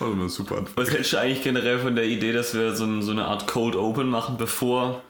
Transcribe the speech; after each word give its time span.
Also 0.00 0.14
mir 0.14 0.28
super. 0.28 0.64
Was 0.76 0.90
hältst 0.90 1.12
du 1.12 1.18
eigentlich 1.18 1.42
generell 1.42 1.78
von 1.78 1.96
der 1.96 2.04
Idee, 2.04 2.32
dass 2.32 2.54
wir 2.54 2.74
so, 2.76 2.84
ein, 2.84 3.02
so 3.02 3.10
eine 3.10 3.24
Art 3.26 3.46
Cold 3.46 3.74
Open 3.76 4.08
machen, 4.08 4.36
bevor 4.38 5.02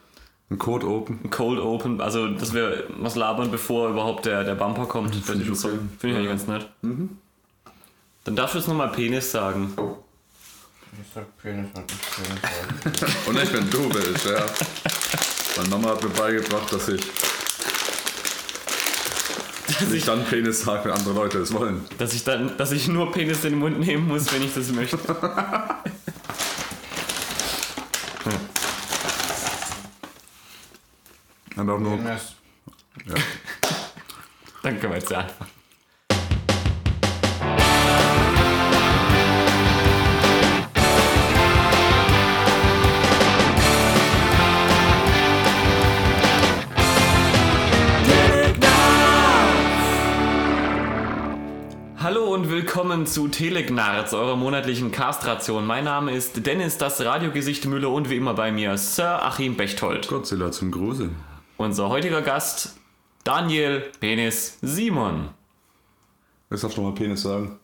Ein 0.50 0.58
Code 0.58 0.86
Open. 0.86 1.20
ein 1.24 1.30
Cold 1.30 1.60
Open, 1.60 2.00
also 2.00 2.28
dass 2.28 2.54
wir 2.54 2.84
was 2.98 3.14
labern, 3.14 3.50
bevor 3.50 3.90
überhaupt 3.90 4.24
der, 4.26 4.44
der 4.44 4.54
Bumper 4.54 4.86
kommt? 4.86 5.14
Finde 5.14 5.44
ich 5.44 5.50
okay. 5.50 5.78
Finde 5.98 6.08
ich 6.08 6.16
eigentlich 6.16 6.28
ganz 6.28 6.46
nett. 6.46 6.68
Dann 8.24 8.36
darfst 8.36 8.54
du 8.54 8.58
jetzt 8.58 8.68
nochmal 8.68 8.88
Penis 8.88 9.30
sagen. 9.30 9.74
Ich 11.00 11.14
sag 11.14 11.24
Penis 11.38 11.68
und 11.74 11.86
nicht 11.86 12.02
Penis. 12.90 13.16
Und 13.26 13.34
nicht, 13.34 13.52
wenn 13.52 13.70
du 13.70 13.94
willst, 13.94 14.26
ja. 14.26 14.44
Meine 15.56 15.68
Mama 15.68 15.90
hat 15.90 16.02
mir 16.02 16.08
beigebracht, 16.10 16.72
dass 16.72 16.88
ich 16.88 17.00
nicht 19.90 20.08
dann 20.08 20.24
Penis 20.24 20.62
sage, 20.62 20.84
wenn 20.84 20.92
andere 20.92 21.14
Leute 21.14 21.38
es 21.38 21.52
wollen. 21.52 21.84
Dass 21.98 22.14
ich 22.14 22.24
dann, 22.24 22.56
dass 22.56 22.72
ich 22.72 22.88
nur 22.88 23.12
Penis 23.12 23.44
in 23.44 23.50
den 23.50 23.58
Mund 23.60 23.78
nehmen 23.80 24.08
muss, 24.08 24.32
wenn 24.32 24.42
ich 24.42 24.54
das 24.54 24.70
möchte. 24.72 24.98
Und 31.56 31.70
auch 31.70 31.78
nur, 31.78 31.96
Penis. 31.96 32.34
ja. 33.06 33.14
Dann 34.62 34.80
können 34.80 34.92
Hallo 52.08 52.32
und 52.32 52.48
willkommen 52.48 53.06
zu 53.06 53.28
Telegnarz, 53.28 54.14
eurer 54.14 54.34
monatlichen 54.34 54.90
Castration. 54.90 55.66
Mein 55.66 55.84
Name 55.84 56.16
ist 56.16 56.46
Dennis, 56.46 56.78
das 56.78 57.02
Radiogesicht 57.02 57.66
Müller 57.66 57.90
und 57.90 58.08
wie 58.08 58.16
immer 58.16 58.32
bei 58.32 58.50
mir 58.50 58.78
Sir 58.78 59.22
Achim 59.22 59.58
Bechtold. 59.58 60.08
Godzilla 60.08 60.50
zum 60.50 60.70
Gruseln. 60.70 61.16
Unser 61.58 61.90
heutiger 61.90 62.22
Gast 62.22 62.76
Daniel 63.24 63.90
Penis 64.00 64.56
Simon. 64.62 65.28
Jetzt 66.48 66.64
darfst 66.64 66.78
du 66.78 66.80
nochmal 66.80 66.96
Penis 66.96 67.20
sagen. 67.20 67.58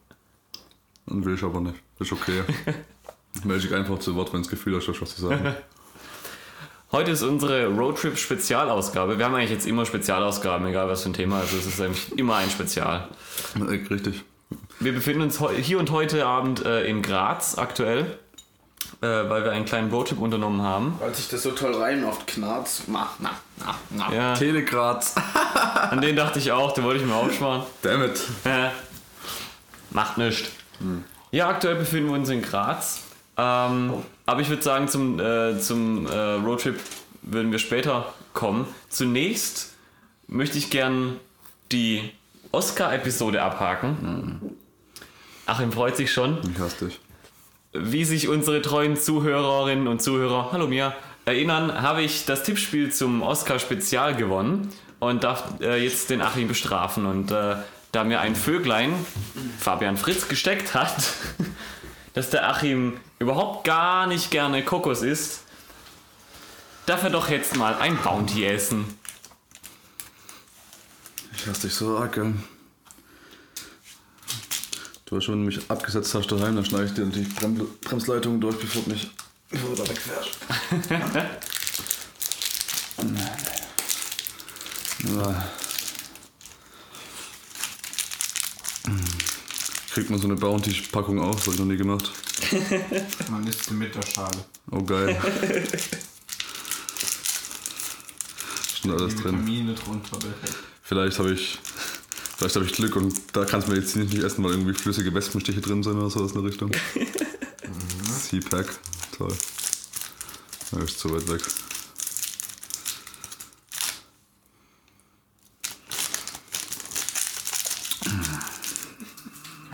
Und 1.06 1.24
will 1.24 1.36
ich 1.36 1.42
aber 1.42 1.62
nicht. 1.62 1.76
Ist 1.98 2.12
okay. 2.12 2.42
Melde 3.44 3.62
dich 3.62 3.74
einfach 3.74 3.98
zu 3.98 4.14
Wort, 4.14 4.34
wenn 4.34 4.42
das 4.42 4.50
Gefühl 4.50 4.76
hast, 4.76 4.88
was 5.00 5.16
zu 5.16 5.22
sagen. 5.22 5.54
Heute 6.92 7.12
ist 7.12 7.22
unsere 7.22 7.68
Roadtrip-Spezialausgabe. 7.68 9.16
Wir 9.16 9.24
haben 9.24 9.34
eigentlich 9.36 9.52
jetzt 9.52 9.66
immer 9.66 9.86
Spezialausgaben, 9.86 10.66
egal 10.66 10.86
was 10.86 11.02
für 11.02 11.08
ein 11.08 11.14
Thema. 11.14 11.38
Also 11.38 11.56
es 11.56 11.64
ist 11.64 11.80
eigentlich 11.80 12.18
immer 12.18 12.36
ein 12.36 12.50
Spezial. 12.50 13.08
Richtig. 13.58 14.22
Wir 14.80 14.92
befinden 14.92 15.22
uns 15.22 15.40
hier 15.62 15.78
und 15.78 15.90
heute 15.90 16.26
Abend 16.26 16.64
äh, 16.64 16.84
in 16.86 17.02
Graz 17.02 17.56
aktuell, 17.58 18.18
äh, 19.00 19.06
weil 19.06 19.44
wir 19.44 19.52
einen 19.52 19.64
kleinen 19.64 19.90
Roadtrip 19.90 20.20
unternommen 20.20 20.62
haben. 20.62 20.96
Weil 21.00 21.14
sich 21.14 21.28
das 21.28 21.42
so 21.42 21.52
toll 21.52 21.74
rein 21.74 22.04
oft 22.04 22.26
knarzt. 22.26 22.84
Na, 22.88 23.08
na, 23.18 23.30
na, 23.58 23.74
na. 23.90 24.14
Ja, 24.14 24.34
Telegraz. 24.34 25.14
an 25.90 26.00
den 26.00 26.16
dachte 26.16 26.38
ich 26.38 26.52
auch, 26.52 26.72
den 26.72 26.84
wollte 26.84 27.00
ich 27.00 27.06
mir 27.06 27.14
aufsparen. 27.14 27.62
Dammit. 27.82 28.20
Äh, 28.44 28.70
Macht 29.90 30.18
nichts. 30.18 30.50
Ja, 31.30 31.48
aktuell 31.48 31.76
befinden 31.76 32.10
wir 32.10 32.16
uns 32.16 32.28
in 32.28 32.42
Graz. 32.42 33.02
Ähm, 33.36 33.94
aber 34.26 34.40
ich 34.40 34.48
würde 34.48 34.62
sagen, 34.62 34.88
zum, 34.88 35.20
äh, 35.20 35.58
zum 35.58 36.06
äh, 36.06 36.16
Roadtrip 36.34 36.78
würden 37.22 37.52
wir 37.52 37.58
später 37.58 38.12
kommen. 38.32 38.66
Zunächst 38.88 39.74
möchte 40.26 40.58
ich 40.58 40.70
gern 40.70 41.18
die 41.72 42.10
Oscar-Episode 42.54 43.42
abhaken. 43.42 44.56
Achim 45.46 45.72
freut 45.72 45.96
sich 45.96 46.12
schon, 46.12 46.38
Ich 46.52 46.58
hasse 46.60 46.86
dich. 46.86 47.00
wie 47.72 48.04
sich 48.04 48.28
unsere 48.28 48.62
treuen 48.62 48.96
Zuhörerinnen 48.96 49.88
und 49.88 50.00
Zuhörer, 50.00 50.50
hallo 50.52 50.68
Mia, 50.68 50.94
erinnern, 51.24 51.82
habe 51.82 52.02
ich 52.02 52.24
das 52.26 52.44
Tippspiel 52.44 52.92
zum 52.92 53.22
Oscar-Spezial 53.22 54.14
gewonnen 54.14 54.70
und 55.00 55.24
darf 55.24 55.60
äh, 55.60 55.82
jetzt 55.82 56.10
den 56.10 56.22
Achim 56.22 56.46
bestrafen. 56.48 57.06
Und 57.06 57.30
äh, 57.32 57.56
da 57.92 58.04
mir 58.04 58.20
ein 58.20 58.36
Vöglein, 58.36 58.94
Fabian 59.58 59.96
Fritz, 59.96 60.28
gesteckt 60.28 60.74
hat, 60.74 60.94
dass 62.14 62.30
der 62.30 62.48
Achim 62.48 62.98
überhaupt 63.18 63.64
gar 63.64 64.06
nicht 64.06 64.30
gerne 64.30 64.62
Kokos 64.62 65.02
isst, 65.02 65.42
darf 66.86 67.02
er 67.02 67.10
doch 67.10 67.28
jetzt 67.28 67.56
mal 67.56 67.74
ein 67.74 67.96
Bounty 67.96 68.44
essen. 68.44 68.84
Ich 71.44 71.50
hasse 71.50 71.66
dich 71.66 71.74
so 71.74 71.98
arg, 71.98 72.14
gell? 72.14 72.32
Du 75.04 75.16
hast 75.16 75.24
schon 75.24 75.44
mich 75.44 75.60
abgesetzt 75.70 76.14
hast 76.14 76.32
daheim, 76.32 76.56
dann 76.56 76.64
schneide 76.64 76.86
ich 76.86 76.94
dir 76.94 77.04
die 77.04 77.20
Brem 77.20 77.68
Bremsleitung 77.82 78.40
durch, 78.40 78.58
bevor 78.58 78.80
du 78.84 78.92
mich 78.92 79.10
bevor 79.50 79.76
du 79.76 79.82
da 79.82 79.90
wegfährst. 79.90 80.38
Ja. 85.04 85.44
Kriegt 89.92 90.08
man 90.08 90.18
so 90.18 90.26
eine 90.26 90.36
Bounty-Packung 90.36 91.20
auch? 91.20 91.34
Das 91.34 91.46
hab 91.46 91.52
ich 91.52 91.58
noch 91.58 91.66
nie 91.66 91.76
gemacht. 91.76 92.10
Man 93.30 93.46
isst 93.46 93.66
sie 93.66 93.74
mit 93.74 93.94
der 93.94 94.00
Schale. 94.00 94.46
Oh 94.70 94.82
geil. 94.82 95.20
Schon 98.80 98.92
alles 98.92 99.14
drin. 99.16 99.46
Vitamine 99.46 99.74
drunter 99.74 100.16
behält. 100.16 100.73
Vielleicht 100.86 101.18
habe 101.18 101.32
ich, 101.32 101.58
vielleicht 102.36 102.56
habe 102.56 102.66
ich 102.66 102.72
Glück 102.74 102.94
und 102.96 103.14
da 103.32 103.46
kannst 103.46 103.66
du 103.66 103.72
mir 103.72 103.78
jetzt 103.78 103.96
nicht 103.96 104.12
essen, 104.22 104.44
weil 104.44 104.50
irgendwie 104.50 104.74
flüssige 104.74 105.14
Wespenstiche 105.14 105.62
drin 105.62 105.82
sind 105.82 105.96
oder 105.96 106.10
sowas 106.10 106.32
in 106.32 106.42
der 106.42 106.50
Richtung. 106.50 106.72
C-Pack, 108.20 108.66
toll. 109.16 109.34
Da 110.70 110.80
ist 110.80 110.98
zu 110.98 111.10
weit 111.10 111.26
weg. 111.26 111.40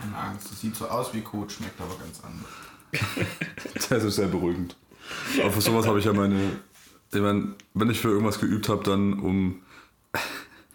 Keine 0.00 0.16
Angst, 0.16 0.52
das 0.52 0.60
sieht 0.60 0.76
so 0.76 0.86
aus 0.86 1.12
wie 1.12 1.22
Kot, 1.22 1.50
schmeckt 1.50 1.80
aber 1.80 1.96
ganz 1.96 2.20
anders. 2.22 3.26
Das 3.88 4.04
ist 4.04 4.14
sehr 4.14 4.28
beruhigend. 4.28 4.76
Aber 5.40 5.50
für 5.50 5.60
sowas 5.60 5.86
habe 5.88 5.98
ich 5.98 6.04
ja 6.04 6.12
meine. 6.12 6.60
Ich 7.12 7.20
meine, 7.20 7.56
wenn 7.74 7.90
ich 7.90 7.98
für 7.98 8.10
irgendwas 8.10 8.38
geübt 8.38 8.68
habe, 8.68 8.84
dann 8.84 9.18
um 9.18 9.62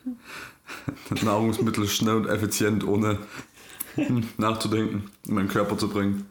Nahrungsmittel 1.23 1.87
schnell 1.87 2.15
und 2.15 2.27
effizient, 2.27 2.85
ohne 2.85 3.19
nachzudenken, 4.37 5.11
in 5.27 5.33
meinen 5.33 5.47
Körper 5.47 5.77
zu 5.77 5.89
bringen. 5.89 6.27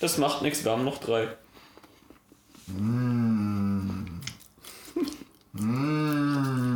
Das 0.00 0.18
macht 0.18 0.42
nichts, 0.42 0.64
wir 0.64 0.72
haben 0.72 0.84
noch 0.84 0.98
drei. 0.98 1.28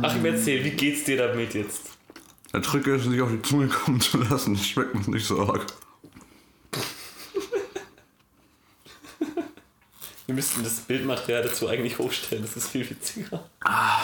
Achim, 0.01 0.25
erzähl, 0.25 0.63
wie 0.63 0.71
geht's 0.71 1.03
dir 1.03 1.17
damit 1.17 1.53
jetzt? 1.53 1.91
Der 2.53 2.61
Trick 2.61 2.87
ist, 2.87 3.05
nicht 3.05 3.21
auf 3.21 3.29
die 3.29 3.41
Zunge 3.41 3.67
kommen 3.67 4.01
zu 4.01 4.17
lassen. 4.17 4.55
Das 4.55 4.65
schmeckt 4.65 4.95
mir 4.95 5.15
nicht 5.15 5.27
so 5.27 5.39
arg. 5.41 5.65
Wir 10.25 10.35
müssten 10.35 10.63
das 10.63 10.81
Bildmaterial 10.81 11.43
dazu 11.43 11.67
eigentlich 11.67 11.97
hochstellen, 11.97 12.43
das 12.43 12.55
ist 12.55 12.69
viel 12.69 12.87
witziger. 12.87 13.49
Ah. 13.61 13.99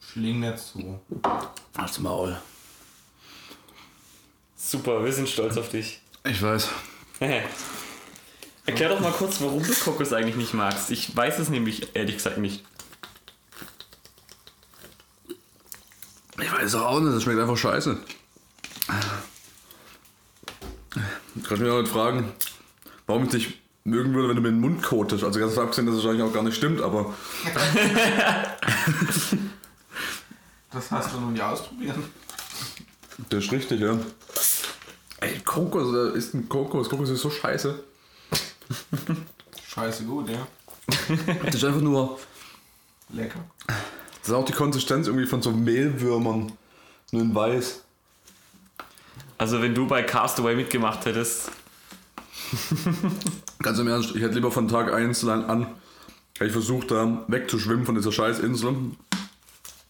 Schling 0.00 0.40
nicht 0.40 0.58
zu. 0.58 1.00
Als 1.74 1.98
Maul. 1.98 2.36
Super, 4.56 5.04
wir 5.04 5.12
sind 5.12 5.28
stolz 5.28 5.56
auf 5.56 5.68
dich. 5.70 6.00
Ich 6.24 6.42
weiß. 6.42 6.68
Erklär 8.66 8.88
doch 8.90 9.00
mal 9.00 9.12
kurz, 9.12 9.40
warum 9.40 9.62
du 9.62 9.72
Kokos 9.74 10.12
eigentlich 10.12 10.36
nicht 10.36 10.54
magst. 10.54 10.90
Ich 10.90 11.16
weiß 11.16 11.38
es 11.38 11.48
nämlich 11.48 11.94
ehrlich 11.96 12.16
gesagt 12.16 12.38
nicht. 12.38 12.64
Ich 16.40 16.52
weiß 16.52 16.74
auch 16.76 17.00
nicht, 17.00 17.14
das 17.14 17.22
schmeckt 17.22 17.40
einfach 17.40 17.56
scheiße. 17.56 17.98
Du 21.34 21.42
kannst 21.42 21.62
mich 21.62 21.70
auch 21.70 21.80
nicht 21.80 21.92
fragen, 21.92 22.32
warum 23.06 23.24
ich 23.24 23.30
dich 23.30 23.59
mögen 23.84 24.14
würde, 24.14 24.28
wenn 24.28 24.36
du 24.36 24.42
mir 24.42 24.50
den 24.50 24.60
Mund 24.60 24.82
kotest. 24.82 25.24
Also 25.24 25.40
ganz 25.40 25.56
abgesehen, 25.58 25.86
dass 25.86 25.96
es 25.96 26.04
wahrscheinlich 26.04 26.28
auch 26.28 26.32
gar 26.32 26.42
nicht 26.42 26.56
stimmt, 26.56 26.80
aber 26.80 27.14
Das 30.72 30.90
hast 30.90 31.14
du 31.14 31.20
noch 31.20 31.30
nie 31.30 31.40
ausprobiert. 31.40 31.96
das 33.28 33.44
ist 33.44 33.52
richtig, 33.52 33.80
ja. 33.80 33.98
Ey, 35.20 35.38
Kokos, 35.40 35.92
da 35.92 36.16
ist 36.16 36.34
ein 36.34 36.48
Kokos. 36.48 36.88
Kokos 36.88 37.10
ist 37.10 37.20
so 37.20 37.30
scheiße. 37.30 37.82
Scheiße 39.68 40.04
gut, 40.04 40.28
ja. 40.30 40.46
Das 41.44 41.56
ist 41.56 41.64
einfach 41.64 41.80
nur. 41.80 42.18
Lecker. 43.10 43.40
Das 43.66 44.28
ist 44.28 44.34
auch 44.34 44.44
die 44.44 44.52
Konsistenz 44.52 45.08
irgendwie 45.08 45.26
von 45.26 45.42
so 45.42 45.50
Mehlwürmern. 45.50 46.52
Nur 47.10 47.22
in 47.22 47.34
weiß. 47.34 47.82
Also 49.38 49.60
wenn 49.60 49.74
du 49.74 49.86
bei 49.86 50.02
Castaway 50.02 50.54
mitgemacht 50.54 51.04
hättest, 51.06 51.50
Ganz 53.62 53.78
im 53.78 53.88
Ernst, 53.88 54.14
ich 54.14 54.22
hätte 54.22 54.34
lieber 54.34 54.50
von 54.50 54.68
Tag 54.68 54.92
1 54.92 55.22
lang 55.22 55.44
an, 55.44 55.66
hätte 56.34 56.46
ich 56.46 56.52
versucht, 56.52 56.90
da 56.90 57.24
wegzuschwimmen 57.28 57.86
von 57.86 57.94
dieser 57.94 58.12
scheiß 58.12 58.40
Insel. 58.40 58.74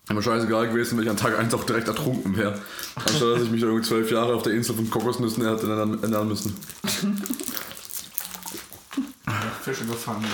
mir 0.08 0.22
scheißegal 0.22 0.68
gewesen, 0.68 0.98
wenn 0.98 1.04
ich 1.04 1.10
an 1.10 1.16
Tag 1.16 1.38
1 1.38 1.54
auch 1.54 1.64
direkt 1.64 1.88
ertrunken 1.88 2.36
wäre. 2.36 2.60
Anstatt 2.96 3.36
dass 3.36 3.42
ich 3.42 3.50
mich 3.50 3.62
irgendwie 3.62 3.86
zwölf 3.86 4.10
Jahre 4.10 4.34
auf 4.34 4.42
der 4.42 4.54
Insel 4.54 4.74
von 4.74 4.90
Kokosnüssen 4.90 5.46
hätte 5.46 5.70
ernähren 5.70 6.28
müssen. 6.28 6.56
Fische 9.62 9.84
gefangen. 9.84 10.24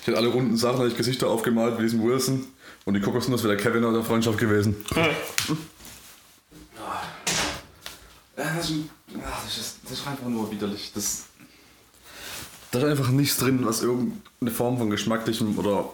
Ich 0.00 0.06
hätte 0.06 0.18
alle 0.18 0.28
runden 0.28 0.56
Sachen, 0.56 0.78
hätte 0.78 0.90
ich 0.90 0.96
Gesichter 0.96 1.28
aufgemalt 1.28 1.78
wie 1.78 1.82
diesen 1.82 2.02
Wilson. 2.02 2.44
Und 2.84 2.94
die 2.94 3.00
Kokosnuss 3.00 3.42
wäre 3.42 3.56
der 3.56 3.62
Kevin 3.62 3.84
aus 3.84 3.94
der 3.94 4.04
Freundschaft 4.04 4.38
gewesen. 4.38 4.76
Das 8.36 8.70
ist, 8.70 8.74
das, 9.44 9.58
ist, 9.58 9.78
das 9.84 9.92
ist 9.92 10.06
einfach 10.06 10.28
nur 10.28 10.50
widerlich. 10.50 10.92
Das, 10.94 11.26
da 12.70 12.78
ist 12.78 12.84
einfach 12.84 13.08
nichts 13.08 13.36
drin, 13.38 13.64
was 13.64 13.82
irgendeine 13.82 14.50
Form 14.50 14.78
von 14.78 14.90
geschmacklichem 14.90 15.58
oder 15.58 15.90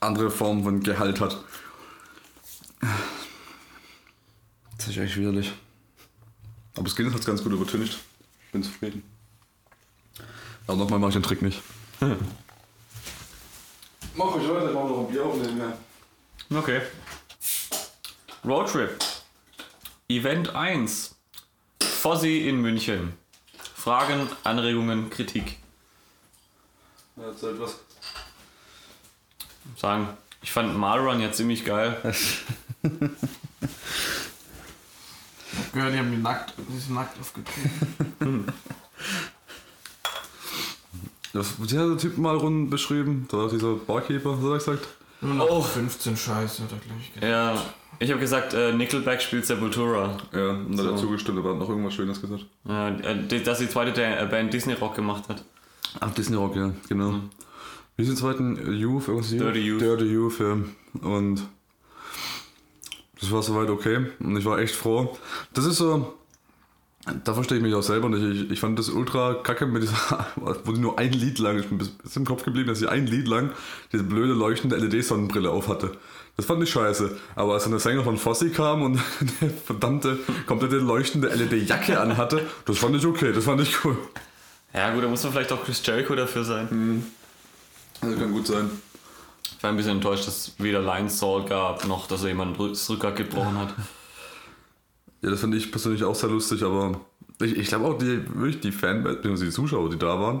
andere 0.00 0.30
Form 0.30 0.64
von 0.64 0.80
Gehalt 0.80 1.20
hat. 1.20 1.42
Das 4.76 4.88
ist 4.88 4.96
echt 4.96 5.16
widerlich. 5.16 5.52
Aber 6.74 6.84
das 6.84 6.96
Guinness 6.96 7.14
hat 7.14 7.20
es 7.20 7.26
ganz 7.26 7.42
gut 7.42 7.52
übertüncht. 7.52 7.98
Ich 8.46 8.52
bin 8.52 8.62
zufrieden. 8.62 9.02
Aber 10.66 10.78
nochmal 10.78 10.98
mache 10.98 11.10
ich 11.10 11.16
den 11.16 11.22
Trick 11.22 11.42
nicht. 11.42 11.60
Mach 14.14 14.36
ich 14.36 14.48
weiter, 14.48 14.72
mach 14.72 14.88
noch 14.88 15.06
ein 15.06 15.12
Bier 15.12 15.24
aufnehmen. 15.24 15.60
Ja. 15.60 16.58
Okay. 16.58 16.80
Roadtrip. 18.44 18.98
Event 20.08 20.54
1. 20.54 21.14
Fossi 22.00 22.48
in 22.48 22.62
München. 22.62 23.12
Fragen, 23.74 24.26
Anregungen, 24.42 25.10
Kritik. 25.10 25.58
Ja, 27.14 27.24
erzählt 27.24 27.60
was. 27.60 27.78
Sagen, 29.76 30.08
ich 30.40 30.50
fand 30.50 30.78
Malrun 30.78 31.20
ja 31.20 31.30
ziemlich 31.30 31.62
geil. 31.62 32.00
Gehört, 35.74 35.92
die 35.92 35.98
haben 35.98 36.10
die 36.10 36.16
nackt, 36.16 36.54
die 36.56 36.78
sind 36.78 36.94
nackt 36.94 37.20
aufgetreten. 37.20 38.46
Das, 41.32 41.54
wie 41.60 41.78
hat 41.78 41.88
der 41.88 41.96
Typ 41.96 42.18
mal 42.18 42.36
rund 42.36 42.70
beschrieben? 42.70 43.28
Da 43.30 43.36
war 43.36 43.48
dieser 43.48 43.74
Barkeeper, 43.74 44.42
was 44.42 44.42
hat 44.42 44.50
er 44.50 44.74
gesagt? 44.74 44.88
Nur 45.22 45.34
noch 45.34 45.50
Oh. 45.50 45.60
15 45.62 46.16
Scheiße, 46.16 46.62
hat 46.62 46.72
er 46.72 46.78
gleich 46.78 47.12
gesagt. 47.14 47.22
Ja, 47.30 47.62
ich 47.98 48.10
habe 48.10 48.20
gesagt, 48.20 48.54
äh, 48.54 48.72
Nickelback 48.72 49.20
spielt 49.20 49.44
Sepultura. 49.44 50.16
Ja, 50.32 50.50
und 50.50 50.76
dann 50.76 50.86
hat 50.86 50.92
er 50.92 50.98
So. 50.98 51.04
zugestimmt, 51.04 51.38
aber 51.38 51.50
hat 51.50 51.58
noch 51.58 51.68
irgendwas 51.68 51.94
Schönes 51.94 52.20
gesagt. 52.20 52.46
Ja, 52.66 52.88
äh, 52.88 53.26
die- 53.26 53.42
dass 53.42 53.58
die 53.58 53.68
zweite 53.68 53.92
der, 53.92 54.22
äh, 54.22 54.26
Band 54.26 54.52
Disney 54.52 54.72
Rock 54.74 54.94
gemacht 54.94 55.24
hat. 55.28 55.44
Ach, 56.00 56.10
Disney 56.14 56.36
Rock, 56.36 56.56
ja, 56.56 56.72
genau. 56.88 57.14
Wie 57.96 58.02
ist 58.02 58.08
der 58.08 58.16
zweiten? 58.16 58.56
Youth, 58.72 59.08
irgendwas 59.08 59.30
Youth? 59.32 59.40
Dirty 59.42 59.60
Youth. 59.60 59.80
Dirty 59.82 60.04
Youth, 60.06 60.38
ja. 60.40 60.56
Und 61.02 61.42
das 63.20 63.30
war 63.30 63.42
soweit 63.42 63.68
okay. 63.68 64.06
Und 64.20 64.36
ich 64.36 64.44
war 64.44 64.58
echt 64.58 64.74
froh. 64.74 65.16
Das 65.52 65.66
ist 65.66 65.76
so. 65.76 66.14
Da 67.24 67.32
verstehe 67.32 67.56
ich 67.56 67.62
mich 67.62 67.74
auch 67.74 67.82
selber 67.82 68.10
nicht. 68.10 68.42
Ich, 68.42 68.50
ich 68.50 68.60
fand 68.60 68.78
das 68.78 68.90
ultra 68.90 69.34
kacke 69.34 69.64
mit 69.66 69.82
dieser, 69.82 70.26
wo 70.64 70.72
die 70.72 70.80
nur 70.80 70.98
ein 70.98 71.12
Lied 71.12 71.38
lang, 71.38 71.58
ich 71.58 71.66
bin 71.68 71.78
bis, 71.78 71.88
bis 71.88 72.14
im 72.16 72.26
Kopf 72.26 72.44
geblieben, 72.44 72.68
dass 72.68 72.78
sie 72.78 72.88
ein 72.88 73.06
Lied 73.06 73.26
lang 73.26 73.50
diese 73.90 74.04
blöde 74.04 74.34
leuchtende 74.34 74.76
LED-Sonnenbrille 74.76 75.50
auf 75.50 75.68
hatte. 75.68 75.92
Das 76.36 76.44
fand 76.44 76.62
ich 76.62 76.70
scheiße. 76.70 77.16
Aber 77.36 77.54
als 77.54 77.64
dann 77.64 77.72
der 77.72 77.80
Sänger 77.80 78.04
von 78.04 78.18
Fossi 78.18 78.50
kam 78.50 78.82
und 78.82 79.00
eine 79.40 79.50
verdammte, 79.50 80.18
komplette 80.46 80.76
leuchtende 80.76 81.28
LED-Jacke 81.28 81.98
anhatte, 81.98 82.46
das 82.66 82.78
fand 82.78 82.96
ich 82.96 83.06
okay, 83.06 83.32
das 83.32 83.44
fand 83.44 83.62
ich 83.62 83.82
cool. 83.84 83.96
Ja 84.74 84.92
gut, 84.92 85.02
da 85.02 85.08
muss 85.08 85.22
man 85.22 85.32
vielleicht 85.32 85.52
auch 85.52 85.64
Chris 85.64 85.84
Jericho 85.84 86.14
dafür 86.14 86.44
sein. 86.44 87.04
Das 88.02 88.18
kann 88.18 88.32
gut 88.32 88.46
sein. 88.46 88.70
Ich 89.56 89.62
war 89.62 89.70
ein 89.70 89.76
bisschen 89.76 89.96
enttäuscht, 89.96 90.26
dass 90.26 90.48
es 90.48 90.54
weder 90.58 90.80
Line 90.80 91.10
Salt 91.10 91.48
gab, 91.48 91.86
noch 91.86 92.06
dass 92.06 92.22
er 92.22 92.28
jemand 92.28 92.58
das 92.58 92.88
Rückgrat 92.88 93.16
gebrochen 93.16 93.58
hat. 93.58 93.74
Ja, 95.22 95.30
das 95.30 95.40
finde 95.40 95.56
ich 95.56 95.70
persönlich 95.70 96.04
auch 96.04 96.14
sehr 96.14 96.30
lustig, 96.30 96.62
aber 96.62 97.00
ich, 97.42 97.56
ich 97.56 97.68
glaube 97.68 97.86
auch, 97.86 97.98
die, 97.98 98.22
wirklich 98.34 98.60
die 98.60 98.72
Fanbase, 98.72 99.20
die 99.22 99.50
Zuschauer, 99.50 99.90
die 99.90 99.98
da 99.98 100.18
waren, 100.18 100.40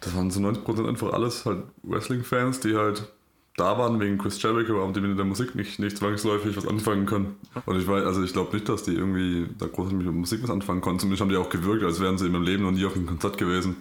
das 0.00 0.14
waren 0.14 0.30
zu 0.30 0.40
90% 0.40 0.88
einfach 0.88 1.12
alles 1.12 1.44
halt 1.44 1.62
Wrestling-Fans, 1.82 2.60
die 2.60 2.76
halt 2.76 3.08
da 3.56 3.76
waren 3.76 4.00
wegen 4.00 4.16
Chris 4.16 4.40
Jericho, 4.42 4.82
aber 4.82 4.92
die 4.92 5.00
mit 5.00 5.18
der 5.18 5.24
Musik 5.26 5.54
nicht, 5.54 5.78
nicht 5.78 5.98
zwangsläufig 5.98 6.56
was 6.56 6.66
anfangen 6.66 7.04
können. 7.04 7.36
Und 7.66 7.78
ich 7.78 7.86
weiß, 7.86 8.04
also 8.04 8.22
ich 8.22 8.32
glaube 8.32 8.54
nicht, 8.54 8.68
dass 8.68 8.84
die 8.84 8.94
irgendwie 8.94 9.48
da 9.58 9.66
groß 9.66 9.92
mit 9.92 10.06
Musik 10.06 10.42
was 10.42 10.50
anfangen 10.50 10.80
konnten. 10.80 11.00
Zumindest 11.00 11.20
haben 11.20 11.28
die 11.28 11.36
auch 11.36 11.50
gewirkt, 11.50 11.84
als 11.84 12.00
wären 12.00 12.16
sie 12.16 12.26
in 12.26 12.32
ihrem 12.32 12.44
Leben 12.44 12.62
noch 12.62 12.70
nie 12.70 12.86
auf 12.86 12.96
einem 12.96 13.06
Konzert 13.06 13.36
gewesen. 13.36 13.76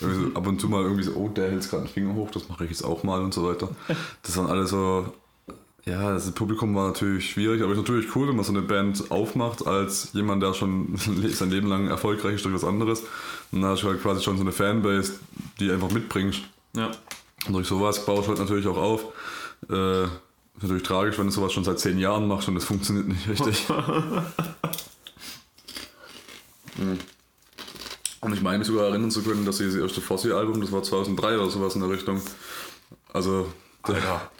So 0.00 0.06
ab 0.34 0.46
und 0.46 0.60
zu 0.60 0.68
mal 0.68 0.82
irgendwie 0.82 1.02
so, 1.02 1.12
oh, 1.16 1.28
der 1.28 1.50
hält 1.50 1.68
gerade 1.68 1.82
einen 1.82 1.92
Finger 1.92 2.14
hoch, 2.14 2.30
das 2.30 2.48
mache 2.48 2.64
ich 2.64 2.70
jetzt 2.70 2.84
auch 2.84 3.02
mal 3.02 3.20
und 3.20 3.34
so 3.34 3.46
weiter. 3.46 3.68
Das 4.22 4.36
waren 4.38 4.46
alle 4.46 4.66
so, 4.66 5.12
ja, 5.86 6.12
das 6.12 6.30
Publikum 6.32 6.74
war 6.74 6.88
natürlich 6.88 7.30
schwierig, 7.30 7.62
aber 7.62 7.72
ist 7.72 7.78
natürlich 7.78 8.14
cool, 8.14 8.28
wenn 8.28 8.36
man 8.36 8.44
so 8.44 8.52
eine 8.52 8.62
Band 8.62 9.10
aufmacht 9.10 9.66
als 9.66 10.12
jemand, 10.12 10.42
der 10.42 10.52
schon 10.54 10.96
sein 10.96 11.50
Leben 11.50 11.68
lang 11.68 11.88
erfolgreich 11.88 12.34
ist 12.34 12.44
durch 12.44 12.54
was 12.54 12.64
anderes. 12.64 13.00
Und 13.50 13.62
dann 13.62 13.70
hast 13.70 13.82
du 13.82 13.88
halt 13.88 14.02
quasi 14.02 14.22
schon 14.22 14.36
so 14.36 14.42
eine 14.42 14.52
Fanbase, 14.52 15.14
die 15.58 15.70
einfach 15.70 15.90
mitbringst. 15.90 16.42
Ja. 16.76 16.90
Und 17.46 17.54
durch 17.54 17.66
sowas 17.66 18.04
baust 18.04 18.26
du 18.26 18.28
halt 18.28 18.38
natürlich 18.38 18.66
auch 18.66 18.76
auf. 18.76 19.04
Äh, 19.70 20.04
ist 20.04 20.62
natürlich 20.62 20.82
tragisch, 20.82 21.18
wenn 21.18 21.26
du 21.26 21.32
sowas 21.32 21.52
schon 21.52 21.64
seit 21.64 21.78
zehn 21.78 21.98
Jahren 21.98 22.28
machst 22.28 22.48
und 22.48 22.54
das 22.54 22.64
funktioniert 22.64 23.08
nicht 23.08 23.28
richtig. 23.28 23.66
Mhm. 26.76 26.98
Und 28.22 28.34
ich 28.34 28.42
meine 28.42 28.58
mich 28.58 28.66
sogar 28.66 28.88
erinnern 28.88 29.10
zu 29.10 29.22
können, 29.22 29.46
dass 29.46 29.56
dieses 29.56 29.76
erste 29.76 30.02
Fossi-Album, 30.02 30.60
das 30.60 30.72
war 30.72 30.82
2003 30.82 31.38
oder 31.38 31.48
sowas 31.48 31.74
in 31.74 31.80
der 31.80 31.88
Richtung. 31.88 32.20
Also, 33.14 33.50
Alter. 33.82 34.30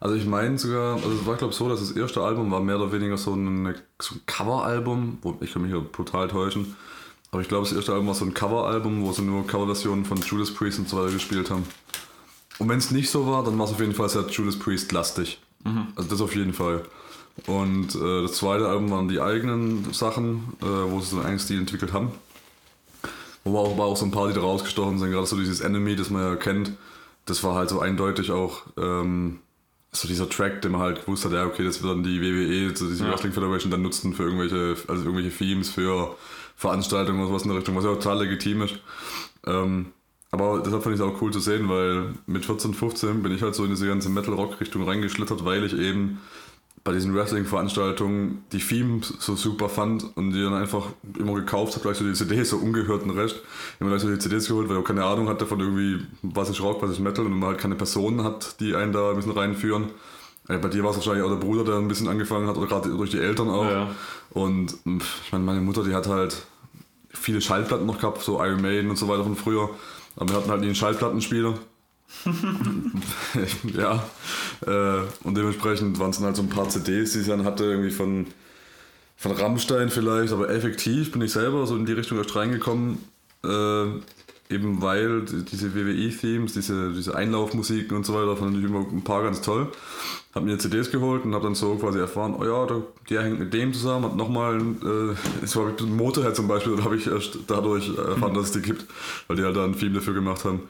Also 0.00 0.14
ich 0.14 0.26
meine 0.26 0.58
sogar, 0.58 0.94
also 0.94 1.10
es 1.10 1.26
war 1.26 1.36
glaube 1.36 1.52
ich 1.52 1.58
so, 1.58 1.68
dass 1.68 1.80
das 1.80 1.92
erste 1.92 2.22
Album 2.22 2.50
war 2.50 2.60
mehr 2.60 2.76
oder 2.76 2.92
weniger 2.92 3.16
so, 3.16 3.32
eine, 3.32 3.74
so 4.00 4.14
ein 4.14 4.20
Cover-Album, 4.26 5.18
wo 5.22 5.36
ich 5.40 5.52
kann 5.52 5.62
mich 5.62 5.72
hier 5.72 5.80
brutal 5.80 6.28
täuschen. 6.28 6.76
Aber 7.30 7.42
ich 7.42 7.48
glaube, 7.48 7.66
das 7.66 7.76
erste 7.76 7.92
Album 7.92 8.06
war 8.06 8.14
so 8.14 8.24
ein 8.24 8.32
Cover-Album, 8.32 9.04
wo 9.04 9.12
sie 9.12 9.22
nur 9.22 9.46
Coverversionen 9.46 10.04
von 10.04 10.18
Judas 10.18 10.52
Priest 10.52 10.78
und 10.78 10.88
so 10.88 10.96
weiter 10.96 11.12
gespielt 11.12 11.50
haben. 11.50 11.64
Und 12.58 12.68
wenn 12.68 12.78
es 12.78 12.90
nicht 12.90 13.10
so 13.10 13.26
war, 13.26 13.44
dann 13.44 13.58
war 13.58 13.66
es 13.66 13.72
auf 13.72 13.80
jeden 13.80 13.94
Fall 13.94 14.08
sehr 14.08 14.26
Judas 14.28 14.58
Priest-lastig. 14.58 15.38
Also 15.96 16.08
das 16.08 16.20
auf 16.20 16.34
jeden 16.34 16.54
Fall. 16.54 16.84
Und 17.46 17.94
äh, 17.94 18.22
das 18.22 18.32
zweite 18.32 18.66
Album 18.68 18.90
waren 18.90 19.08
die 19.08 19.20
eigenen 19.20 19.92
Sachen, 19.92 20.54
äh, 20.60 20.64
wo 20.64 21.00
sie 21.00 21.10
so 21.10 21.16
einen 21.16 21.26
eigenen 21.26 21.40
Stil 21.40 21.58
entwickelt 21.58 21.92
haben. 21.92 22.12
Wo 23.44 23.58
aber 23.60 23.84
auch, 23.84 23.92
auch 23.92 23.96
so 23.96 24.04
ein 24.04 24.10
paar, 24.10 24.28
die 24.28 24.34
da 24.34 24.40
rausgestochen 24.40 24.98
sind, 24.98 25.10
gerade 25.10 25.26
so 25.26 25.36
dieses 25.36 25.60
Enemy, 25.60 25.96
das 25.96 26.10
man 26.10 26.22
ja 26.22 26.36
kennt, 26.36 26.72
das 27.26 27.44
war 27.44 27.54
halt 27.54 27.68
so 27.68 27.80
eindeutig 27.80 28.30
auch 28.30 28.62
ähm, 28.76 29.40
so 29.92 30.06
dieser 30.06 30.28
Track, 30.28 30.62
den 30.62 30.72
man 30.72 30.82
halt 30.82 31.00
gewusst 31.04 31.24
hat, 31.24 31.32
ja 31.32 31.46
okay, 31.46 31.64
das 31.64 31.82
wird 31.82 31.92
dann 31.92 32.02
die 32.02 32.20
WWE, 32.20 32.76
so 32.76 32.86
diese 32.86 33.04
Ja. 33.04 33.10
Wrestling 33.12 33.32
Federation 33.32 33.70
dann 33.70 33.82
nutzen 33.82 34.12
für 34.14 34.24
irgendwelche, 34.24 34.76
also 34.88 35.04
irgendwelche 35.04 35.36
Themes, 35.36 35.70
für 35.70 36.16
Veranstaltungen 36.56 37.20
oder 37.20 37.28
sowas 37.28 37.42
in 37.42 37.48
der 37.48 37.58
Richtung, 37.58 37.76
was 37.76 37.84
ja 37.84 37.90
auch 37.90 37.96
total 37.96 38.24
legitim 38.24 38.62
ist. 38.62 38.74
Ähm, 39.46 39.86
aber 40.30 40.62
deshalb 40.62 40.82
fand 40.82 40.94
ich 40.94 41.00
es 41.00 41.06
auch 41.06 41.22
cool 41.22 41.32
zu 41.32 41.40
sehen, 41.40 41.68
weil 41.70 42.12
mit 42.26 42.44
14, 42.44 42.74
15 42.74 43.22
bin 43.22 43.32
ich 43.32 43.40
halt 43.42 43.54
so 43.54 43.64
in 43.64 43.70
diese 43.70 43.86
ganze 43.86 44.10
Metal-Rock-Richtung 44.10 44.82
reingeschlittert, 44.84 45.44
weil 45.44 45.64
ich 45.64 45.72
eben 45.72 46.20
bei 46.84 46.92
diesen 46.92 47.14
Wrestling-Veranstaltungen 47.14 48.44
die 48.52 48.58
Themes 48.58 49.12
so 49.18 49.36
super 49.36 49.68
fand 49.68 50.16
und 50.16 50.32
die 50.32 50.42
dann 50.42 50.54
einfach 50.54 50.86
immer 51.18 51.34
gekauft 51.34 51.74
habe, 51.74 51.82
gleich 51.82 51.96
so 51.96 52.04
die 52.04 52.14
CDs, 52.14 52.50
so 52.50 52.56
ungehörten 52.58 53.10
Rest. 53.10 53.36
Immer 53.80 53.90
gleich 53.90 54.02
so 54.02 54.08
die 54.08 54.18
CDs 54.18 54.48
geholt, 54.48 54.68
weil 54.68 54.76
ich 54.76 54.82
auch 54.82 54.86
keine 54.86 55.04
Ahnung 55.04 55.28
hatte 55.28 55.46
von 55.46 55.60
irgendwie, 55.60 56.06
was 56.22 56.50
ist 56.50 56.60
Rock, 56.60 56.82
was 56.82 56.90
ist 56.90 57.00
Metal 57.00 57.26
und 57.26 57.38
man 57.38 57.50
halt 57.50 57.58
keine 57.58 57.74
Personen 57.74 58.22
hat, 58.24 58.60
die 58.60 58.74
einen 58.74 58.92
da 58.92 59.10
ein 59.10 59.16
bisschen 59.16 59.32
reinführen. 59.32 59.86
Äh, 60.48 60.58
Bei 60.58 60.68
dir 60.68 60.82
war 60.82 60.90
es 60.90 60.96
wahrscheinlich 60.96 61.24
auch 61.24 61.30
der 61.30 61.36
Bruder, 61.36 61.64
der 61.64 61.76
ein 61.76 61.88
bisschen 61.88 62.08
angefangen 62.08 62.46
hat, 62.46 62.56
oder 62.56 62.66
gerade 62.66 62.90
durch 62.90 63.10
die 63.10 63.18
Eltern 63.18 63.48
auch. 63.48 63.70
Ja. 63.70 63.90
Und 64.30 64.78
ich 64.84 65.32
meine, 65.32 65.44
meine 65.44 65.60
Mutter, 65.60 65.84
die 65.84 65.94
hat 65.94 66.06
halt 66.06 66.46
viele 67.10 67.40
Schallplatten 67.40 67.86
noch 67.86 67.98
gehabt, 67.98 68.22
so 68.22 68.42
Iron 68.42 68.62
Maiden 68.62 68.90
und 68.90 68.96
so 68.96 69.08
weiter 69.08 69.24
von 69.24 69.36
früher. 69.36 69.70
Aber 70.16 70.30
wir 70.30 70.36
hatten 70.36 70.50
halt 70.50 70.60
nie 70.60 70.66
einen 70.66 70.74
Schallplattenspieler. 70.74 71.54
ja. 73.76 74.04
Äh, 74.66 75.00
und 75.24 75.36
dementsprechend 75.36 75.98
waren 75.98 76.10
es 76.10 76.16
dann 76.18 76.26
halt 76.26 76.36
so 76.36 76.42
ein 76.42 76.48
paar 76.48 76.68
CDs, 76.68 77.12
die 77.12 77.20
ich 77.20 77.26
dann 77.28 77.44
hatte, 77.44 77.64
irgendwie 77.64 77.90
von, 77.90 78.26
von 79.16 79.32
Rammstein 79.32 79.90
vielleicht, 79.90 80.32
aber 80.32 80.50
effektiv 80.50 81.12
bin 81.12 81.22
ich 81.22 81.32
selber 81.32 81.66
so 81.66 81.76
in 81.76 81.86
die 81.86 81.92
Richtung 81.92 82.18
erst 82.18 82.34
reingekommen. 82.36 82.98
Äh, 83.44 83.84
eben 84.50 84.80
weil 84.80 85.22
die- 85.26 85.44
diese 85.44 85.74
WWE-Themes, 85.74 86.54
diese, 86.54 86.92
diese 86.92 87.14
Einlaufmusiken 87.14 87.96
und 87.96 88.06
so 88.06 88.14
weiter, 88.14 88.36
fand 88.36 88.56
ich 88.56 88.64
immer 88.64 88.80
ein 88.80 89.04
paar 89.04 89.22
ganz 89.22 89.42
toll. 89.42 89.68
Hab 90.34 90.44
mir 90.44 90.58
CDs 90.58 90.90
geholt 90.90 91.24
und 91.24 91.34
hab 91.34 91.42
dann 91.42 91.54
so 91.54 91.74
quasi 91.76 91.98
erfahren, 91.98 92.34
oh 92.38 92.44
ja, 92.44 92.66
der, 92.66 92.82
der 93.10 93.22
hängt 93.24 93.40
mit 93.40 93.52
dem 93.54 93.74
zusammen, 93.74 94.06
hat 94.06 94.16
nochmal, 94.16 94.58
äh, 94.60 95.46
so 95.46 95.60
habe 95.62 95.74
ich 95.76 95.82
mit 95.82 95.94
Motorhead 95.96 96.36
zum 96.36 96.48
Beispiel, 96.48 96.76
da 96.76 96.84
habe 96.84 96.96
ich 96.96 97.06
erst 97.06 97.38
dadurch 97.46 97.96
erfahren, 97.96 98.34
dass 98.34 98.46
es 98.46 98.52
die 98.52 98.62
gibt, 98.62 98.86
weil 99.26 99.36
die 99.36 99.44
halt 99.44 99.56
da 99.56 99.64
ein 99.64 99.76
Theme 99.78 99.96
dafür 99.96 100.14
gemacht 100.14 100.44
haben. 100.44 100.62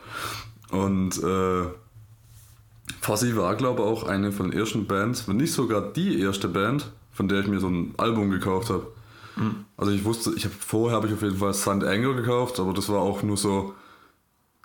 Und 0.70 1.22
äh, 1.22 1.66
Fossi 3.00 3.37
war, 3.37 3.54
glaube 3.56 3.82
ich, 3.82 3.88
auch 3.88 4.04
eine 4.04 4.32
von 4.32 4.50
den 4.50 4.58
ersten 4.58 4.87
Bands, 4.87 5.28
wenn 5.28 5.37
nicht 5.37 5.52
sogar 5.52 5.80
die 5.92 6.20
erste 6.20 6.48
Band, 6.48 6.90
von 7.12 7.28
der 7.28 7.40
ich 7.40 7.46
mir 7.46 7.60
so 7.60 7.68
ein 7.68 7.94
Album 7.96 8.30
gekauft 8.30 8.70
habe. 8.70 8.87
Also 9.76 9.92
ich 9.92 10.04
wusste, 10.04 10.32
ich 10.37 10.44
habe 10.44 10.54
vorher 10.58 10.96
habe 10.96 11.06
ich 11.06 11.12
auf 11.14 11.22
jeden 11.22 11.37
Fall 11.37 11.54
St. 11.54 11.68
Anger 11.84 12.14
gekauft, 12.14 12.58
aber 12.58 12.72
das 12.72 12.88
war 12.88 12.98
auch 13.00 13.22
nur 13.22 13.37
so 13.37 13.72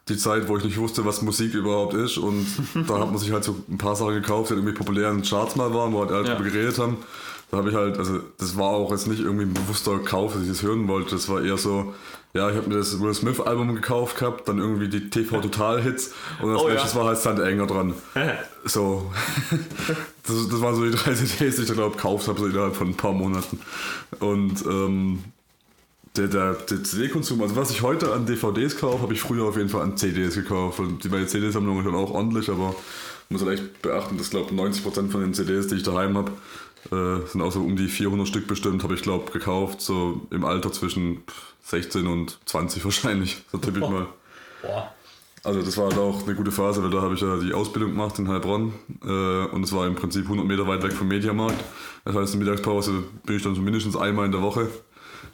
die 0.10 0.17
Zeit, 0.17 0.48
wo 0.48 0.57
ich 0.57 0.63
nicht 0.63 0.79
wusste, 0.79 1.05
was 1.05 1.22
Musik 1.22 1.53
überhaupt 1.53 1.93
ist. 1.93 2.17
Und 2.17 2.43
da 2.88 3.00
hat 3.00 3.10
man 3.12 3.19
sich 3.19 3.31
halt 3.31 3.43
so 3.43 3.55
ein 3.69 3.77
paar 3.77 3.95
Sachen 3.95 4.15
gekauft, 4.15 4.50
die 4.50 4.55
irgendwie 4.55 4.74
populär 4.74 5.12
in 5.12 5.17
den 5.17 5.24
Charts 5.29 5.55
mal 5.55 5.72
waren, 5.75 5.93
wo 5.93 6.00
halt 6.00 6.12
alle 6.12 6.27
Ja. 6.27 6.36
drüber 6.36 6.50
geredet 6.50 6.79
haben. 6.79 6.98
Da 7.51 7.57
habe 7.57 7.69
ich 7.69 7.75
halt, 7.75 8.00
also 8.00 8.19
das 8.39 8.57
war 8.57 8.69
auch 8.69 8.89
jetzt 8.89 9.05
nicht 9.05 9.19
irgendwie 9.22 9.45
ein 9.45 9.53
bewusster 9.53 10.00
Kauf, 10.00 10.33
dass 10.33 10.41
ich 10.41 10.50
das 10.50 10.63
hören 10.63 10.88
wollte. 10.88 11.12
Das 11.12 11.29
war 11.29 11.43
eher 11.43 11.57
so, 11.60 11.93
ja, 12.34 12.50
ich 12.50 12.58
habe 12.58 12.68
mir 12.68 12.78
das 12.78 13.00
Will 13.00 13.13
Smith 13.13 13.40
Album 13.40 13.75
gekauft 13.75 14.18
gehabt, 14.18 14.48
dann 14.48 14.58
irgendwie 14.58 14.90
die 14.90 15.10
TV 15.10 15.40
Total 15.40 15.82
Hits 15.82 16.13
und 16.42 16.50
als 16.52 16.62
Oh, 16.62 16.68
ja. 16.68 16.74
nächstes 16.74 16.96
war 16.96 17.06
halt 17.06 17.20
Sand 17.20 17.40
Enger 17.40 17.68
dran. 17.68 17.94
So. 18.66 19.12
das, 20.28 20.50
das 20.50 20.62
waren 20.62 20.75
so 20.75 20.84
die 20.84 20.92
drei 20.92 21.13
CDs, 21.13 21.58
die 21.58 21.62
ich 21.62 21.68
da 21.68 21.75
glaube 21.75 21.96
gekauft 21.96 22.28
habe, 22.28 22.40
so 22.40 22.48
innerhalb 22.48 22.75
von 22.75 22.88
ein 22.88 22.98
paar 22.98 23.13
Monaten. 23.13 23.60
Und 24.20 24.66
ähm, 24.66 25.24
der, 26.18 26.28
der, 26.28 26.54
der 26.54 26.84
CD-Konsum, 26.84 27.42
also 27.42 27.56
was 27.56 27.70
ich 27.70 27.82
heute 27.84 28.13
an 28.13 28.25
DVDs 28.25 28.78
kaufe, 28.78 29.04
habe 29.04 29.13
ich 29.13 29.22
früher 29.22 29.46
auf 29.46 29.58
jeden 29.58 29.70
Fall 29.70 29.82
an 29.82 29.98
CDs 29.98 30.34
gekauft. 30.36 30.80
Und 30.80 31.04
die 31.04 31.10
meine 31.10 31.28
CD-Sammlung 31.28 31.80
ist 31.80 31.86
schon 31.86 31.96
auch 31.96 32.12
ordentlich, 32.12 32.50
aber 32.50 32.75
muss 33.30 33.46
halt 33.46 33.60
echt 33.60 33.82
beachten, 33.82 34.18
dass 34.18 34.32
glaube 34.32 34.54
90% 34.54 35.10
von 35.10 35.22
den 35.22 35.34
CDs, 35.34 35.68
die 35.68 35.75
ich 35.75 35.84
daheim 35.84 36.18
habe, 36.18 36.32
äh, 36.92 37.28
sind 37.28 37.42
auch 37.42 37.52
so 37.52 37.62
um 37.62 37.75
die 37.75 37.88
400 37.88 38.28
Stück 38.28 38.48
bestimmt, 38.48 38.84
habe 38.84 38.96
ich 38.96 39.02
glaube 39.02 39.32
gekauft, 39.32 39.82
so 39.82 40.22
im 40.32 40.46
Alter 40.46 40.72
zwischen 40.72 41.24
16 41.63 42.08
und 42.08 42.39
20 42.46 42.84
wahrscheinlich, 42.84 43.43
so 43.51 43.58
tippe 43.58 43.79
ich 43.79 43.89
mal. 43.89 44.08
Boah. 44.62 44.93
Also 45.46 45.62
das 45.62 45.77
war 45.77 45.89
halt 45.89 45.98
auch 45.98 46.24
eine 46.24 46.36
gute 46.36 46.53
Phase, 46.53 46.82
weil 46.82 46.89
da 46.89 47.01
habe 47.01 47.15
ich 47.15 47.22
ja 47.22 47.36
die 47.36 47.53
Ausbildung 47.53 47.91
gemacht 47.91 48.17
in 48.17 48.29
Heilbronn 48.29 48.74
äh, 49.03 49.46
und 49.53 49.63
es 49.63 49.74
war 49.74 49.86
im 49.86 49.96
Prinzip 49.96 50.24
100 50.24 50.46
Meter 50.48 50.67
weit 50.67 50.84
weg 50.84 50.93
vom 50.93 51.10
Mediamarkt. 51.10 51.62
Das 52.05 52.15
heißt, 52.15 52.34
in 52.34 52.39
der 52.39 52.50
Mittagspause 52.51 53.03
bin 53.25 53.36
ich 53.36 53.43
dann 53.43 53.53
so 53.53 53.62
mindestens 53.62 53.98
einmal 53.98 54.25
in 54.25 54.32
der 54.32 54.41
Woche, 54.41 54.70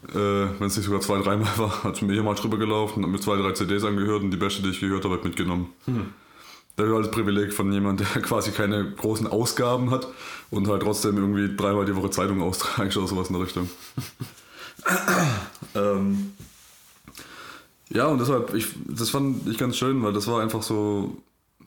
äh, 0.08 0.14
wenn 0.14 0.68
es 0.68 0.78
nicht 0.78 0.86
sogar 0.86 1.02
zwei, 1.02 1.22
dreimal 1.22 1.56
war, 1.58 1.84
hat 1.84 1.98
zum 1.98 2.08
Mediamarkt 2.08 2.44
drüber 2.44 2.58
gelaufen, 2.58 3.04
habe 3.04 3.12
mir 3.12 3.20
zwei, 3.20 3.38
drei 3.38 3.52
CDs 3.52 3.84
angehört 3.84 4.24
und 4.24 4.32
die 4.32 4.38
beste, 4.38 4.64
die 4.64 4.70
ich 4.70 4.80
gehört 4.80 5.04
habe, 5.04 5.20
mitgenommen. 5.24 5.74
Das 6.76 6.90
war 6.90 7.02
das 7.02 7.12
Privileg 7.12 7.54
von 7.54 7.72
jemandem, 7.72 8.08
der 8.14 8.22
quasi 8.24 8.52
keine 8.52 8.92
großen 8.92 9.28
Ausgaben 9.28 9.92
hat 9.92 10.08
und 10.50 10.68
halt 10.70 10.82
trotzdem 10.82 11.18
irgendwie 11.18 11.56
dreimal 11.56 11.86
die 11.86 11.96
Woche 11.96 12.10
Zeitung 12.10 12.42
austragen 12.42 12.90
oder 12.98 13.08
sowas 13.08 13.28
in 13.28 13.36
der 13.36 13.44
Richtung. 13.44 13.70
ähm, 15.80 16.34
ja, 17.90 18.06
und 18.06 18.20
deshalb, 18.20 18.54
ich, 18.54 18.68
das 18.88 19.10
fand 19.10 19.48
ich 19.48 19.58
ganz 19.58 19.78
schön, 19.78 20.04
weil 20.04 20.14
das 20.14 20.28
war 20.28 20.42
einfach 20.42 20.62
so, 20.62 21.18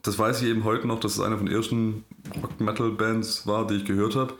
das 0.02 0.18
weiß 0.18 0.42
ich 0.42 0.48
eben 0.48 0.64
heute 0.64 0.86
noch, 0.86 1.00
dass 1.00 1.14
es 1.14 1.20
eine 1.20 1.36
von 1.36 1.46
den 1.46 1.54
ersten 1.54 2.04
Rock-Metal-Bands 2.42 3.46
war, 3.46 3.66
die 3.66 3.76
ich 3.76 3.84
gehört 3.84 4.14
habe. 4.14 4.34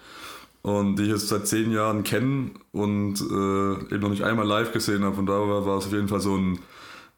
Und 0.62 0.94
die 0.94 1.02
ich 1.02 1.08
jetzt 1.08 1.26
seit 1.26 1.48
zehn 1.48 1.72
Jahren 1.72 2.04
kenne 2.04 2.52
und 2.70 3.20
äh, 3.20 3.94
eben 3.94 4.00
noch 4.00 4.10
nicht 4.10 4.22
einmal 4.22 4.46
live 4.46 4.72
gesehen 4.72 5.02
habe. 5.02 5.16
Von 5.16 5.26
daher 5.26 5.66
war 5.66 5.78
es 5.78 5.86
auf 5.86 5.92
jeden 5.92 6.06
Fall 6.06 6.20
so 6.20 6.36
ein, 6.36 6.60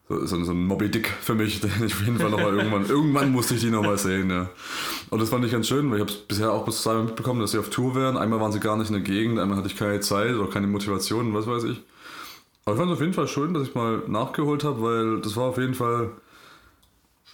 so, 0.09 0.25
so 0.25 0.51
ein 0.51 0.65
Moby 0.65 0.89
Dick 0.89 1.13
für 1.21 1.35
mich, 1.35 1.61
den 1.61 1.69
ich 1.85 1.93
auf 1.93 2.01
jeden 2.01 2.17
Fall 2.17 2.31
nochmal 2.31 2.55
irgendwann, 2.55 2.85
irgendwann 2.89 3.31
musste 3.31 3.53
ich 3.53 3.61
die 3.61 3.69
nochmal 3.69 3.99
sehen, 3.99 4.31
ja. 4.31 4.49
Und 5.11 5.21
das 5.21 5.29
fand 5.29 5.45
ich 5.45 5.51
ganz 5.51 5.67
schön, 5.67 5.91
weil 5.91 5.97
ich 5.97 6.01
habe 6.01 6.11
es 6.11 6.17
bisher 6.17 6.51
auch 6.51 6.65
bis 6.65 6.81
zweimal 6.81 7.03
mitbekommen, 7.03 7.39
dass 7.39 7.51
sie 7.51 7.59
auf 7.59 7.69
Tour 7.69 7.93
wären. 7.93 8.17
Einmal 8.17 8.39
waren 8.39 8.51
sie 8.51 8.59
gar 8.59 8.77
nicht 8.77 8.87
in 8.87 8.93
der 8.93 9.03
Gegend, 9.03 9.37
einmal 9.37 9.59
hatte 9.59 9.67
ich 9.67 9.75
keine 9.75 9.99
Zeit 9.99 10.33
oder 10.33 10.49
keine 10.49 10.65
Motivation, 10.65 11.35
was 11.35 11.45
weiß 11.45 11.65
ich. 11.65 11.83
Aber 12.65 12.75
ich 12.75 12.79
fand 12.79 12.91
es 12.91 12.95
auf 12.95 13.01
jeden 13.01 13.13
Fall 13.13 13.27
schön, 13.27 13.53
dass 13.53 13.67
ich 13.67 13.75
mal 13.75 14.03
nachgeholt 14.07 14.63
habe, 14.63 14.81
weil 14.81 15.21
das 15.21 15.35
war 15.35 15.43
auf 15.45 15.57
jeden 15.59 15.75
Fall, 15.75 16.09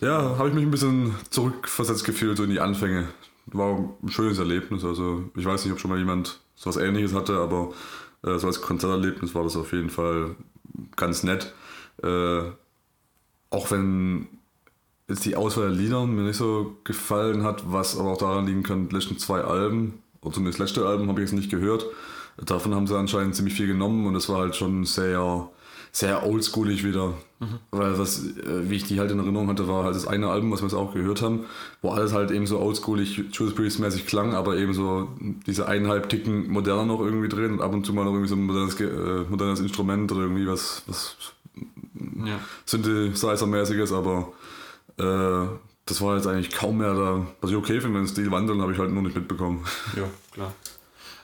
ja, 0.01 0.37
habe 0.37 0.49
ich 0.49 0.53
mich 0.53 0.65
ein 0.65 0.71
bisschen 0.71 1.15
zurückversetzt 1.29 2.03
gefühlt, 2.03 2.35
so 2.35 2.43
in 2.43 2.49
die 2.49 2.59
Anfänge. 2.59 3.07
War 3.45 3.79
ein 4.03 4.09
schönes 4.09 4.39
Erlebnis. 4.39 4.83
Also 4.83 5.23
ich 5.37 5.45
weiß 5.45 5.63
nicht, 5.63 5.73
ob 5.73 5.79
schon 5.79 5.89
mal 5.89 5.99
jemand 5.99 6.41
so 6.55 6.69
was 6.69 6.75
ähnliches 6.75 7.13
hatte, 7.13 7.37
aber 7.37 7.71
äh, 8.23 8.37
so 8.37 8.47
als 8.47 8.61
Konzerterlebnis 8.61 9.33
war 9.33 9.43
das 9.43 9.55
auf 9.55 9.71
jeden 9.71 9.89
Fall 9.89 10.35
ganz 10.97 11.23
nett. 11.23 11.53
Äh, 12.03 12.41
auch 13.51 13.71
wenn 13.71 14.27
jetzt 15.07 15.23
die 15.23 15.37
Auswahl 15.37 15.69
der 15.69 15.77
Lieder 15.77 16.05
mir 16.05 16.23
nicht 16.23 16.37
so 16.37 16.77
gefallen 16.83 17.43
hat, 17.43 17.71
was 17.71 17.97
aber 17.97 18.11
auch 18.11 18.17
daran 18.17 18.47
liegen 18.47 18.63
kann, 18.63 18.89
die 18.89 18.95
letzten 18.95 19.17
zwei 19.17 19.41
Alben, 19.41 20.01
oder 20.21 20.33
zumindest 20.33 20.59
das 20.59 20.67
letzte 20.67 20.87
Album 20.87 21.07
habe 21.07 21.21
ich 21.21 21.29
jetzt 21.29 21.37
nicht 21.37 21.49
gehört. 21.49 21.85
Davon 22.37 22.73
haben 22.73 22.87
sie 22.87 22.97
anscheinend 22.97 23.35
ziemlich 23.35 23.53
viel 23.55 23.67
genommen 23.67 24.05
und 24.07 24.15
es 24.15 24.29
war 24.29 24.39
halt 24.39 24.55
schon 24.55 24.85
sehr, 24.85 25.49
sehr 25.91 26.25
oldschoolig 26.25 26.83
wieder. 26.83 27.13
Weil 27.71 27.97
was, 27.97 28.23
äh, 28.23 28.69
wie 28.69 28.75
ich 28.75 28.83
die 28.83 28.99
halt 28.99 29.09
in 29.09 29.17
Erinnerung 29.17 29.47
hatte, 29.47 29.67
war 29.67 29.83
halt 29.83 29.95
das 29.95 30.05
eine 30.05 30.29
Album, 30.29 30.51
was 30.51 30.61
wir 30.61 30.67
jetzt 30.67 30.75
auch 30.75 30.93
gehört 30.93 31.23
haben, 31.23 31.45
wo 31.81 31.89
alles 31.89 32.13
halt 32.13 32.29
eben 32.29 32.45
so 32.45 32.59
oldschoolig, 32.59 33.17
Judas 33.31 33.55
Priest 33.55 33.79
mäßig 33.79 34.05
klang, 34.05 34.35
aber 34.35 34.57
eben 34.57 34.75
so 34.75 35.09
diese 35.47 35.67
eineinhalb 35.67 36.07
Ticken 36.07 36.51
moderner 36.51 36.85
noch 36.85 36.99
irgendwie 36.99 37.29
drin 37.29 37.53
und 37.53 37.61
ab 37.61 37.73
und 37.73 37.83
zu 37.83 37.93
mal 37.93 38.05
noch 38.05 38.11
irgendwie 38.11 38.29
so 38.29 38.35
ein 38.35 38.45
modernes, 38.45 38.79
äh, 38.79 39.25
modernes 39.27 39.59
Instrument 39.59 40.11
oder 40.11 40.21
irgendwie 40.21 40.45
was, 40.47 40.83
was 40.85 41.15
Ja. 42.25 42.39
Synthesizer-mäßiges, 42.67 43.91
aber 43.91 44.31
äh, 44.97 45.47
das 45.87 45.99
war 45.99 46.15
jetzt 46.15 46.27
eigentlich 46.27 46.51
kaum 46.51 46.77
mehr 46.77 46.93
da, 46.93 47.25
was 47.41 47.49
ich 47.49 47.57
okay 47.57 47.81
finde, 47.81 47.99
wenn 47.99 48.07
Stil 48.07 48.29
wandeln, 48.31 48.61
habe 48.61 48.71
ich 48.71 48.77
halt 48.77 48.91
nur 48.91 49.01
nicht 49.01 49.15
mitbekommen. 49.15 49.65
Ja, 49.95 50.03
klar. 50.31 50.53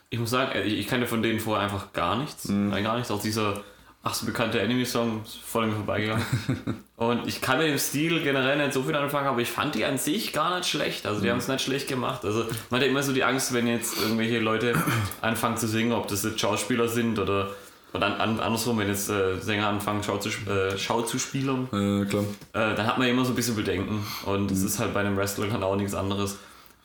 Ich 0.09 0.19
muss 0.19 0.29
sagen, 0.29 0.57
ich 0.65 0.87
kannte 0.87 1.05
von 1.07 1.21
denen 1.21 1.39
vorher 1.39 1.63
einfach 1.63 1.91
gar 1.93 2.17
nichts. 2.17 2.47
Nein, 2.47 2.83
gar 2.83 2.95
nichts. 2.95 3.11
Auch 3.11 3.21
dieser 3.21 3.61
ach 4.07 4.13
so 4.13 4.25
bekannte 4.25 4.59
Enemy-Song 4.61 5.21
ist 5.25 5.37
voll 5.37 5.63
an 5.63 5.69
mir 5.69 5.75
vorbeigegangen. 5.75 6.25
Und 6.95 7.27
ich 7.27 7.41
kann 7.41 7.57
mit 7.57 7.67
dem 7.67 7.77
Stil 7.77 8.23
generell 8.23 8.57
nicht 8.57 8.73
so 8.73 8.83
viel 8.83 8.95
anfangen, 8.95 9.27
aber 9.27 9.41
ich 9.41 9.51
fand 9.51 9.75
die 9.75 9.85
an 9.85 9.97
sich 9.97 10.33
gar 10.33 10.57
nicht 10.57 10.69
schlecht. 10.69 11.05
Also 11.05 11.21
die 11.21 11.29
haben 11.29 11.37
es 11.37 11.47
nicht 11.47 11.61
schlecht 11.61 11.87
gemacht. 11.87 12.23
Also 12.23 12.45
man 12.69 12.79
hat 12.79 12.85
ja 12.85 12.91
immer 12.91 13.03
so 13.03 13.13
die 13.13 13.23
Angst, 13.23 13.53
wenn 13.53 13.67
jetzt 13.67 14.01
irgendwelche 14.01 14.39
Leute 14.39 14.73
anfangen 15.21 15.57
zu 15.57 15.67
singen, 15.67 15.91
ob 15.91 16.07
das 16.07 16.23
jetzt 16.23 16.39
Schauspieler 16.39 16.87
sind 16.87 17.19
oder, 17.19 17.51
oder 17.93 18.05
an, 18.05 18.13
an, 18.13 18.39
andersrum, 18.39 18.79
wenn 18.79 18.87
jetzt 18.87 19.09
äh, 19.09 19.37
Sänger 19.39 19.67
anfangen, 19.67 20.01
Schau 20.03 20.17
zu, 20.17 20.29
äh, 20.29 20.77
Schau 20.77 21.01
zu 21.01 21.19
spielen. 21.19 21.67
Klar. 22.09 22.23
Äh, 22.53 22.75
dann 22.75 22.87
hat 22.87 22.97
man 22.97 23.07
immer 23.07 23.25
so 23.25 23.33
ein 23.33 23.35
bisschen 23.35 23.55
Bedenken. 23.55 24.05
Und 24.25 24.51
es 24.51 24.63
ist 24.63 24.79
halt 24.79 24.93
bei 24.93 25.01
einem 25.01 25.17
Wrestler 25.17 25.47
dann 25.47 25.63
auch 25.63 25.75
nichts 25.75 25.93
anderes. 25.93 26.37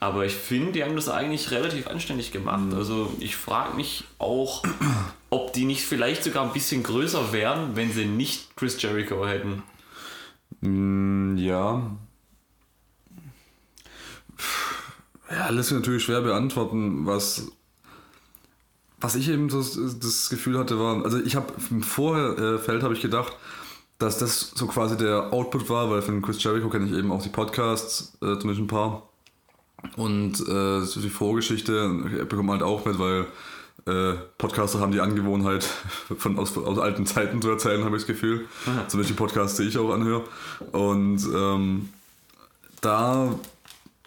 Aber 0.02 0.26
ich 0.26 0.34
finde, 0.34 0.72
die 0.72 0.82
haben 0.82 0.96
das 0.96 1.08
eigentlich 1.08 1.52
relativ 1.52 1.86
anständig 1.86 2.32
gemacht. 2.32 2.74
Also 2.74 3.14
ich 3.20 3.36
frage 3.36 3.76
mich 3.76 4.02
auch, 4.18 4.64
ob 5.30 5.52
die 5.52 5.64
nicht 5.64 5.84
vielleicht 5.84 6.24
sogar 6.24 6.44
ein 6.44 6.52
bisschen 6.52 6.82
größer 6.82 7.32
wären, 7.32 7.76
wenn 7.76 7.92
sie 7.92 8.06
nicht 8.06 8.56
Chris 8.56 8.82
Jericho 8.82 9.24
hätten. 9.24 9.62
Mm, 10.60 11.36
ja. 11.36 11.96
Ja, 15.30 15.48
lässt 15.50 15.68
sich 15.68 15.78
natürlich 15.78 16.02
schwer 16.02 16.22
beantworten, 16.22 17.06
was, 17.06 17.52
was 19.00 19.14
ich 19.14 19.28
eben 19.28 19.50
so 19.50 19.58
das 19.60 20.28
Gefühl 20.30 20.58
hatte, 20.58 20.80
war, 20.80 21.04
also 21.04 21.20
ich 21.20 21.36
habe 21.36 21.54
im 21.70 21.84
Vorfeld 21.84 22.82
habe 22.82 22.94
ich 22.94 23.02
gedacht, 23.02 23.36
dass 23.98 24.18
das 24.18 24.50
so 24.56 24.66
quasi 24.66 24.96
der 24.96 25.32
Output 25.32 25.70
war, 25.70 25.92
weil 25.92 26.02
von 26.02 26.22
Chris 26.22 26.42
Jericho 26.42 26.68
kenne 26.70 26.86
ich 26.86 26.92
eben 26.92 27.12
auch 27.12 27.22
die 27.22 27.28
Podcasts, 27.28 28.14
äh, 28.16 28.36
zumindest 28.36 28.62
ein 28.62 28.66
paar. 28.66 29.11
Und 29.96 30.40
äh, 30.40 31.00
die 31.00 31.10
Vorgeschichte 31.10 31.90
ich 32.20 32.28
bekomme 32.28 32.52
halt 32.52 32.62
auch 32.62 32.84
mit, 32.84 32.98
weil 32.98 33.26
äh, 33.86 34.14
Podcaster 34.38 34.78
haben 34.80 34.92
die 34.92 35.00
Angewohnheit, 35.00 35.64
von 36.18 36.38
aus, 36.38 36.56
aus 36.56 36.78
alten 36.78 37.06
Zeiten 37.06 37.42
zu 37.42 37.50
erzählen, 37.50 37.84
habe 37.84 37.96
ich 37.96 38.02
das 38.02 38.06
Gefühl. 38.06 38.46
Zumindest 38.88 39.10
die 39.10 39.18
Podcasts, 39.18 39.56
die 39.56 39.64
ich 39.64 39.78
auch 39.78 39.92
anhöre. 39.92 40.24
Und 40.70 41.20
ähm, 41.34 41.88
da 42.80 43.34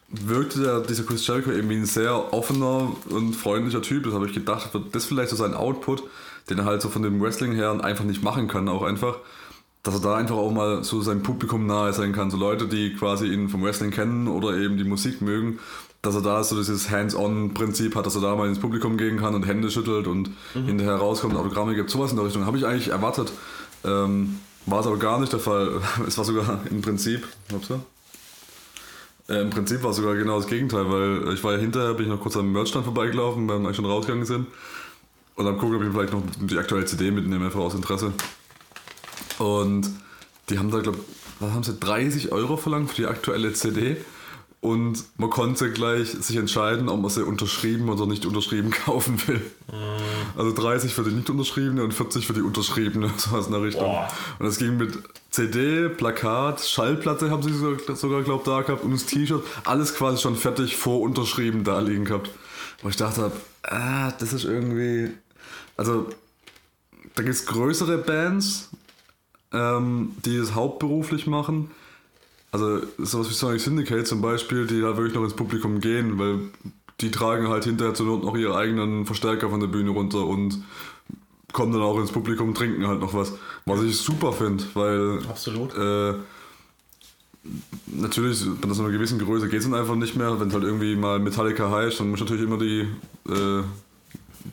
wirkte 0.10 0.62
der, 0.62 0.79
dieser 0.82 1.03
Chris 1.03 1.25
Jericho 1.25 1.51
irgendwie 1.51 1.75
ein 1.75 1.86
sehr 1.86 2.34
offener 2.34 2.91
und 3.10 3.34
freundlicher 3.34 3.82
Typ. 3.82 4.03
Das 4.03 4.13
habe 4.13 4.27
ich 4.27 4.34
gedacht, 4.34 4.74
wird 4.74 4.96
das 4.96 5.05
vielleicht 5.05 5.29
so 5.29 5.36
sein 5.36 5.53
Output, 5.53 6.03
den 6.50 6.60
er 6.60 6.65
halt 6.65 6.82
so 6.82 6.89
von 6.89 7.01
dem 7.01 7.22
Wrestling 7.22 7.53
her 7.53 7.77
einfach 7.84 8.05
nicht 8.05 8.24
machen 8.24 8.48
kann, 8.48 8.70
auch 8.70 8.84
einfach. 8.84 9.17
Dass 9.86 9.94
er 9.94 10.01
da 10.01 10.15
einfach 10.15 10.36
auch 10.36 10.51
mal 10.51 10.84
so 10.84 11.01
seinem 11.01 11.24
Publikum 11.24 11.65
nahe 11.65 11.94
sein 11.94 12.12
kann. 12.12 12.30
So 12.30 12.38
Leute, 12.38 12.68
die 12.68 12.94
quasi 12.94 13.27
ihn 13.27 13.48
vom 13.48 13.63
Wrestling 13.63 13.92
kennen 13.92 14.27
oder 14.27 14.58
eben 14.58 14.77
die 14.77 14.84
Musik 14.84 15.22
mögen, 15.22 15.60
dass 16.01 16.15
er 16.15 16.22
da 16.22 16.44
so 16.44 16.58
dieses 16.58 16.89
Hands-on-Prinzip 16.89 17.96
hat, 17.96 18.06
dass 18.06 18.15
er 18.15 18.22
da 18.22 18.36
mal 18.36 18.50
ins 18.50 18.60
Publikum 18.60 18.98
gehen 18.98 19.18
kann 19.18 19.34
und 19.34 19.46
Hände 19.46 19.72
schüttelt 19.72 20.08
und 20.08 20.32
hinterher 20.54 20.96
rauskommt, 20.96 21.36
Autogramme 21.36 21.75
gibt, 21.75 21.89
sowas 21.89 22.12
in 22.12 22.18
der 22.18 22.25
Richtung. 22.25 22.46
Habe 22.46 22.58
ich 22.58 22.65
eigentlich 22.65 22.89
erwartet. 22.89 23.32
Ähm, 23.86 24.39
war 24.65 24.80
es 24.80 24.88
aber 24.88 24.98
gar 24.98 25.20
nicht 25.20 25.32
der 25.32 25.39
Fall. 25.39 25.80
Es 26.08 26.18
war 26.18 26.25
sogar 26.25 26.60
im 26.70 26.82
Prinzip, 26.82 27.25
glaubst 27.48 27.70
du? 27.70 27.80
Äh, 29.27 29.42
Im 29.42 29.50
Prinzip 29.50 29.84
war 29.84 29.92
es 29.92 29.98
sogar 29.98 30.15
genau 30.15 30.38
das 30.38 30.48
Gegenteil, 30.48 30.89
weil 30.89 31.34
ich 31.34 31.44
war 31.44 31.54
ja 31.54 31.60
hinterher, 31.60 31.94
bin 31.94 32.06
ich 32.06 32.12
noch 32.12 32.22
kurz 32.22 32.38
am 32.38 32.51
Merchstand 32.51 32.86
vorbeigelaufen, 32.86 33.48
weil 33.48 33.60
wir 33.60 33.65
eigentlich 33.65 33.75
schon 33.75 33.86
rausgegangen 33.86 34.25
sind. 34.25 34.48
Und 35.36 35.46
dann 35.46 35.58
gucken, 35.58 35.75
ob 35.75 35.84
ich 35.84 35.89
vielleicht 35.89 36.13
noch 36.13 36.22
die 36.39 36.58
aktuelle 36.58 36.86
CD 36.86 37.12
mitnehme, 37.12 37.46
einfach 37.46 37.60
aus 37.60 37.74
Interesse. 37.74 38.13
Und 39.39 39.89
die 40.50 40.60
haben 40.60 40.72
da, 40.72 40.79
glaube 40.79 41.00
was 41.39 41.51
haben 41.51 41.63
sie, 41.63 41.77
30 41.77 42.31
Euro 42.31 42.57
verlangt 42.57 42.89
für 42.89 42.95
die 42.95 43.07
aktuelle 43.07 43.53
CD. 43.53 43.98
Und 44.62 45.03
man 45.17 45.29
konnte 45.29 45.72
gleich 45.72 46.10
sich 46.10 46.38
entscheiden, 46.38 46.89
ob 46.89 47.00
man 47.00 47.12
sie 47.12 47.24
unterschrieben 47.24 47.88
oder 47.88 48.07
nicht 48.07 48.25
unterschrieben 48.25 48.72
kaufen 48.86 49.22
will. 49.27 49.41
Also 50.36 50.53
30 50.53 50.91
für 50.91 51.03
die 51.03 51.12
nicht 51.12 51.29
unterschriebene 51.29 51.84
und 51.84 51.93
40 51.93 52.25
für 52.25 52.34
die 52.34 52.41
unterschriebene, 52.41 53.12
sowas 53.17 53.45
in 53.45 53.51
der 53.51 53.62
Richtung. 53.62 53.86
Boah. 53.86 54.12
Und 54.39 54.45
das 54.48 54.57
ging 54.57 54.77
mit 54.77 54.98
CD, 55.29 55.89
Plakat, 55.89 56.62
Schallplatte 56.62 57.29
haben 57.29 57.43
sie 57.43 57.53
sogar, 57.53 57.95
sogar 57.95 58.24
glaubt, 58.24 58.48
da 58.48 58.62
gehabt 58.63 58.84
und 58.84 58.91
das 58.91 59.05
T-Shirt. 59.05 59.43
Alles 59.65 59.93
quasi 59.93 60.19
schon 60.19 60.36
fertig 60.36 60.77
vor 60.77 61.01
unterschrieben 61.01 61.63
da 61.63 61.79
liegen 61.79 62.05
gehabt. 62.05 62.31
Wo 62.81 62.89
ich 62.89 62.95
dachte, 62.95 63.31
ah, 63.63 64.12
das 64.13 64.34
ist 64.34 64.45
irgendwie. 64.45 65.12
Also, 65.77 66.10
da 67.13 67.22
gibt 67.22 67.36
es 67.36 67.45
größere 67.45 68.00
Bands, 68.00 68.69
ähm, 69.55 70.12
die 70.25 70.35
es 70.35 70.53
hauptberuflich 70.53 71.25
machen, 71.27 71.71
Also 72.51 72.81
sowas 72.97 73.29
wie 73.29 73.33
Sonic 73.33 73.62
Syndicate 73.62 74.05
zum 74.07 74.21
Beispiel, 74.21 74.67
die 74.67 74.83
halt 74.83 74.97
wirklich 74.97 75.15
noch 75.15 75.24
ins 75.24 75.33
Publikum 75.33 75.79
gehen, 75.81 76.17
weil 76.19 76.39
die 77.01 77.12
tragen 77.12 77.50
halt 77.50 77.65
hinterher 77.65 77.93
zur 77.93 78.05
Not 78.05 78.24
noch 78.24 78.35
ihre 78.38 78.55
eigenen 78.55 79.05
Verstärker 79.05 79.50
von 79.50 79.59
der 79.59 79.67
Bühne 79.67 79.89
runter 79.89 80.25
und 80.25 80.63
kommen 81.51 81.74
dann 81.74 81.81
auch 81.81 82.00
ins 82.00 82.12
Publikum, 82.12 82.53
trinken 82.53 82.88
halt 82.88 83.01
noch 83.01 83.13
was. 83.13 83.33
Was 83.65 83.81
ich 83.81 83.97
super 83.97 84.31
finde, 84.33 84.63
weil 84.74 85.19
Absolut. 85.27 85.75
äh, 85.75 86.13
natürlich, 87.88 88.45
bei 88.62 88.74
so 88.74 88.83
einer 88.83 88.91
gewissen 88.91 89.19
Größe 89.19 89.47
geht 89.50 89.59
es 89.59 89.65
dann 89.69 89.79
einfach 89.79 89.95
nicht 89.95 90.15
mehr. 90.15 90.39
Wenn 90.39 90.47
es 90.50 90.53
halt 90.53 90.63
irgendwie 90.63 90.95
mal 90.95 91.19
Metallica 91.19 91.69
heißt, 91.69 92.00
dann 92.00 92.09
muss 92.09 92.19
natürlich 92.19 92.43
immer 92.43 92.57
die, 92.57 92.88
äh, 93.29 93.63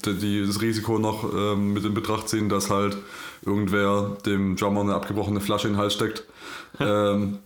die, 0.04 0.46
das 0.46 0.60
Risiko 0.60 0.98
noch 0.98 1.32
ähm, 1.32 1.72
mit 1.72 1.84
in 1.84 1.94
Betracht 1.94 2.28
ziehen, 2.28 2.48
dass 2.48 2.70
halt 2.70 2.96
irgendwer 3.44 4.16
dem 4.24 4.56
Drummer 4.56 4.80
eine 4.80 4.94
abgebrochene 4.94 5.40
Flasche 5.40 5.68
in 5.68 5.74
den 5.74 5.80
Hals 5.80 5.94
steckt. 5.94 6.24
ähm, 6.80 7.38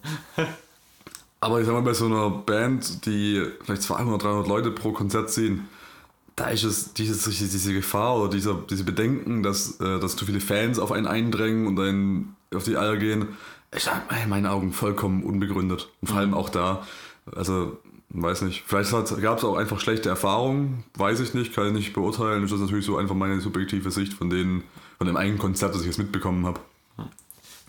aber 1.41 1.61
ich 1.61 1.67
sag 1.67 1.75
mal, 1.75 1.83
bei 1.83 1.95
so 1.95 2.07
einer 2.07 2.31
Band, 2.31 3.07
die 3.07 3.45
vielleicht 3.65 3.83
200, 3.83 4.23
300 4.23 4.49
Leute 4.49 4.71
pro 4.71 4.93
Konzert 4.93 5.31
ziehen, 5.31 5.69
da 6.35 6.49
ist 6.49 6.65
es 6.65 6.93
dieses, 6.93 7.25
diese 7.25 7.73
Gefahr 7.73 8.19
oder 8.19 8.31
dieser, 8.31 8.55
diese 8.69 8.85
Bedenken, 8.85 9.43
dass, 9.43 9.81
äh, 9.81 9.99
dass 9.99 10.17
zu 10.17 10.27
viele 10.27 10.41
Fans 10.41 10.79
auf 10.79 10.93
einen 10.93 11.07
eindrängen 11.07 11.67
und 11.67 11.81
einen 11.81 12.37
auf 12.55 12.65
die 12.65 12.77
Eier 12.77 12.97
gehen, 12.97 13.29
ist 13.71 13.91
in 14.23 14.29
meinen 14.29 14.47
Augen 14.47 14.73
vollkommen 14.73 15.23
unbegründet. 15.23 15.89
Und 16.01 16.09
vor 16.09 16.19
allem 16.19 16.35
auch 16.35 16.49
da, 16.49 16.87
also 17.35 17.79
weiß 18.11 18.43
nicht, 18.43 18.63
vielleicht 18.67 18.91
gab 19.21 19.39
es 19.39 19.45
auch 19.45 19.57
einfach 19.57 19.81
schlechte 19.81 20.09
Erfahrungen, 20.09 20.85
weiß 20.97 21.21
ich 21.21 21.35
nicht, 21.35 21.55
kann 21.55 21.67
ich 21.67 21.73
nicht 21.73 21.93
beurteilen. 21.93 22.43
Das 22.43 22.53
ist 22.53 22.61
natürlich 22.61 22.87
so 22.87 22.97
einfach 22.97 23.15
meine 23.15 23.41
subjektive 23.41 23.91
Sicht 23.91 24.13
von 24.15 24.31
denen, 24.31 24.63
von 24.99 25.07
dem 25.07 25.17
eigenen 25.17 25.39
Konzert, 25.39 25.75
das 25.75 25.81
ich 25.83 25.89
jetzt 25.89 25.99
mitbekommen 25.99 26.47
habe. 26.47 26.61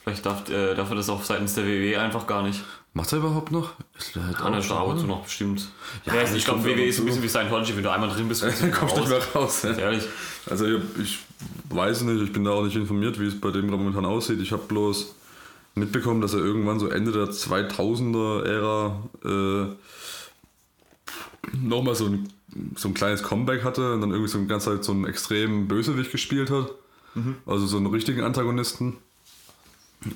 Vielleicht 0.03 0.25
darf, 0.25 0.49
äh, 0.49 0.73
darf 0.73 0.89
er 0.89 0.95
das 0.95 1.09
auch 1.09 1.21
seitens 1.23 1.55
der 1.55 1.65
WWE 1.65 1.99
einfach 1.99 2.25
gar 2.27 2.41
nicht. 2.43 2.63
Macht 2.93 3.11
er 3.11 3.17
überhaupt 3.19 3.51
noch? 3.51 3.73
Ist 3.97 4.15
halt 4.15 4.37
er 4.39 4.45
auch 4.45 4.67
da 4.67 4.77
ab 4.79 4.87
und 4.87 4.95
zu 4.95 4.99
schon- 5.01 5.07
noch 5.09 5.23
bestimmt. 5.23 5.67
Ja, 6.05 6.15
Ja, 6.15 6.21
ich 6.33 6.45
glaube, 6.45 6.61
ab 6.61 6.77
ist 6.77 6.99
ein 6.99 7.05
bisschen 7.05 7.23
wie 7.23 7.27
Scientology, 7.27 7.75
wenn 7.75 7.83
du 7.83 7.91
einmal 7.91 8.09
drin 8.09 8.27
bist, 8.29 8.41
kommst 8.41 8.61
du 8.63 8.71
kommst 8.71 8.95
nicht 8.97 9.09
mehr 9.09 9.21
raus. 9.35 9.63
Ja. 9.63 9.71
Ehrlich. 9.73 10.03
Also 10.49 10.65
ich, 10.65 10.81
ich 11.01 11.19
weiß 11.69 12.01
nicht, 12.03 12.21
ich 12.23 12.31
bin 12.31 12.45
da 12.45 12.51
auch 12.51 12.63
nicht 12.63 12.75
informiert, 12.77 13.19
wie 13.19 13.25
es 13.27 13.39
bei 13.39 13.51
dem 13.51 13.67
gerade 13.67 13.77
momentan 13.83 14.05
aussieht. 14.05 14.39
Ich 14.39 14.51
habe 14.53 14.63
bloß 14.63 15.13
mitbekommen, 15.75 16.21
dass 16.21 16.33
er 16.33 16.39
irgendwann 16.39 16.79
so 16.79 16.87
Ende 16.87 17.11
der 17.11 17.25
2000er-Ära 17.29 19.03
äh, 19.25 19.75
nochmal 21.53 21.95
so 21.95 22.05
ein, 22.05 22.29
so 22.75 22.87
ein 22.87 22.93
kleines 22.93 23.23
Comeback 23.23 23.63
hatte 23.63 23.93
und 23.93 24.01
dann 24.01 24.11
irgendwie 24.11 24.29
so 24.29 24.37
eine 24.37 24.47
ganze 24.47 24.71
Zeit 24.71 24.83
so 24.83 24.91
einen 24.91 25.05
extremen 25.05 25.67
Bösewicht 25.67 26.11
gespielt 26.11 26.49
hat. 26.49 26.71
Also 27.45 27.65
so 27.65 27.77
einen 27.77 27.87
richtigen 27.87 28.23
Antagonisten. 28.23 28.97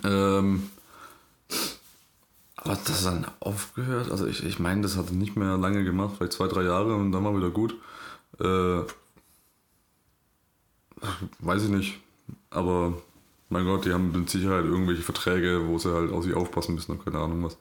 Ähm, 0.03 0.69
aber 2.55 2.77
das 2.85 3.03
dann 3.03 3.25
aufgehört. 3.39 4.11
Also 4.11 4.27
ich, 4.27 4.43
ich 4.45 4.59
meine, 4.59 4.81
das 4.81 4.97
hat 4.97 5.07
er 5.07 5.15
nicht 5.15 5.35
mehr 5.35 5.57
lange 5.57 5.83
gemacht, 5.83 6.15
vielleicht 6.17 6.33
zwei, 6.33 6.47
drei 6.47 6.63
Jahre 6.63 6.95
und 6.95 7.11
dann 7.11 7.23
war 7.23 7.35
wieder 7.35 7.49
gut. 7.49 7.75
Äh, 8.39 8.81
weiß 11.39 11.63
ich 11.63 11.69
nicht. 11.69 11.99
Aber 12.51 12.93
mein 13.49 13.65
Gott, 13.65 13.85
die 13.85 13.93
haben 13.93 14.11
mit 14.11 14.29
Sicherheit 14.29 14.65
irgendwelche 14.65 15.01
Verträge, 15.01 15.67
wo 15.67 15.79
sie 15.79 15.91
halt 15.91 16.11
auf 16.11 16.23
sich 16.23 16.35
aufpassen 16.35 16.75
müssen 16.75 16.91
und 16.91 17.03
keine 17.03 17.17
Ahnung 17.17 17.43
was. 17.43 17.57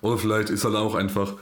Oder 0.00 0.18
vielleicht 0.18 0.50
ist 0.50 0.64
halt 0.64 0.74
auch 0.74 0.96
einfach, 0.96 1.34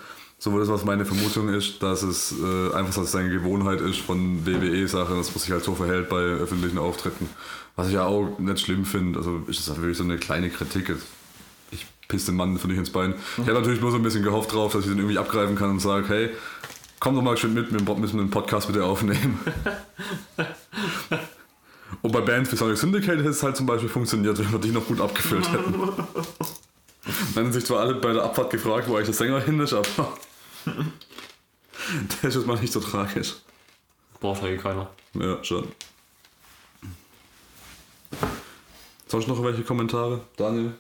so 0.43 0.59
das, 0.59 0.69
was 0.69 0.85
meine 0.87 1.05
Vermutung 1.05 1.51
ist, 1.51 1.83
dass 1.83 2.03
es 2.03 2.33
äh, 2.33 2.75
einfach 2.75 2.95
dass 2.95 3.11
es 3.11 3.15
eine 3.15 3.29
Gewohnheit 3.29 3.83
ist 3.83 3.99
von 3.99 4.47
WWE-Sachen, 4.47 5.19
dass 5.19 5.29
man 5.31 5.39
sich 5.39 5.51
halt 5.51 5.63
so 5.63 5.75
verhält 5.75 6.09
bei 6.09 6.17
öffentlichen 6.17 6.79
Auftritten. 6.79 7.29
Was 7.77 7.89
ich 7.89 7.95
ja 7.95 8.07
auch 8.07 8.39
nicht 8.39 8.59
schlimm 8.59 8.87
finde. 8.87 9.19
Also 9.19 9.43
ist 9.49 9.69
das 9.69 9.77
wirklich 9.77 9.99
so 9.99 10.05
eine 10.05 10.17
kleine 10.17 10.49
Kritik. 10.49 10.97
Ich 11.71 11.87
piss 12.09 12.25
den 12.25 12.37
Mann 12.37 12.59
für 12.59 12.69
nicht 12.69 12.79
ins 12.79 12.89
Bein. 12.89 13.15
Ich 13.37 13.49
habe 13.49 13.53
natürlich 13.53 13.83
nur 13.83 13.91
so 13.91 13.99
ein 13.99 14.03
bisschen 14.03 14.23
gehofft 14.23 14.55
drauf, 14.55 14.73
dass 14.73 14.85
ich 14.85 14.91
den 14.91 14.97
irgendwie 14.99 15.19
abgreifen 15.19 15.57
kann 15.57 15.71
und 15.71 15.81
sage, 15.81 16.09
hey, 16.09 16.31
komm 17.01 17.15
doch 17.15 17.23
mal 17.23 17.37
schön 17.37 17.53
mit, 17.53 17.71
wir 17.71 17.95
müssen 17.97 18.19
einen 18.19 18.31
Podcast 18.31 18.67
bitte 18.67 18.83
aufnehmen. 18.85 19.39
Und 22.03 22.13
bei 22.13 22.21
Bands 22.21 22.51
wie 22.51 22.57
Sonic 22.57 22.79
Syndicate 22.79 23.19
hätte 23.19 23.29
es 23.29 23.43
halt 23.43 23.57
zum 23.57 23.67
Beispiel 23.67 23.91
funktioniert, 23.91 24.39
wenn 24.39 24.51
wir 24.51 24.59
die 24.59 24.71
noch 24.71 24.87
gut 24.87 25.03
abgefüllt 25.03 25.53
hätten. 25.53 25.75
Dann 27.35 27.45
haben 27.45 27.53
sich 27.53 27.67
zwar 27.67 27.81
alle 27.81 27.95
bei 27.95 28.13
der 28.13 28.23
Abfahrt 28.23 28.51
gefragt, 28.51 28.89
wo 28.89 28.95
eigentlich 28.95 29.07
der 29.07 29.15
Sänger 29.15 29.41
hin 29.41 29.61
ist, 29.61 29.73
aber 29.75 29.87
der 32.23 32.29
ist 32.29 32.35
jetzt 32.35 32.47
mal 32.47 32.59
nicht 32.59 32.73
so 32.73 32.81
tragisch. 32.81 33.37
Braucht 34.21 34.43
ja 34.43 34.49
eh 34.49 34.57
keiner. 34.57 34.91
Ja, 35.15 35.43
schon. 35.43 35.69
Sonst 39.07 39.29
noch 39.29 39.43
welche 39.43 39.63
Kommentare? 39.63 40.21
Daniel? 40.37 40.75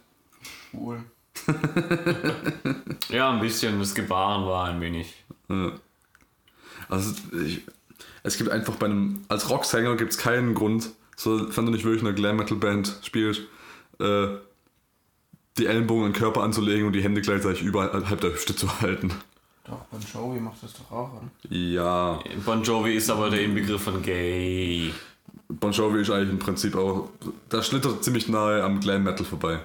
Schwul. 0.70 1.04
Ja, 3.08 3.30
ein 3.30 3.40
bisschen. 3.40 3.78
Das 3.80 3.94
Gebaren 3.94 4.46
war 4.46 4.68
ein 4.68 4.80
wenig. 4.80 5.24
Ja. 5.48 5.72
Also 6.88 7.14
ich, 7.44 7.62
es 8.22 8.38
gibt 8.38 8.50
einfach 8.50 8.76
bei 8.76 8.86
einem, 8.86 9.24
als 9.28 9.50
Rocksänger 9.50 9.96
gibt 9.96 10.12
es 10.12 10.18
keinen 10.18 10.54
Grund, 10.54 10.90
sofern 11.16 11.66
du 11.66 11.72
nicht 11.72 11.84
wirklich 11.84 12.02
in 12.02 12.08
einer 12.08 12.16
Glam 12.16 12.36
Metal 12.36 12.56
Band 12.56 12.98
spielst, 13.02 13.42
äh, 13.98 14.28
die 15.58 15.66
Ellenbogen 15.66 16.04
an 16.04 16.12
den 16.12 16.18
Körper 16.18 16.42
anzulegen 16.42 16.86
und 16.86 16.92
die 16.92 17.02
Hände 17.02 17.20
gleichzeitig 17.20 17.62
überhalb 17.62 18.20
der 18.20 18.32
Hüfte 18.32 18.54
zu 18.54 18.80
halten. 18.80 19.12
Doch, 19.64 19.84
Bon 19.90 20.00
Jovi 20.00 20.40
macht 20.40 20.62
das 20.62 20.72
doch 20.72 20.90
auch, 20.90 21.12
oder? 21.14 21.54
Ja, 21.54 22.18
Bon 22.44 22.62
Jovi 22.62 22.94
ist 22.94 23.10
aber 23.10 23.30
der 23.30 23.42
Inbegriff 23.42 23.82
von 23.82 24.02
gay. 24.02 24.92
Bon 25.48 25.72
Jovi 25.72 26.00
ist 26.00 26.10
eigentlich 26.10 26.30
im 26.30 26.38
Prinzip 26.38 26.76
auch, 26.76 27.10
da 27.48 27.62
schlittert 27.62 28.02
ziemlich 28.02 28.28
nahe 28.28 28.62
am 28.62 28.80
Glam 28.80 29.02
Metal 29.04 29.24
vorbei. 29.24 29.60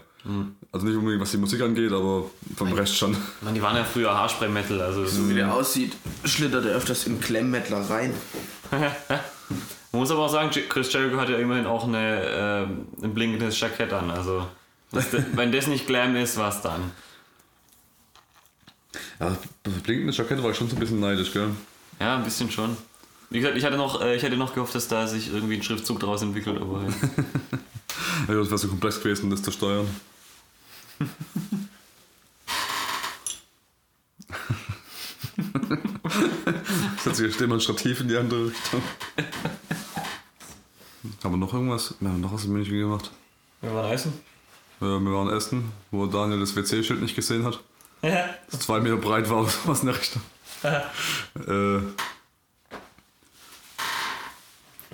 Also 0.72 0.88
nicht 0.88 0.98
unbedingt 0.98 1.22
was 1.22 1.32
die 1.32 1.38
Musik 1.38 1.62
angeht, 1.62 1.92
aber 1.92 2.26
vom 2.56 2.74
Rest 2.74 2.98
schon. 2.98 3.16
Man, 3.42 3.54
die 3.54 3.62
waren 3.62 3.76
ja 3.76 3.84
früher 3.84 4.12
Haarspray-Metal, 4.12 4.82
also 4.82 5.06
So 5.06 5.30
wie 5.30 5.36
der 5.36 5.54
aussieht, 5.54 5.96
schlittert 6.24 6.66
er 6.66 6.76
öfters 6.76 7.06
in 7.06 7.20
Klemmmettler 7.20 7.88
rein. 7.90 8.14
Man 8.72 10.02
muss 10.02 10.12
aber 10.12 10.26
auch 10.26 10.30
sagen, 10.30 10.50
Chris 10.68 10.92
Jericho 10.92 11.18
hat 11.18 11.30
ja 11.30 11.38
immerhin 11.38 11.68
auch 11.68 11.88
eine, 11.88 12.24
ähm, 12.28 12.88
ein 13.02 13.14
blinkendes 13.14 13.58
Jackett 13.60 13.94
an. 13.94 14.10
Also, 14.12 14.48
wenn 15.34 15.52
das 15.52 15.68
nicht 15.68 15.86
Glam 15.88 16.16
ist, 16.16 16.38
was 16.38 16.62
dann? 16.62 16.92
Ja, 19.20 19.38
das 19.64 19.74
blinkende 19.84 20.14
Jackett 20.14 20.42
war 20.44 20.52
ich 20.52 20.58
schon 20.58 20.70
so 20.70 20.76
ein 20.76 20.80
bisschen 20.80 21.00
neidisch, 21.00 21.32
gell? 21.34 21.50
Ja, 22.00 22.18
ein 22.18 22.24
bisschen 22.24 22.52
schon. 22.52 22.76
Wie 23.30 23.40
gesagt, 23.40 23.58
ich 23.58 23.66
hatte 23.66 23.78
noch, 23.78 24.02
äh, 24.02 24.16
ich 24.16 24.24
hätte 24.24 24.38
noch 24.38 24.54
gehofft, 24.54 24.76
dass 24.76 24.88
da 24.88 25.08
sich 25.08 25.34
irgendwie 25.34 25.56
ein 25.56 25.64
Schriftzug 25.64 26.00
daraus 26.00 26.22
entwickelt, 26.22 26.62
aber 26.62 26.84
ja. 26.84 26.90
Ja, 28.28 28.36
das 28.36 28.48
wäre 28.50 28.58
so 28.58 28.68
komplex 28.68 29.00
gewesen, 29.00 29.30
das 29.30 29.42
zu 29.44 29.52
steuern. 29.52 29.88
Setzt 37.04 37.18
sich 37.18 37.38
demonstrativ 37.38 38.02
in 38.02 38.08
die 38.08 38.18
andere 38.18 38.48
Richtung. 38.48 38.82
Haben 41.24 41.34
wir 41.34 41.38
noch 41.38 41.54
irgendwas? 41.54 41.96
Wir 42.00 42.10
haben 42.10 42.22
noch 42.22 42.34
was 42.34 42.46
in 42.46 42.54
München 42.54 42.78
gemacht. 42.78 43.12
Wir 43.62 43.74
waren 43.74 43.92
essen. 43.92 44.14
Ja, 44.82 45.00
wir 45.00 45.12
waren 45.12 45.30
essen, 45.30 45.72
wo 45.92 46.06
Daniel 46.06 46.40
das 46.40 46.56
WC-Schild 46.56 47.02
nicht 47.02 47.16
gesehen 47.16 47.44
hat. 47.46 47.60
Ja. 48.10 48.30
Das 48.52 48.60
zwei 48.62 48.80
Meter 48.80 48.98
breit 48.98 49.30
war, 49.30 49.48
was 49.66 49.80
in 49.82 49.88
der 49.88 49.98
Richtung. 49.98 50.22
äh, 50.64 51.80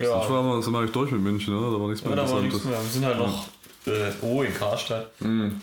sonst 0.05 0.29
waren 0.29 0.45
wir, 0.47 0.61
sind 0.61 0.73
wir 0.73 0.79
eigentlich 0.79 0.91
durch 0.91 1.11
mit 1.11 1.21
München, 1.21 1.55
oder? 1.55 1.71
Da 1.71 1.81
war 1.81 1.89
nichts 1.89 2.03
mehr 2.05 2.15
Ja, 2.15 2.23
da 2.23 2.31
war 2.31 2.41
nichts 2.41 2.63
mehr. 2.63 2.81
Wir 2.81 2.89
sind 2.89 3.05
halt 3.05 3.17
noch 3.17 3.47
äh, 3.85 4.11
oh, 4.21 4.41
in 4.41 4.53
Karstadt. 4.53 5.11
In 5.19 5.59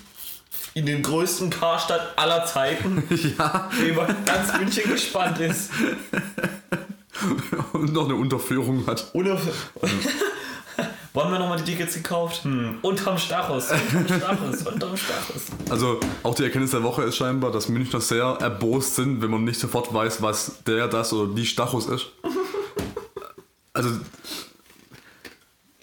den 0.74 1.02
größten 1.02 1.50
Karstadt 1.50 2.16
aller 2.16 2.44
Zeiten, 2.44 3.02
Ja, 3.38 3.70
wie 3.80 3.92
man 3.92 4.14
ganz 4.24 4.56
München 4.58 4.90
gespannt 4.92 5.38
ist. 5.40 5.70
und 7.72 7.92
noch 7.92 8.04
eine 8.04 8.14
Unterführung 8.14 8.87
hat. 8.87 9.11
Unauf 9.14 9.40
Wann 11.14 11.33
wir 11.33 11.38
nochmal 11.38 11.59
die 11.59 11.64
Tickets 11.64 11.94
gekauft? 11.94 12.44
Hm. 12.44 12.79
Unterm 12.83 13.18
Stachus, 13.18 13.71
unterm 13.71 14.07
Stachus, 14.07 14.62
unterm 14.66 14.97
Stachus. 14.97 15.47
Also 15.71 16.01
auch 16.23 16.35
die 16.35 16.44
Erkenntnis 16.44 16.73
der 16.73 16.83
Woche 16.83 17.03
ist 17.03 17.16
scheinbar, 17.16 17.51
dass 17.51 17.68
Münchner 17.68 18.01
sehr 18.01 18.25
erbost 18.40 18.97
sind, 18.97 19.23
wenn 19.23 19.31
man 19.31 19.44
nicht 19.44 19.59
sofort 19.59 19.92
weiß, 19.92 20.23
was 20.23 20.62
der, 20.64 20.87
das 20.88 21.12
oder 21.12 21.35
die 21.35 21.47
Stachus 21.47 21.87
ist. 21.87 22.07
Also 23.75 23.90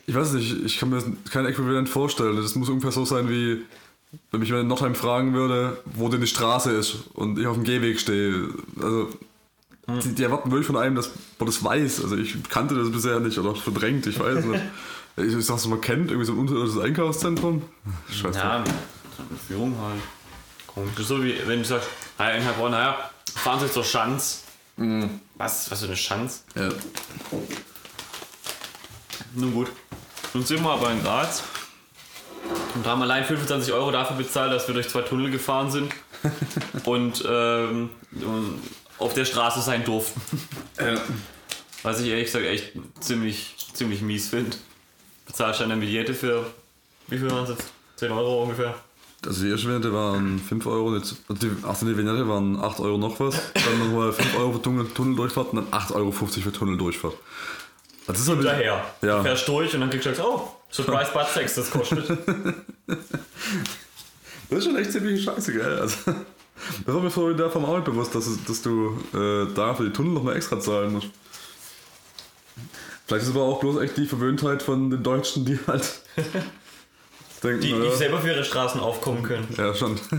ich 0.06 0.14
weiß 0.14 0.34
nicht, 0.34 0.66
ich 0.66 0.78
kann 0.78 0.90
mir 0.90 0.98
das 0.98 1.06
kein 1.32 1.46
Äquivalent 1.46 1.88
vorstellen. 1.88 2.36
Das 2.36 2.56
muss 2.56 2.68
ungefähr 2.68 2.92
so 2.92 3.06
sein 3.06 3.30
wie, 3.30 3.62
wenn 4.32 4.40
mich 4.42 4.50
jemand 4.50 4.64
in 4.64 4.68
Nordheim 4.68 4.96
fragen 4.96 5.34
würde, 5.34 5.78
wo 5.86 6.10
denn 6.10 6.20
die 6.20 6.28
Straße 6.28 6.72
ist 6.72 6.96
und 7.14 7.40
ich 7.40 7.48
auf 7.48 7.56
dem 7.56 7.64
Gehweg 7.64 8.00
stehe. 8.00 8.50
Also 8.78 9.10
die, 10.04 10.16
die 10.16 10.24
erwarten 10.24 10.52
wirklich 10.52 10.68
von 10.68 10.78
einem, 10.78 10.96
dass 10.96 11.12
man 11.40 11.46
das 11.46 11.64
weiß. 11.64 12.04
Also 12.04 12.18
ich 12.18 12.36
kannte 12.50 12.76
das 12.76 12.92
bisher 12.92 13.20
nicht 13.20 13.38
oder 13.38 13.56
verdrängt, 13.56 14.06
ich 14.08 14.20
weiß 14.20 14.46
nicht. 14.46 14.62
Ich, 15.18 15.46
sag's, 15.46 15.66
man 15.68 15.80
kennt 15.80 16.12
irgendwie 16.12 16.26
so 16.26 16.34
ein 16.34 16.40
unterirdisches 16.40 16.82
Einkaufszentrum. 16.82 17.62
Scheiße. 18.12 18.38
Ja, 18.38 18.64
mit 19.30 19.40
Führung 19.48 19.76
halt. 19.80 20.02
Komisch. 20.68 21.08
So 21.08 21.24
wie 21.24 21.36
wenn 21.46 21.60
du 21.60 21.66
sagst, 21.66 21.88
naja, 22.18 22.36
in 22.36 22.46
Heilbronn, 22.46 22.72
naja, 22.72 23.10
fahren 23.34 23.60
Sie 23.62 23.72
zur 23.72 23.84
Schanz. 23.84 24.44
Was? 24.78 25.72
Was 25.72 25.80
für 25.80 25.86
eine 25.86 25.96
Schanz? 25.96 26.44
Ja. 26.56 26.70
Nun 29.36 29.54
gut. 29.54 29.68
Nun 30.34 30.44
sind 30.44 30.62
wir 30.64 30.70
aber 30.70 30.92
in 30.92 31.02
Graz. 31.02 31.44
Und 32.76 32.86
haben 32.86 33.02
allein 33.02 33.24
25 33.24 33.74
Euro 33.74 33.92
dafür 33.92 34.18
bezahlt, 34.18 34.52
dass 34.52 34.68
wir 34.68 34.74
durch 34.76 34.90
zwei 34.90 35.02
Tunnel 35.02 35.32
gefahren 35.32 35.72
sind. 35.72 35.94
und, 36.86 37.24
ähm, 37.28 37.90
auf 38.98 39.14
der 39.14 39.26
Straße 39.26 39.62
sein 39.62 39.84
durften. 39.84 40.22
Ja. 40.80 41.02
Was 41.84 42.02
ich 42.02 42.08
ehrlich 42.10 42.26
gesagt 42.26 42.46
echt 42.46 42.74
ziemlich, 43.00 43.56
ziemlich 43.74 44.02
mies 44.02 44.30
finde. 44.30 44.58
Bezahlst 45.26 45.60
du 45.60 45.64
eine 45.66 45.80
Vignette 45.80 46.14
für, 46.14 46.46
wie 47.08 47.18
viel 47.18 47.30
waren 47.32 47.44
es 47.44 47.50
jetzt? 47.50 47.72
10 47.98 48.12
Euro 48.12 48.44
ungefähr? 48.44 48.76
Also 49.26 49.44
die 49.44 49.50
erste 49.50 49.68
Vignette 49.68 49.92
waren 49.94 50.40
5 50.40 50.66
Euro, 50.68 50.96
jetzt, 50.96 51.16
also 51.28 51.48
die, 51.48 51.64
also 51.64 51.86
die 51.86 51.98
Vignette 51.98 52.28
waren 52.28 52.60
8 52.60 52.80
Euro 52.80 52.98
noch 52.98 53.20
was, 53.20 53.36
dann 53.54 53.80
nochmal 53.80 54.14
5 54.14 54.38
Euro 54.38 54.54
für 54.54 54.62
Tunnel, 54.62 54.88
Tunneldurchfahrt 54.94 55.54
und 55.54 55.72
dann 55.72 55.82
8,50 55.82 55.96
Euro 55.96 56.12
für 56.12 56.52
Tunneldurchfahrt. 56.52 57.16
Also 58.08 58.12
das 58.12 58.20
ist 58.22 58.30
halt 58.30 58.46
Daher. 58.46 58.86
Ja. 59.02 59.18
Du 59.18 59.24
fährst 59.24 59.48
durch 59.48 59.74
und 59.74 59.82
dann 59.82 59.90
kriegst 59.90 60.06
du 60.06 60.10
halt, 60.12 60.22
oh, 60.22 60.52
Surprise 60.70 61.12
Butt 61.12 61.28
Sex, 61.28 61.56
das 61.56 61.72
kostet. 61.72 62.06
Das 64.50 64.60
ist 64.60 64.66
schon 64.66 64.76
echt 64.76 64.92
ziemlich 64.92 65.24
scheiße, 65.24 65.54
gell? 65.54 65.80
Also, 65.80 65.98
das 66.86 66.96
war 66.96 67.02
mir 67.02 67.10
vorhin 67.10 67.38
davon 67.38 67.66
auch 67.66 67.76
nicht 67.76 67.86
bewusst, 67.86 68.14
dass, 68.14 68.30
dass 68.46 68.62
du 68.62 68.98
äh, 69.14 69.52
da 69.54 69.74
für 69.74 69.86
die 69.86 69.92
Tunnel 69.92 70.14
nochmal 70.14 70.36
extra 70.36 70.60
zahlen 70.60 70.94
musst. 70.94 71.08
Vielleicht 73.06 73.24
ist 73.24 73.30
es 73.30 73.36
aber 73.36 73.46
auch 73.46 73.60
bloß 73.60 73.82
echt 73.82 73.98
die 73.98 74.06
Verwöhntheit 74.08 74.64
von 74.64 74.90
den 74.90 75.04
Deutschen, 75.04 75.46
die 75.46 75.60
halt 75.68 75.84
denken, 77.44 77.62
Die 77.62 77.74
nicht 77.74 77.96
selber 77.98 78.20
für 78.20 78.30
ihre 78.30 78.44
Straßen 78.44 78.80
aufkommen 78.82 79.24
können. 79.24 79.48
ja, 79.58 79.74
schon. 79.74 80.00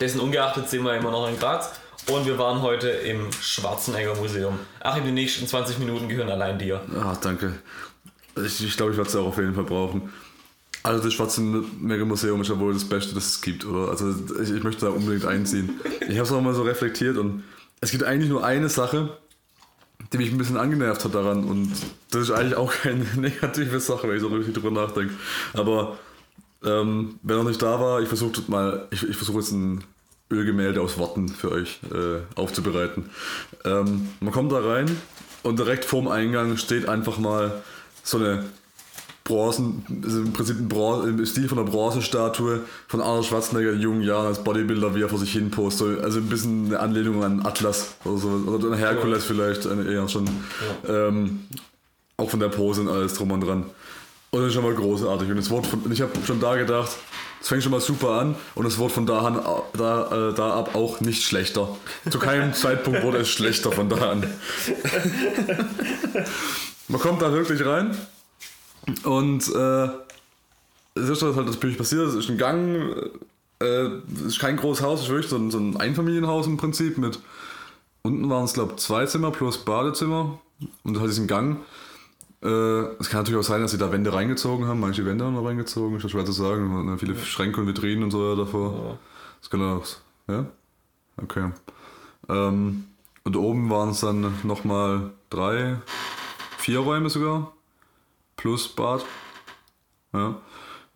Dessen 0.00 0.20
ungeachtet 0.20 0.68
sind 0.68 0.84
wir 0.84 0.94
immer 0.96 1.10
noch 1.10 1.28
in 1.28 1.38
Graz. 1.38 1.72
Und 2.08 2.26
wir 2.26 2.38
waren 2.38 2.62
heute 2.62 2.88
im 2.88 3.32
Schwarzenegger 3.32 4.14
Museum. 4.14 4.58
Ach, 4.80 4.96
in 4.96 5.04
den 5.04 5.14
nächsten 5.14 5.46
20 5.46 5.78
Minuten 5.80 6.08
gehören 6.08 6.28
allein 6.30 6.58
dir. 6.58 6.80
Ah, 6.94 7.16
danke. 7.20 7.54
Ich, 8.44 8.62
ich 8.64 8.76
glaube, 8.76 8.92
ich 8.92 8.96
werde 8.98 9.10
es 9.10 9.16
auch 9.16 9.26
auf 9.26 9.38
jeden 9.38 9.54
Fall 9.54 9.64
brauchen. 9.64 10.12
Also 10.84 11.02
das 11.02 11.14
Schwarzenegger 11.14 12.04
Museum 12.04 12.40
ist 12.42 12.48
ja 12.48 12.58
wohl 12.60 12.74
das 12.74 12.84
Beste, 12.84 13.12
das 13.14 13.26
es 13.26 13.40
gibt, 13.40 13.64
oder? 13.64 13.90
Also 13.90 14.14
ich, 14.40 14.50
ich 14.52 14.62
möchte 14.62 14.86
da 14.86 14.92
unbedingt 14.92 15.24
einziehen. 15.24 15.80
Ich 16.02 16.10
habe 16.16 16.22
es 16.22 16.30
auch 16.32 16.40
mal 16.40 16.54
so 16.54 16.62
reflektiert 16.62 17.16
und 17.16 17.42
es 17.80 17.90
gibt 17.90 18.04
eigentlich 18.04 18.30
nur 18.30 18.44
eine 18.44 18.68
Sache, 18.68 19.16
die 20.12 20.18
mich 20.18 20.30
ein 20.30 20.38
bisschen 20.38 20.56
angenervt 20.56 21.04
hat 21.04 21.14
daran 21.14 21.44
und 21.44 21.72
das 22.10 22.22
ist 22.22 22.30
eigentlich 22.30 22.56
auch 22.56 22.72
keine 22.72 23.04
negative 23.16 23.80
Sache, 23.80 24.08
wenn 24.08 24.16
ich 24.16 24.22
so 24.22 24.28
richtig 24.28 24.54
drüber 24.54 24.70
nachdenke. 24.70 25.14
Aber 25.52 25.98
ähm, 26.64 27.18
wer 27.22 27.36
noch 27.36 27.44
nicht 27.44 27.62
da 27.62 27.80
war, 27.80 28.00
ich 28.00 28.08
versuche 28.08 28.42
mal, 28.48 28.86
ich, 28.90 29.02
ich 29.02 29.16
versuche 29.16 29.38
jetzt 29.38 29.52
ein 29.52 29.84
Ölgemälde 30.30 30.80
aus 30.80 30.98
Worten 30.98 31.28
für 31.28 31.52
euch 31.52 31.80
äh, 31.92 32.20
aufzubereiten. 32.34 33.10
Ähm, 33.64 34.08
man 34.20 34.32
kommt 34.32 34.52
da 34.52 34.58
rein 34.58 34.86
und 35.42 35.58
direkt 35.58 35.84
vorm 35.84 36.08
Eingang 36.08 36.56
steht 36.56 36.88
einfach 36.88 37.18
mal 37.18 37.62
so 38.02 38.18
eine 38.18 38.44
Bronzen, 39.26 39.84
also 40.04 40.20
im 40.20 40.32
Prinzip 40.32 40.58
ein 40.58 40.68
Bron 40.68 41.08
im 41.08 41.26
Stil 41.26 41.48
von 41.48 41.58
einer 41.58 41.68
Bronzestatue 41.68 42.60
von 42.88 43.00
Arnold 43.00 43.26
Schwarzenegger 43.26 43.72
in 43.72 43.80
jungen 43.80 44.02
Jahren 44.02 44.26
als 44.26 44.42
Bodybuilder, 44.42 44.94
wie 44.94 45.02
er 45.02 45.08
vor 45.08 45.18
sich 45.18 45.32
hin 45.32 45.50
postet. 45.50 46.02
Also 46.02 46.20
ein 46.20 46.28
bisschen 46.28 46.66
eine 46.66 46.80
Anlehnung 46.80 47.22
an 47.24 47.44
Atlas 47.44 47.96
oder 48.04 48.16
so. 48.16 48.28
Oder 48.28 48.68
an 48.68 48.78
Herkules 48.78 49.24
vielleicht, 49.24 49.66
eine 49.66 49.84
eher 49.84 50.08
schon. 50.08 50.28
Ähm, 50.88 51.40
auch 52.16 52.30
von 52.30 52.40
der 52.40 52.48
Pose 52.48 52.80
und 52.80 52.88
alles 52.88 53.14
drum 53.14 53.32
und 53.32 53.40
dran. 53.42 53.66
Und 54.30 54.40
das 54.40 54.48
ist 54.48 54.54
schon 54.54 54.64
mal 54.64 54.74
großartig. 54.74 55.28
Und, 55.28 55.36
das 55.36 55.50
Wort 55.50 55.66
von, 55.66 55.80
ich 55.92 56.00
habe 56.00 56.12
schon 56.24 56.40
da 56.40 56.54
gedacht, 56.56 56.96
es 57.40 57.48
fängt 57.48 57.62
schon 57.62 57.72
mal 57.72 57.80
super 57.80 58.12
an 58.12 58.36
und 58.54 58.64
es 58.64 58.78
wurde 58.78 58.94
von 58.94 59.06
da, 59.06 59.18
an, 59.18 59.40
da, 59.76 60.30
äh, 60.30 60.34
da 60.34 60.54
ab 60.54 60.74
auch 60.74 61.00
nicht 61.00 61.24
schlechter. 61.24 61.76
Zu 62.08 62.18
keinem 62.18 62.54
Zeitpunkt 62.54 63.02
wurde 63.02 63.18
es 63.18 63.28
schlechter 63.28 63.72
von 63.72 63.88
da 63.88 64.12
an. 64.12 64.26
Man 66.88 67.00
kommt 67.00 67.20
da 67.22 67.32
wirklich 67.32 67.64
rein 67.66 67.96
und 69.04 69.48
äh, 69.54 69.88
es 70.94 71.08
ist 71.08 71.22
halt 71.22 71.36
natürlich 71.36 71.78
passiert, 71.78 72.08
es 72.08 72.14
ist 72.14 72.30
ein 72.30 72.38
Gang, 72.38 72.94
äh, 73.60 73.88
es 74.14 74.22
ist 74.22 74.38
kein 74.38 74.56
großes 74.56 74.84
Haus, 74.84 75.00
es 75.00 75.06
ist 75.06 75.10
wirklich 75.10 75.30
so 75.30 75.36
ein, 75.36 75.50
so 75.50 75.58
ein 75.58 75.76
Einfamilienhaus 75.76 76.46
im 76.46 76.56
Prinzip 76.56 76.98
mit, 76.98 77.18
unten 78.02 78.28
waren 78.30 78.44
es 78.44 78.54
glaube 78.54 78.74
ich 78.76 78.82
zwei 78.82 79.06
Zimmer 79.06 79.30
plus 79.30 79.58
Badezimmer 79.58 80.38
und 80.84 80.98
halt 80.98 81.10
diesen 81.10 81.26
Gang. 81.26 81.58
Äh, 82.42 82.48
es 83.00 83.08
kann 83.08 83.20
natürlich 83.20 83.40
auch 83.40 83.48
sein, 83.48 83.62
dass 83.62 83.70
sie 83.70 83.78
da 83.78 83.92
Wände 83.92 84.12
reingezogen 84.12 84.66
haben, 84.66 84.80
manche 84.80 85.04
Wände 85.04 85.24
haben 85.24 85.34
da 85.34 85.42
reingezogen, 85.42 85.96
ist 85.96 86.02
ja 86.04 86.08
schwer 86.08 86.24
zu 86.24 86.32
sagen, 86.32 86.76
hat 86.76 86.86
ja 86.86 86.96
viele 86.96 87.16
Schränke 87.18 87.60
und 87.60 87.66
Vitrinen 87.66 88.04
und 88.04 88.10
so 88.10 88.36
davor. 88.36 88.98
Das 89.40 89.50
kann 89.50 89.62
auch, 89.62 89.84
ja? 90.28 90.46
Okay. 91.22 91.50
Ähm, 92.28 92.84
und 93.24 93.36
oben 93.36 93.70
waren 93.70 93.90
es 93.90 94.00
dann 94.00 94.32
nochmal 94.44 95.10
drei, 95.30 95.76
vier 96.58 96.80
Räume 96.80 97.10
sogar, 97.10 97.52
plus 98.36 98.68
Bad. 98.68 99.04
Ja. 100.12 100.40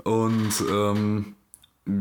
Und 0.04 0.52
ähm, 0.70 1.34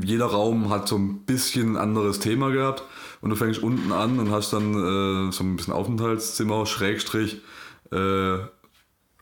jeder 0.04 0.28
Raum 0.28 0.70
hat 0.70 0.88
so 0.88 0.98
ein 0.98 1.26
bisschen 1.26 1.74
ein 1.74 1.78
anderes 1.78 2.20
Thema 2.20 2.52
gehabt. 2.52 2.84
Und 3.22 3.32
du 3.32 3.36
fängst 3.36 3.62
unten 3.62 3.92
an 3.92 4.20
und 4.20 4.32
hast 4.32 4.54
dann 4.54 4.74
äh, 4.74 5.32
so 5.32 5.44
ein 5.44 5.56
bisschen 5.56 5.74
Aufenthaltszimmer, 5.74 6.66
Schrägstrich, 6.66 7.42
äh, 7.92 8.38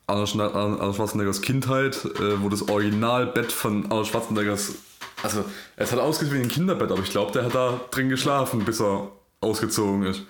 Arnold 0.07 0.29
Schwarzeneggers 0.29 1.41
Kindheit, 1.41 2.05
äh, 2.05 2.41
wo 2.41 2.49
das 2.49 2.69
Originalbett 2.69 3.51
von 3.51 3.85
Arnold 3.85 4.07
Schwarzeneggers, 4.07 4.75
also 5.23 5.43
es 5.75 5.91
hat 5.91 5.99
ausgesehen 5.99 6.37
wie 6.37 6.43
ein 6.43 6.47
Kinderbett, 6.47 6.91
aber 6.91 7.01
ich 7.01 7.09
glaube, 7.09 7.31
der 7.31 7.45
hat 7.45 7.55
da 7.55 7.79
drin 7.91 8.09
geschlafen, 8.09 8.63
bis 8.63 8.79
er 8.79 9.11
ausgezogen 9.41 10.03
ist. 10.03 10.21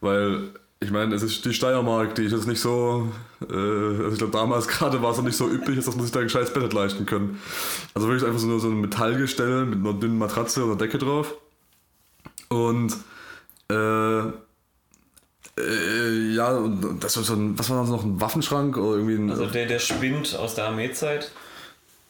Weil, 0.00 0.50
ich 0.82 0.90
meine, 0.90 1.14
es 1.14 1.22
ist 1.22 1.44
die 1.44 1.54
Steiermark, 1.54 2.14
die 2.16 2.24
ist 2.24 2.32
jetzt 2.32 2.46
nicht 2.46 2.60
so, 2.60 3.08
äh, 3.48 3.54
also 3.54 4.12
ich 4.12 4.18
glaube, 4.18 4.32
damals 4.32 4.68
gerade 4.68 5.00
war 5.02 5.12
es 5.12 5.16
noch 5.16 5.24
nicht 5.24 5.36
so 5.36 5.48
üblich, 5.48 5.76
dass 5.76 5.94
man 5.94 6.04
sich 6.04 6.12
da 6.12 6.20
ein 6.20 6.28
scheiß 6.28 6.52
Bett 6.52 6.72
leisten 6.72 7.06
können. 7.06 7.40
Also 7.94 8.08
wirklich 8.08 8.26
einfach 8.26 8.40
so, 8.40 8.46
nur 8.46 8.60
so 8.60 8.68
ein 8.68 8.80
Metallgestell 8.80 9.66
mit 9.66 9.78
einer 9.78 9.98
dünnen 9.98 10.18
Matratze 10.18 10.64
oder 10.64 10.76
Decke 10.76 10.98
drauf. 10.98 11.34
Und 12.48 12.94
äh, 13.70 14.20
äh, 15.58 16.34
ja, 16.34 16.56
und 16.56 17.02
das 17.02 17.16
war 17.16 17.24
so 17.24 17.34
ein, 17.34 17.58
was 17.58 17.70
war 17.70 17.80
das 17.80 17.90
noch, 17.90 18.04
ein 18.04 18.20
Waffenschrank 18.20 18.76
oder 18.76 18.96
irgendwie 18.96 19.14
ein. 19.14 19.30
Also 19.30 19.46
der, 19.46 19.66
der 19.66 19.78
Spind 19.78 20.34
aus 20.36 20.54
der 20.54 20.66
Armeezeit. 20.66 21.30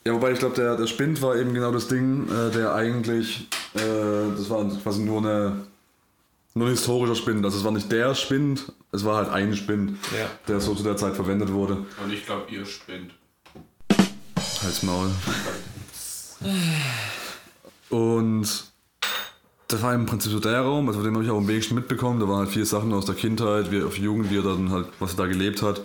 ja, 0.06 0.14
wobei 0.14 0.32
ich 0.32 0.38
glaube, 0.38 0.54
der, 0.54 0.76
der 0.76 0.86
Spind 0.86 1.20
war 1.22 1.36
eben 1.36 1.52
genau 1.52 1.72
das 1.72 1.88
Ding, 1.88 2.28
äh, 2.28 2.50
der 2.52 2.74
eigentlich, 2.74 3.48
äh, 3.74 4.36
das 4.36 4.48
war 4.48 4.64
quasi 4.82 5.02
nur 5.02 5.18
eine, 5.18 5.56
nur 6.54 6.66
ein 6.68 6.72
historischer 6.72 7.14
Spind. 7.14 7.44
Also 7.44 7.58
es 7.58 7.64
war 7.64 7.72
nicht 7.72 7.90
der 7.90 8.14
Spind, 8.14 8.72
es 8.92 9.04
war 9.04 9.16
halt 9.16 9.28
ein 9.30 9.54
Spind, 9.56 9.98
Ja. 10.16 10.26
der 10.48 10.60
so 10.60 10.74
zu 10.74 10.82
der 10.82 10.96
Zeit 10.96 11.14
verwendet 11.14 11.52
wurde. 11.52 11.84
Und 12.02 12.12
ich 12.12 12.24
glaube, 12.26 12.50
ihr 12.50 12.64
spinnt. 12.66 13.12
Halt's 14.62 14.82
Maul. 14.82 15.10
Und 17.90 18.64
das 19.68 19.82
war 19.82 19.94
im 19.94 20.06
Prinzip 20.06 20.32
so 20.32 20.40
der 20.40 20.60
Raum, 20.60 20.86
also 20.88 21.00
von 21.00 21.04
dem 21.06 21.14
habe 21.14 21.24
ich 21.24 21.30
auch 21.30 21.38
am 21.38 21.48
wenigsten 21.48 21.74
mitbekommen. 21.74 22.20
Da 22.20 22.28
waren 22.28 22.40
halt 22.40 22.50
viele 22.50 22.66
Sachen 22.66 22.92
aus 22.92 23.06
der 23.06 23.14
Kindheit, 23.14 23.70
wie 23.70 23.82
auf 23.82 23.96
Jugend, 23.98 24.30
wie 24.30 24.36
er 24.38 24.42
dann 24.42 24.70
halt, 24.70 24.86
was 24.98 25.12
er 25.14 25.16
da 25.18 25.26
gelebt 25.26 25.62
hat. 25.62 25.82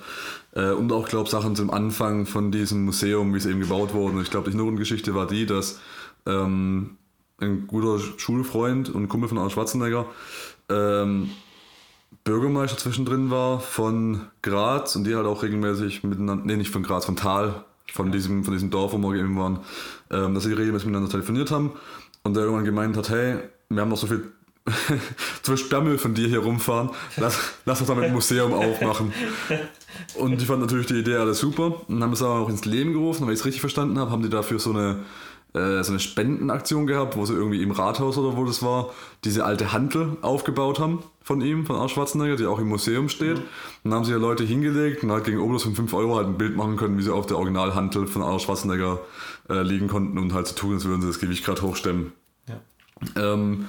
Äh, 0.54 0.72
und 0.72 0.92
auch, 0.92 1.08
glaube 1.08 1.30
Sachen 1.30 1.56
zum 1.56 1.70
Anfang 1.70 2.26
von 2.26 2.52
diesem 2.52 2.86
Museum, 2.86 3.34
wie 3.34 3.38
es 3.38 3.46
eben 3.46 3.60
gebaut 3.62 3.94
wurde. 3.94 4.16
Und 4.18 4.22
ich 4.24 4.30
glaube, 4.30 4.46
die 4.46 4.52
Hintergrundgeschichte 4.52 5.16
war 5.16 5.28
die, 5.28 5.46
dass 5.46 5.80
ähm, 6.26 6.98
ein 7.40 7.68
guter 7.68 8.00
Schulfreund 8.18 8.90
und 8.90 9.08
Kumpel 9.10 9.30
von 9.30 9.38
Arnold 9.38 9.54
Schwarzenegger 9.54 10.06
ähm, 10.70 11.32
Bürgermeister 12.24 12.78
zwischendrin 12.78 13.32
war 13.32 13.60
von 13.60 14.22
Graz 14.42 14.96
und 14.96 15.06
die 15.06 15.16
halt 15.16 15.26
auch 15.26 15.44
regelmäßig 15.44 16.04
miteinander, 16.04 16.46
nee, 16.46 16.58
nicht 16.58 16.72
von 16.72 16.84
Graz, 16.84 17.06
von 17.06 17.16
Tal, 17.16 17.64
von 17.94 18.12
diesem, 18.12 18.44
von 18.44 18.54
diesem 18.54 18.70
Dorf, 18.70 18.94
wo 18.94 18.98
wir 18.98 19.20
eben 19.20 19.38
waren, 19.38 19.60
ähm, 20.12 20.34
dass 20.34 20.44
sie 20.44 20.54
regelmäßig 20.54 20.88
miteinander 20.88 21.12
telefoniert 21.12 21.52
haben 21.52 21.72
und 22.24 22.36
der 22.36 22.44
irgendwann 22.44 22.66
gemeint 22.66 22.98
hat, 22.98 23.10
hey, 23.10 23.40
wir 23.70 23.82
haben 23.82 23.90
noch 23.90 23.98
so 23.98 24.08
viel 24.08 24.32
zu 25.42 25.56
viel 25.56 25.58
Sperrmüll 25.58 25.98
von 25.98 26.14
dir 26.14 26.28
hier 26.28 26.40
rumfahren, 26.40 26.90
lass, 27.16 27.38
lass 27.66 27.80
uns 27.80 27.88
damit 27.88 28.06
ein 28.06 28.14
Museum 28.14 28.54
aufmachen. 28.54 29.14
Und 30.16 30.42
die 30.42 30.46
fanden 30.46 30.64
natürlich 30.64 30.88
die 30.88 31.00
Idee 31.00 31.16
alles 31.16 31.40
super 31.40 31.82
und 31.88 32.04
haben 32.04 32.12
es 32.12 32.22
aber 32.22 32.40
auch 32.40 32.50
ins 32.50 32.66
Leben 32.66 32.92
gerufen, 32.94 33.22
und 33.22 33.28
wenn 33.28 33.34
ich 33.34 33.40
es 33.40 33.46
richtig 33.46 33.62
verstanden 33.62 33.98
habe, 33.98 34.12
haben 34.12 34.24
die 34.24 34.30
dafür 34.30 34.60
so 34.60 34.72
eine 34.72 35.00
äh, 35.58 35.84
so 35.84 35.92
eine 35.92 36.00
Spendenaktion 36.00 36.88
gehabt, 36.88 37.18
wo 37.18 37.26
sie 37.26 37.34
irgendwie 37.34 37.62
im 37.62 37.72
Rathaus 37.72 38.18
oder 38.18 38.38
wo 38.38 38.46
das 38.46 38.62
war, 38.62 38.92
diese 39.24 39.46
alte 39.46 39.74
Hantel 39.74 40.18
aufgebaut 40.22 40.80
haben 40.80 41.04
von 41.24 41.42
ihm, 41.42 41.66
von 41.66 41.76
Arnold 41.76 41.92
Schwarzenegger, 41.92 42.36
die 42.36 42.46
auch 42.46 42.60
im 42.60 42.70
Museum 42.70 43.10
steht. 43.10 43.38
Und 43.38 43.46
dann 43.84 43.94
haben 43.96 44.06
sich 44.06 44.14
ja 44.14 44.20
Leute 44.20 44.44
hingelegt 44.44 45.04
und 45.04 45.12
halt 45.12 45.26
gegen 45.26 45.40
Obolus 45.40 45.64
von 45.64 45.76
5 45.76 45.94
Euro 45.94 46.16
halt 46.16 46.28
ein 46.28 46.38
Bild 46.38 46.56
machen 46.56 46.78
können, 46.78 46.98
wie 46.98 47.04
sie 47.04 47.14
auf 47.14 47.26
der 47.26 47.38
Originalhantel 47.38 48.08
von 48.08 48.22
Arnold 48.22 48.42
Schwarzenegger 48.42 49.00
äh, 49.50 49.62
liegen 49.62 49.88
konnten 49.88 50.18
und 50.18 50.34
halt 50.34 50.48
so 50.48 50.56
tun, 50.56 50.76
als 50.76 50.86
würden 50.86 51.02
sie 51.02 51.08
das 51.08 51.20
Gewicht 51.20 51.44
gerade 51.44 51.62
hochstemmen. 51.62 52.14
Ja. 52.48 52.62
Ähm, 53.34 53.66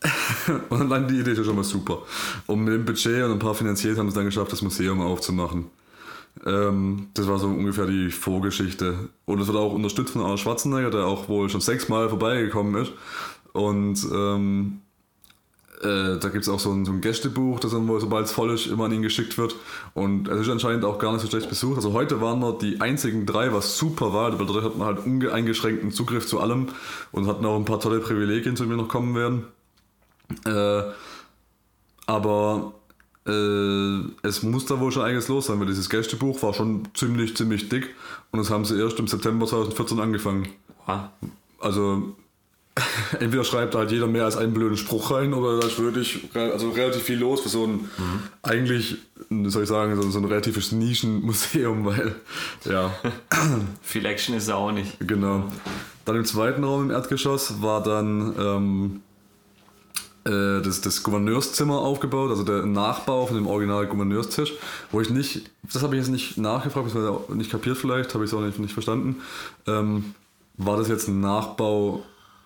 und 0.68 0.88
dann 0.88 1.08
die 1.08 1.20
Idee 1.20 1.32
ist 1.32 1.38
ja 1.38 1.44
schon 1.44 1.56
mal 1.56 1.64
super. 1.64 2.02
Und 2.46 2.64
mit 2.64 2.74
dem 2.74 2.84
Budget 2.84 3.24
und 3.24 3.32
ein 3.32 3.38
paar 3.38 3.54
finanziert 3.54 3.98
haben 3.98 4.06
sie 4.06 4.10
es 4.10 4.14
dann 4.14 4.24
geschafft, 4.24 4.52
das 4.52 4.62
Museum 4.62 5.00
aufzumachen. 5.00 5.66
Ähm, 6.46 7.08
das 7.14 7.26
war 7.28 7.38
so 7.38 7.48
ungefähr 7.48 7.86
die 7.86 8.10
Vorgeschichte. 8.10 9.08
Und 9.24 9.40
es 9.40 9.46
wird 9.46 9.56
auch 9.56 9.72
unterstützt 9.72 10.12
von 10.12 10.22
Arnold 10.22 10.40
Schwarzenegger, 10.40 10.90
der 10.90 11.06
auch 11.06 11.28
wohl 11.28 11.48
schon 11.48 11.60
sechsmal 11.60 12.08
vorbeigekommen 12.08 12.82
ist. 12.82 12.92
Und 13.52 14.06
ähm, 14.12 14.80
äh, 15.82 16.18
da 16.18 16.28
gibt 16.28 16.42
es 16.42 16.48
auch 16.48 16.58
so 16.58 16.72
ein, 16.72 16.84
so 16.84 16.92
ein 16.92 17.00
Gästebuch, 17.00 17.60
das 17.60 17.72
dann 17.72 17.86
wohl, 17.86 18.00
sobald 18.00 18.26
es 18.26 18.32
voll 18.32 18.50
ist, 18.52 18.66
immer 18.66 18.86
an 18.86 18.92
ihn 18.92 19.02
geschickt 19.02 19.38
wird. 19.38 19.54
Und 19.94 20.28
es 20.28 20.40
ist 20.40 20.48
anscheinend 20.48 20.84
auch 20.84 20.98
gar 20.98 21.12
nicht 21.12 21.22
so 21.22 21.28
schlecht 21.28 21.48
besucht. 21.48 21.76
Also 21.76 21.92
heute 21.92 22.20
waren 22.20 22.40
wir 22.40 22.58
die 22.58 22.80
einzigen 22.80 23.26
drei, 23.26 23.52
was 23.52 23.78
super 23.78 24.12
war, 24.12 24.38
weil 24.38 24.46
dadurch 24.46 24.64
hat 24.64 24.76
man 24.76 24.86
halt 24.86 25.06
uneingeschränkten 25.06 25.92
Zugriff 25.92 26.26
zu 26.26 26.40
allem 26.40 26.68
und 27.12 27.26
hatten 27.26 27.44
auch 27.44 27.56
ein 27.56 27.64
paar 27.64 27.80
tolle 27.80 28.00
Privilegien, 28.00 28.56
zu 28.56 28.64
denen 28.64 28.76
wir 28.76 28.82
noch 28.82 28.88
kommen 28.88 29.14
werden. 29.14 29.44
Äh, 30.44 30.82
aber 32.06 32.74
es 33.32 34.42
muss 34.42 34.66
da 34.66 34.80
wohl 34.80 34.92
schon 34.92 35.02
einiges 35.02 35.28
los 35.28 35.46
sein, 35.46 35.60
weil 35.60 35.66
dieses 35.66 35.90
Gästebuch 35.90 36.42
war 36.42 36.54
schon 36.54 36.88
ziemlich, 36.94 37.36
ziemlich 37.36 37.68
dick 37.68 37.94
und 38.32 38.38
das 38.38 38.50
haben 38.50 38.64
sie 38.64 38.78
erst 38.80 38.98
im 38.98 39.06
September 39.06 39.46
2014 39.46 40.00
angefangen. 40.00 40.48
Wow. 40.86 41.00
Also 41.60 42.14
entweder 43.20 43.44
schreibt 43.44 43.74
halt 43.74 43.90
jeder 43.90 44.06
mehr 44.06 44.24
als 44.24 44.36
einen 44.36 44.54
blöden 44.54 44.76
Spruch 44.76 45.10
rein 45.10 45.34
oder 45.34 45.60
da 45.60 45.66
ist 45.66 45.78
wirklich 45.78 46.28
also 46.34 46.70
relativ 46.70 47.02
viel 47.02 47.18
los 47.18 47.40
für 47.40 47.48
so 47.48 47.66
ein 47.66 47.88
eigentlich, 48.42 48.98
wie 49.28 49.50
soll 49.50 49.64
ich 49.64 49.68
sagen, 49.68 50.00
so, 50.00 50.18
ein 50.18 50.24
relatives 50.24 50.72
Nischenmuseum, 50.72 51.84
weil 51.84 52.14
ja, 52.64 52.94
Viel 53.82 54.06
Action 54.06 54.34
ist 54.36 54.50
auch 54.50 54.72
nicht. 54.72 54.96
genau. 55.00 55.50
Dann 56.04 56.16
im 56.16 56.24
zweiten 56.24 56.64
Raum 56.64 56.84
im 56.84 56.90
Erdgeschoss 56.90 57.60
war 57.60 57.82
dann 57.82 58.34
ähm, 58.38 59.00
äh, 59.00 59.07
das, 60.28 60.80
das 60.80 61.02
Gouverneurszimmer 61.02 61.78
aufgebaut, 61.78 62.30
also 62.30 62.42
der 62.42 62.66
Nachbau 62.66 63.26
von 63.26 63.36
dem 63.36 63.46
Original 63.46 63.86
Gouverneurstisch, 63.86 64.54
wo 64.90 65.00
ich 65.00 65.10
nicht, 65.10 65.50
das 65.62 65.82
habe 65.82 65.96
ich 65.96 66.02
jetzt 66.02 66.10
nicht 66.10 66.38
nachgefragt, 66.38 66.86
beziehungsweise 66.86 67.36
nicht 67.36 67.50
kapiert 67.50 67.78
vielleicht, 67.78 68.14
habe 68.14 68.24
ich 68.24 68.30
es 68.30 68.36
auch 68.36 68.42
nicht, 68.42 68.58
nicht 68.58 68.72
verstanden. 68.72 69.22
Ähm, 69.66 70.14
war 70.56 70.76
das 70.76 70.88
jetzt 70.88 71.08
ein 71.08 71.20
Nachbau 71.20 72.02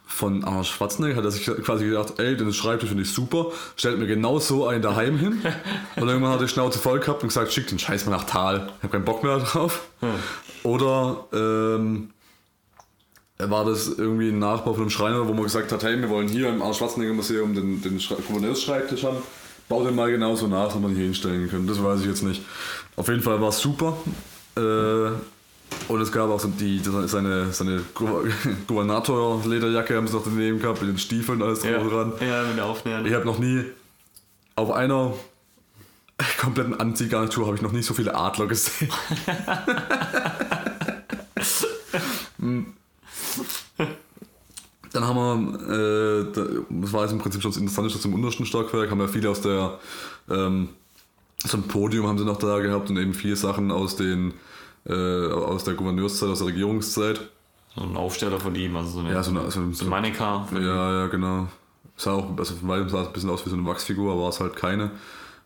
von 0.07 0.45
Arnold 0.45 0.66
Schwarzenegger? 0.66 1.16
Hat 1.16 1.25
er 1.25 1.31
sich 1.31 1.47
quasi 1.47 1.87
gedacht, 1.87 2.18
ey, 2.18 2.37
den 2.37 2.53
Schreibtisch 2.53 2.90
finde 2.90 3.05
ich 3.05 3.12
super, 3.12 3.47
stellt 3.77 3.99
mir 3.99 4.07
genau 4.07 4.38
so 4.38 4.66
einen 4.66 4.83
daheim 4.83 5.18
hin. 5.18 5.42
Und 5.97 6.09
irgendwann 6.09 6.33
hat 6.33 6.40
er 6.40 6.47
die 6.47 6.53
Schnauze 6.53 6.79
voll 6.79 7.01
gehabt 7.01 7.23
und 7.23 7.29
gesagt, 7.29 7.53
schick 7.53 7.66
den 7.66 7.79
Scheiß 7.79 8.07
mal 8.07 8.12
nach 8.12 8.25
Tal, 8.25 8.68
ich 8.77 8.83
habe 8.83 8.92
keinen 8.92 9.05
Bock 9.05 9.23
mehr 9.23 9.38
drauf. 9.38 9.83
Oder 10.62 11.27
ähm, 11.33 12.11
war 13.50 13.64
das 13.64 13.88
irgendwie 13.88 14.28
ein 14.31 14.38
Nachbau 14.38 14.72
von 14.74 14.83
einem 14.83 14.90
Schreiner, 14.90 15.26
wo 15.26 15.33
man 15.33 15.42
gesagt 15.44 15.70
hat, 15.72 15.83
hey, 15.85 15.98
wir 16.00 16.09
wollen 16.09 16.28
hier 16.28 16.48
im 16.48 16.61
Arnold 16.61 16.76
Schwarzenegger 16.76 17.12
Museum 17.14 17.55
den, 17.55 17.81
den 17.83 17.98
Schre- 17.98 18.20
Gouverneursschreibtisch 18.26 19.05
haben. 19.05 19.18
Bau 19.68 19.85
den 19.85 19.94
mal 19.94 20.11
genauso 20.11 20.46
nach, 20.48 20.66
dass 20.72 20.78
man 20.81 20.94
hier 20.94 21.05
hinstellen 21.05 21.48
können. 21.48 21.66
Das 21.66 21.83
weiß 21.83 22.00
ich 22.00 22.07
jetzt 22.07 22.22
nicht. 22.22 22.42
Auf 22.96 23.09
jeden 23.09 23.22
Fall 23.22 23.40
war 23.40 23.48
es 23.48 23.59
super. 23.59 23.96
Äh, 24.57 25.11
und 25.88 26.00
es 26.02 26.12
gab 26.12 26.28
auch 26.28 26.38
so 26.40 26.48
die, 26.48 26.81
seine, 27.07 27.50
seine 27.52 27.81
Gou- 27.94 28.24
Gouvernator-Lederjacke, 28.66 29.96
haben 29.96 30.07
sie 30.07 30.14
noch 30.14 30.24
daneben 30.24 30.61
gehabt, 30.61 30.83
mit 30.83 30.90
den 30.90 30.98
Stiefeln 30.98 31.40
und 31.40 31.48
alles 31.48 31.64
Ja, 31.64 31.78
drauf 31.78 31.88
dran. 31.90 32.12
ja 32.20 32.42
mit 32.44 32.59
der 32.59 32.66
Aufnähern. 32.66 33.07
Ich 33.07 33.14
habe 33.14 33.24
noch 33.24 33.38
nie 33.38 33.64
auf 34.57 34.70
einer 34.70 35.14
kompletten 36.38 36.78
Anziehgarnitur 36.78 37.46
habe 37.46 37.57
ich 37.57 37.62
noch 37.62 37.72
nie 37.72 37.81
so 37.83 37.94
viele 37.94 38.14
Adler 38.14 38.46
gesehen. 38.46 38.90
Dann 45.03 45.17
haben 45.17 45.53
wir, 45.69 46.21
äh, 46.21 46.33
da- 46.33 46.47
das 46.71 46.93
war 46.93 47.03
jetzt 47.03 47.11
im 47.12 47.19
Prinzip 47.19 47.43
schon 47.43 47.51
das 47.51 47.59
Interessante 47.61 47.99
zum 47.99 48.15
untersten 48.15 48.47
Stockwerk, 48.47 48.88
haben 48.91 49.01
wir 49.01 49.09
viele 49.09 49.31
aus 49.31 49.41
der, 49.41 49.79
ähm, 50.31 50.69
so 51.45 51.57
ein 51.57 51.65
Podium 51.65 52.07
haben 52.07 52.19
sie 52.19 52.25
noch 52.25 52.37
da 52.38 52.61
gehabt 52.61 52.88
und 52.88 52.97
eben 52.97 53.12
viele 53.12 53.35
Sachen 53.35 53.73
aus 53.73 53.97
den, 53.97 54.33
äh, 54.87 54.93
aus 55.27 55.65
der 55.65 55.75
Gouverneurszeit, 55.75 56.29
aus 56.29 56.38
der 56.38 56.47
Regierungszeit. 56.49 57.21
So 57.75 57.83
ein 57.83 57.97
Aufsteller 57.97 58.38
von 58.38 58.55
ihm, 58.55 58.77
also 58.77 58.91
so 58.91 58.99
eine, 59.01 59.12
Ja, 59.12 59.23
so 59.25 59.31
eine, 59.33 59.51
so, 59.51 59.61
so 59.65 59.73
so 59.73 59.85
ein 59.87 59.91
Mannequin. 59.91 60.62
Ja, 60.62 61.01
ja, 61.01 61.07
genau. 61.09 61.49
Sah 61.97 62.12
auch, 62.12 62.38
also 62.38 62.55
von 62.55 62.69
weitem 62.69 62.88
sah 62.88 63.01
es 63.03 63.09
ein 63.09 63.12
bisschen 63.12 63.31
aus 63.31 63.45
wie 63.45 63.51
so 63.51 63.57
eine 63.57 63.67
Wachsfigur, 63.67 64.12
aber 64.12 64.23
war 64.23 64.29
es 64.29 64.38
halt 64.38 64.55
keine. 64.55 64.93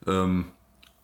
Ähm, 0.06 0.44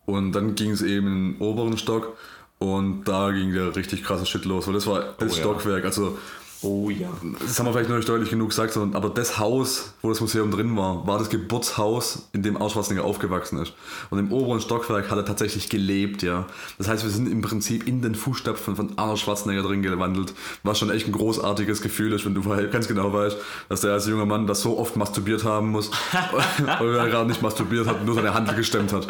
und 0.05 0.31
dann 0.33 0.53
ging 0.53 0.69
es 0.71 0.83
eben 0.83 1.07
in 1.07 1.33
den 1.33 1.41
oberen 1.41 1.77
Stock 1.77 2.17
und 2.59 3.05
da 3.05 3.31
ging 3.31 3.51
der 3.51 3.75
richtig 3.75 4.03
krasse 4.03 4.27
Shit 4.27 4.45
los, 4.45 4.67
weil 4.67 4.73
das 4.75 4.85
war 4.85 4.99
das 5.17 5.31
Oh, 5.33 5.35
ja. 5.35 5.41
Stockwerk. 5.41 5.85
Also, 5.85 6.19
Oh 6.63 6.89
ja. 6.89 7.09
das 7.39 7.59
haben 7.59 7.65
wir 7.65 7.73
vielleicht 7.73 7.89
noch 7.89 7.97
nicht 7.97 8.07
deutlich 8.07 8.29
genug 8.29 8.49
gesagt, 8.49 8.71
sondern, 8.71 8.95
aber 8.95 9.09
das 9.09 9.37
Haus, 9.37 9.93
wo 10.01 10.09
das 10.09 10.21
Museum 10.21 10.49
drin 10.49 10.77
war, 10.77 11.05
war 11.05 11.19
das 11.19 11.29
Geburtshaus, 11.29 12.29
in 12.31 12.41
dem 12.41 12.55
Arnold 12.55 12.71
Schwarzenegger 12.71 13.03
aufgewachsen 13.05 13.59
ist. 13.59 13.73
Und 14.09 14.19
im 14.19 14.31
oberen 14.31 14.61
Stockwerk 14.61 15.11
hat 15.11 15.17
er 15.17 15.25
tatsächlich 15.25 15.69
gelebt, 15.69 16.23
ja. 16.23 16.45
Das 16.77 16.87
heißt, 16.87 17.03
wir 17.03 17.09
sind 17.11 17.29
im 17.29 17.41
Prinzip 17.41 17.85
in 17.85 18.01
den 18.01 18.15
Fußstapfen 18.15 18.77
von 18.77 18.97
Arnold 18.97 19.19
Schwarzenegger 19.19 19.63
drin 19.63 19.81
gewandelt, 19.81 20.33
was 20.63 20.79
schon 20.79 20.89
echt 20.89 21.05
ein 21.05 21.11
großartiges 21.11 21.81
Gefühl 21.81 22.13
ist, 22.13 22.25
wenn 22.25 22.33
du 22.33 22.43
ganz 22.71 22.87
genau 22.87 23.11
weißt, 23.11 23.37
dass 23.67 23.81
der 23.81 23.91
als 23.91 24.07
junger 24.07 24.25
Mann 24.25 24.47
das 24.47 24.61
so 24.61 24.77
oft 24.79 24.95
masturbiert 24.95 25.43
haben 25.43 25.69
muss, 25.69 25.91
weil 26.79 26.95
er 26.95 27.09
gerade 27.09 27.27
nicht 27.27 27.41
masturbiert 27.41 27.87
hat, 27.87 28.05
nur 28.05 28.15
seine 28.15 28.33
Handel 28.33 28.55
gestemmt 28.55 28.93
hat. 28.93 29.07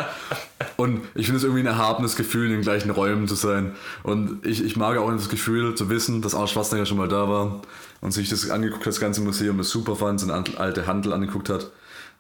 Und 0.78 1.02
ich 1.14 1.28
finde 1.28 1.38
es 1.38 1.44
irgendwie 1.44 1.62
ein 1.62 1.68
erhabenes 1.68 2.16
Gefühl, 2.16 2.48
in 2.48 2.54
den 2.54 2.62
gleichen 2.62 2.90
Räumen 2.90 3.28
zu 3.28 3.36
sein. 3.36 3.76
Und 4.02 4.44
ich, 4.44 4.64
ich 4.64 4.76
mag 4.76 4.98
auch 4.98 5.12
das 5.12 5.30
Gefühl 5.30 5.76
zu 5.76 5.90
wissen, 5.90 6.22
dass 6.24 6.34
Arnold 6.34 6.50
Schwarzenegger 6.50 6.86
schon 6.88 6.98
mal 6.98 7.08
da 7.08 7.30
war 7.30 7.43
und 8.02 8.12
sich 8.12 8.30
das 8.30 8.50
angeguckt 8.50 8.82
hat, 8.82 8.88
das 8.94 9.00
ganze 9.00 9.22
Museum, 9.22 9.58
das 9.58 9.70
super 9.70 9.96
fand, 9.96 10.20
seine 10.20 10.34
ant- 10.34 10.58
alte 10.58 10.88
Handel 10.88 11.14
angeguckt 11.14 11.50
hat 11.50 11.72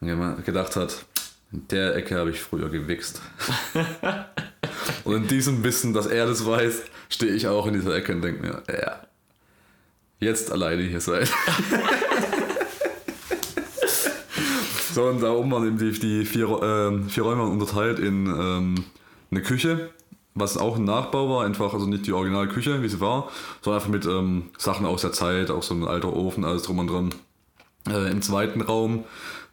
und 0.01 0.45
gedacht 0.45 0.75
hat, 0.75 1.05
in 1.51 1.67
der 1.67 1.95
Ecke 1.95 2.17
habe 2.17 2.31
ich 2.31 2.41
früher 2.41 2.69
gewichst. 2.69 3.21
und 5.03 5.15
in 5.15 5.27
diesem 5.27 5.63
Wissen, 5.63 5.93
dass 5.93 6.07
er 6.07 6.25
das 6.25 6.45
weiß, 6.45 6.81
stehe 7.09 7.33
ich 7.33 7.47
auch 7.47 7.67
in 7.67 7.73
dieser 7.73 7.95
Ecke 7.95 8.13
und 8.13 8.21
denke 8.21 8.41
mir, 8.41 8.63
ja, 8.67 9.01
jetzt 10.19 10.51
alleine 10.51 10.83
hier 10.83 11.01
sein. 11.01 11.27
So, 14.93 15.05
und 15.05 15.21
da 15.23 15.31
oben 15.31 15.49
waren 15.51 15.65
eben 15.65 15.77
die, 15.79 15.91
die 15.91 16.23
vier, 16.23 16.47
ähm, 16.61 17.09
vier 17.09 17.23
Räume 17.23 17.43
unterteilt 17.43 17.97
in 17.97 18.27
ähm, 18.27 18.75
eine 19.31 19.41
Küche, 19.41 19.89
was 20.35 20.57
auch 20.57 20.77
ein 20.77 20.83
Nachbau 20.83 21.29
war, 21.29 21.45
einfach, 21.45 21.73
also 21.73 21.85
nicht 21.85 22.07
die 22.07 22.13
Originalküche, 22.13 22.81
wie 22.81 22.89
sie 22.89 22.99
war, 22.99 23.29
sondern 23.61 23.81
einfach 23.81 23.91
mit 23.93 24.05
ähm, 24.05 24.49
Sachen 24.57 24.85
aus 24.85 25.01
der 25.01 25.11
Zeit, 25.11 25.51
auch 25.51 25.63
so 25.63 25.73
ein 25.75 25.83
alter 25.87 26.11
Ofen, 26.13 26.43
alles 26.45 26.63
drum 26.63 26.79
und 26.79 26.87
dran. 26.87 27.13
Äh, 27.87 28.09
Im 28.11 28.21
zweiten 28.21 28.61
Raum 28.61 29.03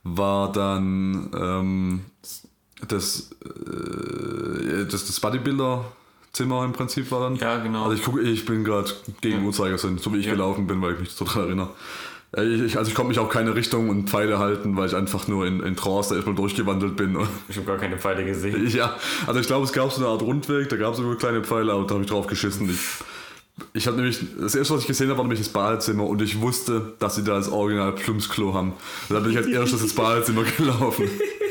war 0.05 0.51
dann 0.53 1.31
ähm, 1.39 2.01
das, 2.89 3.31
äh, 3.45 4.87
das, 4.91 5.05
das 5.07 5.21
Bodybuilder-Zimmer 5.21 6.65
im 6.65 6.73
Prinzip 6.73 7.11
war 7.11 7.21
dann. 7.21 7.37
Ja, 7.37 7.59
genau. 7.59 7.85
Also 7.85 7.97
ich 7.97 8.03
gucke, 8.03 8.21
ich 8.23 8.45
bin 8.47 8.65
gerade 8.65 8.91
gegen 9.21 9.41
Ja. 9.41 9.45
Uhrzeigersinn, 9.45 9.99
so 9.99 10.13
wie 10.15 10.19
ich 10.19 10.27
Ja. 10.27 10.33
gelaufen 10.33 10.67
bin, 10.67 10.81
weil 10.81 10.95
ich 10.95 11.01
mich 11.01 11.11
so 11.13 11.25
daran 11.25 11.45
erinnere. 11.45 11.71
Äh, 12.37 12.43
Ich, 12.43 12.77
also 12.79 12.89
ich 12.89 12.95
konnte 12.95 13.09
mich 13.09 13.19
auch 13.19 13.29
keine 13.29 13.55
Richtung 13.55 13.89
und 13.89 14.09
Pfeile 14.09 14.39
halten, 14.39 14.77
weil 14.77 14.89
ich 14.89 14.95
einfach 14.95 15.29
nur 15.29 15.47
in, 15.47 15.61
in 15.61 15.77
Trance 15.77 16.11
da 16.11 16.17
erstmal 16.17 16.35
durchgewandelt 16.35 16.97
bin. 16.97 17.17
Ich 17.49 17.57
habe 17.57 17.67
gar 17.67 17.79
keine 17.79 17.99
Pfeile 17.99 18.25
gesehen. 18.25 18.67
ja, 18.75 18.97
also 19.27 19.41
ich 19.41 19.47
glaube, 19.47 19.65
es 19.65 19.73
gab 19.73 19.93
so 19.93 20.01
eine 20.01 20.09
Art 20.13 20.23
Rundweg, 20.23 20.69
da 20.69 20.77
gab 20.77 20.93
es 20.93 20.99
sogar 20.99 21.17
kleine 21.17 21.43
Pfeile, 21.43 21.73
aber 21.73 21.87
da 21.87 21.95
habe 21.95 22.05
ich 22.05 22.11
drauf 22.11 22.27
geschissen. 22.27 22.69
Ich, 22.71 22.79
ich 23.73 23.87
habe 23.87 23.97
nämlich, 23.97 24.21
das 24.39 24.55
erste, 24.55 24.75
was 24.75 24.83
ich 24.83 24.87
gesehen 24.87 25.09
habe, 25.09 25.19
war 25.19 25.25
nämlich 25.25 25.41
das 25.41 25.51
Badezimmer 25.51 26.05
und 26.05 26.23
ich 26.23 26.41
wusste, 26.41 26.95
dass 26.99 27.17
sie 27.17 27.25
da 27.25 27.35
das 27.35 27.51
Original 27.51 27.93
Plumpsklo 27.95 28.55
haben. 28.55 28.73
Und 29.09 29.15
da 29.15 29.21
bin 29.21 29.33
ich 29.33 29.37
als 29.37 29.47
erstes 29.49 29.83
ins 29.83 29.95
Badezimmer 29.95 30.45
gelaufen. 30.45 31.11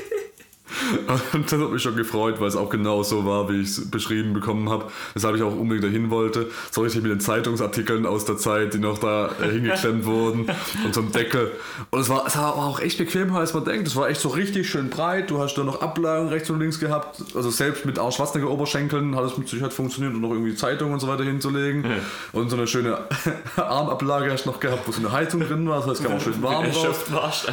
Und 1.34 1.52
das 1.52 1.60
hat 1.60 1.72
mich 1.72 1.82
schon 1.82 1.96
gefreut, 1.96 2.40
weil 2.40 2.48
es 2.48 2.56
auch 2.56 2.70
genau 2.70 3.04
so 3.04 3.26
war, 3.26 3.50
wie 3.50 3.62
ich 3.62 3.70
es 3.70 3.90
beschrieben 3.90 4.34
bekommen 4.34 4.70
habe. 4.70 4.86
Weshalb 5.14 5.36
ich 5.36 5.44
auch 5.44 5.56
unbedingt 5.56 5.86
dahin 5.86 6.10
wollte. 6.10 6.50
So 6.72 6.82
richtig 6.82 7.02
mit 7.04 7.12
den 7.12 7.20
Zeitungsartikeln 7.20 8.06
aus 8.06 8.26
der 8.26 8.38
Zeit, 8.38 8.74
die 8.74 8.80
noch 8.80 8.98
da 8.98 9.32
äh, 9.42 9.52
hingeklemmt 9.52 10.06
wurden 10.06 10.50
und 10.86 10.94
so 10.94 11.02
ein 11.02 11.12
Deckel. 11.12 11.52
Und 11.90 12.00
es 12.02 12.10
war, 12.10 12.26
es 12.28 12.38
war 12.38 12.56
auch 12.56 12.80
echt 12.80 12.98
bequemer, 12.98 13.40
als 13.40 13.54
man 13.54 13.66
denkt. 13.66 13.88
Es 13.88 13.96
war 13.96 14.10
echt 14.10 14.22
so 14.22 14.30
richtig 14.30 14.70
schön 14.70 14.90
breit. 14.90 15.30
Du 15.30 15.40
hast 15.40 15.56
da 15.56 15.64
noch 15.64 15.82
Ablagen 15.82 16.30
rechts 16.30 16.50
und 16.50 16.60
links 16.60 16.80
gehabt. 16.80 17.24
Also 17.36 17.50
selbst 17.50 17.86
mit 17.86 17.98
Arsch 17.98 18.16
Schwarzenegger 18.16 18.52
Oberschenkeln 18.52 19.16
hat 19.16 19.26
es 19.26 19.38
mit 19.38 19.48
Sicherheit 19.48 19.74
funktioniert, 19.74 20.14
um 20.14 20.22
noch 20.22 20.32
irgendwie 20.32 20.56
Zeitungen 20.56 20.94
und 20.94 21.00
so 21.00 21.08
weiter 21.08 21.24
hinzulegen. 21.24 21.86
Und 22.34 22.50
so 22.50 22.58
eine 22.58 22.68
schöne 22.68 23.00
Armablage 23.56 24.32
hast 24.32 24.46
du 24.46 24.52
noch 24.52 24.60
gehabt, 24.60 24.88
wo 24.88 24.92
so 24.92 25.00
eine 25.00 25.12
Heizung 25.12 25.42
drin 25.42 25.68
war. 25.68 25.78
Das 25.78 25.88
heißt, 25.88 26.02
es 26.02 26.06
kam 26.06 26.18
auch 26.18 26.22
schön 26.22 26.42
warm 26.44 26.66
raus. 27.14 27.48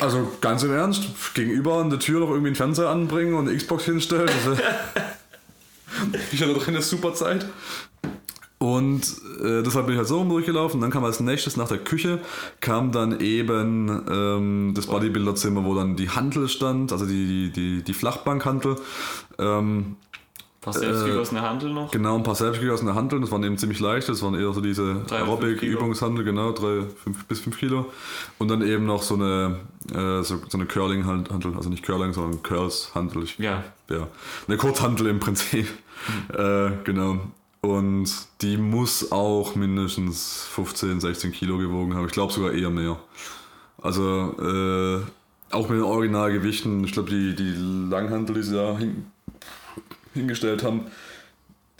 Also 0.00 0.32
ganz 0.40 0.62
im 0.62 0.72
Ernst, 0.72 1.04
gegenüber 1.34 1.76
an 1.76 1.90
der 1.90 1.98
Tür 1.98 2.25
noch 2.26 2.32
irgendwie 2.32 2.48
einen 2.48 2.56
Fernseher 2.56 2.88
anbringen 2.88 3.34
und 3.34 3.48
eine 3.48 3.56
Xbox 3.56 3.84
hinstellen. 3.84 4.30
Ich 6.30 6.42
hatte 6.42 6.52
doch 6.52 6.68
eine 6.68 6.82
super 6.82 7.14
Zeit. 7.14 7.46
Und 8.58 9.02
äh, 9.42 9.62
deshalb 9.62 9.86
bin 9.86 9.94
ich 9.94 9.98
halt 9.98 10.08
so 10.08 10.24
durchgelaufen. 10.24 10.80
Dann 10.80 10.90
kam 10.90 11.04
als 11.04 11.20
nächstes 11.20 11.56
nach 11.56 11.68
der 11.68 11.78
Küche, 11.78 12.20
kam 12.60 12.90
dann 12.90 13.20
eben 13.20 14.02
ähm, 14.10 14.72
das 14.74 14.86
Bodybuilder-Zimmer, 14.86 15.64
wo 15.64 15.74
dann 15.74 15.96
die 15.96 16.10
Handel 16.10 16.48
stand, 16.48 16.92
also 16.92 17.06
die, 17.06 17.26
die, 17.26 17.50
die, 17.50 17.82
die 17.82 17.92
Flachbankhandel. 17.92 18.76
Ähm, 19.38 19.96
paar 20.72 20.80
selbstgegossene 20.80 21.42
Handel 21.42 21.72
noch. 21.72 21.90
Genau, 21.92 22.16
ein 22.16 22.22
paar 22.24 22.34
selbstgegossene 22.34 22.94
Handeln, 22.94 23.22
das 23.22 23.30
waren 23.30 23.44
eben 23.44 23.56
ziemlich 23.56 23.78
leicht, 23.78 24.08
das 24.08 24.20
waren 24.22 24.34
eher 24.34 24.52
so 24.52 24.60
diese 24.60 24.96
fünf 24.96 25.12
Aerobic-Übungshandel, 25.12 26.24
genau, 26.24 26.52
drei, 26.52 26.82
fünf, 27.02 27.24
bis 27.26 27.40
5 27.40 27.56
Kilo. 27.56 27.86
Und 28.38 28.48
dann 28.48 28.62
eben 28.62 28.84
noch 28.84 29.02
so 29.02 29.14
eine, 29.14 29.60
äh, 29.92 30.22
so, 30.22 30.40
so 30.48 30.58
eine 30.58 30.66
Curling-Handel, 30.66 31.54
also 31.56 31.70
nicht 31.70 31.84
Curling, 31.84 32.12
sondern 32.12 32.42
Curls-Handel. 32.42 33.26
Ja. 33.38 33.62
ja. 33.88 34.08
Eine 34.48 34.56
Kurzhandel 34.56 35.06
im 35.06 35.20
Prinzip. 35.20 35.68
äh, 36.34 36.70
genau. 36.82 37.20
Und 37.60 38.10
die 38.42 38.56
muss 38.56 39.12
auch 39.12 39.54
mindestens 39.54 40.46
15, 40.50 41.00
16 41.00 41.32
Kilo 41.32 41.58
gewogen 41.58 41.94
haben. 41.94 42.06
Ich 42.06 42.12
glaube 42.12 42.32
sogar 42.32 42.52
eher 42.52 42.70
mehr. 42.70 42.98
Also, 43.80 44.34
äh, 44.40 45.54
auch 45.54 45.68
mit 45.68 45.78
den 45.78 45.84
Originalgewichten, 45.84 46.82
ich 46.84 46.92
glaube, 46.92 47.10
die, 47.10 47.36
die 47.36 47.54
Langhantel, 47.88 48.34
die 48.34 48.42
sie 48.42 48.54
da 48.54 48.76
hin, 48.76 49.06
hingestellt 50.16 50.62
haben, 50.62 50.86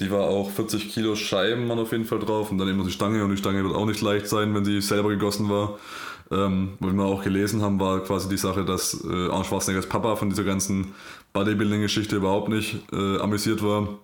die 0.00 0.10
war 0.10 0.24
auch 0.24 0.50
40 0.50 0.90
Kilo 0.92 1.16
Scheiben 1.16 1.68
waren 1.68 1.78
auf 1.78 1.92
jeden 1.92 2.04
Fall 2.04 2.18
drauf 2.18 2.50
und 2.50 2.58
dann 2.58 2.68
eben 2.68 2.78
noch 2.78 2.86
die 2.86 2.92
Stange 2.92 3.24
und 3.24 3.30
die 3.30 3.36
Stange 3.36 3.64
wird 3.64 3.74
auch 3.74 3.86
nicht 3.86 4.02
leicht 4.02 4.28
sein, 4.28 4.54
wenn 4.54 4.64
sie 4.64 4.80
selber 4.80 5.08
gegossen 5.08 5.48
war. 5.48 5.78
Ähm, 6.30 6.72
wo 6.80 6.90
wir 6.90 7.04
auch 7.04 7.22
gelesen 7.22 7.62
haben, 7.62 7.78
war 7.78 8.00
quasi 8.00 8.28
die 8.28 8.36
Sache, 8.36 8.64
dass 8.64 9.04
äh, 9.04 9.06
Arnold 9.06 9.46
Schwarzeneggers 9.46 9.88
Papa 9.88 10.16
von 10.16 10.28
dieser 10.28 10.42
ganzen 10.42 10.92
Bodybuilding-Geschichte 11.32 12.16
überhaupt 12.16 12.48
nicht 12.48 12.78
äh, 12.92 13.18
amüsiert 13.18 13.62
war 13.62 14.00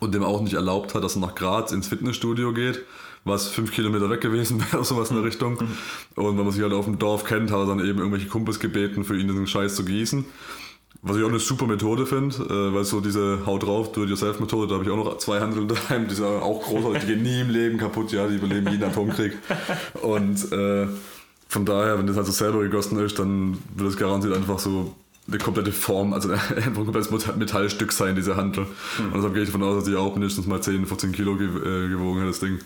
und 0.00 0.12
dem 0.12 0.24
auch 0.24 0.40
nicht 0.40 0.54
erlaubt 0.54 0.94
hat, 0.94 1.04
dass 1.04 1.14
er 1.14 1.20
nach 1.20 1.36
Graz 1.36 1.70
ins 1.70 1.86
Fitnessstudio 1.86 2.52
geht, 2.52 2.82
was 3.24 3.46
fünf 3.46 3.72
Kilometer 3.72 4.10
weg 4.10 4.20
gewesen 4.20 4.60
wäre, 4.72 4.84
sowas 4.84 5.10
in 5.10 5.16
der 5.16 5.24
Richtung. 5.24 5.58
Und 6.16 6.36
wenn 6.36 6.44
man 6.44 6.50
sich 6.50 6.62
halt 6.62 6.72
auf 6.72 6.86
dem 6.86 6.98
Dorf 6.98 7.24
kennt, 7.24 7.52
hat 7.52 7.60
er 7.60 7.66
dann 7.66 7.78
eben 7.78 7.98
irgendwelche 7.98 8.28
Kumpels 8.28 8.58
gebeten, 8.58 9.04
für 9.04 9.16
ihn 9.16 9.28
den 9.28 9.46
Scheiß 9.46 9.76
zu 9.76 9.84
gießen. 9.84 10.24
Was 11.02 11.16
ich 11.16 11.22
auch 11.22 11.28
eine 11.28 11.38
super 11.38 11.66
Methode 11.66 12.06
finde, 12.06 12.36
äh, 12.36 12.74
weil 12.74 12.84
so 12.84 13.00
diese 13.00 13.44
Haut 13.46 13.62
drauf, 13.62 13.92
Do-it-yourself-Methode, 13.92 14.68
da 14.68 14.74
habe 14.74 14.84
ich 14.84 14.90
auch 14.90 14.96
noch 14.96 15.18
zwei 15.18 15.40
Handeln 15.40 15.68
daheim, 15.88 16.08
die 16.08 16.14
sind 16.14 16.24
auch 16.26 16.62
großartig, 16.62 17.02
die 17.02 17.06
gehen 17.06 17.22
nie 17.22 17.40
im 17.40 17.50
Leben 17.50 17.78
kaputt, 17.78 18.12
ja, 18.12 18.26
die 18.26 18.36
überleben 18.36 18.70
jeden 18.70 18.84
Atomkrieg. 18.84 19.36
Und 20.02 20.52
äh, 20.52 20.86
von 21.48 21.64
daher, 21.64 21.98
wenn 21.98 22.06
das 22.06 22.16
halt 22.16 22.26
so 22.26 22.32
selber 22.32 22.62
gegossen 22.62 22.98
ist, 22.98 23.18
dann 23.18 23.58
wird 23.74 23.90
es 23.90 23.96
garantiert 23.96 24.34
einfach 24.34 24.58
so 24.58 24.94
eine 25.28 25.38
komplette 25.38 25.72
Form, 25.72 26.12
also 26.12 26.30
ein 26.56 26.74
komplettes 26.74 27.10
Metallstück 27.10 27.92
sein, 27.92 28.16
diese 28.16 28.36
Handel. 28.36 28.64
Mhm. 28.98 29.06
Und 29.06 29.14
deshalb 29.16 29.34
gehe 29.34 29.42
ich 29.42 29.48
davon 29.48 29.62
aus, 29.62 29.76
dass 29.76 29.84
die 29.84 29.96
auch 29.96 30.14
mindestens 30.14 30.46
mal 30.46 30.60
10, 30.60 30.86
14 30.86 31.12
Kilo 31.12 31.34
äh, 31.34 31.88
gewogen 31.88 32.20
hat, 32.20 32.28
das 32.28 32.40
Ding. 32.40 32.58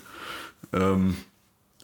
Ähm, 0.73 1.15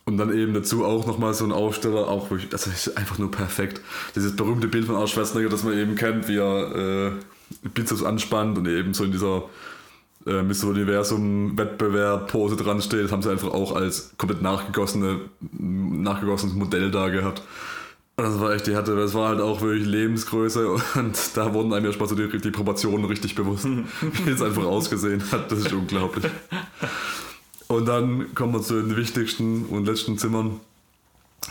und 0.06 0.18
dann 0.18 0.32
eben 0.32 0.54
dazu 0.54 0.84
auch 0.84 1.06
nochmal 1.06 1.34
so 1.34 1.44
ein 1.44 1.52
Aufsteller, 1.52 2.08
auch 2.08 2.30
wirklich, 2.30 2.52
also 2.52 2.70
ist 2.70 2.96
einfach 2.96 3.18
nur 3.18 3.30
perfekt. 3.30 3.80
Dieses 4.14 4.36
berühmte 4.36 4.68
Bild 4.68 4.86
von 4.86 4.94
Arsch 4.94 5.12
Schwarzenegger, 5.12 5.50
das 5.50 5.64
man 5.64 5.76
eben 5.76 5.96
kennt, 5.96 6.28
wie 6.28 6.36
er 6.36 7.10
äh, 7.10 7.68
Bizeps 7.74 8.04
anspannt 8.04 8.56
und 8.56 8.68
eben 8.68 8.94
so 8.94 9.02
in 9.02 9.10
dieser 9.10 9.42
äh, 10.24 10.42
Mr. 10.42 10.68
Universum 10.68 11.56
Pose 12.28 12.56
dran 12.56 12.80
steht, 12.80 13.04
das 13.04 13.12
haben 13.12 13.22
sie 13.22 13.30
einfach 13.30 13.52
auch 13.52 13.74
als 13.74 14.12
komplett 14.16 14.42
nachgegossene, 14.42 15.22
nachgegossenes 15.40 16.54
Modell 16.54 16.92
da 16.92 17.08
gehabt. 17.08 17.42
Und 18.16 18.24
das 18.24 18.40
war 18.40 18.54
echt, 18.54 18.68
die 18.68 18.76
hatte, 18.76 18.94
das 18.94 19.12
war 19.12 19.30
halt 19.30 19.40
auch 19.40 19.60
wirklich 19.60 19.86
Lebensgröße 19.86 20.70
und 20.94 21.36
da 21.36 21.52
wurden 21.52 21.72
einem 21.72 21.86
erstmal 21.86 22.08
so 22.08 22.14
die, 22.14 22.28
die 22.38 22.50
Proportionen 22.52 23.04
richtig 23.06 23.34
bewusst, 23.34 23.66
wie 24.00 24.30
es 24.30 24.40
einfach 24.40 24.64
ausgesehen 24.64 25.22
hat. 25.32 25.50
Das 25.50 25.58
ist 25.58 25.72
unglaublich. 25.72 26.30
Und 27.68 27.86
dann 27.86 28.34
kommen 28.34 28.52
wir 28.52 28.62
zu 28.62 28.80
den 28.80 28.96
wichtigsten 28.96 29.66
und 29.66 29.86
letzten 29.86 30.18
Zimmern. 30.18 30.60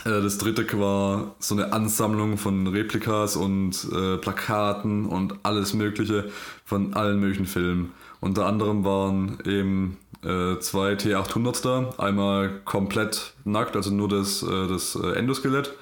Äh, 0.04 0.22
das 0.22 0.38
dritte 0.38 0.66
war 0.78 1.34
so 1.38 1.54
eine 1.54 1.72
Ansammlung 1.72 2.38
von 2.38 2.66
Replikas 2.66 3.36
und 3.36 3.86
äh, 3.92 4.16
Plakaten 4.16 5.06
und 5.06 5.34
alles 5.42 5.74
Mögliche 5.74 6.30
von 6.64 6.94
allen 6.94 7.20
möglichen 7.20 7.46
Filmen. 7.46 7.92
Unter 8.20 8.46
anderem 8.46 8.84
waren 8.84 9.38
eben 9.44 9.98
äh, 10.24 10.58
zwei 10.58 10.94
T800s 10.94 11.62
da. 11.62 11.92
Einmal 11.98 12.60
komplett 12.64 13.34
nackt, 13.44 13.76
also 13.76 13.92
nur 13.92 14.08
das, 14.08 14.42
äh, 14.42 14.68
das 14.68 14.96
äh, 14.96 15.12
Endoskelett. 15.12 15.72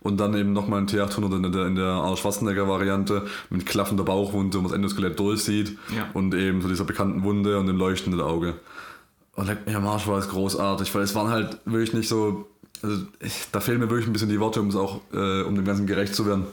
Und 0.00 0.18
dann 0.18 0.34
eben 0.36 0.52
nochmal 0.52 0.80
ein 0.80 0.86
T800 0.86 1.36
in 1.36 1.52
der, 1.52 1.66
in 1.66 1.76
der 1.76 1.86
Arnold 1.86 2.18
Schwarzenegger-Variante 2.18 3.26
mit 3.48 3.64
klaffender 3.64 4.04
Bauchwunde, 4.04 4.58
wo 4.58 4.62
man 4.62 4.70
das 4.70 4.76
Endoskelett 4.76 5.18
durchsieht. 5.18 5.78
Ja. 5.96 6.10
Und 6.12 6.34
eben 6.34 6.60
so 6.60 6.68
dieser 6.68 6.84
bekannten 6.84 7.22
Wunde 7.22 7.58
und 7.58 7.66
dem 7.66 7.78
leuchtenden 7.78 8.20
Auge. 8.20 8.54
Und 9.36 9.46
leck 9.46 9.66
mir 9.66 9.76
am 9.76 9.86
Arsch 9.86 10.06
war 10.06 10.18
es 10.18 10.28
großartig, 10.28 10.94
weil 10.94 11.02
es 11.02 11.14
waren 11.14 11.28
halt 11.28 11.58
wirklich 11.64 11.92
nicht 11.92 12.08
so. 12.08 12.48
Also 12.82 13.04
ich, 13.20 13.46
da 13.50 13.60
fehlen 13.60 13.80
mir 13.80 13.88
wirklich 13.88 14.06
ein 14.06 14.12
bisschen 14.12 14.28
die 14.28 14.40
Worte, 14.40 14.60
um 14.60 14.68
es 14.68 14.76
auch, 14.76 15.00
äh, 15.12 15.42
um 15.42 15.54
dem 15.54 15.64
Ganzen 15.64 15.86
gerecht 15.86 16.14
zu 16.14 16.26
werden. 16.26 16.46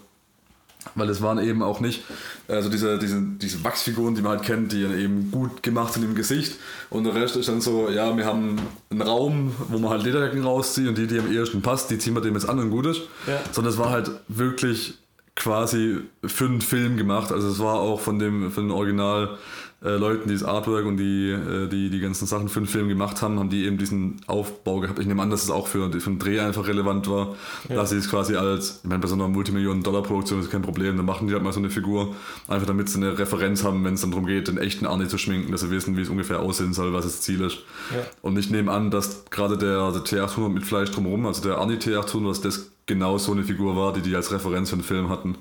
Weil 0.95 1.09
es 1.09 1.21
waren 1.21 1.37
eben 1.37 1.61
auch 1.61 1.79
nicht, 1.79 2.03
also 2.47 2.69
diese, 2.69 2.97
diese, 2.97 3.21
diese 3.21 3.63
Wachsfiguren, 3.63 4.15
die 4.15 4.21
man 4.21 4.37
halt 4.37 4.43
kennt, 4.43 4.71
die 4.71 4.83
eben 4.83 5.29
gut 5.29 5.61
gemacht 5.61 5.93
sind 5.93 6.03
im 6.03 6.15
Gesicht. 6.15 6.55
Und 6.89 7.03
der 7.03 7.13
Rest 7.13 7.35
ist 7.35 7.49
dann 7.49 7.61
so, 7.61 7.89
ja, 7.89 8.15
wir 8.17 8.25
haben 8.25 8.57
einen 8.89 9.01
Raum, 9.01 9.53
wo 9.69 9.77
man 9.77 9.91
halt 9.91 10.03
Lederjacken 10.03 10.41
rauszieht 10.41 10.87
und 10.87 10.97
die, 10.97 11.05
die 11.05 11.19
am 11.19 11.31
ehesten 11.31 11.61
passt, 11.61 11.91
die 11.91 11.99
ziehen 11.99 12.15
wir 12.15 12.21
dem 12.21 12.33
jetzt 12.33 12.49
an 12.49 12.57
und 12.57 12.71
gut 12.71 12.87
ist. 12.87 13.01
Ja. 13.27 13.39
Sondern 13.51 13.73
es 13.73 13.79
war 13.79 13.91
halt 13.91 14.09
wirklich 14.27 14.95
quasi 15.35 15.99
für 16.25 16.45
einen 16.45 16.61
Film 16.61 16.97
gemacht. 16.97 17.31
Also 17.31 17.49
es 17.49 17.59
war 17.59 17.75
auch 17.75 17.99
von 17.99 18.17
dem, 18.17 18.51
von 18.51 18.67
dem 18.67 18.75
Original 18.75 19.37
äh, 19.83 19.97
Leuten, 19.97 20.27
die 20.27 20.35
das 20.35 20.43
Artwork 20.43 20.85
und 20.85 20.97
die, 20.97 21.31
äh, 21.31 21.67
die 21.67 21.89
die 21.89 21.99
ganzen 21.99 22.27
Sachen 22.27 22.49
für 22.49 22.59
den 22.59 22.67
Film 22.67 22.87
gemacht 22.87 23.21
haben, 23.21 23.39
haben 23.39 23.49
die 23.49 23.65
eben 23.65 23.79
diesen 23.79 24.21
Aufbau 24.27 24.79
gehabt. 24.79 24.99
Ich 24.99 25.07
nehme 25.07 25.23
an, 25.23 25.31
dass 25.31 25.43
es 25.43 25.49
auch 25.49 25.67
für, 25.67 25.91
für 25.91 26.09
den 26.09 26.19
Dreh 26.19 26.39
einfach 26.39 26.67
relevant 26.67 27.09
war, 27.09 27.35
ja. 27.67 27.75
dass 27.75 27.89
sie 27.89 27.97
es 27.97 28.09
quasi 28.09 28.35
als, 28.35 28.81
ich 28.83 28.89
meine, 28.89 28.99
bei 28.99 29.07
so 29.07 29.15
einer 29.15 29.27
Multimillionen-Dollar-Produktion 29.27 30.39
ist 30.39 30.51
kein 30.51 30.61
Problem, 30.61 30.97
dann 30.97 31.05
machen 31.05 31.27
die 31.27 31.33
halt 31.33 31.43
mal 31.43 31.51
so 31.51 31.59
eine 31.59 31.71
Figur, 31.71 32.15
einfach 32.47 32.67
damit 32.67 32.89
sie 32.89 32.97
eine 32.97 33.17
Referenz 33.17 33.63
haben, 33.63 33.83
wenn 33.83 33.95
es 33.95 34.01
dann 34.01 34.11
darum 34.11 34.27
geht, 34.27 34.47
den 34.47 34.59
echten 34.59 34.85
Arnie 34.85 35.07
zu 35.07 35.17
schminken, 35.17 35.51
dass 35.51 35.61
sie 35.61 35.71
wissen, 35.71 35.97
wie 35.97 36.01
es 36.01 36.09
ungefähr 36.09 36.41
aussehen 36.41 36.73
soll, 36.73 36.93
was 36.93 37.05
das 37.05 37.21
Ziel 37.21 37.41
ist. 37.41 37.57
Ja. 37.91 38.03
Und 38.21 38.37
ich 38.37 38.51
nehme 38.51 38.71
an, 38.71 38.91
dass 38.91 39.25
gerade 39.31 39.57
der, 39.57 39.91
der 39.91 40.01
T800 40.01 40.49
mit 40.49 40.63
Fleisch 40.63 40.91
drumherum, 40.91 41.25
also 41.25 41.41
der 41.41 41.57
Arnie 41.57 41.77
T800, 41.77 42.27
dass 42.27 42.41
das 42.41 42.71
genau 42.85 43.17
so 43.17 43.31
eine 43.31 43.43
Figur 43.43 43.75
war, 43.75 43.93
die 43.93 44.01
die 44.01 44.15
als 44.15 44.31
Referenz 44.31 44.69
für 44.69 44.75
den 44.75 44.83
Film 44.83 45.09
hatten. 45.09 45.37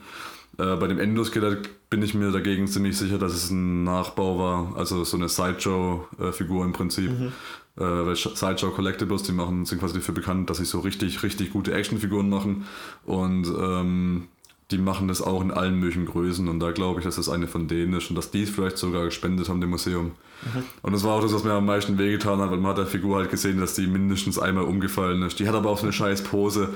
Äh, 0.61 0.77
bei 0.77 0.87
dem 0.89 0.99
Endoskelett 0.99 1.89
bin 1.89 2.03
ich 2.03 2.15
mir 2.15 2.31
dagegen 2.31 2.69
ziemlich 2.69 2.97
sicher, 2.99 3.19
dass 3.19 3.33
es 3.33 3.51
ein 3.51 3.85
Nachbau 3.85 4.39
war, 4.39 4.77
also 4.77 5.05
so 5.05 5.17
eine 5.17 5.29
Sideshow-Figur 5.29 6.65
im 6.65 6.73
Prinzip. 6.73 7.11
Mhm. 7.11 7.33
Äh, 7.79 8.07
weil 8.07 8.17
Sideshow 8.17 8.71
Collectibles, 8.71 9.23
die 9.23 9.33
machen, 9.33 9.65
sind 9.65 9.79
quasi 9.79 9.95
dafür 9.95 10.15
bekannt, 10.15 10.51
dass 10.51 10.59
sie 10.59 10.65
so 10.67 10.81
richtig, 10.81 11.23
richtig 11.23 11.53
gute 11.53 11.73
Actionfiguren 11.73 12.29
machen. 12.29 12.67
Und 13.07 13.47
ähm, 13.47 14.29
die 14.71 14.79
machen 14.79 15.09
das 15.09 15.21
auch 15.21 15.43
in 15.43 15.51
allen 15.51 15.75
möglichen 15.75 16.07
Größen 16.07 16.49
und 16.49 16.61
da 16.61 16.71
glaube 16.71 17.01
ich, 17.01 17.05
dass 17.05 17.17
das 17.17 17.29
eine 17.29 17.49
von 17.49 17.67
denen 17.67 17.95
ist 17.95 18.11
und 18.11 18.17
dass 18.17 18.31
die 18.31 18.43
es 18.43 18.51
vielleicht 18.51 18.79
sogar 18.79 19.05
gespendet 19.05 19.49
haben 19.49 19.61
dem 19.61 19.71
Museum. 19.71 20.13
Mhm. 20.43 20.65
Und 20.83 20.93
das 20.93 21.05
war 21.05 21.15
auch 21.17 21.23
das, 21.23 21.35
was 21.35 21.45
mir 21.45 21.53
am 21.53 21.67
meisten 21.67 21.99
wehgetan 21.99 22.41
hat, 22.41 22.51
weil 22.51 22.59
man 22.59 22.71
hat 22.71 22.79
der 22.79 22.87
Figur 22.87 23.19
halt 23.19 23.31
gesehen, 23.31 23.61
dass 23.61 23.75
die 23.75 23.87
mindestens 23.87 24.39
einmal 24.39 24.65
umgefallen 24.65 25.23
ist. 25.23 25.39
Die 25.39 25.49
hat 25.49 25.55
aber 25.55 25.71
auch 25.71 25.79
so 25.79 25.85
eine 25.85 25.93
scheiß 25.93 26.23
Pose. 26.23 26.71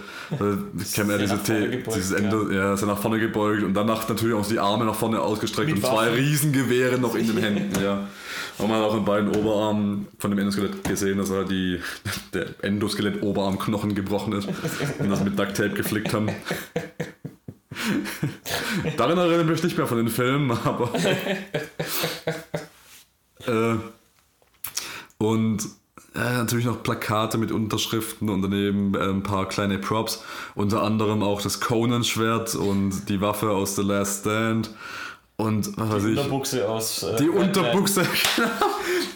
Ich 0.78 0.92
kenne 0.92 1.12
ja 1.12 1.18
diese 1.18 1.36
gebeugt, 1.36 1.96
dieses 1.96 2.12
Ende, 2.12 2.48
ja, 2.50 2.56
ja 2.56 2.74
ist 2.74 2.80
ja 2.80 2.86
nach 2.86 2.98
vorne 2.98 3.20
gebeugt 3.20 3.62
und 3.62 3.74
danach 3.74 4.06
natürlich 4.08 4.34
auch 4.34 4.46
die 4.46 4.58
Arme 4.58 4.84
nach 4.84 4.94
vorne 4.94 5.20
ausgestreckt 5.20 5.68
Mit 5.68 5.76
und 5.76 5.84
zwei 5.84 6.06
Waffen. 6.06 6.14
Riesengewehre 6.14 6.98
noch 6.98 7.14
in 7.14 7.26
den 7.26 7.36
Händen, 7.42 7.82
ja. 7.82 8.06
Und 8.58 8.68
man 8.68 8.78
hat 8.80 8.88
auch 8.88 8.96
in 8.96 9.04
beiden 9.04 9.34
Oberarmen 9.34 10.06
von 10.18 10.30
dem 10.30 10.38
Endoskelett 10.38 10.84
gesehen, 10.84 11.18
dass 11.18 11.30
er 11.30 11.44
die, 11.44 11.80
der 12.32 12.46
Endoskelett-Oberarmknochen 12.62 13.94
gebrochen 13.94 14.32
ist 14.34 14.48
und 14.98 15.10
das 15.10 15.24
mit 15.24 15.38
Duct 15.38 15.56
Tape 15.56 15.70
geflickt 15.70 16.12
haben. 16.12 16.28
Daran 18.96 19.18
erinnere 19.18 19.42
ich 19.42 19.48
mich 19.48 19.62
nicht 19.62 19.76
mehr 19.76 19.86
von 19.86 19.98
den 19.98 20.08
Filmen, 20.08 20.50
aber. 20.50 20.90
äh, 23.46 23.76
und 25.18 25.64
äh, 26.14 26.18
natürlich 26.18 26.64
noch 26.64 26.82
Plakate 26.82 27.38
mit 27.38 27.50
Unterschriften 27.50 28.28
und 28.28 28.42
daneben 28.42 28.94
äh, 28.94 29.00
ein 29.00 29.22
paar 29.22 29.48
kleine 29.48 29.78
Props. 29.78 30.22
Unter 30.54 30.82
anderem 30.82 31.22
auch 31.22 31.42
das 31.42 31.60
Conan-Schwert 31.60 32.54
und 32.54 33.08
die 33.08 33.20
Waffe 33.20 33.50
aus 33.50 33.76
The 33.76 33.82
Last 33.82 34.20
Stand. 34.20 34.70
Und 35.36 35.76
was 35.76 35.90
weiß 35.90 36.04
ich. 36.04 36.14
Die 36.14 36.20
Unterbuchse 36.20 36.68
aus. 36.68 37.02
Äh, 37.02 37.16
die 37.16 37.28
Unterbuchse, 37.28 38.02
genau. 38.36 38.48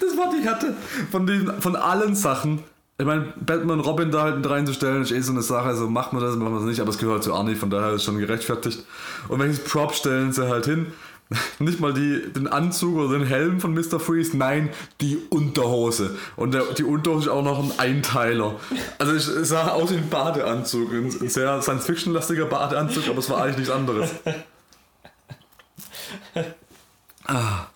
Das 0.01 0.17
war 0.17 0.35
die 0.35 0.49
hatte. 0.49 0.77
Von, 1.11 1.27
den, 1.27 1.61
von 1.61 1.77
allen 1.77 2.17
Sachen 2.17 2.65
ich 3.01 3.07
meine, 3.07 3.33
Batman 3.37 3.79
und 3.79 3.87
Robin 3.87 4.11
da 4.11 4.23
halt 4.23 4.37
mit 4.39 4.51
reinzustellen, 4.51 5.03
ist 5.03 5.13
eh 5.13 5.21
so 5.21 5.31
eine 5.33 5.43
Sache, 5.43 5.69
also 5.69 5.89
macht 5.89 6.13
man 6.13 6.21
das, 6.21 6.35
machen 6.35 6.53
wir 6.53 6.59
das 6.59 6.69
nicht, 6.69 6.81
aber 6.81 6.91
es 6.91 6.99
gehört 6.99 7.15
halt 7.15 7.25
zu 7.25 7.35
Arnie, 7.35 7.55
von 7.55 7.71
daher 7.71 7.91
ist 7.91 7.97
es 7.97 8.05
schon 8.05 8.19
gerechtfertigt. 8.19 8.85
Und 9.29 9.39
welches 9.39 9.63
Prop 9.63 9.95
stellen 9.95 10.33
sie 10.33 10.49
halt 10.49 10.65
hin? 10.65 10.93
Nicht 11.61 11.79
mal 11.79 11.95
die, 11.95 12.33
den 12.33 12.49
Anzug 12.49 12.97
oder 12.97 13.19
den 13.19 13.27
Helm 13.27 13.61
von 13.61 13.73
Mr. 13.73 14.01
Freeze, 14.01 14.37
nein, 14.37 14.71
die 15.01 15.19
Unterhose. 15.31 16.17
Und 16.35 16.55
der, 16.55 16.65
die 16.77 16.83
Unterhose 16.83 17.27
ist 17.27 17.29
auch 17.29 17.45
noch 17.45 17.63
ein 17.63 17.79
Einteiler. 17.79 18.57
Also 18.99 19.13
es 19.13 19.49
sah 19.49 19.69
aus 19.69 19.93
wie 19.93 19.99
ein 19.99 20.09
Badeanzug, 20.09 20.93
ein 20.93 21.11
sehr 21.11 21.63
Science-Fiction-lastiger 21.63 22.47
Badeanzug, 22.47 23.09
aber 23.09 23.19
es 23.19 23.31
war 23.31 23.43
eigentlich 23.43 23.59
nichts 23.59 23.71
anderes. 23.71 24.11
Ah. 27.31 27.67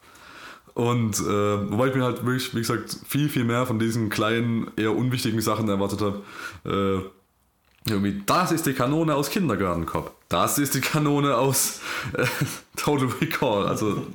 Und 0.74 1.18
äh, 1.20 1.70
wobei 1.70 1.88
ich 1.88 1.94
mir 1.94 2.04
halt 2.04 2.24
wirklich, 2.24 2.54
wie 2.54 2.61
gesagt, 2.61 2.96
viel, 3.06 3.28
viel 3.28 3.44
mehr 3.44 3.66
von 3.66 3.78
diesen 3.78 4.08
kleinen, 4.08 4.70
eher 4.76 4.96
unwichtigen 4.96 5.40
Sachen 5.40 5.68
erwartet 5.68 6.00
habe. 6.00 6.22
Äh, 6.64 7.90
irgendwie, 7.90 8.23
das 8.27 8.52
ist 8.52 8.64
die 8.66 8.73
Kanone 8.73 9.14
aus 9.14 9.29
Kindergarten 9.31 9.87
Cop. 9.87 10.14
Das 10.29 10.58
ist 10.58 10.75
die 10.75 10.81
Kanone 10.81 11.37
aus 11.37 11.81
äh, 12.16 12.25
Total 12.77 13.08
Recall. 13.20 13.66
Also, 13.66 14.06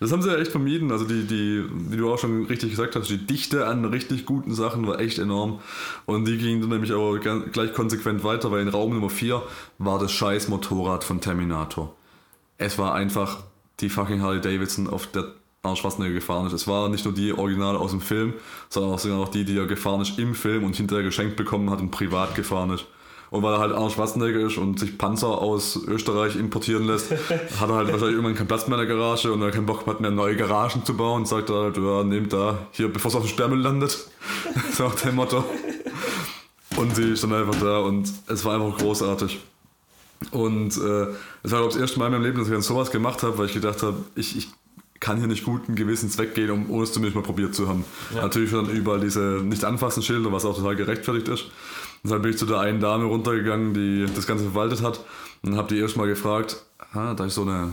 das 0.00 0.12
haben 0.12 0.22
sie 0.22 0.30
ja 0.30 0.38
echt 0.38 0.50
vermieden. 0.50 0.90
Also, 0.90 1.04
die, 1.04 1.24
die, 1.24 1.64
wie 1.70 1.96
du 1.98 2.12
auch 2.12 2.18
schon 2.18 2.46
richtig 2.46 2.70
gesagt 2.70 2.96
hast, 2.96 3.08
die 3.08 3.24
Dichte 3.24 3.66
an 3.66 3.84
richtig 3.84 4.26
guten 4.26 4.54
Sachen 4.54 4.86
war 4.86 4.98
echt 4.98 5.18
enorm. 5.18 5.60
Und 6.06 6.26
die 6.26 6.38
ging 6.38 6.60
dann 6.60 6.70
nämlich 6.70 6.92
aber 6.92 7.18
gleich 7.18 7.72
konsequent 7.74 8.24
weiter, 8.24 8.50
weil 8.50 8.62
in 8.62 8.68
Raum 8.68 8.94
Nummer 8.94 9.10
4 9.10 9.42
war 9.78 9.98
das 9.98 10.10
scheiß 10.12 10.48
Motorrad 10.48 11.04
von 11.04 11.20
Terminator. 11.20 11.94
Es 12.58 12.78
war 12.78 12.94
einfach 12.94 13.44
die 13.80 13.90
fucking 13.90 14.22
Harley 14.22 14.40
Davidson 14.40 14.88
auf 14.88 15.06
der 15.06 15.34
Arnold 15.66 15.78
Schwarzenegger 15.78 16.14
gefahren 16.14 16.46
ist. 16.46 16.52
Es 16.52 16.66
war 16.66 16.88
nicht 16.88 17.04
nur 17.04 17.14
die 17.14 17.32
Originale 17.32 17.78
aus 17.78 17.90
dem 17.90 18.00
Film, 18.00 18.34
sondern 18.68 18.92
auch 18.92 18.98
sogar 18.98 19.18
noch 19.18 19.28
die, 19.28 19.44
die 19.44 19.56
er 19.56 19.66
gefahren 19.66 20.00
ist 20.00 20.18
im 20.18 20.34
Film 20.34 20.64
und 20.64 20.76
hinterher 20.76 21.04
geschenkt 21.04 21.36
bekommen 21.36 21.70
hat 21.70 21.80
und 21.80 21.90
privat 21.90 22.34
gefahren 22.34 22.70
ist. 22.70 22.86
Und 23.30 23.42
weil 23.42 23.54
er 23.54 23.58
halt 23.58 23.72
Arnold 23.72 23.92
Schwarzenegger 23.92 24.40
ist 24.40 24.56
und 24.56 24.78
sich 24.78 24.96
Panzer 24.98 25.26
aus 25.26 25.76
Österreich 25.86 26.36
importieren 26.36 26.86
lässt, 26.86 27.10
hat 27.60 27.68
er 27.68 27.74
halt 27.74 27.90
wahrscheinlich 27.90 28.14
irgendwann 28.14 28.36
keinen 28.36 28.46
Platz 28.46 28.68
mehr 28.68 28.78
in 28.78 28.86
der 28.86 28.96
Garage 28.96 29.32
und 29.32 29.42
er 29.42 29.50
keinen 29.50 29.66
Bock 29.66 29.86
hat 29.86 30.00
mehr 30.00 30.10
neue 30.10 30.36
Garagen 30.36 30.84
zu 30.84 30.96
bauen 30.96 31.22
und 31.22 31.28
sagt 31.28 31.50
er 31.50 31.56
halt, 31.56 31.76
ja, 31.76 32.04
nehmt 32.04 32.32
da 32.32 32.58
hier, 32.70 32.92
bevor 32.92 33.10
es 33.10 33.16
auf 33.16 33.24
dem 33.24 33.28
Sperrmüll 33.28 33.60
landet. 33.60 34.08
so 34.72 34.84
nach 34.84 34.94
dem 34.94 35.16
Motto. 35.16 35.44
Und 36.76 36.94
sie 36.94 37.12
ist 37.12 37.24
dann 37.24 37.32
einfach 37.32 37.58
da 37.58 37.78
und 37.78 38.12
es 38.28 38.44
war 38.44 38.54
einfach 38.54 38.78
großartig. 38.78 39.40
Und 40.30 40.76
äh, 40.76 41.06
es 41.42 41.52
war, 41.52 41.60
glaube 41.60 41.68
ich, 41.68 41.74
das 41.74 41.76
erste 41.76 41.98
Mal 41.98 42.06
in 42.06 42.12
meinem 42.12 42.22
Leben, 42.22 42.38
dass 42.38 42.46
ich 42.46 42.52
dann 42.52 42.62
sowas 42.62 42.90
gemacht 42.90 43.22
habe, 43.22 43.36
weil 43.38 43.46
ich 43.46 43.54
gedacht 43.54 43.82
habe, 43.82 43.96
ich, 44.14 44.36
ich 44.36 44.48
kann 45.00 45.18
hier 45.18 45.26
nicht 45.26 45.44
guten 45.44 45.74
Gewissens 45.74 46.18
weggehen, 46.18 46.50
um, 46.50 46.70
ohne 46.70 46.84
es 46.84 46.92
zumindest 46.92 47.16
mal 47.16 47.22
probiert 47.22 47.54
zu 47.54 47.68
haben. 47.68 47.84
Ja. 48.14 48.22
Natürlich 48.22 48.50
dann 48.50 48.68
überall 48.70 49.00
diese 49.00 49.40
Nicht-Anfassen-Schilder, 49.44 50.32
was 50.32 50.44
auch 50.44 50.56
total 50.56 50.76
gerechtfertigt 50.76 51.28
ist. 51.28 51.44
Und 52.02 52.10
dann 52.10 52.22
bin 52.22 52.32
ich 52.32 52.38
zu 52.38 52.46
der 52.46 52.60
einen 52.60 52.80
Dame 52.80 53.04
runtergegangen, 53.04 53.74
die 53.74 54.06
das 54.14 54.26
Ganze 54.26 54.44
verwaltet 54.44 54.82
hat 54.82 55.00
und 55.42 55.56
habe 55.56 55.68
die 55.68 55.80
erstmal 55.80 56.06
gefragt, 56.06 56.62
ah, 56.92 57.14
da 57.14 57.26
ist 57.26 57.34
so 57.34 57.42
eine 57.42 57.72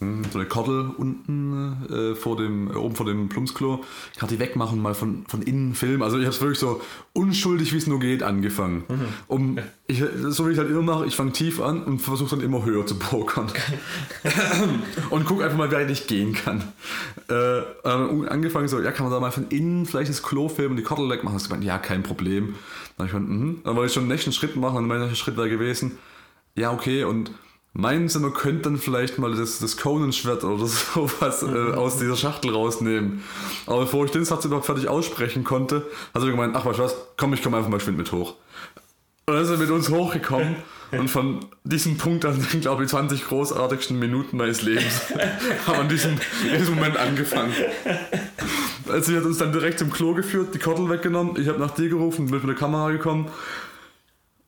so 0.00 0.38
eine 0.38 0.48
Kordel 0.48 0.90
unten 0.96 1.86
äh, 1.90 2.14
vor 2.14 2.36
dem, 2.36 2.70
äh, 2.70 2.74
oben 2.74 2.94
vor 2.94 3.06
dem 3.06 3.28
Plumpsklo. 3.28 3.84
Ich 4.12 4.18
kann 4.18 4.28
die 4.28 4.38
wegmachen, 4.38 4.80
mal 4.80 4.94
von, 4.94 5.24
von 5.26 5.42
innen 5.42 5.74
filmen. 5.74 6.02
Also 6.02 6.18
ich 6.18 6.24
habe 6.24 6.34
es 6.34 6.40
wirklich 6.40 6.58
so 6.58 6.80
unschuldig, 7.12 7.72
wie 7.72 7.76
es 7.76 7.86
nur 7.86 8.00
geht, 8.00 8.22
angefangen. 8.22 8.84
Mhm. 8.88 9.06
Um, 9.28 9.58
ich, 9.86 10.02
so 10.28 10.48
wie 10.48 10.52
ich 10.52 10.58
halt 10.58 10.70
immer 10.70 10.82
mache, 10.82 11.06
ich 11.06 11.16
fange 11.16 11.32
tief 11.32 11.60
an 11.60 11.84
und 11.84 12.00
versuche 12.00 12.36
dann 12.36 12.44
immer 12.44 12.64
höher 12.64 12.86
zu 12.86 12.98
pokern. 12.98 13.46
und 15.10 15.24
gucke 15.24 15.44
einfach 15.44 15.58
mal, 15.58 15.70
wie 15.70 15.76
weit 15.76 15.90
ich 15.90 16.06
gehen 16.06 16.34
kann. 16.34 16.64
Äh, 17.28 17.62
angefangen 17.84 18.68
so, 18.68 18.80
ja, 18.80 18.92
kann 18.92 19.04
man 19.04 19.12
da 19.12 19.20
mal 19.20 19.30
von 19.30 19.48
innen 19.48 19.86
vielleicht 19.86 20.10
das 20.10 20.22
Klo 20.22 20.48
filmen 20.48 20.72
und 20.72 20.76
die 20.76 20.82
Kordel 20.82 21.08
wegmachen? 21.10 21.36
Ich 21.36 21.44
gemeint, 21.44 21.64
ja, 21.64 21.78
kein 21.78 22.02
Problem. 22.02 22.54
Dann, 22.96 23.06
ich 23.06 23.12
gemeint, 23.12 23.30
mhm. 23.30 23.60
dann 23.64 23.76
wollte 23.76 23.88
ich 23.88 23.92
schon 23.92 24.04
den 24.04 24.10
nächsten 24.10 24.32
Schritt 24.32 24.56
machen 24.56 24.78
und 24.78 24.86
mein 24.86 25.00
nächster 25.00 25.16
Schritt 25.16 25.36
wäre 25.36 25.50
gewesen, 25.50 25.98
ja, 26.56 26.72
okay, 26.72 27.04
und 27.04 27.30
Meinen 27.76 28.08
Sie, 28.08 28.20
man 28.20 28.32
könnte 28.32 28.62
dann 28.62 28.78
vielleicht 28.78 29.18
mal 29.18 29.34
das, 29.34 29.58
das 29.58 29.76
Conan-Schwert 29.76 30.44
oder 30.44 30.64
sowas 30.66 31.42
äh, 31.42 31.72
aus 31.72 31.98
dieser 31.98 32.14
Schachtel 32.14 32.52
rausnehmen. 32.52 33.24
Aber 33.66 33.80
bevor 33.80 34.04
ich 34.04 34.12
den 34.12 34.24
Satz 34.24 34.44
überhaupt 34.44 34.66
fertig 34.66 34.86
aussprechen 34.86 35.42
konnte, 35.42 35.84
hat 36.14 36.22
er 36.22 36.30
gemeint, 36.30 36.54
ach 36.54 36.64
weißt 36.64 36.78
du 36.78 36.82
was, 36.84 36.94
komm, 37.16 37.34
ich 37.34 37.42
komme 37.42 37.56
einfach 37.56 37.68
mal 37.68 37.78
geschwind 37.78 37.98
mit 37.98 38.12
hoch. 38.12 38.36
Und 39.26 39.34
dann 39.34 39.42
ist 39.42 39.50
er 39.50 39.56
mit 39.56 39.70
uns 39.70 39.90
hochgekommen 39.90 40.54
und 40.92 41.08
von 41.08 41.40
diesem 41.64 41.98
Punkt 41.98 42.24
an 42.24 42.46
glaube 42.60 42.84
ich, 42.84 42.90
die 42.90 42.96
20 42.96 43.26
großartigsten 43.26 43.98
Minuten 43.98 44.36
meines 44.36 44.62
Lebens 44.62 45.00
haben 45.66 45.80
an 45.80 45.88
diesem, 45.88 46.12
in 46.52 46.58
diesem 46.58 46.76
Moment 46.76 46.96
angefangen. 46.96 47.52
Also 48.86 49.10
sie 49.10 49.16
hat 49.16 49.24
uns 49.24 49.38
dann 49.38 49.50
direkt 49.50 49.80
zum 49.80 49.90
Klo 49.90 50.14
geführt, 50.14 50.54
die 50.54 50.58
Kordel 50.60 50.88
weggenommen, 50.90 51.40
ich 51.40 51.48
habe 51.48 51.58
nach 51.58 51.72
dir 51.72 51.88
gerufen, 51.88 52.26
bin 52.26 52.38
mit 52.38 52.48
der 52.48 52.54
Kamera 52.54 52.92
gekommen 52.92 53.30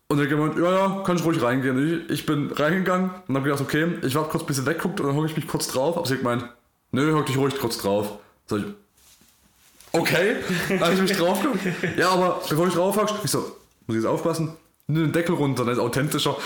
und 0.08 0.18
er 0.18 0.26
gemeint, 0.26 0.56
ja, 0.56 0.70
ja, 0.70 1.02
kann 1.04 1.16
ich 1.16 1.24
ruhig 1.24 1.42
reingehen. 1.42 2.04
Ich, 2.08 2.10
ich 2.10 2.26
bin 2.26 2.50
reingegangen 2.52 3.10
und 3.26 3.34
habe 3.34 3.44
gedacht, 3.44 3.60
okay, 3.60 3.86
ich 4.02 4.14
warte 4.14 4.30
kurz, 4.30 4.44
bis 4.44 4.56
sie 4.56 4.66
wegguckt 4.66 5.00
und 5.00 5.06
dann 5.06 5.16
hocke 5.16 5.26
ich 5.26 5.36
mich 5.36 5.48
kurz 5.48 5.68
drauf. 5.68 5.96
Aber 5.96 6.06
sie 6.06 6.14
hat 6.14 6.20
gemeint, 6.20 6.44
nö, 6.92 7.12
hock 7.14 7.26
dich 7.26 7.36
ruhig 7.36 7.58
kurz 7.58 7.78
drauf. 7.78 8.18
Sag 8.46 8.60
ich, 8.60 8.64
okay, 9.92 10.36
dann 10.78 10.94
ich 10.94 11.00
mich 11.00 11.16
drauf. 11.16 11.38
Ja, 11.96 12.10
aber 12.10 12.40
bevor 12.48 12.68
ich 12.68 12.74
drauf 12.74 12.96
ich 13.24 13.30
so, 13.30 13.56
muss 13.86 13.96
ich 13.96 14.02
jetzt 14.02 14.06
aufpassen? 14.06 14.52
Nimm 14.86 15.02
den 15.02 15.12
Deckel 15.12 15.34
runter, 15.34 15.64
dann 15.64 15.72
ist 15.74 15.80
authentischer. 15.80 16.36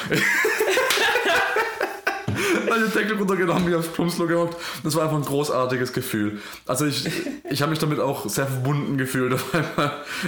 Habe 2.70 2.82
den 2.82 2.92
Deckel 2.92 3.16
runtergenommen, 3.16 3.64
mich 3.64 3.74
aufs 3.74 3.88
Plumpslo 3.88 4.26
gehockt. 4.26 4.56
Das 4.82 4.94
war 4.94 5.04
einfach 5.04 5.16
ein 5.16 5.24
großartiges 5.24 5.92
Gefühl. 5.92 6.38
Also 6.66 6.86
ich, 6.86 7.10
ich 7.50 7.62
habe 7.62 7.70
mich 7.70 7.78
damit 7.78 8.00
auch 8.00 8.28
sehr 8.28 8.46
verbunden 8.46 8.96
gefühlt. 8.96 9.38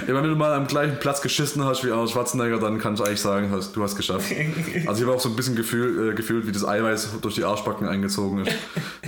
Wenn 0.05 0.23
du 0.23 0.35
mal 0.35 0.53
am 0.53 0.67
gleichen 0.67 0.99
Platz 0.99 1.21
geschissen 1.21 1.63
hast 1.63 1.83
wie 1.83 1.91
Arnold 1.91 2.11
Schwarzenegger, 2.11 2.59
dann 2.59 2.79
kann 2.79 2.95
ich 2.95 3.01
eigentlich 3.01 3.21
sagen, 3.21 3.49
hast, 3.51 3.75
du 3.75 3.83
hast 3.83 3.95
geschafft. 3.95 4.31
Also 4.87 5.01
ich 5.01 5.07
habe 5.07 5.15
auch 5.15 5.21
so 5.21 5.29
ein 5.29 5.35
bisschen 5.35 5.55
gefühl, 5.55 6.11
äh, 6.11 6.15
gefühlt, 6.15 6.47
wie 6.47 6.51
das 6.51 6.65
Eiweiß 6.65 7.19
durch 7.21 7.35
die 7.35 7.43
Arschbacken 7.43 7.87
eingezogen 7.87 8.45
ist. 8.45 8.55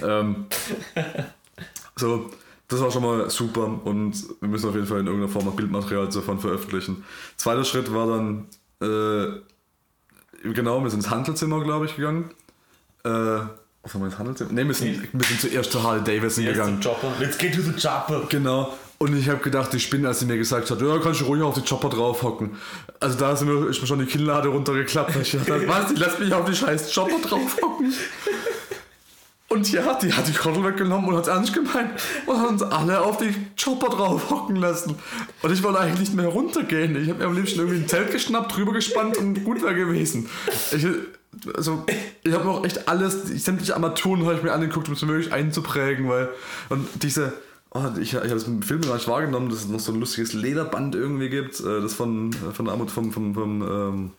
Ähm, 0.02 0.46
so, 1.96 2.30
das 2.68 2.82
war 2.82 2.92
schon 2.92 3.04
mal 3.04 3.30
super 3.30 3.80
und 3.84 4.14
wir 4.42 4.50
müssen 4.50 4.70
auf 4.70 4.76
jeden 4.76 4.88
Fall 4.88 5.00
in 5.00 5.08
irgendeiner 5.08 5.32
Form 5.32 5.48
auch 5.48 5.56
Bildmaterial 5.56 6.08
davon 6.10 6.40
veröffentlichen. 6.40 7.04
Zweiter 7.38 7.64
Schritt 7.64 7.94
war 7.94 8.08
dann, 8.08 8.48
äh, 8.82 10.52
genau, 10.54 10.82
wir 10.82 10.90
sind 10.90 11.00
ins 11.00 11.10
Handelzimmer, 11.10 11.64
glaube 11.64 11.86
ich, 11.86 11.96
gegangen. 11.96 12.32
Äh, 13.06 13.48
was 13.84 13.94
haben 13.94 14.02
wir 14.02 14.08
jetzt 14.08 14.18
handelt? 14.18 14.52
Ne, 14.52 14.66
wir 14.66 14.74
sind, 14.74 15.08
wir 15.14 15.26
sind 15.26 15.40
zuerst 15.40 15.72
zu 15.72 15.84
Harley 15.84 16.04
Davidson 16.04 16.44
yes, 16.44 16.54
gegangen. 16.54 16.80
Chopper. 16.82 17.14
Let's 17.20 17.38
get 17.38 17.54
to 17.54 17.62
the 17.62 17.72
chopper. 17.74 18.24
Genau. 18.30 18.74
Und 18.98 19.16
ich 19.16 19.30
habe 19.30 19.40
gedacht, 19.40 19.74
ich 19.76 19.90
bin, 19.90 20.06
als 20.06 20.22
sie 20.22 20.26
mir 20.26 20.38
gesagt 20.38 20.72
hat, 20.72 20.82
ja, 20.82 20.98
kannst 20.98 21.22
du 21.22 21.26
ruhig 21.26 21.44
auf 21.44 21.54
die 21.54 21.62
Chopper 21.62 21.90
draufhocken. 21.90 22.56
Also 23.00 23.20
da 23.20 23.34
ist 23.34 23.42
mir, 23.42 23.68
ist 23.68 23.82
mir 23.82 23.88
schon 23.88 24.00
die 24.00 24.06
Kinnlade 24.06 24.48
runtergeklappt. 24.48 25.16
Ich 25.18 25.34
dachte, 25.34 25.68
was, 25.68 25.94
die 25.94 25.96
lässt 25.96 26.20
mich 26.20 26.34
auf 26.34 26.46
die 26.46 26.56
scheiß 26.56 26.94
Chopper 26.96 27.20
draufhocken. 27.22 27.94
Und 29.48 29.72
ja, 29.72 29.94
die 30.00 30.12
hat 30.12 30.28
die 30.28 30.34
Kordel 30.34 30.64
weggenommen 30.64 31.08
und 31.10 31.18
hat 31.18 31.24
es 31.24 31.28
ernst 31.30 31.54
gemeint 31.54 31.92
und 32.26 32.42
hat 32.42 32.50
uns 32.50 32.64
alle 32.64 33.02
auf 33.02 33.18
die 33.18 33.34
Chopper 33.62 33.90
drauf 33.90 34.32
hocken 34.32 34.56
lassen. 34.56 34.96
Und 35.44 35.52
ich 35.52 35.62
wollte 35.62 35.80
eigentlich 35.80 36.00
nicht 36.00 36.14
mehr 36.16 36.28
runtergehen. 36.28 37.02
Ich 37.02 37.10
habe 37.10 37.20
mir 37.20 37.26
am 37.26 37.36
liebsten 37.36 37.60
irgendwie 37.60 37.78
ein 37.78 37.88
Zelt 37.88 38.12
geschnappt, 38.12 38.56
drüber 38.56 38.74
gespannt 38.74 39.18
und 39.18 39.44
gut 39.44 39.62
wäre 39.62 39.76
gewesen. 39.76 40.28
Ich, 40.72 40.86
also, 41.56 41.86
ich 42.24 42.34
habe 42.34 42.46
noch 42.46 42.64
echt 42.64 42.88
alles, 42.88 43.24
sämtliche 43.44 43.76
Armaturen 43.76 44.24
habe 44.26 44.36
ich 44.36 44.44
mir 44.44 44.54
angeguckt, 44.54 44.88
um 44.88 44.94
es 44.94 45.02
möglich 45.02 45.32
einzuprägen, 45.32 46.10
weil. 46.10 46.30
Und 46.70 46.88
diese. 47.04 47.34
Oh, 47.72 47.84
ich, 48.00 48.14
ich 48.14 48.16
habe 48.16 48.30
das 48.30 48.46
im 48.46 48.62
Film 48.62 48.80
gar 48.82 48.96
nicht 48.96 49.08
wahrgenommen, 49.10 49.50
dass 49.50 49.60
es 49.60 49.68
noch 49.68 49.82
so 49.82 49.92
ein 49.92 50.00
lustiges 50.00 50.32
Lederband 50.32 50.96
irgendwie 50.96 51.28
gibt, 51.28 51.60
äh, 51.60 51.82
das 51.82 51.94
von, 51.94 52.32
von 52.32 52.66
der 52.66 52.78
vom, 52.88 53.12
vom, 53.12 53.34
vom, 53.34 53.62
ähm, 53.62 54.12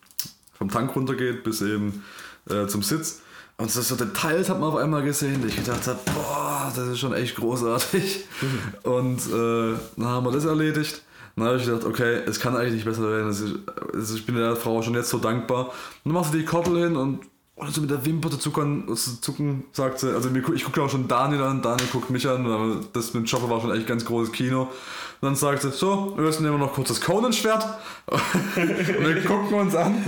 vom 0.58 0.68
Tank 0.68 0.94
runtergeht 0.94 1.42
bis 1.42 1.62
eben 1.62 2.04
äh, 2.50 2.66
zum 2.66 2.82
Sitz. 2.82 3.22
Und 3.58 3.70
so, 3.70 3.80
so 3.80 3.96
Details 3.96 4.50
hat 4.50 4.60
man 4.60 4.68
auf 4.68 4.76
einmal 4.76 5.02
gesehen, 5.02 5.40
die 5.40 5.48
ich 5.48 5.56
gedacht 5.56 5.86
habe, 5.86 5.98
boah, 6.04 6.70
das 6.76 6.88
ist 6.88 6.98
schon 6.98 7.14
echt 7.14 7.36
großartig. 7.36 8.26
Mhm. 8.42 8.90
Und 8.90 9.20
äh, 9.28 9.78
dann 9.96 10.06
haben 10.06 10.26
wir 10.26 10.32
das 10.32 10.44
erledigt. 10.44 11.00
Dann 11.36 11.46
habe 11.46 11.58
ich 11.58 11.66
gedacht, 11.66 11.84
okay, 11.84 12.22
es 12.26 12.40
kann 12.40 12.56
eigentlich 12.56 12.74
nicht 12.74 12.86
besser 12.86 13.02
werden. 13.02 13.26
Also 13.26 14.14
ich 14.14 14.24
bin 14.24 14.36
der 14.36 14.56
Frau 14.56 14.80
schon 14.80 14.94
jetzt 14.94 15.10
so 15.10 15.18
dankbar. 15.18 15.66
Und 15.66 15.72
dann 16.04 16.14
machst 16.14 16.32
du 16.32 16.38
die 16.38 16.44
Kottel 16.46 16.82
hin 16.82 16.96
und 16.96 17.20
ohne 17.56 17.70
so 17.70 17.80
mit 17.80 17.90
der 17.90 18.04
Wimper 18.04 18.30
zu 18.30 18.36
zuckern, 18.36 18.84
zu 18.94 19.20
zucken, 19.20 19.64
sagt 19.72 19.98
sie. 19.98 20.14
Also 20.14 20.30
ich 20.54 20.64
gucke 20.64 20.82
auch 20.82 20.90
schon 20.90 21.08
Daniel 21.08 21.42
an, 21.42 21.62
Daniel 21.62 21.88
guckt 21.90 22.10
mich 22.10 22.28
an, 22.28 22.86
das 22.92 23.14
mit 23.14 23.24
dem 23.24 23.30
Chopper 23.30 23.50
war 23.50 23.60
schon 23.60 23.74
echt 23.74 23.86
ganz 23.86 24.04
großes 24.04 24.32
Kino. 24.32 24.62
Und 24.62 24.70
dann 25.22 25.34
sagt 25.34 25.62
sie, 25.62 25.70
so, 25.70 26.12
wir 26.16 26.24
müssen 26.24 26.44
immer 26.44 26.58
noch 26.58 26.74
kurz 26.74 26.88
das 26.88 27.00
Conan-Schwert. 27.00 27.66
und 28.56 29.14
wir 29.14 29.24
gucken 29.24 29.58
uns 29.58 29.74
an 29.74 30.04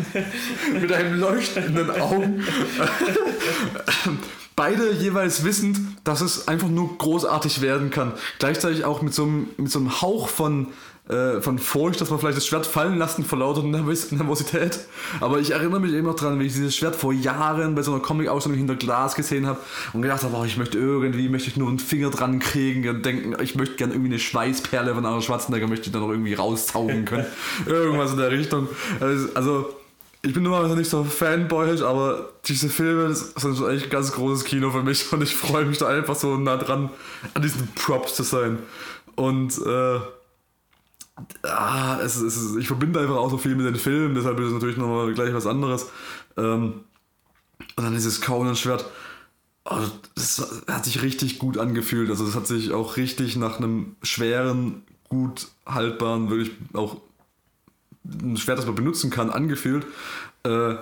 mit 0.78 0.92
einem 0.92 1.18
Leuchten 1.18 1.64
in 1.64 1.74
den 1.74 1.90
Augen. 1.90 2.44
Beide 4.54 4.92
jeweils 4.92 5.44
wissend, 5.44 5.78
dass 6.04 6.20
es 6.20 6.48
einfach 6.48 6.68
nur 6.68 6.98
großartig 6.98 7.62
werden 7.62 7.90
kann. 7.90 8.12
Gleichzeitig 8.38 8.84
auch 8.84 9.00
mit 9.02 9.14
so 9.14 9.22
einem, 9.22 9.48
mit 9.56 9.70
so 9.70 9.78
einem 9.78 10.02
Hauch 10.02 10.28
von 10.28 10.68
äh, 11.08 11.40
von 11.40 11.58
Furcht, 11.58 12.00
dass 12.00 12.10
man 12.10 12.18
vielleicht 12.18 12.36
das 12.36 12.46
Schwert 12.46 12.66
fallen 12.66 12.98
lassen 12.98 13.24
vor 13.24 13.38
lauter 13.38 13.62
Nervosität. 13.62 14.80
Aber 15.20 15.38
ich 15.38 15.52
erinnere 15.52 15.80
mich 15.80 15.92
eben 15.92 16.06
noch 16.06 16.16
dran, 16.16 16.38
wie 16.38 16.44
ich 16.44 16.52
dieses 16.52 16.76
Schwert 16.76 16.96
vor 16.96 17.12
Jahren 17.12 17.74
bei 17.74 17.82
so 17.82 17.92
einer 17.92 18.02
Comic-Ausstellung 18.02 18.58
hinter 18.58 18.76
Glas 18.76 19.14
gesehen 19.14 19.46
habe 19.46 19.58
und 19.94 20.02
gedacht 20.02 20.22
habe, 20.22 20.36
oh, 20.36 20.44
ich 20.44 20.58
möchte 20.58 20.78
irgendwie, 20.78 21.28
möchte 21.28 21.48
ich 21.48 21.56
nur 21.56 21.68
einen 21.68 21.78
Finger 21.78 22.10
dran 22.10 22.40
kriegen 22.40 22.86
und 22.88 23.06
denken, 23.06 23.34
ich 23.42 23.54
möchte 23.54 23.76
gerne 23.76 23.94
irgendwie 23.94 24.10
eine 24.10 24.18
Schweißperle 24.18 24.94
von 24.94 25.06
einer 25.06 25.22
Schwarzenegger, 25.22 25.66
möchte 25.66 25.86
ich 25.86 25.92
dann 25.92 26.02
noch 26.02 26.10
irgendwie 26.10 26.34
rauszaugen 26.34 27.04
können. 27.06 27.26
Irgendwas 27.66 28.12
in 28.12 28.18
der 28.18 28.30
Richtung. 28.30 28.68
Also, 29.00 29.28
also 29.34 29.70
ich 30.20 30.34
bin 30.34 30.42
normalerweise 30.42 30.76
nicht 30.76 30.90
so 30.90 31.04
fanboyisch, 31.04 31.80
aber 31.80 32.32
diese 32.44 32.68
Filme 32.68 33.14
sind 33.14 33.68
echt 33.68 33.84
ein 33.84 33.90
ganz 33.90 34.12
großes 34.12 34.44
Kino 34.44 34.70
für 34.70 34.82
mich 34.82 35.10
und 35.12 35.22
ich 35.22 35.34
freue 35.34 35.64
mich 35.64 35.78
da 35.78 35.86
einfach 35.88 36.16
so 36.16 36.36
nah 36.36 36.56
dran, 36.56 36.90
an 37.34 37.42
diesen 37.42 37.68
Props 37.74 38.16
zu 38.16 38.24
sein. 38.24 38.58
Und 39.14 39.58
äh, 39.64 40.00
ah, 41.42 41.98
es, 42.00 42.16
es, 42.16 42.56
ich 42.56 42.66
verbinde 42.66 43.00
einfach 43.00 43.16
auch 43.16 43.30
so 43.30 43.38
viel 43.38 43.54
mit 43.54 43.66
den 43.66 43.76
Filmen, 43.76 44.14
deshalb 44.14 44.38
ist 44.40 44.46
es 44.46 44.52
natürlich 44.52 44.76
nochmal 44.76 45.12
gleich 45.14 45.34
was 45.34 45.46
anderes. 45.46 45.90
Ähm, 46.36 46.84
und 47.76 47.84
dann 47.84 47.94
dieses 47.94 48.20
Conan-Schwert. 48.20 48.84
Oh, 49.64 49.80
das 50.14 50.64
hat 50.66 50.84
sich 50.84 51.02
richtig 51.02 51.38
gut 51.38 51.58
angefühlt. 51.58 52.10
Also, 52.10 52.26
es 52.26 52.34
hat 52.34 52.46
sich 52.46 52.72
auch 52.72 52.96
richtig 52.96 53.36
nach 53.36 53.58
einem 53.58 53.96
schweren, 54.02 54.82
gut 55.08 55.48
haltbaren, 55.66 56.30
wirklich 56.30 56.52
auch 56.72 57.00
ein 58.04 58.36
Schwert, 58.36 58.58
das 58.58 58.66
man 58.66 58.74
benutzen 58.74 59.10
kann, 59.10 59.30
angefühlt. 59.30 59.86
Äh, 60.44 60.76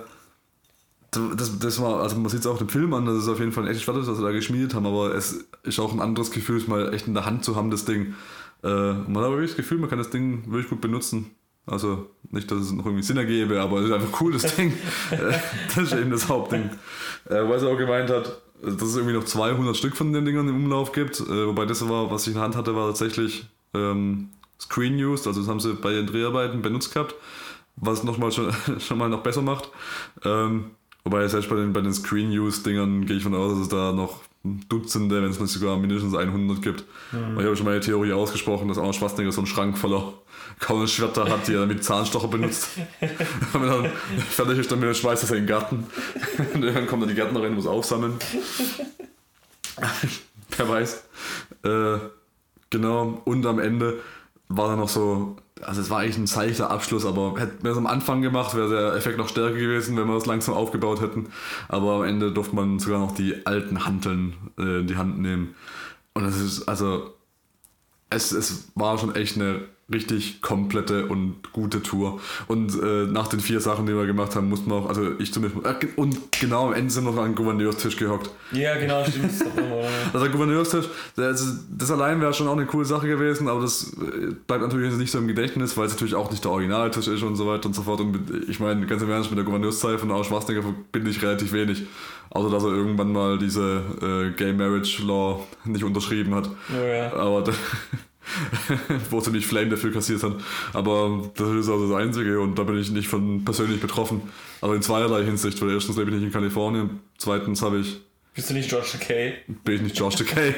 das, 1.11 1.59
das 1.59 1.81
war, 1.81 2.01
also 2.01 2.17
man 2.17 2.29
sieht 2.29 2.41
es 2.41 2.47
auch 2.47 2.59
im 2.61 2.69
Film 2.69 2.93
an, 2.93 3.05
das 3.05 3.17
ist 3.17 3.27
auf 3.27 3.39
jeden 3.39 3.51
Fall 3.51 3.63
ein 3.63 3.69
echtes 3.69 3.83
Schwert, 3.83 3.97
das 3.97 4.05
sie 4.05 4.21
da 4.21 4.31
geschmiedet 4.31 4.73
haben, 4.73 4.85
aber 4.85 5.15
es 5.15 5.45
ist 5.63 5.79
auch 5.79 5.93
ein 5.93 6.01
anderes 6.01 6.31
Gefühl, 6.31 6.57
es 6.57 6.67
mal 6.67 6.93
echt 6.93 7.07
in 7.07 7.13
der 7.13 7.25
Hand 7.25 7.43
zu 7.43 7.55
haben, 7.55 7.71
das 7.71 7.85
Ding. 7.85 8.15
Äh, 8.63 8.67
man 8.67 9.17
hat 9.17 9.31
wirklich 9.31 9.51
das 9.51 9.57
Gefühl, 9.57 9.77
man 9.77 9.89
kann 9.89 9.99
das 9.99 10.09
Ding 10.09 10.43
wirklich 10.51 10.69
gut 10.69 10.81
benutzen. 10.81 11.31
Also 11.65 12.09
nicht, 12.31 12.49
dass 12.49 12.59
es 12.59 12.71
noch 12.71 12.85
irgendwie 12.85 13.03
Sinn 13.03 13.17
ergebe, 13.17 13.61
aber 13.61 13.79
es 13.79 13.87
ist 13.87 13.91
einfach 13.91 14.21
cool, 14.21 14.33
das 14.33 14.55
Ding. 14.55 14.71
Äh, 15.11 15.33
das 15.67 15.77
ist 15.77 15.93
eben 15.93 16.11
das 16.11 16.29
Hauptding. 16.29 16.69
Äh, 17.25 17.47
weil 17.47 17.61
er 17.61 17.67
auch 17.67 17.77
gemeint 17.77 18.09
hat, 18.09 18.41
dass 18.61 18.81
es 18.81 18.95
irgendwie 18.95 19.15
noch 19.15 19.25
200 19.25 19.75
Stück 19.75 19.95
von 19.95 20.13
den 20.13 20.25
Dingern 20.25 20.47
im 20.47 20.55
Umlauf 20.55 20.91
gibt. 20.91 21.19
Äh, 21.19 21.47
wobei 21.47 21.65
das 21.65 21.87
war, 21.87 22.09
was 22.09 22.23
ich 22.23 22.29
in 22.29 22.33
der 22.35 22.43
Hand 22.43 22.55
hatte, 22.55 22.75
war 22.75 22.87
tatsächlich 22.87 23.47
ähm, 23.73 24.29
Screen 24.59 24.95
Used. 24.95 25.27
Also 25.27 25.41
das 25.41 25.49
haben 25.49 25.59
sie 25.59 25.73
bei 25.73 25.91
den 25.91 26.07
Dreharbeiten 26.07 26.61
benutzt 26.61 26.93
gehabt. 26.93 27.15
was 27.75 28.03
nochmal 28.03 28.31
schon, 28.31 28.51
schon 28.79 28.97
mal 28.97 29.09
noch 29.09 29.21
besser 29.23 29.41
macht. 29.41 29.69
Ähm, 30.23 30.71
wobei 31.03 31.27
selbst 31.27 31.49
bei 31.49 31.57
den, 31.57 31.73
bei 31.73 31.81
den 31.81 31.93
Screen-Use-Dingern 31.93 33.05
gehe 33.05 33.17
ich 33.17 33.23
von 33.23 33.35
aus, 33.35 33.51
dass 33.53 33.61
es 33.61 33.69
da 33.69 33.91
noch 33.91 34.21
Dutzende, 34.69 35.21
wenn 35.21 35.29
es 35.29 35.39
nicht 35.39 35.51
sogar 35.51 35.77
mindestens 35.77 36.15
100 36.15 36.61
gibt. 36.61 36.83
Und 37.11 37.39
ich 37.39 37.45
habe 37.45 37.55
schon 37.55 37.65
meine 37.65 37.79
Theorie 37.79 38.13
ausgesprochen, 38.13 38.67
dass 38.67 38.77
Arnold 38.77 38.95
Schwarzenegger 38.95 39.31
so 39.31 39.41
einen 39.41 39.47
Schrank 39.47 39.77
voller 39.77 40.13
Kaunenschwerter 40.59 41.29
hat, 41.29 41.47
die 41.47 41.53
er 41.53 41.65
mit 41.65 41.83
Zahnstocher 41.83 42.27
benutzt. 42.27 42.69
Wenn 43.53 43.63
er 43.63 43.83
dann 43.83 43.91
fertig 44.29 44.59
ist, 44.59 44.71
dann 44.71 44.95
schmeißt 44.95 45.23
er 45.23 45.27
seinen 45.27 45.47
Garten. 45.47 45.85
Und 46.53 46.61
dann 46.61 46.87
kommt 46.87 47.03
dann 47.03 47.09
die 47.09 47.15
Gärtnerin 47.15 47.49
und 47.49 47.55
muss 47.55 47.67
aufsammeln. 47.67 48.13
Wer 50.57 50.69
weiß. 50.69 51.03
Äh, 51.63 51.97
genau. 52.69 53.21
Und 53.25 53.45
am 53.45 53.59
Ende 53.59 53.99
war 54.49 54.69
dann 54.69 54.79
noch 54.79 54.89
so, 54.89 55.35
also 55.61 55.81
es 55.81 55.89
war 55.89 55.99
eigentlich 55.99 56.17
ein 56.17 56.27
seichter 56.27 56.71
Abschluss, 56.71 57.05
aber 57.05 57.39
hätten 57.39 57.63
wir 57.63 57.71
es 57.71 57.77
am 57.77 57.87
Anfang 57.87 58.21
gemacht, 58.21 58.55
wäre 58.55 58.69
der 58.69 58.93
Effekt 58.95 59.17
noch 59.17 59.29
stärker 59.29 59.57
gewesen, 59.57 59.97
wenn 59.97 60.07
wir 60.07 60.15
es 60.15 60.25
langsam 60.25 60.55
aufgebaut 60.55 61.01
hätten. 61.01 61.27
Aber 61.67 61.95
am 61.95 62.03
Ende 62.03 62.31
durfte 62.31 62.55
man 62.55 62.79
sogar 62.79 62.99
noch 62.99 63.13
die 63.13 63.45
alten 63.45 63.85
Hanteln 63.85 64.33
äh, 64.57 64.79
in 64.79 64.87
die 64.87 64.97
Hand 64.97 65.19
nehmen. 65.19 65.55
Und 66.13 66.25
es 66.25 66.39
ist, 66.39 66.67
also, 66.67 67.13
es, 68.09 68.31
es 68.31 68.69
war 68.75 68.97
schon 68.97 69.15
echt 69.15 69.35
eine 69.35 69.61
richtig 69.91 70.41
komplette 70.41 71.05
und 71.05 71.53
gute 71.53 71.81
Tour. 71.81 72.19
Und 72.47 72.73
äh, 72.81 73.05
nach 73.05 73.27
den 73.27 73.39
vier 73.39 73.61
Sachen, 73.61 73.85
die 73.85 73.95
wir 73.95 74.05
gemacht 74.05 74.35
haben, 74.35 74.49
mussten 74.49 74.69
wir 74.69 74.75
auch, 74.75 74.89
also 74.89 75.17
ich 75.17 75.31
zumindest, 75.31 75.65
äh, 75.65 75.87
und 75.95 76.17
genau 76.37 76.67
am 76.67 76.73
Ende 76.73 76.91
sind 76.91 77.05
wir 77.05 77.11
noch 77.11 77.21
an 77.21 77.31
den 77.31 77.35
Gouverneurstisch 77.35 77.95
gehockt. 77.95 78.29
Ja, 78.51 78.77
genau, 78.77 79.03
stimmt. 79.05 79.31
Also 80.13 80.25
der 80.25 80.29
Gouverneurstisch, 80.29 80.85
das, 81.15 81.65
das 81.69 81.91
allein 81.91 82.19
wäre 82.19 82.33
schon 82.33 82.47
auch 82.47 82.53
eine 82.53 82.65
coole 82.65 82.85
Sache 82.85 83.07
gewesen, 83.07 83.47
aber 83.47 83.61
das 83.61 83.93
äh, 83.93 84.33
bleibt 84.45 84.63
natürlich 84.63 84.93
nicht 84.95 85.11
so 85.11 85.19
im 85.19 85.27
Gedächtnis, 85.27 85.77
weil 85.77 85.85
es 85.85 85.93
natürlich 85.93 86.15
auch 86.15 86.31
nicht 86.31 86.43
der 86.43 86.51
Originaltisch 86.51 87.07
ist 87.07 87.23
und 87.23 87.35
so 87.35 87.47
weiter 87.47 87.67
und 87.67 87.73
so 87.73 87.83
fort. 87.83 88.01
Und 88.01 88.17
ich 88.49 88.59
meine, 88.59 88.85
ganz 88.87 89.01
im 89.01 89.09
Ernst, 89.09 89.29
mit 89.29 89.37
der 89.37 89.45
Gouverneurszeit 89.45 89.99
von 89.99 90.11
Arsch 90.11 90.27
Schwarzenegger 90.27 90.63
verbinde 90.63 91.11
ich 91.11 91.21
relativ 91.21 91.53
wenig. 91.53 91.83
Außer 92.29 92.49
dass 92.49 92.63
er 92.63 92.69
irgendwann 92.71 93.11
mal 93.11 93.37
diese 93.37 93.83
äh, 94.01 94.37
Gay 94.37 94.53
Marriage 94.53 95.03
Law 95.03 95.45
nicht 95.65 95.83
unterschrieben 95.83 96.35
hat. 96.35 96.49
Ja, 96.73 96.85
ja. 96.85 97.13
Aber 97.13 97.41
da, 97.43 97.53
wo 99.09 99.21
ziemlich 99.21 99.47
Flame 99.47 99.69
dafür 99.69 99.91
kassiert 99.91 100.23
hat. 100.23 100.35
Aber 100.73 101.31
das 101.35 101.49
ist 101.49 101.69
also 101.69 101.89
das 101.89 102.01
Einzige 102.01 102.39
und 102.39 102.57
da 102.57 102.63
bin 102.63 102.77
ich 102.77 102.91
nicht 102.91 103.07
von 103.07 103.43
persönlich 103.45 103.79
betroffen. 103.79 104.21
Aber 104.61 104.75
in 104.75 104.81
zweierlei 104.81 105.23
Hinsicht, 105.23 105.61
weil 105.61 105.71
erstens 105.71 105.97
lebe 105.97 106.11
ich 106.11 106.17
nicht 106.17 106.25
in 106.25 106.31
Kalifornien, 106.31 106.99
zweitens 107.17 107.61
habe 107.61 107.79
ich, 107.79 108.01
Bist 108.33 108.49
du 108.49 108.53
nicht 108.53 108.69
George 108.69 108.87
Takei? 108.91 109.37
bin 109.63 109.75
ich 109.75 109.81
nicht 109.81 109.95
George 109.95 110.17
Takei. 110.17 110.53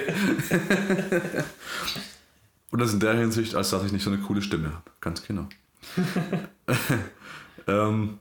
und 2.71 2.81
das 2.81 2.93
in 2.93 2.99
der 2.99 3.13
Hinsicht, 3.15 3.55
als 3.55 3.69
dass 3.69 3.85
ich 3.85 3.91
nicht 3.91 4.03
so 4.03 4.09
eine 4.09 4.19
coole 4.19 4.41
Stimme 4.41 4.73
habe. 4.73 4.91
Ganz 5.01 5.25
genau. 5.25 5.47
ähm, 7.67 8.19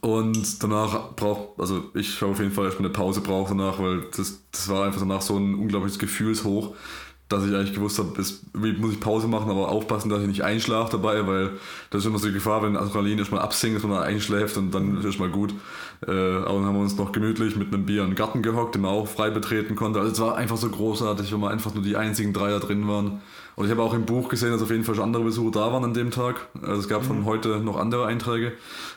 und 0.00 0.62
danach 0.62 1.14
braucht, 1.16 1.58
also 1.58 1.84
ich 1.94 2.20
habe 2.20 2.32
auf 2.32 2.38
jeden 2.38 2.52
Fall 2.52 2.66
erstmal 2.66 2.86
eine 2.86 2.94
Pause 2.94 3.20
braucht 3.20 3.50
danach, 3.50 3.78
weil 3.78 4.02
das, 4.16 4.42
das 4.52 4.68
war 4.68 4.84
einfach 4.84 5.00
danach 5.00 5.22
so 5.22 5.36
ein 5.36 5.54
unglaubliches 5.54 5.98
Gefühlshoch, 5.98 6.74
dass 7.30 7.46
ich 7.46 7.54
eigentlich 7.54 7.74
gewusst 7.74 7.98
habe, 7.98 8.12
irgendwie 8.52 8.72
muss 8.80 8.92
ich 8.92 9.00
Pause 9.00 9.28
machen, 9.28 9.50
aber 9.50 9.68
aufpassen, 9.68 10.10
dass 10.10 10.20
ich 10.20 10.26
nicht 10.26 10.42
einschlafe 10.42 10.92
dabei, 10.92 11.26
weil 11.26 11.52
das 11.90 12.02
ist 12.02 12.06
immer 12.06 12.18
so 12.18 12.26
die 12.26 12.34
Gefahr, 12.34 12.62
wenn 12.62 12.76
Adrenalin 12.76 13.18
erstmal 13.18 13.40
absinkt, 13.40 13.76
dass 13.76 13.84
man 13.84 13.98
dann 13.98 14.02
einschläft 14.02 14.56
und 14.56 14.74
dann 14.74 14.98
ist 14.98 15.04
erstmal 15.04 15.30
gut. 15.30 15.54
Äh, 16.06 16.10
aber 16.10 16.54
dann 16.54 16.64
haben 16.64 16.74
wir 16.74 16.82
uns 16.82 16.96
noch 16.96 17.12
gemütlich 17.12 17.56
mit 17.56 17.72
einem 17.72 17.86
Bier 17.86 18.02
in 18.02 18.10
den 18.10 18.16
Garten 18.16 18.42
gehockt, 18.42 18.74
den 18.74 18.82
man 18.82 18.90
auch 18.90 19.06
frei 19.06 19.30
betreten 19.30 19.76
konnte. 19.76 20.00
Also 20.00 20.12
es 20.12 20.20
war 20.20 20.36
einfach 20.36 20.56
so 20.56 20.68
großartig, 20.68 21.32
wenn 21.32 21.40
wir 21.40 21.50
einfach 21.50 21.72
nur 21.72 21.84
die 21.84 21.96
einzigen 21.96 22.32
drei 22.32 22.50
da 22.50 22.58
drin 22.58 22.88
waren. 22.88 23.20
Und 23.60 23.66
ich 23.66 23.72
habe 23.72 23.82
auch 23.82 23.92
im 23.92 24.06
Buch 24.06 24.30
gesehen, 24.30 24.52
dass 24.52 24.62
auf 24.62 24.70
jeden 24.70 24.84
Fall 24.84 24.94
schon 24.94 25.04
andere 25.04 25.22
Besucher 25.22 25.50
da 25.50 25.70
waren 25.70 25.84
an 25.84 25.92
dem 25.92 26.10
Tag. 26.10 26.48
Also 26.62 26.80
es 26.80 26.88
gab 26.88 27.04
von 27.04 27.26
heute 27.26 27.60
noch 27.60 27.76
andere 27.76 28.06
Einträge. 28.06 28.54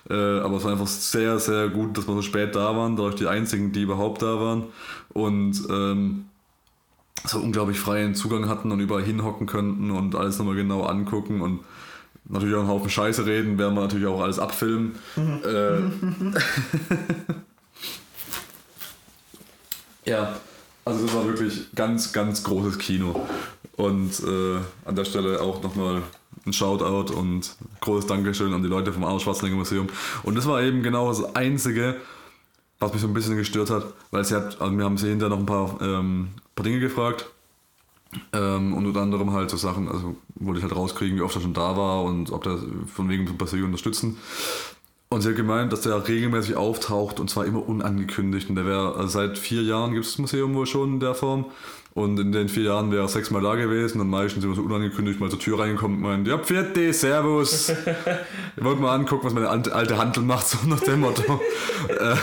Äh, 0.10 0.14
aber 0.14 0.56
es 0.56 0.64
war 0.64 0.72
einfach 0.72 0.88
sehr, 0.88 1.38
sehr 1.38 1.68
gut, 1.68 1.98
dass 1.98 2.08
wir 2.08 2.14
so 2.14 2.22
spät 2.22 2.56
da 2.56 2.74
waren, 2.74 2.96
dadurch 2.96 3.16
die 3.16 3.28
einzigen, 3.28 3.74
die 3.74 3.82
überhaupt 3.82 4.22
da 4.22 4.40
waren. 4.40 4.68
Und 5.10 5.64
ähm, 5.70 6.28
so 7.26 7.40
unglaublich 7.40 7.78
freien 7.78 8.16
Zugang 8.16 8.48
hatten 8.48 8.72
und 8.72 8.80
überall 8.80 9.04
hinhocken 9.04 9.48
könnten 9.48 9.92
und 9.92 10.16
alles 10.16 10.40
nochmal 10.40 10.56
genau 10.56 10.84
angucken 10.84 11.42
und 11.42 11.60
natürlich 12.30 12.56
auch 12.56 12.62
einen 12.62 12.70
Haufen 12.70 12.90
Scheiße 12.90 13.26
reden, 13.26 13.58
werden 13.58 13.76
wir 13.76 13.82
natürlich 13.82 14.08
auch 14.08 14.22
alles 14.22 14.40
abfilmen. 14.40 14.96
äh, 15.44 15.80
ja, 20.10 20.38
also 20.86 21.06
das 21.06 21.16
war 21.16 21.26
wirklich 21.26 21.74
ganz, 21.76 22.12
ganz 22.12 22.44
großes 22.44 22.78
Kino. 22.78 23.28
Und 23.76 24.20
äh, 24.20 24.60
an 24.86 24.96
der 24.96 25.06
Stelle 25.06 25.42
auch 25.42 25.64
nochmal 25.64 26.04
ein 26.46 26.54
Shoutout 26.54 27.14
und 27.14 27.56
großes 27.82 28.08
Dankeschön 28.08 28.54
an 28.54 28.62
die 28.62 28.70
Leute 28.70 28.92
vom 28.92 29.04
Arnold 29.04 29.22
Schwarzenegger 29.22 29.56
Museum. 29.56 29.88
Und 30.24 30.36
das 30.36 30.46
war 30.46 30.62
eben 30.62 30.84
genau 30.84 31.08
das 31.08 31.36
Einzige, 31.36 31.96
was 32.80 32.92
mich 32.92 33.02
so 33.02 33.08
ein 33.08 33.14
bisschen 33.14 33.38
gestört 33.38 33.70
hat, 33.70 33.86
weil 34.12 34.26
sie 34.26 34.36
hat, 34.36 34.60
also 34.62 34.78
wir 34.78 34.84
haben 34.84 34.98
sie 34.98 35.08
hinterher 35.08 35.30
noch 35.30 35.40
ein 35.40 35.46
paar, 35.46 35.82
ähm, 35.82 36.30
paar 36.56 36.64
Dinge 36.64 36.80
gefragt. 36.80 37.26
Ähm, 38.32 38.76
und 38.76 38.86
unter 38.86 39.02
anderem 39.02 39.32
halt 39.32 39.50
so 39.50 39.58
Sachen, 39.58 39.88
also 39.88 40.16
wollte 40.36 40.60
ich 40.60 40.64
halt 40.64 40.76
rauskriegen, 40.76 41.18
wie 41.18 41.22
oft 41.22 41.36
er 41.36 41.42
schon 41.42 41.54
da 41.54 41.76
war 41.76 42.04
und 42.04 42.32
ob 42.32 42.44
der 42.44 42.60
von 42.94 43.10
wegen 43.10 43.26
von 43.28 43.38
Persönlich 43.38 43.66
unterstützen. 43.66 44.18
Und 45.14 45.22
sie 45.22 45.30
hat 45.30 45.36
gemeint, 45.36 45.72
dass 45.72 45.82
der 45.82 46.08
regelmäßig 46.08 46.56
auftaucht 46.56 47.20
und 47.20 47.30
zwar 47.30 47.46
immer 47.46 47.68
unangekündigt. 47.68 48.50
Und 48.50 48.56
der 48.56 48.66
wäre, 48.66 48.96
also 48.96 49.08
seit 49.08 49.38
vier 49.38 49.62
Jahren 49.62 49.94
gibt 49.94 50.06
es 50.06 50.14
das 50.14 50.18
Museum 50.18 50.56
wohl 50.56 50.66
schon 50.66 50.94
in 50.94 51.00
der 51.00 51.14
Form. 51.14 51.46
Und 51.94 52.20
in 52.20 52.32
den 52.32 52.50
vier 52.50 52.64
Jahren 52.64 52.92
wäre 52.92 53.04
er 53.04 53.08
sechsmal 53.08 53.44
da 53.44 53.54
gewesen 53.54 54.02
und 54.02 54.10
meistens 54.10 54.44
immer 54.44 54.56
so 54.56 54.64
unangekündigt 54.64 55.20
mal 55.20 55.30
zur 55.30 55.38
Tür 55.38 55.60
reinkommt 55.60 55.98
und 55.98 56.02
meint, 56.02 56.28
ja, 56.28 56.40
Pferde, 56.40 56.92
Servus. 56.92 57.72
Ich 58.58 58.64
wollte 58.64 58.82
mal 58.82 58.96
angucken, 58.96 59.26
was 59.26 59.34
meine 59.34 59.50
alte 59.50 59.98
Handel 59.98 60.24
macht, 60.24 60.48
so 60.48 60.58
nach 60.68 60.80
dem 60.80 61.02
Motto. 61.02 61.40
Äh, 61.90 62.16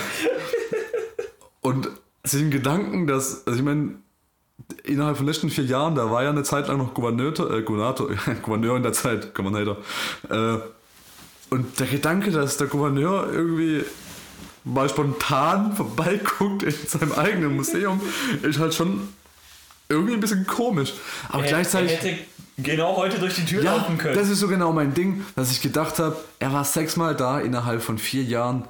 und 1.61 1.91
sich 2.24 2.43
im 2.43 2.51
Gedanken, 2.51 3.07
dass, 3.07 3.47
also 3.47 3.59
ich 3.59 3.64
meine, 3.64 3.97
innerhalb 4.82 5.16
von 5.16 5.26
den 5.26 5.32
letzten 5.32 5.51
vier 5.51 5.64
Jahren, 5.64 5.95
da 5.95 6.11
war 6.11 6.22
ja 6.24 6.30
eine 6.30 6.43
Zeit 6.43 6.66
lang 6.68 6.78
noch 6.78 6.95
Gouverneur, 6.95 7.32
äh, 7.51 7.62
Gouverneur, 7.62 7.95
Gouverneur 8.43 8.76
in 8.76 8.82
der 8.82 8.93
Zeit, 8.93 9.34
Gouverneur. 9.34 9.76
Äh, 10.28 10.59
und 11.51 11.79
der 11.81 11.87
Gedanke, 11.87 12.31
dass 12.31 12.57
der 12.57 12.67
Gouverneur 12.69 13.29
irgendwie 13.33 13.85
mal 14.65 14.89
spontan 14.89 15.75
vorbeiguckt 15.75 16.63
in 16.63 16.75
seinem 16.87 17.13
eigenen 17.13 17.57
Museum, 17.57 18.01
ist 18.43 18.59
halt 18.59 18.75
schon 18.75 19.09
irgendwie 19.89 20.15
ein 20.15 20.21
bisschen 20.21 20.47
komisch. 20.47 20.93
Aber 21.29 21.43
gleichzeitig. 21.43 21.93
Er 21.93 21.99
hätte 21.99 22.19
genau 22.59 22.97
heute 22.97 23.19
durch 23.19 23.35
die 23.35 23.45
Tür 23.45 23.63
Ja, 23.63 23.77
laufen 23.77 23.99
können. 23.99 24.15
das 24.15 24.29
ist 24.29 24.41
so 24.41 24.49
genau 24.49 24.73
mein 24.73 24.95
Ding, 24.95 25.25
dass 25.35 25.51
ich 25.51 25.61
gedacht 25.63 25.99
habe, 25.99 26.17
er 26.39 26.53
war 26.53 26.65
sechsmal 26.65 27.17
da 27.17 27.41
innerhalb 27.41 27.83
von 27.83 27.99
vier 27.99 28.23
Jahren. 28.23 28.65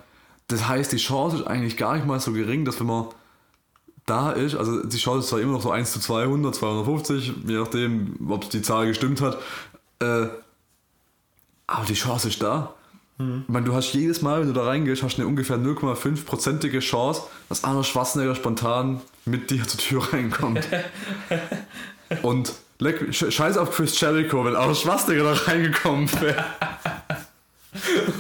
Das 0.49 0.69
heißt, 0.69 0.93
die 0.93 0.97
Chance 0.97 1.39
ist 1.39 1.47
eigentlich 1.47 1.77
gar 1.77 1.95
nicht 1.95 2.07
mal 2.07 2.19
so 2.21 2.33
gering, 2.33 2.65
dass 2.65 2.81
wenn 2.81 2.87
man 2.87 3.07
da 4.07 4.33
ist, 4.33 4.55
also 4.57 4.83
die 4.85 4.97
Chance 4.97 5.21
ist 5.21 5.29
zwar 5.29 5.41
immer 5.41 5.53
noch 5.53 5.63
so 5.63 5.71
1 5.71 5.93
zu 5.93 6.01
200, 6.01 6.55
250, 6.55 7.33
je 7.47 7.55
nachdem, 7.55 8.15
ob 8.29 8.49
die 8.51 8.63
Zahl 8.63 8.87
gestimmt 8.87 9.21
hat, 9.21 9.39
äh, 10.01 10.27
aber 11.71 11.87
die 11.87 11.95
Chance 11.95 12.29
ist 12.29 12.43
da. 12.43 12.75
Ich 13.19 13.49
meine, 13.49 13.67
du 13.67 13.75
hast 13.75 13.93
jedes 13.93 14.23
Mal, 14.23 14.41
wenn 14.41 14.47
du 14.49 14.55
da 14.55 14.65
reingehst, 14.65 15.03
hast 15.03 15.19
du 15.19 15.23
eine 15.23 15.29
ungefähr 15.29 15.59
0,5-prozentige 15.59 16.81
Chance, 16.81 17.21
dass 17.51 17.65
Arnold 17.65 17.85
Schwarzenegger 17.85 18.35
spontan 18.35 19.03
mit 19.27 19.51
dir 19.51 19.69
zur 19.69 19.79
Tür 19.79 20.03
reinkommt. 20.11 20.67
Und 22.23 22.55
leck, 22.79 23.03
sch- 23.11 23.31
scheiß 23.31 23.59
auf 23.59 23.73
Chris 23.73 24.01
Jericho, 24.01 24.43
wenn 24.47 24.57
Arnold 24.57 24.79
Schwarzenegger 24.79 25.25
da 25.25 25.33
reingekommen 25.35 26.09
wäre. 26.23 26.43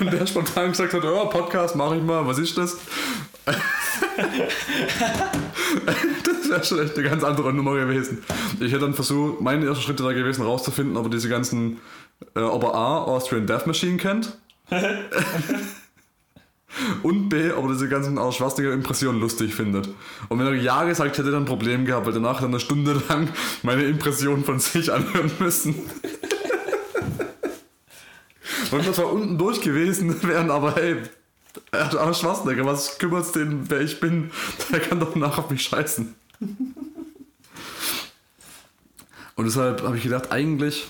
Und 0.00 0.12
der 0.12 0.26
spontan 0.26 0.68
gesagt 0.70 0.92
hat, 0.92 1.02
oh, 1.02 1.26
Podcast 1.30 1.76
mache 1.76 1.96
ich 1.96 2.02
mal, 2.02 2.26
was 2.26 2.36
ist 2.38 2.58
das? 2.58 2.76
das 3.46 3.56
wäre 6.50 6.64
schon 6.64 6.80
echt 6.80 6.96
eine 6.98 7.08
ganz 7.08 7.24
andere 7.24 7.52
Nummer 7.52 7.74
gewesen. 7.74 8.18
Ich 8.60 8.72
hätte 8.72 8.80
dann 8.80 8.94
versucht, 8.94 9.40
mein 9.40 9.62
erster 9.62 9.82
Schritt 9.82 10.00
da 10.00 10.12
gewesen, 10.12 10.42
rauszufinden, 10.44 10.96
ob 10.96 11.06
er 11.06 11.10
diese 11.10 11.28
ganzen, 11.28 11.80
äh, 12.34 12.40
ob 12.40 12.62
er 12.64 12.74
A, 12.74 13.04
Austrian 13.04 13.46
Death 13.46 13.66
Machine 13.66 13.96
kennt. 13.96 14.36
Und 17.02 17.28
B, 17.28 17.50
ob 17.50 17.64
er 17.64 17.72
diese 17.72 17.88
ganzen 17.88 18.16
Arnold 18.16 18.36
Schwarzenegger 18.36 18.72
Impressionen 18.72 19.20
lustig 19.20 19.54
findet. 19.54 19.88
Und 20.28 20.38
wenn 20.38 20.46
er 20.46 20.54
Ja 20.54 20.84
gesagt 20.84 21.18
hätte, 21.18 21.32
dann 21.32 21.42
ein 21.42 21.46
Problem 21.46 21.84
gehabt, 21.84 22.06
weil 22.06 22.12
danach 22.12 22.40
dann 22.40 22.50
eine 22.50 22.60
Stunde 22.60 23.02
lang 23.08 23.28
meine 23.62 23.82
Impressionen 23.84 24.44
von 24.44 24.60
sich 24.60 24.92
anhören 24.92 25.32
müssen. 25.40 25.74
Und 28.70 28.86
das 28.86 28.98
war 28.98 29.12
unten 29.12 29.36
durch 29.36 29.60
gewesen 29.60 30.22
wären, 30.28 30.50
aber 30.50 30.76
hey, 30.76 30.96
er 31.72 31.86
hat 31.86 31.96
Arnold 31.96 32.16
Schwarzenegger, 32.16 32.64
was 32.64 32.98
kümmert's 32.98 33.32
den, 33.32 33.68
wer 33.68 33.80
ich 33.80 33.98
bin? 33.98 34.30
Der 34.70 34.78
kann 34.78 35.00
doch 35.00 35.16
nach 35.16 35.38
auf 35.38 35.50
mich 35.50 35.62
scheißen. 35.64 36.14
Und 39.34 39.44
deshalb 39.44 39.82
habe 39.82 39.96
ich 39.96 40.04
gedacht, 40.04 40.30
eigentlich, 40.30 40.88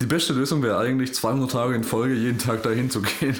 die 0.00 0.06
beste 0.06 0.32
Lösung 0.32 0.62
wäre 0.62 0.78
eigentlich 0.78 1.14
200 1.14 1.50
Tage 1.50 1.74
in 1.74 1.84
Folge 1.84 2.14
jeden 2.14 2.38
Tag 2.38 2.62
dahin 2.62 2.90
zu 2.90 3.02
gehen. 3.02 3.36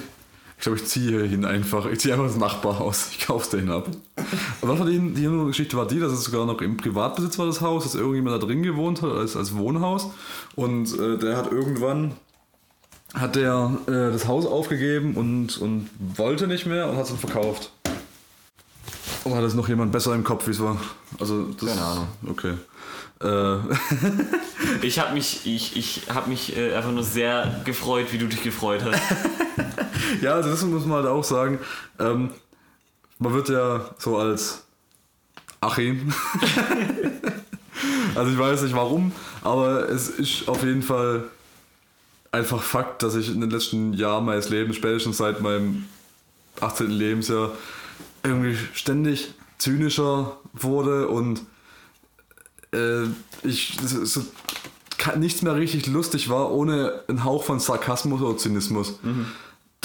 Ich 0.57 0.63
glaube, 0.63 0.77
ich 0.77 0.85
ziehe 0.85 1.09
hier 1.09 1.23
hin 1.25 1.43
einfach. 1.43 1.85
Ich 1.85 1.99
ziehe 1.99 2.13
einfach 2.13 2.27
das 2.27 2.37
Nachbarhaus. 2.37 3.09
Ich 3.11 3.25
kauf's 3.25 3.49
dahin 3.49 3.69
ab. 3.69 3.89
Aber 4.61 4.79
was 4.79 4.87
die, 4.87 4.99
die 5.13 5.45
Geschichte 5.47 5.75
war 5.75 5.85
die, 5.85 5.99
dass 5.99 6.13
es 6.13 6.23
sogar 6.23 6.45
noch 6.45 6.61
im 6.61 6.77
Privatbesitz 6.77 7.37
war, 7.37 7.45
das 7.45 7.61
Haus, 7.61 7.83
dass 7.83 7.95
irgendjemand 7.95 8.41
da 8.41 8.45
drin 8.45 8.63
gewohnt 8.63 9.01
hat, 9.01 9.11
als, 9.11 9.35
als 9.35 9.55
Wohnhaus. 9.55 10.09
Und 10.55 10.97
äh, 10.97 11.17
der 11.17 11.37
hat 11.37 11.51
irgendwann 11.51 12.13
hat 13.13 13.35
der 13.35 13.77
äh, 13.87 14.11
das 14.11 14.27
Haus 14.27 14.45
aufgegeben 14.45 15.15
und, 15.15 15.57
und 15.57 15.89
wollte 16.15 16.47
nicht 16.47 16.65
mehr 16.65 16.89
und 16.89 16.97
hat 16.97 17.03
es 17.03 17.09
dann 17.09 17.19
verkauft. 17.19 17.71
Oder 19.23 19.37
hat 19.37 19.43
es 19.43 19.55
noch 19.55 19.67
jemand 19.67 19.91
besser 19.91 20.13
im 20.13 20.23
Kopf, 20.23 20.47
wie 20.47 20.51
es 20.51 20.61
war? 20.61 20.79
Also, 21.19 21.47
das, 21.53 21.69
Keine 21.69 21.81
Ahnung. 21.81 22.07
Okay. 22.27 22.53
Äh, 23.21 23.57
Ich 24.81 24.99
habe 24.99 25.13
mich, 25.13 25.45
ich, 25.45 25.75
ich 25.75 26.01
hab 26.13 26.27
mich 26.27 26.55
äh, 26.55 26.73
einfach 26.73 26.91
nur 26.91 27.03
sehr 27.03 27.61
gefreut, 27.65 28.07
wie 28.11 28.17
du 28.17 28.27
dich 28.27 28.43
gefreut 28.43 28.83
hast. 28.83 29.01
ja, 30.21 30.33
also 30.33 30.49
das 30.49 30.63
muss 30.63 30.85
man 30.85 30.97
halt 30.97 31.07
auch 31.07 31.23
sagen. 31.23 31.59
Ähm, 31.99 32.29
man 33.19 33.33
wird 33.33 33.49
ja 33.49 33.89
so 33.97 34.17
als 34.17 34.63
Achim. 35.61 36.13
also 38.15 38.31
ich 38.31 38.37
weiß 38.37 38.61
nicht 38.63 38.75
warum, 38.75 39.11
aber 39.43 39.89
es 39.89 40.09
ist 40.09 40.47
auf 40.47 40.63
jeden 40.63 40.83
Fall 40.83 41.23
einfach 42.31 42.61
Fakt, 42.61 43.01
dass 43.03 43.15
ich 43.15 43.29
in 43.29 43.41
den 43.41 43.49
letzten 43.49 43.93
Jahren 43.93 44.25
meines 44.25 44.49
Lebens, 44.49 44.75
spätestens 44.75 45.17
seit 45.17 45.41
meinem 45.41 45.85
18. 46.59 46.89
Lebensjahr, 46.89 47.51
irgendwie 48.23 48.57
ständig 48.73 49.33
zynischer 49.57 50.37
wurde 50.53 51.07
und 51.07 51.41
äh, 52.75 53.47
ich 53.47 53.77
so, 53.81 54.21
nichts 55.17 55.41
mehr 55.41 55.55
richtig 55.55 55.87
lustig 55.87 56.29
war, 56.29 56.51
ohne 56.51 57.01
einen 57.07 57.23
Hauch 57.23 57.43
von 57.43 57.59
Sarkasmus 57.59 58.21
oder 58.21 58.37
Zynismus. 58.37 58.99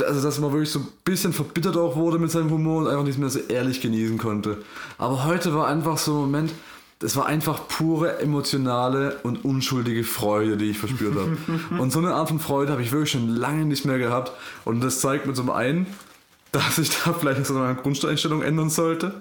Also, 0.03 0.23
dass 0.23 0.39
man 0.39 0.53
wirklich 0.53 0.71
so 0.71 0.81
ein 0.81 0.89
bisschen 1.05 1.33
verbittert 1.33 1.77
auch 1.77 1.97
wurde 1.97 2.19
mit 2.19 2.31
seinem 2.31 2.51
Humor 2.51 2.83
und 2.83 2.89
einfach 2.89 3.05
nicht 3.05 3.19
mehr 3.19 3.29
so 3.29 3.39
ehrlich 3.39 3.81
genießen 3.81 4.19
konnte. 4.19 4.59
Aber 4.97 5.25
heute 5.25 5.55
war 5.55 5.67
einfach 5.67 5.99
so 5.99 6.13
ein 6.13 6.21
Moment, 6.21 6.53
das 7.01 7.17
war 7.17 7.27
einfach 7.27 7.67
pure 7.67 8.19
emotionale 8.19 9.19
und 9.23 9.45
unschuldige 9.45 10.05
Freude, 10.05 10.57
die 10.57 10.71
ich 10.71 10.79
verspürt 10.79 11.17
habe. 11.17 11.37
und 11.83 11.91
so 11.91 11.99
eine 11.99 12.15
Art 12.15 12.29
von 12.29 12.39
Freude 12.39 12.73
habe 12.73 12.83
ich 12.83 12.93
wirklich 12.93 13.11
schon 13.11 13.29
lange 13.29 13.65
nicht 13.65 13.85
mehr 13.85 13.99
gehabt. 13.99 14.33
Und 14.65 14.83
das 14.83 15.01
zeigt 15.01 15.27
mir 15.27 15.33
zum 15.33 15.51
einen, 15.51 15.87
dass 16.53 16.79
ich 16.79 16.91
da 16.91 17.13
vielleicht 17.13 17.47
so 17.47 17.55
meine 17.55 17.77
Grundeinstellung 17.77 18.43
ändern 18.43 18.71
sollte. 18.71 19.15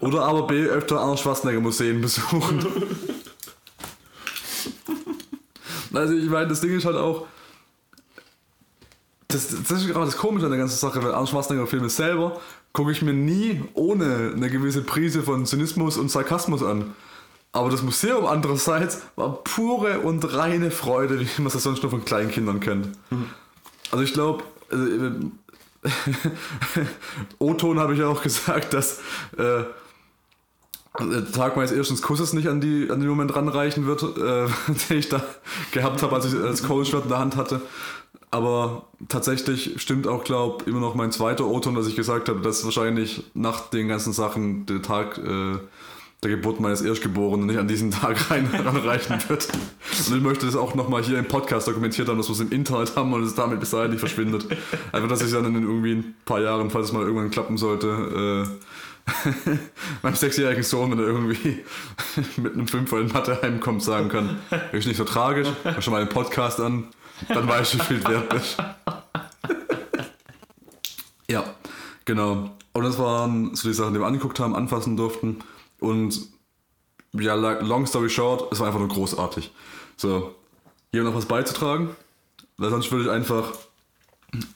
Oder 0.00 0.24
aber 0.24 0.46
B, 0.46 0.64
öfter 0.64 1.00
Arnold 1.00 1.20
Schwarzenegger 1.20 1.60
Museen 1.60 2.00
besuchen. 2.00 2.66
also 5.92 6.14
ich 6.14 6.30
meine, 6.30 6.48
das 6.48 6.60
Ding 6.60 6.76
ist 6.76 6.84
halt 6.84 6.96
auch, 6.96 7.26
das, 9.28 9.48
das 9.48 9.70
ist 9.70 9.88
gerade 9.88 10.06
das 10.06 10.16
Komische 10.16 10.46
an 10.46 10.52
der 10.52 10.60
ganzen 10.60 10.78
Sache, 10.78 11.02
weil 11.02 11.12
Arnold 11.12 11.28
Schwarzenegger 11.28 11.66
Filme 11.66 11.90
selber 11.90 12.40
gucke 12.72 12.92
ich 12.92 13.02
mir 13.02 13.12
nie 13.12 13.62
ohne 13.74 14.32
eine 14.34 14.48
gewisse 14.48 14.82
Prise 14.82 15.22
von 15.22 15.44
Zynismus 15.46 15.96
und 15.96 16.10
Sarkasmus 16.10 16.62
an. 16.62 16.94
Aber 17.52 17.68
das 17.68 17.82
Museum 17.82 18.26
andererseits 18.26 19.02
war 19.16 19.42
pure 19.42 20.00
und 20.00 20.34
reine 20.34 20.70
Freude, 20.70 21.20
wie 21.20 21.42
man 21.42 21.48
es 21.48 21.62
sonst 21.62 21.82
nur 21.82 21.90
von 21.90 22.04
kleinen 22.04 22.30
Kindern 22.30 22.60
kennt. 22.60 22.90
Also 23.90 24.04
ich 24.04 24.12
glaube, 24.12 24.44
also, 24.70 24.86
äh, 24.86 25.12
O-Ton 27.38 27.78
habe 27.78 27.94
ich 27.94 28.00
ja 28.00 28.08
auch 28.08 28.22
gesagt, 28.22 28.74
dass 28.74 29.00
äh, 29.36 29.64
der 30.98 31.32
Tag 31.32 31.56
meines 31.56 31.72
ersten 31.72 32.00
Kusses 32.00 32.32
nicht 32.32 32.48
an, 32.48 32.60
die, 32.60 32.90
an 32.90 33.00
den 33.00 33.08
Moment 33.08 33.34
ranreichen 33.34 33.86
wird, 33.86 34.02
äh, 34.02 34.46
den 34.88 34.98
ich 34.98 35.08
da 35.08 35.22
gehabt 35.72 36.02
habe, 36.02 36.14
als 36.14 36.26
ich 36.26 36.34
das 36.34 36.62
Coachschwert 36.62 37.04
in 37.04 37.10
der 37.10 37.18
Hand 37.18 37.36
hatte. 37.36 37.62
Aber 38.32 38.84
tatsächlich 39.08 39.80
stimmt 39.82 40.06
auch, 40.06 40.22
glaube 40.22 40.64
immer 40.70 40.80
noch 40.80 40.94
mein 40.94 41.10
zweiter 41.10 41.46
O-Ton, 41.46 41.74
dass 41.74 41.88
ich 41.88 41.96
gesagt 41.96 42.28
habe, 42.28 42.40
dass 42.40 42.64
wahrscheinlich 42.64 43.24
nach 43.34 43.70
den 43.70 43.88
ganzen 43.88 44.12
Sachen 44.12 44.66
der 44.66 44.82
Tag 44.82 45.18
äh, 45.18 45.58
der 46.22 46.32
Geburt 46.32 46.60
meines 46.60 46.82
Erstgeborenen 46.82 47.46
nicht 47.46 47.58
an 47.58 47.66
diesen 47.66 47.90
Tag 47.90 48.30
rein, 48.30 48.52
wird. 48.52 49.48
Und 50.08 50.16
ich 50.16 50.22
möchte 50.22 50.46
das 50.46 50.54
auch 50.54 50.74
nochmal 50.74 51.02
hier 51.02 51.18
im 51.18 51.26
Podcast 51.26 51.66
dokumentiert 51.66 52.08
haben, 52.08 52.18
dass 52.18 52.28
wir 52.28 52.34
es 52.34 52.40
im 52.40 52.52
Internet 52.52 52.94
haben 52.96 53.12
und 53.12 53.22
es 53.22 53.34
damit 53.34 53.58
bis 53.60 53.70
dahin 53.70 53.90
nicht 53.90 54.00
verschwindet. 54.00 54.46
Einfach, 54.92 55.08
dass 55.08 55.22
ich 55.22 55.32
dann 55.32 55.46
in 55.46 55.62
irgendwie 55.62 55.92
ein 55.92 56.14
paar 56.26 56.40
Jahren, 56.40 56.70
falls 56.70 56.88
es 56.88 56.92
mal 56.92 57.02
irgendwann 57.02 57.30
klappen 57.30 57.56
sollte, 57.56 58.46
äh, 58.46 58.70
meinem 60.02 60.14
sechsjährigen 60.14 60.62
Sohn, 60.62 60.90
wenn 60.90 60.98
er 60.98 61.06
irgendwie 61.06 61.60
mit 62.36 62.52
einem 62.52 62.68
Fünfer 62.68 63.00
in 63.00 63.08
Mathe 63.08 63.40
heimkommt, 63.40 63.82
sagen 63.82 64.10
kann, 64.10 64.38
ist 64.72 64.86
nicht 64.86 64.98
so 64.98 65.04
tragisch, 65.04 65.48
hör 65.62 65.80
schon 65.80 65.92
mal 65.92 66.00
einen 66.00 66.10
Podcast 66.10 66.60
an, 66.60 66.88
dann 67.28 67.48
weiß 67.48 67.74
ich, 67.74 67.80
wie 67.80 67.94
viel 67.94 68.04
wert 68.06 68.32
ist. 68.34 68.56
Ja, 71.30 71.44
genau. 72.04 72.50
Und 72.72 72.84
das 72.84 72.98
waren 72.98 73.54
so 73.54 73.68
die 73.68 73.74
Sachen, 73.74 73.94
die 73.94 74.00
wir 74.00 74.06
angeguckt 74.06 74.38
haben, 74.38 74.54
anfassen 74.54 74.96
durften. 74.96 75.38
Und 75.80 76.28
ja, 77.12 77.34
long 77.34 77.86
story 77.86 78.08
short, 78.08 78.52
es 78.52 78.60
war 78.60 78.66
einfach 78.66 78.78
nur 78.78 78.88
großartig. 78.88 79.50
So, 79.96 80.34
jemand 80.92 81.12
noch 81.12 81.18
was 81.18 81.26
beizutragen? 81.26 81.90
Weil 82.56 82.70
sonst 82.70 82.90
würde 82.92 83.04
ich 83.04 83.10
einfach 83.10 83.52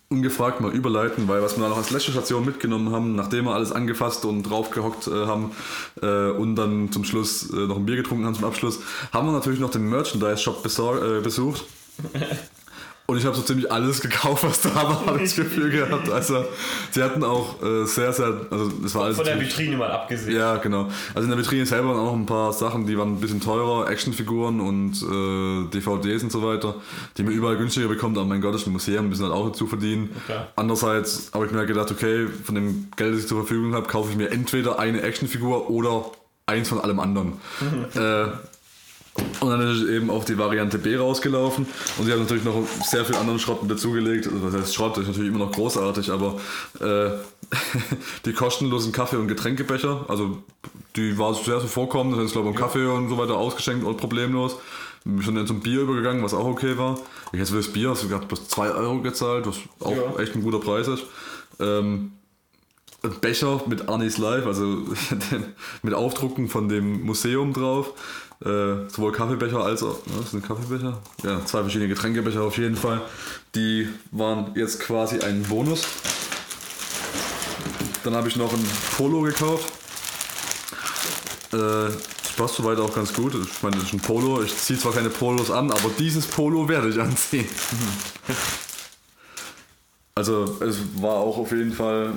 ungefragt 0.08 0.60
mal 0.60 0.72
überleiten, 0.72 1.26
weil 1.26 1.42
was 1.42 1.56
wir 1.56 1.62
da 1.62 1.68
noch 1.68 1.76
als 1.76 1.90
letzte 1.90 2.12
Station 2.12 2.44
mitgenommen 2.44 2.92
haben, 2.92 3.16
nachdem 3.16 3.46
wir 3.46 3.54
alles 3.54 3.72
angefasst 3.72 4.24
und 4.24 4.44
draufgehockt 4.44 5.08
äh, 5.08 5.26
haben 5.26 5.50
äh, 6.00 6.30
und 6.30 6.54
dann 6.54 6.92
zum 6.92 7.04
Schluss 7.04 7.50
äh, 7.50 7.66
noch 7.66 7.76
ein 7.76 7.86
Bier 7.86 7.96
getrunken 7.96 8.24
haben 8.24 8.34
zum 8.34 8.44
Abschluss, 8.44 8.80
haben 9.12 9.26
wir 9.26 9.32
natürlich 9.32 9.58
noch 9.58 9.70
den 9.70 9.88
Merchandise-Shop 9.88 10.64
äh, 10.64 11.20
besucht. 11.20 11.64
Und 13.06 13.18
ich 13.18 13.26
habe 13.26 13.36
so 13.36 13.42
ziemlich 13.42 13.70
alles 13.70 14.00
gekauft, 14.00 14.44
was 14.44 14.62
da 14.62 14.74
war, 14.74 15.04
habe 15.04 15.18
ich 15.18 15.24
das 15.24 15.36
Gefühl 15.36 15.70
gehabt. 15.70 16.08
Also, 16.08 16.42
sie 16.90 17.02
hatten 17.02 17.22
auch 17.22 17.62
äh, 17.62 17.84
sehr, 17.84 18.14
sehr, 18.14 18.46
also 18.50 18.72
es 18.82 18.94
war 18.94 19.04
alles 19.04 19.16
Von 19.16 19.26
der 19.26 19.38
Vitrine 19.38 19.76
mal 19.76 19.90
abgesehen. 19.90 20.34
ja, 20.34 20.56
genau. 20.56 20.88
Also 21.14 21.24
in 21.24 21.28
der 21.28 21.38
Vitrine 21.38 21.66
selber 21.66 21.88
waren 21.88 21.98
auch 21.98 22.12
noch 22.12 22.14
ein 22.14 22.24
paar 22.24 22.52
Sachen, 22.54 22.86
die 22.86 22.96
waren 22.96 23.16
ein 23.16 23.20
bisschen 23.20 23.42
teurer, 23.42 23.90
Actionfiguren 23.90 24.58
und 24.60 24.92
äh, 25.02 25.70
DVDs 25.70 26.22
und 26.22 26.32
so 26.32 26.42
weiter, 26.42 26.76
die 27.18 27.24
man 27.24 27.34
überall 27.34 27.58
günstiger 27.58 27.88
bekommt, 27.88 28.16
aber 28.16 28.26
mein 28.26 28.40
Gott, 28.40 28.54
das 28.54 28.62
ist 28.62 28.68
ein 28.68 28.72
Museum, 28.72 29.10
müssen 29.10 29.24
halt 29.24 29.34
auch 29.34 29.48
dazu 29.48 29.66
verdienen. 29.66 30.08
Klar. 30.24 30.48
Andererseits 30.56 31.30
habe 31.34 31.44
ich 31.44 31.52
mir 31.52 31.58
halt 31.58 31.68
gedacht, 31.68 31.90
okay, 31.90 32.26
von 32.42 32.54
dem 32.54 32.88
Geld, 32.96 33.12
das 33.14 33.20
ich 33.20 33.28
zur 33.28 33.38
Verfügung 33.44 33.74
habe, 33.74 33.86
kaufe 33.86 34.10
ich 34.12 34.16
mir 34.16 34.30
entweder 34.30 34.78
eine 34.78 35.02
Actionfigur 35.02 35.68
oder 35.68 36.06
eins 36.46 36.70
von 36.70 36.80
allem 36.80 37.00
anderen. 37.00 37.34
äh, 37.94 38.28
und 39.40 39.50
dann 39.50 39.60
ist 39.60 39.88
eben 39.88 40.10
auch 40.10 40.24
die 40.24 40.36
Variante 40.38 40.78
B 40.78 40.96
rausgelaufen 40.96 41.66
und 41.98 42.04
sie 42.04 42.12
haben 42.12 42.20
natürlich 42.20 42.44
noch 42.44 42.66
sehr 42.84 43.04
viel 43.04 43.16
anderen 43.16 43.38
Schrott 43.38 43.60
dazugelegt. 43.68 44.26
Also 44.26 44.42
was 44.42 44.54
heißt 44.54 44.74
Schrott, 44.74 44.96
das 44.96 45.02
ist 45.04 45.08
natürlich 45.10 45.30
immer 45.30 45.44
noch 45.44 45.52
großartig, 45.52 46.10
aber 46.10 46.40
äh, 46.80 47.10
die 48.24 48.32
kostenlosen 48.32 48.92
Kaffee- 48.92 49.16
und 49.16 49.28
Getränkebecher, 49.28 50.04
also 50.08 50.42
die 50.96 51.16
war 51.18 51.34
sehr 51.34 51.60
so 51.60 51.66
vorkommen, 51.66 52.12
das 52.12 52.20
heißt, 52.20 52.32
glaube 52.32 52.50
ich, 52.50 52.56
Kaffee 52.56 52.86
und 52.86 53.08
so 53.08 53.18
weiter 53.18 53.36
ausgeschenkt 53.36 53.84
und 53.84 53.96
problemlos. 53.96 54.56
Wir 55.04 55.22
sind 55.24 55.34
dann 55.34 55.46
zum 55.46 55.60
Bier 55.60 55.80
übergegangen, 55.82 56.22
was 56.22 56.32
auch 56.32 56.46
okay 56.46 56.78
war. 56.78 56.98
Ich 57.32 57.38
jetzt 57.38 57.50
für 57.50 57.56
das 57.58 57.68
Bier, 57.68 57.90
hast 57.90 58.02
du 58.04 58.08
gerade 58.08 58.26
bloß 58.26 58.48
2 58.48 58.70
Euro 58.70 59.00
gezahlt, 59.02 59.46
was 59.46 59.56
auch 59.80 59.92
Ja. 59.94 60.18
echt 60.22 60.34
ein 60.34 60.42
guter 60.42 60.60
Preis 60.60 60.88
ist. 60.88 61.02
Ähm, 61.60 62.12
ein 63.02 63.20
Becher 63.20 63.60
mit 63.66 63.86
Arnis 63.88 64.16
Live, 64.16 64.46
also 64.46 64.64
mit 65.82 65.92
Aufdrucken 65.92 66.48
von 66.48 66.70
dem 66.70 67.02
Museum 67.02 67.52
drauf. 67.52 67.92
Äh, 68.44 68.90
sowohl 68.90 69.12
Kaffeebecher 69.12 69.64
als 69.64 69.82
auch. 69.82 70.04
Ne, 70.06 70.22
sind 70.30 70.46
Kaffeebecher? 70.46 71.00
Ja, 71.22 71.44
zwei 71.46 71.62
verschiedene 71.62 71.88
Getränkebecher 71.88 72.42
auf 72.42 72.58
jeden 72.58 72.76
Fall. 72.76 73.00
Die 73.54 73.88
waren 74.10 74.52
jetzt 74.54 74.80
quasi 74.80 75.20
ein 75.20 75.42
Bonus. 75.44 75.86
Dann 78.02 78.14
habe 78.14 78.28
ich 78.28 78.36
noch 78.36 78.52
ein 78.52 78.66
Polo 78.96 79.22
gekauft. 79.22 79.72
Äh, 81.52 81.90
passt 82.36 82.56
soweit 82.56 82.78
auch 82.78 82.94
ganz 82.94 83.12
gut. 83.12 83.34
Ich 83.34 83.62
meine, 83.62 83.76
das 83.76 83.84
ist 83.84 83.94
ein 83.94 84.00
Polo. 84.00 84.42
Ich 84.42 84.54
ziehe 84.56 84.78
zwar 84.78 84.92
keine 84.92 85.08
Polos 85.08 85.50
an, 85.50 85.70
aber 85.70 85.90
dieses 85.98 86.26
Polo 86.26 86.68
werde 86.68 86.88
ich 86.88 87.00
anziehen. 87.00 87.48
Also 90.16 90.58
es 90.60 90.76
war 91.02 91.14
auch 91.14 91.38
auf 91.38 91.50
jeden 91.50 91.72
Fall. 91.72 92.12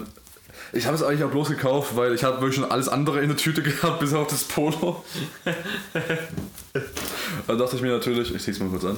Ich 0.73 0.85
habe 0.85 0.95
es 0.95 1.03
eigentlich 1.03 1.23
auch 1.23 1.31
bloß 1.31 1.49
gekauft, 1.49 1.95
weil 1.95 2.13
ich 2.13 2.23
habe 2.23 2.41
wirklich 2.41 2.55
schon 2.55 2.69
alles 2.69 2.89
andere 2.89 3.21
in 3.21 3.29
der 3.29 3.37
Tüte 3.37 3.61
gehabt, 3.63 3.99
bis 3.99 4.13
auf 4.13 4.27
das 4.27 4.43
Polo. 4.43 5.03
da 7.47 7.55
dachte 7.55 7.75
ich 7.75 7.81
mir 7.81 7.91
natürlich, 7.91 8.33
ich 8.33 8.41
ziehe 8.41 8.53
es 8.53 8.59
mal 8.59 8.69
kurz 8.69 8.85
an. 8.85 8.97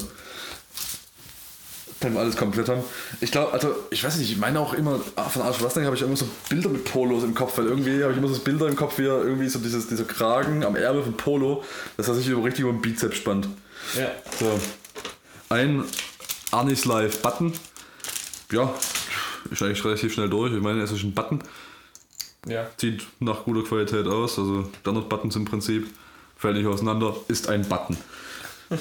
Wenn 2.01 2.13
wir 2.13 2.22
alles 2.22 2.38
komplett 2.38 2.70
haben. 2.70 2.82
Ich 3.20 3.30
glaube, 3.30 3.51
also, 3.51 3.76
ich 3.89 4.01
weiß 4.01 4.15
nicht, 4.17 4.32
ich 4.32 4.38
meine 4.38 4.61
auch 4.61 4.74
immer, 4.74 5.01
ah, 5.17 5.24
von 5.24 5.41
Arsch 5.41 5.57
Schwarzenegger 5.57 5.88
habe 5.88 5.97
ich 5.97 6.01
immer 6.01 6.15
so 6.15 6.30
Bilder 6.47 6.70
mit 6.70 6.86
Polos 6.86 7.24
im 7.24 7.36
Kopf, 7.36 7.57
weil 7.57 7.65
irgendwie 7.65 8.01
habe 8.01 8.13
ich 8.13 8.17
immer 8.17 8.30
so 8.30 8.39
Bilder 8.39 8.70
im 8.70 8.78
Kopf, 8.78 8.97
wie 8.99 9.03
irgendwie 9.03 9.49
so 9.49 9.59
dieses, 9.59 9.88
dieser 9.88 10.05
Kragen 10.05 10.63
am 10.63 10.78
Ärmel 10.78 11.03
von 11.03 11.17
Polo, 11.17 11.63
dass 11.97 12.07
er 12.07 12.13
sich 12.13 12.30
über 12.30 12.45
richtig 12.45 12.61
über 12.61 12.72
den 12.72 12.82
Bizeps 12.82 13.17
spannt. 13.17 13.49
Ja. 13.97 14.11
So. 14.39 14.57
Ein 15.49 15.84
Arnis 16.51 16.86
Live 16.86 17.22
Button. 17.22 17.53
Ja, 18.51 18.74
ist 19.52 19.62
eigentlich 19.62 19.84
relativ 19.84 20.14
schnell 20.14 20.30
durch. 20.30 20.54
Ich 20.54 20.62
meine, 20.62 20.82
es 20.82 20.92
ist 20.92 21.04
ein 21.04 21.14
Button. 21.14 21.40
ja. 22.48 22.68
Sieht 22.78 23.06
nach 23.20 23.44
guter 23.44 23.64
Qualität 23.64 24.08
aus. 24.08 24.40
Also 24.40 24.70
Standard-Buttons 24.82 25.36
im 25.36 25.46
Prinzip. 25.46 25.88
Fällt 26.36 26.56
nicht 26.56 26.68
auseinander. 26.68 27.16
Ist 27.28 27.50
ein 27.50 27.68
Button. 27.68 27.98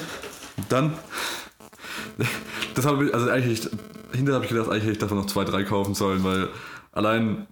Dann. 0.69 0.93
Das 2.75 2.85
habe 2.85 3.05
ich, 3.05 3.13
also 3.13 3.29
eigentlich, 3.29 3.61
hinterher 4.13 4.35
habe 4.35 4.45
ich 4.45 4.51
gedacht, 4.51 4.69
eigentlich 4.69 4.83
hätte 4.83 4.93
ich 4.93 4.99
davon 4.99 5.17
noch 5.17 5.25
zwei, 5.27 5.43
drei 5.43 5.63
kaufen 5.63 5.95
sollen, 5.95 6.23
weil 6.23 6.49
allein. 6.91 7.47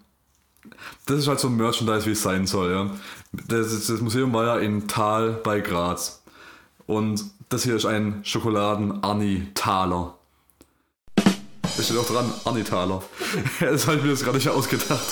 Das 1.05 1.20
ist 1.20 1.28
halt 1.28 1.39
so 1.39 1.47
ein 1.47 1.55
Merchandise, 1.55 2.05
wie 2.05 2.12
es 2.12 2.22
sein 2.22 2.45
soll, 2.47 2.72
ja. 2.72 2.91
Das, 3.32 3.88
das 3.88 4.01
Museum 4.01 4.34
war 4.34 4.45
ja 4.45 4.58
in 4.58 4.88
Tal 4.88 5.32
bei 5.32 5.62
Graz. 5.62 6.22
Und 6.86 7.24
das 7.49 7.64
hier 7.64 7.76
ist 7.76 7.86
ein 7.86 8.22
Schokoladen-Arni-Taler. 8.24 10.16
Da 11.78 11.84
steht 11.84 11.97
auch 11.97 12.05
dran, 12.07 12.34
Anitaler. 12.45 13.03
das 13.59 13.86
habe 13.88 13.97
ich 13.97 14.03
mir 14.03 14.09
das 14.11 14.23
gerade 14.23 14.38
nicht 14.38 14.49
ausgedacht. 14.49 15.05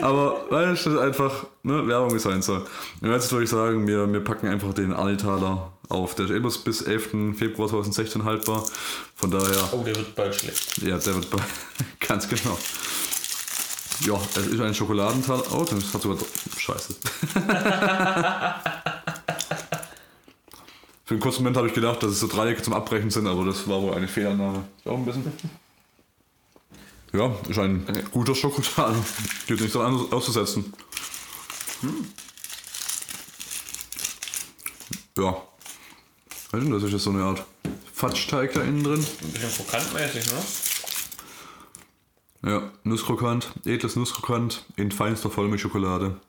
Aber 0.00 0.44
weil 0.50 0.70
es 0.70 0.80
steht 0.80 0.96
einfach, 0.98 1.46
ne, 1.64 1.86
Werbung 1.88 2.18
sein 2.18 2.40
soll. 2.42 2.64
Und 3.00 3.10
jetzt 3.10 3.32
würde 3.32 3.44
ich 3.44 3.50
sagen, 3.50 3.86
wir, 3.86 4.10
wir 4.12 4.20
packen 4.22 4.46
einfach 4.48 4.72
den 4.74 4.92
Anitaler 4.92 5.72
auf. 5.88 6.14
Der 6.14 6.26
ist 6.26 6.30
eh 6.32 6.38
bloß 6.38 6.58
bis 6.58 6.82
11. 6.82 7.36
Februar 7.36 7.68
2016 7.68 8.24
haltbar. 8.24 8.64
Von 9.16 9.30
daher, 9.30 9.56
Oh, 9.72 9.82
der 9.82 9.96
wird 9.96 10.14
bald 10.14 10.34
schlecht. 10.34 10.78
ja, 10.82 10.98
der 10.98 11.14
wird 11.14 11.30
bei, 11.30 11.38
ganz 12.06 12.28
genau. 12.28 12.56
Ja, 14.00 14.14
es 14.36 14.46
ist 14.46 14.60
ein 14.60 14.74
Schokoladentaler. 14.74 15.42
Oh, 15.52 15.64
das 15.64 15.94
hat 15.94 16.02
sogar. 16.02 16.18
Scheiße. 16.58 16.94
Für 21.06 21.14
einen 21.14 21.20
kurzen 21.20 21.44
Moment 21.44 21.56
habe 21.56 21.68
ich 21.68 21.74
gedacht, 21.74 22.02
dass 22.02 22.10
es 22.10 22.18
so 22.18 22.26
Dreiecke 22.26 22.62
zum 22.62 22.72
Abbrechen 22.72 23.10
sind, 23.10 23.28
aber 23.28 23.44
das 23.44 23.68
war 23.68 23.80
wohl 23.80 23.94
eine 23.94 24.08
Fehlannahme. 24.08 24.64
Ist 24.78 24.88
auch 24.88 24.96
ein 24.96 25.04
bisschen. 25.04 25.32
Ja, 27.12 27.32
ist 27.48 27.58
ein 27.60 27.86
guter 28.10 28.34
Schokolade. 28.34 28.96
Gibt 29.46 29.60
nichts 29.60 29.76
anderes 29.76 30.10
auszusetzen. 30.10 30.72
Ja. 35.16 35.42
Was 36.50 36.60
ist 36.60 36.64
denn 36.64 36.72
das? 36.72 36.82
Ist 36.82 36.94
das 36.94 37.04
so 37.04 37.10
eine 37.10 37.22
Art 37.22 37.44
Fatschteig 37.92 38.54
da 38.54 38.62
innen 38.62 38.82
drin? 38.82 38.98
Ein 38.98 39.30
bisschen 39.30 39.64
krokantmäßig, 39.64 40.26
ne? 42.42 42.50
Ja, 42.50 42.72
Nusskrokant, 42.82 43.52
edles 43.64 43.94
Nusskrokant 43.94 44.64
in 44.74 44.90
feinster 44.90 45.30
Vollmilchschokolade. 45.30 46.20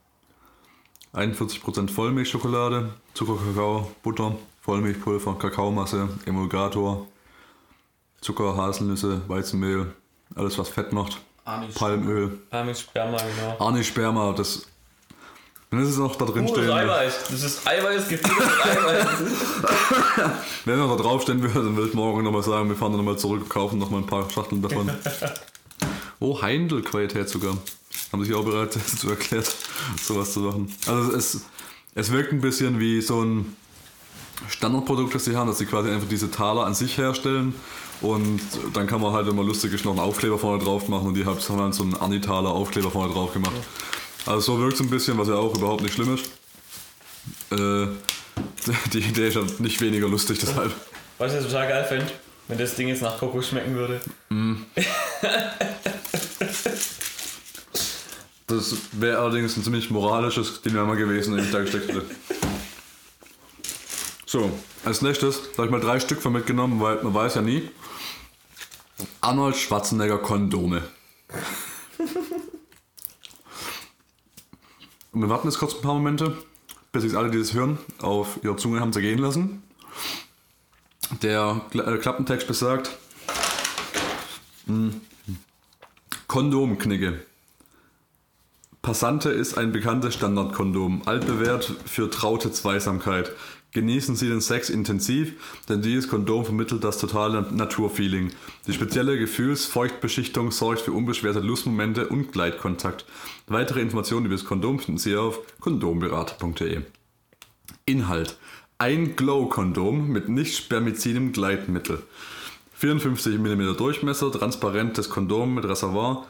41% 1.13 1.89
Vollmilchschokolade, 1.89 2.93
Zucker, 3.15 3.37
Kakao, 3.43 3.91
Butter, 4.03 4.37
Vollmilchpulver, 4.67 5.35
Kakaomasse, 5.39 6.09
Emulgator, 6.25 7.07
Zucker, 8.19 8.57
Haselnüsse, 8.57 9.21
Weizenmehl, 9.29 9.93
alles 10.35 10.57
was 10.57 10.67
Fett 10.67 10.91
macht, 10.91 11.21
Anis. 11.45 11.73
Palmöl, 11.73 12.37
Ah, 12.51 12.65
mit 12.65 12.77
Sperma, 12.77 13.15
genau. 13.17 13.65
Arnisperma, 13.65 14.33
das. 14.33 14.67
Wenn 15.71 15.79
es 15.79 15.95
noch 15.97 16.17
da 16.17 16.25
drin 16.25 16.45
Pures 16.47 16.63
stehen, 16.65 16.69
Eiweiß. 16.77 17.13
Das 17.29 17.43
ist 17.43 17.65
Eiweiß, 17.65 18.09
gefülltes 18.09 18.59
Eiweiß. 18.65 19.07
wenn 20.65 20.79
noch 20.79 20.97
da 20.97 21.01
drauf 21.01 21.21
stehen 21.21 21.41
würde, 21.41 21.63
dann 21.63 21.75
würde 21.77 21.87
ich 21.87 21.93
morgen 21.95 22.23
nochmal 22.25 22.43
sagen, 22.43 22.67
wir 22.67 22.75
fahren 22.75 22.91
dann 22.91 22.99
nochmal 22.99 23.17
zurück 23.17 23.43
und 23.43 23.49
kaufen 23.49 23.79
nochmal 23.79 24.01
ein 24.01 24.07
paar 24.07 24.29
Schachteln 24.29 24.61
davon. 24.61 24.91
oh, 26.19 26.41
Heindl-Qualität 26.41 27.29
sogar. 27.29 27.55
Haben 28.11 28.25
sich 28.25 28.33
auch 28.33 28.43
bereit 28.43 28.75
dazu 28.75 29.09
erklärt, 29.11 29.49
sowas 30.01 30.33
zu 30.33 30.41
machen. 30.41 30.73
Also 30.87 31.13
es, 31.13 31.39
es 31.95 32.11
wirkt 32.11 32.33
ein 32.33 32.41
bisschen 32.41 32.81
wie 32.81 32.99
so 32.99 33.21
ein 33.23 33.55
Standardprodukt, 34.49 35.13
das 35.15 35.25
sie 35.25 35.35
haben, 35.35 35.47
dass 35.47 35.57
sie 35.57 35.65
quasi 35.65 35.89
einfach 35.89 36.07
diese 36.07 36.31
Taler 36.31 36.65
an 36.65 36.73
sich 36.73 36.97
herstellen 36.97 37.55
und 38.01 38.39
dann 38.73 38.87
kann 38.87 39.01
man 39.01 39.13
halt, 39.13 39.27
wenn 39.27 39.35
man 39.35 39.45
lustig 39.45 39.73
ist, 39.73 39.85
noch 39.85 39.91
einen 39.91 39.99
Aufkleber 39.99 40.37
vorne 40.37 40.63
drauf 40.63 40.87
machen 40.87 41.07
und 41.07 41.13
die 41.15 41.25
haben 41.25 41.39
dann 41.57 41.73
so 41.73 41.83
einen 41.83 41.95
Anitaler 41.95 42.49
Aufkleber 42.49 42.91
vorne 42.91 43.13
drauf 43.13 43.33
gemacht. 43.33 43.55
Also 44.25 44.39
so 44.53 44.59
wirkt 44.59 44.75
es 44.75 44.81
ein 44.81 44.89
bisschen, 44.89 45.17
was 45.17 45.27
ja 45.27 45.35
auch 45.35 45.55
überhaupt 45.55 45.81
nicht 45.81 45.95
schlimm 45.95 46.13
ist. 46.13 46.25
Äh, 47.51 47.87
die 48.93 48.99
Idee 48.99 49.29
ist 49.29 49.35
ja 49.35 49.43
nicht 49.59 49.81
weniger 49.81 50.07
lustig, 50.07 50.37
deshalb. 50.39 50.73
Weißt 51.17 51.33
du, 51.33 51.37
was 51.39 51.45
ich 51.45 51.51
total 51.51 51.67
geil 51.67 51.85
fände? 51.85 52.07
Wenn 52.47 52.57
das 52.57 52.75
Ding 52.75 52.87
jetzt 52.87 53.01
nach 53.01 53.17
Kokos 53.17 53.47
schmecken 53.47 53.75
würde. 53.75 53.99
Das 58.49 58.73
wäre 58.93 59.19
allerdings 59.19 59.57
ein 59.57 59.63
ziemlich 59.63 59.89
moralisches 59.89 60.61
Dilemma 60.61 60.95
gewesen, 60.95 61.35
den 61.35 61.43
ich 61.43 61.51
da 61.51 61.59
gesteckt 61.59 61.89
hätte. 61.89 62.05
So, 64.29 64.51
als 64.83 65.01
nächstes 65.01 65.39
habe 65.57 65.67
ich 65.67 65.71
mal 65.71 65.79
drei 65.79 66.01
Stück 66.01 66.21
von 66.21 66.33
mitgenommen, 66.33 66.81
weil 66.81 67.01
man 67.01 67.13
weiß 67.13 67.35
ja 67.35 67.41
nie. 67.41 67.69
Arnold 69.21 69.55
Schwarzenegger 69.55 70.17
Kondome. 70.17 70.81
Und 75.13 75.21
wir 75.21 75.29
warten 75.29 75.47
jetzt 75.47 75.59
kurz 75.59 75.75
ein 75.75 75.81
paar 75.81 75.93
Momente, 75.93 76.35
bis 76.91 77.03
sich 77.03 77.15
alle, 77.15 77.31
die 77.31 77.39
das 77.39 77.53
hören, 77.53 77.77
auf 77.99 78.39
ihre 78.43 78.57
Zunge 78.57 78.81
haben 78.81 78.91
zergehen 78.91 79.19
lassen. 79.19 79.63
Der 81.21 81.61
äh, 81.73 81.97
Klappentext 81.97 82.49
besagt: 82.49 82.97
hm, 84.65 84.99
Kondomknicke. 86.27 87.25
Passante 88.81 89.29
ist 89.29 89.57
ein 89.57 89.71
bekanntes 89.71 90.15
Standardkondom, 90.15 91.03
altbewährt 91.05 91.73
für 91.85 92.09
traute 92.09 92.51
Zweisamkeit. 92.51 93.31
Genießen 93.73 94.15
Sie 94.15 94.29
den 94.29 94.41
Sex 94.41 94.69
intensiv, 94.69 95.33
denn 95.67 95.81
dieses 95.81 96.07
Kondom 96.07 96.45
vermittelt 96.45 96.83
das 96.83 96.97
totale 96.97 97.41
Naturfeeling. 97.51 98.31
Die 98.65 98.73
spezielle 98.73 99.19
Gefühlsfeuchtbeschichtung 99.19 100.51
sorgt 100.51 100.81
für 100.81 100.93
unbeschwerte 100.93 101.41
Lustmomente 101.41 102.07
und 102.07 102.31
Gleitkontakt. 102.31 103.05
Weitere 103.47 103.81
Informationen 103.81 104.25
über 104.25 104.35
das 104.35 104.45
Kondom 104.45 104.79
finden 104.79 104.97
Sie 104.97 105.15
auf 105.15 105.41
kondomberater.de. 105.59 106.81
Inhalt: 107.85 108.37
Ein 108.77 109.15
Glow-Kondom 109.15 110.07
mit 110.07 110.29
nicht 110.29 110.57
spermizidem 110.57 111.33
Gleitmittel. 111.33 112.03
54 112.73 113.39
mm 113.39 113.75
Durchmesser, 113.75 114.31
transparentes 114.31 115.09
Kondom 115.09 115.55
mit 115.55 115.65
Reservoir. 115.65 116.25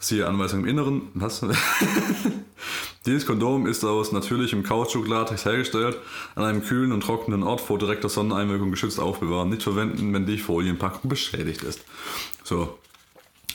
Siehe 0.00 0.26
Anweisung 0.26 0.60
im 0.60 0.66
Inneren. 0.66 1.02
Was? 1.14 1.44
Dieses 3.06 3.26
Kondom 3.26 3.66
ist 3.66 3.84
aus 3.84 4.12
natürlichem 4.12 4.62
Kautschuk-Latex 4.62 5.44
hergestellt, 5.44 5.96
an 6.34 6.44
einem 6.44 6.62
kühlen 6.62 6.92
und 6.92 7.00
trockenen 7.00 7.42
Ort 7.42 7.60
vor 7.60 7.78
direkter 7.78 8.08
Sonneneinwirkung 8.08 8.70
geschützt 8.70 9.00
aufbewahren. 9.00 9.48
Nicht 9.48 9.62
verwenden, 9.62 10.12
wenn 10.12 10.26
die 10.26 10.38
Folienpackung 10.38 11.08
beschädigt 11.08 11.62
ist. 11.62 11.80
So. 12.44 12.78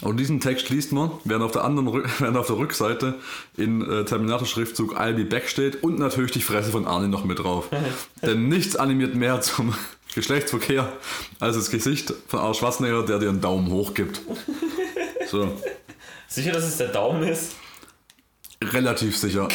Und 0.01 0.17
diesen 0.17 0.41
Text 0.41 0.69
liest 0.69 0.91
man, 0.91 1.11
während 1.23 1.45
auf 1.45 1.51
der 1.51 1.63
anderen 1.63 2.03
während 2.19 2.35
auf 2.35 2.47
der 2.47 2.57
Rückseite 2.57 3.15
in 3.55 3.81
äh, 3.81 4.03
Terminator-Schriftzug 4.03 4.99
I'll 4.99 5.13
be 5.13 5.23
back 5.23 5.47
steht 5.47 5.81
und 5.81 5.97
natürlich 5.97 6.31
die 6.31 6.41
Fresse 6.41 6.71
von 6.71 6.85
Arne 6.85 7.07
noch 7.07 7.23
mit 7.23 7.39
drauf. 7.39 7.69
Denn 8.21 8.49
nichts 8.49 8.75
animiert 8.75 9.15
mehr 9.15 9.39
zum 9.39 9.73
Geschlechtsverkehr 10.13 10.91
als 11.39 11.55
das 11.55 11.69
Gesicht 11.69 12.13
von 12.27 12.39
Arnold 12.39 12.57
Schwarzenegger, 12.57 13.03
der 13.03 13.19
dir 13.19 13.29
einen 13.29 13.39
Daumen 13.39 13.71
hoch 13.71 13.93
gibt. 13.93 14.21
So. 15.29 15.49
Sicher, 16.33 16.51
dass 16.51 16.63
es 16.63 16.77
der 16.77 16.87
Daumen 16.87 17.21
ist? 17.21 17.51
Relativ 18.59 19.15
sicher. 19.15 19.47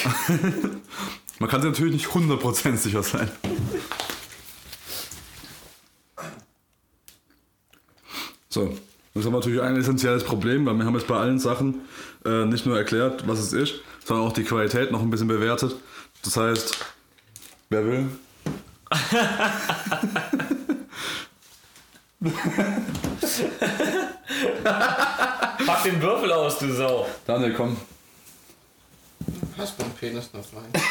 Man 1.41 1.51
kann 1.51 1.61
sich 1.61 1.73
natürlich 1.73 1.95
nicht 1.95 2.07
100% 2.07 2.77
sicher 2.77 3.03
sein. 3.03 3.29
So, 8.49 8.79
das 9.13 9.25
ist 9.25 9.31
natürlich 9.33 9.61
ein 9.61 9.75
essentielles 9.75 10.23
Problem, 10.23 10.67
weil 10.67 10.75
wir 10.75 10.85
haben 10.85 10.95
jetzt 10.95 11.09
bei 11.09 11.17
allen 11.17 11.41
Sachen 11.41 11.81
äh, 12.25 12.45
nicht 12.45 12.65
nur 12.65 12.79
erklärt, 12.79 13.27
was 13.27 13.41
es 13.41 13.53
ist, 13.53 13.81
sondern 14.05 14.29
auch 14.29 14.33
die 14.33 14.45
Qualität 14.45 14.93
noch 14.93 15.03
ein 15.03 15.11
bisschen 15.11 15.27
bewertet. 15.27 15.75
Das 16.23 16.37
heißt, 16.37 16.77
wer 17.71 17.85
will? 17.87 18.09
Pack 25.67 25.83
den 25.85 26.03
Würfel 26.03 26.33
aus, 26.33 26.59
du 26.59 26.73
Sau. 26.73 27.07
Daniel, 27.27 27.55
komm. 27.55 27.77
Hast 29.57 29.79
du 29.79 29.85
einen 29.85 29.95
Penis 29.95 30.31
noch 30.33 30.45
rein? 30.55 30.73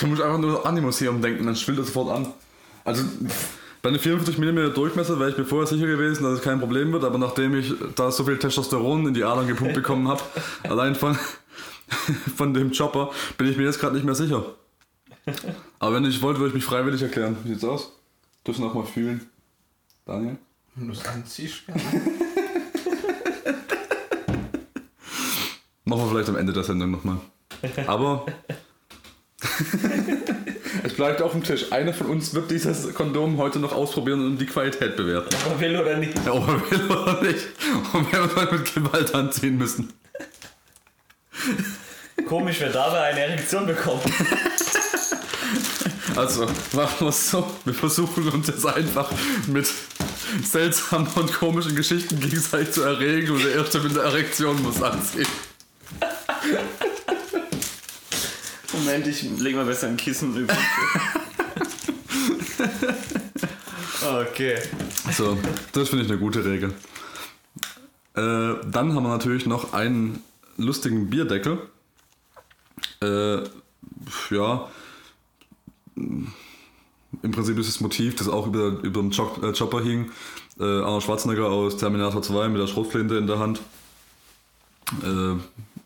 Du 0.00 0.06
musst 0.08 0.22
einfach 0.22 0.38
nur 0.38 0.66
an 0.66 0.74
die 0.74 0.80
Museum 0.80 1.22
denken, 1.22 1.46
dann 1.46 1.54
schwillt 1.54 1.78
er 1.78 1.84
sofort 1.84 2.10
an. 2.10 2.32
Also 2.84 3.04
bei 3.82 3.88
einem 3.88 4.00
44 4.00 4.36
mm 4.36 4.74
Durchmesser 4.74 5.20
wäre 5.20 5.30
ich 5.30 5.38
mir 5.38 5.44
vorher 5.44 5.68
sicher 5.68 5.86
gewesen, 5.86 6.24
dass 6.24 6.32
es 6.34 6.42
kein 6.42 6.58
Problem 6.58 6.92
wird, 6.92 7.04
aber 7.04 7.18
nachdem 7.18 7.54
ich 7.54 7.72
da 7.94 8.10
so 8.10 8.24
viel 8.24 8.36
Testosteron 8.38 9.06
in 9.06 9.14
die 9.14 9.22
Adern 9.22 9.46
gepumpt 9.46 9.74
bekommen 9.74 10.08
habe, 10.08 10.20
allein 10.64 10.96
von, 10.96 11.16
von 12.36 12.52
dem 12.52 12.72
Chopper, 12.72 13.10
bin 13.38 13.46
ich 13.48 13.56
mir 13.56 13.62
jetzt 13.64 13.78
gerade 13.78 13.94
nicht 13.94 14.04
mehr 14.04 14.16
sicher. 14.16 14.44
Aber 15.82 15.96
wenn 15.96 16.04
ich 16.04 16.22
wollte, 16.22 16.38
würde 16.38 16.50
ich 16.50 16.54
mich 16.54 16.64
freiwillig 16.64 17.02
erklären. 17.02 17.36
Wie 17.42 17.48
sieht's 17.48 17.64
aus? 17.64 17.90
Dürfen 18.46 18.64
noch 18.64 18.72
mal 18.72 18.84
fühlen. 18.84 19.28
Daniel? 20.06 20.38
Wenn 20.76 20.86
du 20.86 20.92
es 20.92 21.04
anziehst, 21.04 21.64
ja. 21.66 21.74
Machen 25.84 26.02
wir 26.04 26.08
vielleicht 26.10 26.28
am 26.28 26.36
Ende 26.36 26.52
der 26.52 26.62
Sendung 26.62 26.92
nochmal. 26.92 27.16
Aber 27.88 28.26
es 30.84 30.94
bleibt 30.94 31.20
auf 31.20 31.32
dem 31.32 31.42
Tisch. 31.42 31.72
Einer 31.72 31.92
von 31.92 32.06
uns 32.06 32.32
wird 32.32 32.52
dieses 32.52 32.94
Kondom 32.94 33.38
heute 33.38 33.58
noch 33.58 33.72
ausprobieren 33.72 34.24
und 34.24 34.38
die 34.38 34.46
Qualität 34.46 34.96
bewerten. 34.96 35.34
Ob 35.46 35.54
er 35.54 35.60
will 35.60 35.76
oder 35.80 35.96
nicht. 35.96 36.14
Ja, 36.24 36.32
ob 36.32 36.46
er 36.46 36.70
will 36.70 36.90
oder 36.92 37.22
nicht. 37.22 37.48
Und 37.92 38.12
wenn 38.12 38.20
wir 38.20 38.36
mal 38.36 38.52
mit 38.52 38.72
Gewalt 38.72 39.12
anziehen 39.16 39.58
müssen. 39.58 39.92
Komisch, 42.28 42.60
wer 42.60 42.70
dabei 42.70 43.00
eine 43.00 43.18
Erektion 43.18 43.66
bekommt. 43.66 44.04
Also, 46.16 46.44
machen 46.72 47.00
wir 47.00 47.08
es 47.08 47.30
so. 47.30 47.48
Wir 47.64 47.72
versuchen 47.72 48.28
uns 48.28 48.48
jetzt 48.48 48.66
einfach 48.66 49.10
mit 49.46 49.66
seltsamen 50.44 51.08
und 51.14 51.32
komischen 51.32 51.74
Geschichten 51.74 52.20
gegenseitig 52.20 52.72
zu 52.72 52.82
erregen 52.82 53.30
und 53.30 53.42
der 53.42 53.54
Erste 53.54 53.80
mit 53.80 53.94
der 53.94 54.02
Erektion 54.02 54.60
muss 54.62 54.82
anziehen. 54.82 55.26
Moment, 58.72 59.06
ich 59.06 59.22
leg 59.38 59.54
mal 59.54 59.64
besser 59.64 59.88
ein 59.88 59.96
Kissen 59.96 60.36
über. 60.36 60.54
Okay. 64.02 64.58
So, 65.16 65.38
das 65.72 65.88
finde 65.88 66.04
ich 66.04 66.10
eine 66.10 66.18
gute 66.18 66.44
Regel. 66.44 66.70
Äh, 68.14 68.54
dann 68.66 68.94
haben 68.94 69.02
wir 69.02 69.08
natürlich 69.08 69.46
noch 69.46 69.72
einen 69.72 70.22
lustigen 70.56 71.08
Bierdeckel. 71.08 71.58
Äh, 73.00 73.44
ja, 74.30 74.68
im 75.96 77.30
Prinzip 77.30 77.58
ist 77.58 77.68
das 77.68 77.80
Motiv, 77.80 78.16
das 78.16 78.28
auch 78.28 78.46
über, 78.46 78.80
über 78.82 79.00
dem 79.00 79.10
Chop, 79.10 79.42
äh, 79.42 79.52
Chopper 79.52 79.82
hing. 79.82 80.10
Äh, 80.58 80.64
Arnold 80.64 81.02
Schwarzenegger 81.02 81.46
aus 81.46 81.76
Terminator 81.76 82.22
2 82.22 82.48
mit 82.48 82.60
der 82.60 82.66
Schrotflinte 82.66 83.16
in 83.16 83.26
der 83.26 83.38
Hand. 83.38 83.60
Äh, 85.02 85.36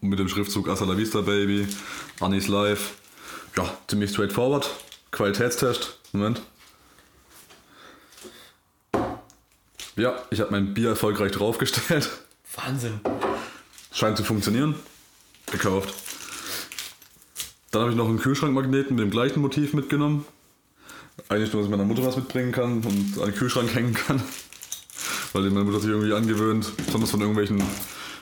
mit 0.00 0.18
dem 0.18 0.28
Schriftzug 0.28 0.68
Hasta 0.68 0.84
la 0.84 0.96
Vista 0.96 1.20
Baby, 1.20 1.66
Annie's 2.20 2.48
Life. 2.48 2.94
Ja, 3.56 3.64
ziemlich 3.88 4.10
straightforward. 4.10 4.68
Qualitätstest. 5.10 5.98
Moment. 6.12 6.42
Ja, 9.96 10.14
ich 10.30 10.40
habe 10.40 10.50
mein 10.50 10.74
Bier 10.74 10.90
erfolgreich 10.90 11.32
draufgestellt. 11.32 12.10
Wahnsinn. 12.54 13.00
Scheint 13.92 14.16
zu 14.18 14.24
funktionieren. 14.24 14.74
Gekauft. 15.50 15.94
Dann 17.76 17.82
habe 17.82 17.92
ich 17.92 17.98
noch 17.98 18.08
einen 18.08 18.18
Kühlschrankmagneten 18.18 18.96
mit 18.96 19.04
dem 19.04 19.10
gleichen 19.10 19.42
Motiv 19.42 19.74
mitgenommen. 19.74 20.24
Eigentlich 21.28 21.52
nur, 21.52 21.60
dass 21.60 21.66
ich 21.66 21.70
meiner 21.70 21.84
Mutter 21.84 22.06
was 22.06 22.16
mitbringen 22.16 22.50
kann 22.50 22.76
und 22.76 23.18
an 23.20 23.26
den 23.26 23.34
Kühlschrank 23.34 23.74
hängen 23.74 23.92
kann. 23.92 24.22
Weil 25.34 25.42
die 25.42 25.50
meine 25.50 25.66
Mutter 25.66 25.80
sich 25.80 25.90
irgendwie 25.90 26.14
angewöhnt, 26.14 26.72
besonders 26.86 27.10
von 27.10 27.20
irgendwelchen. 27.20 27.62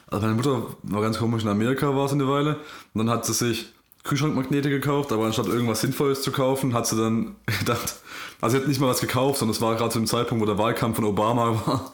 Also 0.09 0.27
meine 0.27 0.35
Mutter 0.35 0.75
war 0.83 1.03
ganz 1.03 1.19
komisch, 1.19 1.45
in 1.45 1.49
Amerika 1.49 1.95
war 1.95 2.07
es 2.07 2.13
eine 2.13 2.27
Weile. 2.27 2.57
Und 2.95 3.07
dann 3.07 3.11
hat 3.11 3.27
sie 3.27 3.33
sich 3.33 3.73
Kühlschrankmagnete 4.03 4.71
gekauft, 4.71 5.13
aber 5.13 5.25
anstatt 5.27 5.47
irgendwas 5.47 5.83
Sinnvolles 5.83 6.23
zu 6.23 6.33
kaufen, 6.33 6.75
hat 6.75 6.89
sie 6.89 6.97
dann 6.97 7.37
gedacht, 7.61 8.01
also 8.41 8.57
sie 8.57 8.61
hat 8.61 8.69
nicht 8.69 8.81
mal 8.81 8.89
was 8.89 9.01
gekauft, 9.01 9.39
sondern 9.39 9.55
es 9.55 9.61
war 9.61 9.77
gerade 9.77 9.91
zu 9.91 10.01
dem 10.01 10.09
Zeitpunkt, 10.09 10.43
wo 10.43 10.47
der 10.47 10.59
Wahlkampf 10.59 10.97
von 10.97 11.05
Obama 11.05 11.61
war. 11.65 11.93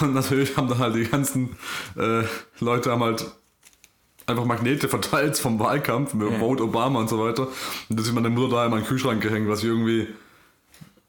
Und 0.00 0.12
natürlich 0.12 0.56
haben 0.56 0.66
dann 0.66 0.78
halt 0.78 0.96
die 0.96 1.04
ganzen 1.04 1.50
äh, 1.96 2.24
Leute 2.58 2.90
haben 2.90 3.04
halt 3.04 3.30
einfach 4.30 4.44
Magnete 4.44 4.88
verteilt 4.88 5.36
vom 5.38 5.58
Wahlkampf 5.58 6.14
mit 6.14 6.38
Vote 6.38 6.62
Obama 6.62 7.00
und 7.00 7.08
so 7.08 7.22
weiter. 7.22 7.48
Und 7.88 7.98
das 7.98 8.06
ist 8.06 8.12
meine 8.12 8.30
Mutter 8.30 8.56
da 8.56 8.64
in 8.64 8.70
meinen 8.70 8.86
Kühlschrank 8.86 9.22
gehängt, 9.22 9.48
was 9.48 9.60
ich 9.60 9.66
irgendwie 9.66 10.08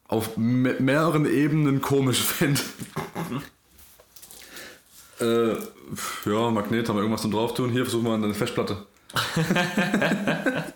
auf 0.08 0.36
me 0.36 0.76
mehreren 0.78 1.24
Ebenen 1.26 1.80
komisch 1.80 2.20
finde. 2.22 2.60
äh, 5.20 5.54
ja, 6.30 6.50
Magnet, 6.50 6.88
haben 6.88 6.96
wir 6.96 7.00
irgendwas 7.02 7.22
zum 7.22 7.30
drauf 7.30 7.54
tun? 7.54 7.70
Hier 7.70 7.84
versuchen 7.84 8.04
wir 8.04 8.14
eine 8.14 8.34
Festplatte. 8.34 8.86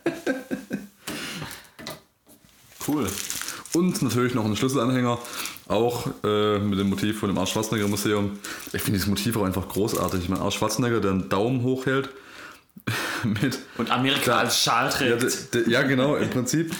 Cool. 2.86 3.06
Und 3.74 4.00
natürlich 4.00 4.34
noch 4.34 4.44
einen 4.44 4.56
Schlüsselanhänger, 4.56 5.18
auch 5.66 6.06
äh, 6.22 6.58
mit 6.58 6.78
dem 6.78 6.88
Motiv 6.88 7.18
von 7.18 7.28
dem 7.28 7.36
Arsch 7.36 7.52
Schwarzenegger 7.52 7.88
Museum. 7.88 8.38
Ich 8.66 8.82
finde 8.82 8.92
dieses 8.92 9.08
Motiv 9.08 9.36
auch 9.36 9.42
einfach 9.42 9.68
großartig. 9.68 10.22
Ich 10.22 10.28
meine, 10.28 10.42
Arsch 10.42 10.56
Schwarzenegger, 10.58 11.00
der 11.00 11.10
einen 11.10 11.28
Daumen 11.28 11.62
hochhält 11.62 12.10
mit 13.24 13.58
Und 13.78 13.90
Amerika 13.90 14.38
als 14.38 14.62
Schal 14.62 14.86
Ja, 14.86 14.90
trägt. 15.16 15.54
d- 15.54 15.64
d- 15.64 15.70
ja, 15.70 15.82
genau, 15.82 16.16
im 16.16 16.30
Prinzip. 16.30 16.72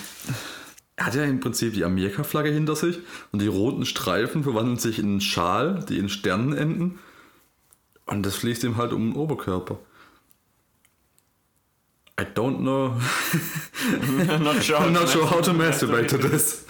Er 0.97 1.07
hat 1.07 1.15
ja 1.15 1.25
im 1.25 1.41
Prinzip 1.41 1.75
die 1.75 1.85
Amerika-Flagge 1.85 2.51
hinter 2.51 2.75
sich 2.77 2.99
und 3.33 3.43
die 3.43 3.49
roten 3.49 3.85
Streifen 3.85 4.45
verwandeln 4.45 4.79
sich 4.79 4.99
in 4.99 5.07
einen 5.07 5.21
Schal, 5.21 5.85
die 5.89 5.99
in 5.99 6.09
Sternen 6.09 6.57
enden. 6.57 6.99
Und 8.07 8.25
das 8.25 8.37
fließt 8.37 8.65
ihm 8.65 8.77
halt 8.77 8.93
um 8.93 9.11
den 9.11 9.17
Oberkörper. 9.17 9.79
I 12.19 12.25
don't 12.25 12.61
know. 12.61 12.97
Not 14.39 14.63
sure. 14.63 14.79
I'm 14.81 14.91
not 14.93 15.09
sure 15.09 15.29
how 15.31 15.43
to 15.43 15.53
masturbate 15.53 16.07
to 16.09 16.17
this. 16.17 16.65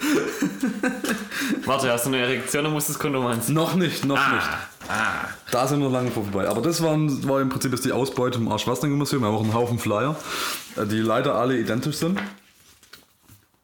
Warte, 1.67 1.91
hast 1.91 2.05
du 2.05 2.09
eine 2.09 2.19
Erektion 2.19 2.65
oder 2.65 2.73
musst 2.73 2.87
du 2.87 2.93
das 2.93 2.99
Kondom 2.99 3.25
anziehen? 3.25 3.53
Noch 3.53 3.75
nicht, 3.75 4.05
noch 4.05 4.15
nicht. 4.31 4.47
Ah. 4.87 5.27
Da 5.51 5.67
sind 5.67 5.81
wir 5.81 5.89
lange 5.89 6.11
vorbei. 6.11 6.47
Aber 6.47 6.61
das 6.61 6.81
waren, 6.81 7.27
war 7.27 7.41
im 7.41 7.49
Prinzip 7.49 7.73
jetzt 7.73 7.83
die 7.83 7.91
Ausbeute 7.91 8.37
im 8.37 8.47
Arsch-Schwarzenegger-Museum. 8.47 9.21
Wir 9.21 9.27
haben 9.27 9.35
auch 9.35 9.43
einen 9.43 9.53
Haufen 9.53 9.77
Flyer, 9.77 10.15
äh, 10.77 10.85
die 10.85 10.99
leider 10.99 11.35
alle 11.35 11.59
identisch 11.59 11.97
sind. 11.97 12.21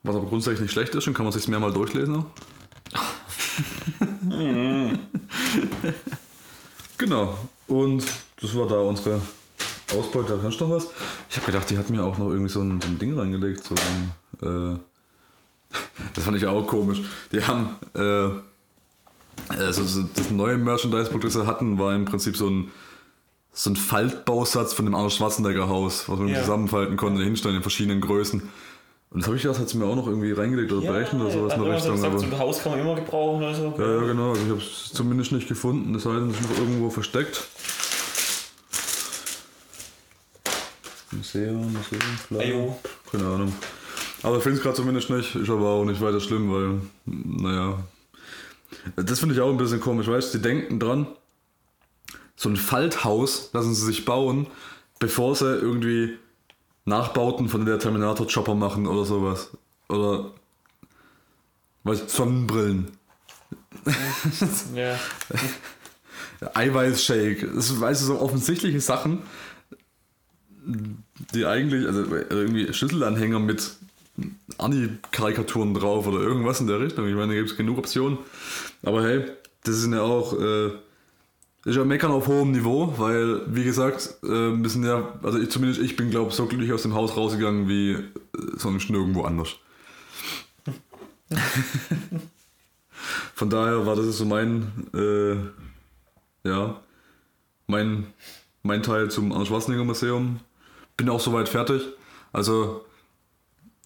Was 0.03 0.17
aber 0.17 0.25
grundsätzlich 0.25 0.59
nicht 0.59 0.73
schlecht 0.73 0.93
ist 0.95 1.07
und 1.07 1.13
kann 1.13 1.23
man 1.23 1.31
sich 1.31 1.47
mehr 1.47 1.61
mal 1.61 1.71
durchlesen. 1.71 2.25
genau. 6.97 7.37
Und 7.69 8.03
das 8.41 8.53
war 8.53 8.67
da 8.67 8.79
unsere 8.79 9.21
Ausbeute. 9.97 10.37
Kannst 10.41 10.59
du 10.59 10.67
noch 10.67 10.75
was? 10.75 10.89
Ich 11.29 11.37
habe 11.37 11.45
gedacht, 11.45 11.69
die 11.69 11.77
hat 11.77 11.89
mir 11.89 12.03
auch 12.03 12.17
noch 12.17 12.31
irgendwie 12.31 12.51
so 12.51 12.59
ein, 12.59 12.81
so 12.81 12.87
ein 12.89 12.99
Ding 12.99 13.17
reingelegt. 13.17 13.63
So 13.63 13.75
ein, 14.41 14.75
äh, 14.75 14.77
das 16.13 16.23
fand 16.23 16.37
ich 16.37 16.45
auch 16.45 16.65
komisch. 16.67 17.01
Die 17.31 17.43
haben 17.43 17.75
äh, 17.95 18.29
also 19.49 19.83
so 19.83 20.03
das 20.15 20.29
neue 20.31 20.57
Merchandise-Produkt, 20.57 21.25
das 21.25 21.33
sie 21.33 21.47
hatten, 21.47 21.77
war 21.79 21.95
im 21.95 22.05
Prinzip 22.05 22.37
so 22.37 22.47
ein, 22.49 22.71
so 23.51 23.69
ein 23.69 23.75
Faltbausatz 23.75 24.73
von 24.73 24.85
dem 24.85 24.95
Arnold 24.95 25.13
Schwarzenegger 25.13 25.67
Haus, 25.67 26.07
was 26.07 26.17
man 26.19 26.27
Ja. 26.29 26.41
zusammenfalten 26.41 26.97
konnte, 26.97 27.23
hinstellen 27.23 27.57
in 27.57 27.61
verschiedenen 27.61 28.01
Größen. 28.01 28.41
Und 29.11 29.19
das 29.19 29.27
habe 29.27 29.37
ich 29.37 29.43
gedacht, 29.43 29.59
hat 29.59 29.69
sie 29.69 29.77
mir 29.77 29.85
auch 29.85 29.95
noch 29.95 30.07
irgendwie 30.07 30.31
reingelegt 30.31 30.71
oder 30.71 30.87
berechnet 30.91 31.21
oder 31.21 31.31
sowas 31.31 31.53
in 31.53 31.63
der 31.63 31.75
Richtung. 31.75 32.03
Aber, 32.03 32.19
ein 32.23 32.39
Haus 32.39 32.63
kann 32.63 32.71
man 32.71 32.81
immer 32.81 32.95
gebrauchen 32.95 33.43
oder 33.43 33.53
so. 33.53 33.75
ja, 33.77 33.93
ja, 34.01 34.07
genau. 34.07 34.29
Also 34.31 34.41
ich 34.43 34.49
habe 34.49 34.59
es 34.59 34.91
zumindest 34.91 35.31
nicht 35.33 35.47
gefunden, 35.47 35.97
sei 35.99 36.13
denn, 36.15 36.31
es 36.31 36.39
ist 36.39 36.49
noch 36.49 36.57
irgendwo 36.57 36.89
versteckt. 36.89 37.43
Museum, 41.11 41.71
Museum. 41.73 42.39
Ajo. 42.39 42.79
Keine 43.11 43.25
Ahnung. 43.25 43.53
Aber 44.23 44.37
ich 44.37 44.43
finde 44.43 44.57
es 44.57 44.63
gerade 44.63 44.75
zumindest 44.75 45.09
nicht. 45.09 45.35
Ist 45.35 45.49
aber 45.49 45.67
auch 45.67 45.85
nicht 45.85 46.01
weiter 46.01 46.19
schlimm, 46.19 46.51
weil, 46.51 46.81
naja. 47.05 47.83
Das 48.95 49.19
finde 49.19 49.35
ich 49.35 49.41
auch 49.41 49.49
ein 49.49 49.57
bisschen 49.57 49.81
komisch, 49.81 50.07
weißt 50.07 50.33
du? 50.33 50.37
Die 50.37 50.41
denken 50.41 50.79
dran, 50.79 51.07
so 52.35 52.49
ein 52.49 52.57
Falthaus 52.57 53.49
lassen 53.53 53.75
sie 53.75 53.85
sich 53.85 54.05
bauen, 54.05 54.47
bevor 54.99 55.35
sie 55.35 55.55
irgendwie 55.55 56.17
Nachbauten 56.85 57.49
von 57.49 57.65
der 57.65 57.79
Terminator 57.79 58.27
Chopper 58.27 58.55
machen 58.55 58.87
oder 58.87 59.05
sowas. 59.05 59.51
Oder, 59.89 60.31
weißt 61.83 62.03
du, 62.03 62.09
Sonnenbrillen. 62.09 62.91
Ja. 64.73 64.97
Eiweißshake. 66.53 67.51
Das 67.53 67.79
weißt 67.79 68.01
du, 68.01 68.05
so 68.05 68.21
offensichtliche 68.21 68.81
Sachen, 68.81 69.23
die 71.33 71.45
eigentlich, 71.45 71.85
also 71.85 72.03
irgendwie 72.15 72.73
Schlüsselanhänger 72.73 73.39
mit 73.39 73.77
Anni-Karikaturen 74.57 75.73
drauf 75.73 76.07
oder 76.07 76.19
irgendwas 76.19 76.59
in 76.59 76.67
der 76.67 76.79
Richtung. 76.79 77.07
Ich 77.07 77.15
meine, 77.15 77.33
da 77.33 77.39
gibt 77.39 77.49
es 77.51 77.57
genug 77.57 77.79
Optionen. 77.79 78.19
Aber 78.83 79.03
hey, 79.03 79.25
das 79.63 79.75
sind 79.77 79.93
ja 79.93 80.01
auch, 80.01 80.39
äh, 80.39 80.67
ist 81.65 81.75
ja 81.75 81.85
Meckern 81.85 82.11
auf 82.11 82.27
hohem 82.27 82.51
Niveau, 82.51 82.93
weil, 82.97 83.41
wie 83.47 83.63
gesagt, 83.63 84.17
äh, 84.23 84.27
wir 84.27 84.69
sind 84.69 84.83
ja, 84.83 85.17
also 85.23 85.39
ich, 85.39 85.49
zumindest 85.49 85.81
ich 85.81 85.95
bin, 85.95 86.09
glaube 86.11 86.29
ich, 86.29 86.35
so 86.35 86.45
glücklich 86.45 86.73
aus 86.73 86.83
dem 86.83 86.93
Haus 86.93 87.15
rausgegangen 87.17 87.67
wie 87.67 87.91
äh, 87.93 88.01
sonst 88.57 88.89
nirgendwo 88.89 89.23
anders. 89.23 89.55
Von 93.35 93.49
daher 93.49 93.85
war 93.85 93.95
das 93.95 94.17
so 94.17 94.25
mein, 94.25 94.71
äh, 94.93 95.35
ja, 96.47 96.81
mein, 97.67 98.07
mein 98.61 98.83
Teil 98.83 99.09
zum 99.09 99.31
Arnold 99.31 99.47
Schwarzenegger 99.47 99.85
Museum. 99.85 100.39
Bin 100.97 101.09
auch 101.09 101.19
soweit 101.19 101.49
fertig. 101.49 101.81
Also, 102.31 102.85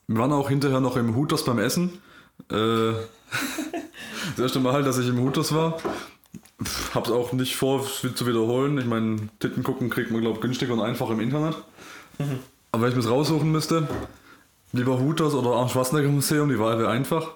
wir 0.08 0.18
waren 0.18 0.32
auch 0.32 0.50
hinterher 0.50 0.80
noch 0.80 0.96
im 0.96 1.16
Hooters 1.16 1.44
beim 1.44 1.60
Essen. 1.60 2.00
Äh, 2.50 2.56
das 4.36 4.40
erste 4.40 4.60
Mal, 4.60 4.84
dass 4.84 4.98
ich 4.98 5.08
im 5.08 5.20
Hooters 5.20 5.54
war. 5.54 5.78
Hab's 6.94 7.12
auch 7.12 7.34
nicht 7.34 7.56
vor, 7.56 7.82
es 7.82 8.16
zu 8.16 8.26
wiederholen. 8.26 8.78
Ich 8.78 8.86
meine, 8.86 9.30
Titten 9.40 9.64
gucken 9.64 9.90
kriegt 9.90 10.12
man, 10.12 10.22
glaube 10.22 10.36
ich, 10.36 10.42
günstiger 10.42 10.74
und 10.74 10.82
einfach 10.82 11.10
im 11.10 11.20
Internet. 11.20 11.56
Aber 12.72 12.84
wenn 12.84 12.90
ich 12.90 12.96
mir 12.96 13.08
raussuchen 13.08 13.52
müsste, 13.52 13.88
lieber 14.72 15.00
Hooters 15.00 15.34
oder 15.34 15.52
Arnold 15.52 15.72
Schwarzenegger 15.72 16.10
Museum, 16.10 16.50
die 16.50 16.60
Wahl 16.60 16.80
wäre 16.80 16.90
einfach. 16.90 17.36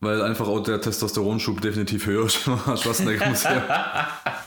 Weil 0.00 0.20
einfach 0.20 0.46
auch 0.46 0.60
der 0.60 0.80
Testosteronschub 0.80 1.60
definitiv 1.60 2.06
höher 2.06 2.26
ist 2.26 2.46
im 2.46 2.58
Schwarzenegger 2.76 3.28
Museum. 3.28 3.62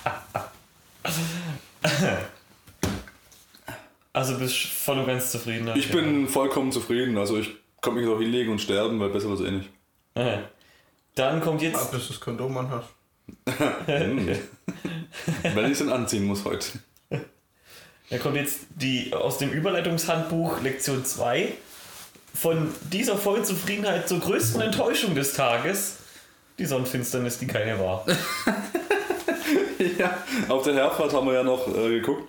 Also 4.19 4.37
bist 4.37 4.65
du 4.65 4.67
voll 4.67 4.99
und 4.99 5.07
ganz 5.07 5.31
zufrieden. 5.31 5.71
Ich 5.75 5.89
bin 5.91 6.27
vollkommen 6.27 6.73
zufrieden. 6.73 7.17
Also 7.17 7.37
ich 7.37 7.51
kann 7.79 7.93
mich 7.93 8.05
auch 8.05 8.19
hinlegen 8.19 8.51
und 8.51 8.59
sterben, 8.59 8.99
weil 8.99 9.07
besser 9.07 9.29
wird 9.29 9.39
es 9.39 9.45
eh 9.45 9.51
nicht. 9.51 9.69
Aha. 10.15 10.39
Dann 11.15 11.39
kommt 11.39 11.61
jetzt. 11.61 11.77
Ab, 11.77 11.93
dass 11.93 12.07
du 12.07 12.09
das 12.09 12.19
Kondom 12.19 12.57
anhast. 12.57 12.89
Wenn 13.85 14.27
ich 14.27 15.71
es 15.71 15.77
denn 15.77 15.89
anziehen 15.89 16.25
muss 16.25 16.43
heute. 16.43 16.67
Dann 18.09 18.19
kommt 18.19 18.35
jetzt 18.35 18.67
die 18.75 19.13
aus 19.13 19.37
dem 19.37 19.51
Überleitungshandbuch 19.51 20.63
Lektion 20.63 21.05
2. 21.05 21.53
Von 22.33 22.73
dieser 22.91 23.15
vollen 23.15 23.45
Zufriedenheit 23.45 24.09
zur 24.09 24.19
größten 24.19 24.59
Enttäuschung 24.59 25.15
des 25.15 25.31
Tages. 25.31 25.95
Die 26.57 26.65
Sonnenfinsternis, 26.65 27.37
die 27.39 27.47
keine 27.47 27.79
war. 27.79 28.05
ja, 29.97 30.17
auf 30.49 30.63
der 30.63 30.73
Herfahrt 30.73 31.13
haben 31.13 31.25
wir 31.25 31.35
ja 31.35 31.43
noch 31.43 31.73
äh, 31.73 32.01
geguckt. 32.01 32.27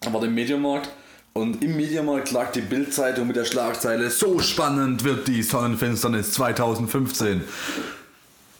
Da 0.00 0.10
war 0.10 0.22
der 0.22 0.30
Mediamarkt. 0.30 0.90
Und 1.34 1.64
im 1.64 1.76
Mediamarkt 1.76 2.30
lag 2.30 2.52
die 2.52 2.60
Bildzeitung 2.60 3.26
mit 3.26 3.36
der 3.36 3.44
Schlagzeile 3.44 4.10
So 4.10 4.38
spannend 4.38 5.02
wird 5.04 5.28
die 5.28 5.42
Sonnenfinsternis 5.42 6.32
2015. 6.32 7.42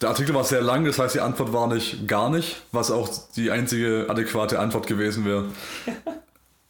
Der 0.01 0.09
Artikel 0.09 0.33
war 0.33 0.43
sehr 0.43 0.61
lang, 0.61 0.83
das 0.83 0.97
heißt 0.99 1.15
die 1.15 1.19
Antwort 1.19 1.53
war 1.53 1.67
nicht 1.67 2.07
gar 2.07 2.29
nicht, 2.29 2.61
was 2.71 2.91
auch 2.91 3.09
die 3.35 3.51
einzige 3.51 4.07
adäquate 4.09 4.59
Antwort 4.59 4.87
gewesen 4.87 5.25
wäre. 5.25 5.45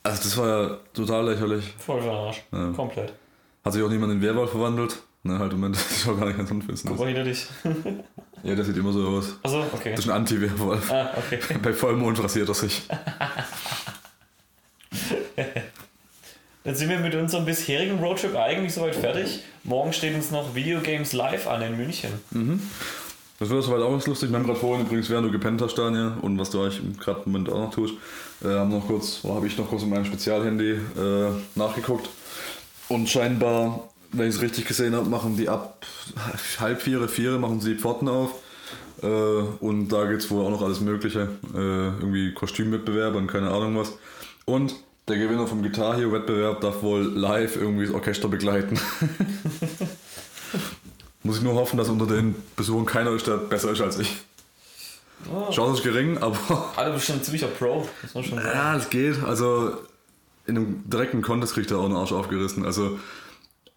Also 0.06 0.24
das 0.24 0.36
war 0.36 0.48
ja 0.48 0.78
total 0.94 1.30
lächerlich. 1.30 1.74
Voll 1.78 2.02
für 2.02 2.12
Arsch. 2.12 2.44
Ja. 2.52 2.74
Komplett. 2.76 3.14
Hat 3.64 3.72
sich 3.72 3.82
auch 3.82 3.88
niemand 3.88 4.12
in 4.12 4.22
Werwolf 4.22 4.52
verwandelt. 4.52 4.98
Ne, 5.24 5.40
halt 5.40 5.54
Moment, 5.54 5.76
das 5.78 5.90
ist 5.90 6.10
auch 6.10 6.20
gar 6.20 6.26
nicht 6.26 6.36
ganz 6.36 6.50
Sonnenfinsternis. 6.50 6.98
Guck 6.98 7.06
mal 7.06 7.14
hinter 7.14 7.24
dich. 7.24 7.48
Ja, 8.44 8.56
der 8.56 8.66
sieht 8.66 8.76
immer 8.76 8.92
so 8.92 9.08
aus. 9.08 9.38
Achso, 9.42 9.64
okay. 9.72 9.92
Das 9.92 10.02
ist 10.02 10.12
ein 10.12 10.18
Anti-Werwolf. 10.18 10.92
Ah, 10.92 11.12
okay. 11.16 11.40
Bei 11.64 11.72
Vollmond 11.72 12.22
rasiert 12.22 12.50
er 12.50 12.54
sich. 12.54 12.82
Dann 16.64 16.76
sind 16.76 16.90
wir 16.90 17.00
mit 17.00 17.14
unserem 17.14 17.46
bisherigen 17.46 18.00
Roadtrip 18.00 18.36
eigentlich 18.36 18.74
soweit 18.74 18.96
fertig. 18.96 19.44
Morgen 19.64 19.92
steht 19.92 20.16
uns 20.16 20.32
noch 20.32 20.56
Video 20.56 20.80
Games 20.80 21.12
Live 21.12 21.48
an 21.48 21.62
in 21.62 21.76
München. 21.76 22.12
Das 23.40 23.50
wird 23.50 23.64
soweit 23.64 23.82
auch 23.82 23.92
ganz 23.92 24.08
lustig. 24.08 24.30
Wir 24.30 24.38
haben 24.38 24.46
gerade 24.46 24.60
vorhin 24.60 24.86
übrigens, 24.86 25.10
während 25.10 25.28
du 25.28 25.32
gepennt 25.32 25.62
hast, 25.62 25.76
Daniel, 25.76 26.14
und 26.22 26.40
was 26.40 26.52
du 26.52 26.62
eigentlich 26.62 26.98
gerade 27.00 27.24
im 27.26 27.34
Moment 27.34 27.50
auch 27.50 27.60
noch 27.60 27.72
tust, 27.72 27.96
äh, 28.44 28.48
haben 28.48 28.70
noch 28.70 28.88
kurz, 28.88 29.22
habe 29.26 29.46
ich 29.46 29.58
noch 29.58 29.68
kurz 29.68 29.82
mit 29.82 29.92
meinem 29.92 30.06
Spezialhandy 30.06 30.72
äh, 30.72 31.32
nachgeguckt. 31.56 32.10
Und 32.88 33.10
scheinbar, 33.10 33.90
wenn 34.14 34.30
ich 34.30 34.36
es 34.36 34.42
richtig 34.42 34.66
gesehen 34.66 34.96
habe, 34.96 35.10
machen 35.10 35.36
die 35.36 35.50
ab 35.50 35.86
halb 36.62 36.82
vier, 36.82 37.06
vier 37.10 37.40
machen 37.40 37.60
sie 37.60 37.74
die 37.74 37.80
Pforten 37.80 38.08
auf. 38.08 38.32
Äh, 39.02 39.08
und 39.08 39.90
da 39.90 40.06
geht 40.06 40.20
es 40.20 40.32
wohl 40.32 40.46
auch 40.46 40.52
noch 40.52 40.62
alles 40.62 40.80
Mögliche. 40.80 41.28
Äh, 41.54 41.58
irgendwie 41.58 42.34
Kostümwettbewerbe 42.34 43.18
und 43.18 43.28
keine 43.28 43.50
Ahnung 43.50 43.78
was. 43.78 43.92
Und 44.46 44.76
der 45.08 45.18
Gewinner 45.18 45.48
vom 45.48 45.62
Guitar 45.62 45.98
Hero 45.98 46.14
Wettbewerb 46.14 46.62
darf 46.62 46.82
wohl 46.82 47.02
live 47.02 47.58
irgendwie 47.58 47.86
das 47.86 47.94
Orchester 47.94 48.28
begleiten. 48.28 48.80
Muss 51.24 51.38
ich 51.38 51.44
nur 51.44 51.56
hoffen, 51.56 51.78
dass 51.78 51.90
unter 51.90 52.06
den 52.06 52.36
Besuchern 52.56 52.86
keiner 52.86 53.12
ist, 53.12 53.28
der 53.28 53.38
besser 53.38 53.72
ist 53.72 53.82
als 53.82 54.00
ich. 54.00 54.18
Oh. 55.32 55.50
Chance 55.52 55.80
ist 55.80 55.84
gering, 55.84 56.18
aber 56.18 56.74
Alle 56.76 56.94
bestimmt 56.94 57.20
ein 57.20 57.24
ziemlicher 57.24 57.48
Pro, 57.48 57.88
muss 58.02 58.14
man 58.14 58.24
schon 58.24 58.38
sagen. 58.40 58.50
ja, 58.54 58.76
es 58.76 58.90
geht. 58.90 59.24
Also 59.24 59.78
in 60.46 60.58
einem 60.58 60.90
direkten 60.90 61.22
Contest 61.22 61.54
kriegt 61.54 61.72
er 61.72 61.80
auch 61.80 61.86
einen 61.86 61.96
Arsch 61.96 62.12
aufgerissen. 62.12 62.66
Also 62.66 63.00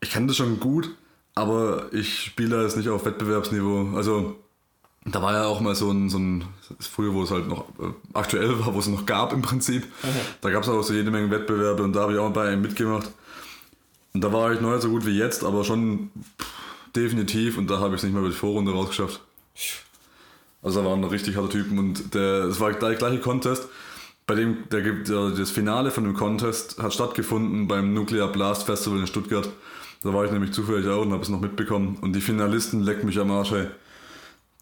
ich 0.00 0.10
kann 0.10 0.26
das 0.26 0.36
schon 0.36 0.58
gut, 0.58 0.90
aber 1.34 1.86
ich 1.92 2.24
spiele 2.24 2.62
jetzt 2.62 2.76
nicht 2.76 2.88
auf 2.88 3.04
Wettbewerbsniveau. 3.04 3.96
Also 3.96 4.36
da 5.06 5.22
war 5.22 5.32
ja 5.32 5.44
auch 5.46 5.60
mal 5.60 5.74
so 5.74 5.90
ein, 5.90 6.10
so 6.10 6.18
ein 6.18 6.44
früher, 6.80 7.14
wo 7.14 7.22
es 7.22 7.30
halt 7.30 7.48
noch 7.48 7.68
äh, 7.78 7.92
aktuell 8.12 8.58
war, 8.60 8.74
wo 8.74 8.78
es 8.78 8.88
noch 8.88 9.06
gab 9.06 9.32
im 9.32 9.42
Prinzip. 9.42 9.84
Da 10.40 10.50
gab 10.50 10.62
es 10.62 10.68
auch 10.68 10.82
so 10.82 10.92
jede 10.92 11.10
Menge 11.10 11.30
Wettbewerbe 11.30 11.82
und 11.82 11.94
da 11.94 12.00
habe 12.00 12.14
ich 12.14 12.18
auch 12.18 12.32
bei 12.32 12.48
einem 12.48 12.62
mitgemacht. 12.62 13.10
Und 14.14 14.24
da 14.24 14.32
war 14.32 14.52
ich 14.52 14.60
noch 14.60 14.70
nicht 14.70 14.82
so 14.82 14.88
gut 14.88 15.06
wie 15.06 15.16
jetzt, 15.16 15.44
aber 15.44 15.62
schon 15.62 16.10
pff, 16.40 16.92
definitiv 16.94 17.58
und 17.58 17.70
da 17.70 17.78
habe 17.78 17.94
ich 17.94 18.00
es 18.00 18.02
nicht 18.02 18.14
mal 18.14 18.20
über 18.20 18.30
die 18.30 18.34
Vorrunde 18.34 18.72
rausgeschafft. 18.72 19.20
Also 20.62 20.82
da 20.82 20.88
waren 20.88 21.04
richtig 21.04 21.36
harte 21.36 21.50
Typen 21.50 21.78
und 21.78 22.14
der, 22.14 22.44
es 22.44 22.58
war 22.58 22.72
der 22.72 22.94
gleiche 22.94 23.20
Contest. 23.20 23.68
Bei 24.26 24.34
dem, 24.34 24.68
der, 24.72 24.80
der, 24.80 25.30
das 25.30 25.52
Finale 25.52 25.92
von 25.92 26.02
dem 26.02 26.14
Contest 26.14 26.82
hat 26.82 26.92
stattgefunden 26.92 27.68
beim 27.68 27.94
Nuclear 27.94 28.26
Blast 28.26 28.64
Festival 28.64 28.98
in 28.98 29.06
Stuttgart. 29.06 29.48
Da 30.02 30.12
war 30.12 30.24
ich 30.24 30.32
nämlich 30.32 30.52
zufällig 30.52 30.88
auch 30.88 31.02
und 31.02 31.12
habe 31.12 31.22
es 31.22 31.28
noch 31.28 31.40
mitbekommen. 31.40 31.98
Und 32.00 32.12
die 32.12 32.20
Finalisten 32.20 32.82
lecken 32.82 33.06
mich 33.06 33.20
am 33.20 33.30
Arsch, 33.30 33.52
ey. 33.52 33.68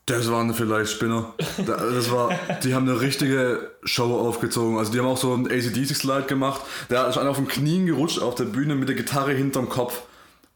Das 0.06 0.30
waren 0.30 0.52
vielleicht 0.52 0.90
Spinner. 0.92 1.32
Da- 1.66 1.76
Das 1.76 2.10
war, 2.10 2.30
die 2.62 2.74
haben 2.74 2.88
eine 2.88 3.00
richtige 3.00 3.70
Show 3.84 4.18
aufgezogen. 4.18 4.76
Also 4.78 4.92
die 4.92 4.98
haben 4.98 5.06
auch 5.06 5.16
so 5.16 5.32
einen 5.32 5.46
ACDC-Slide 5.50 6.24
gemacht. 6.24 6.60
Der 6.90 7.08
ist 7.08 7.16
einer 7.16 7.30
auf 7.30 7.36
den 7.38 7.48
Knien 7.48 7.86
gerutscht 7.86 8.20
auf 8.20 8.34
der 8.34 8.44
Bühne 8.44 8.74
mit 8.74 8.88
der 8.88 8.96
Gitarre 8.96 9.32
hinterm 9.32 9.68
Kopf 9.70 10.02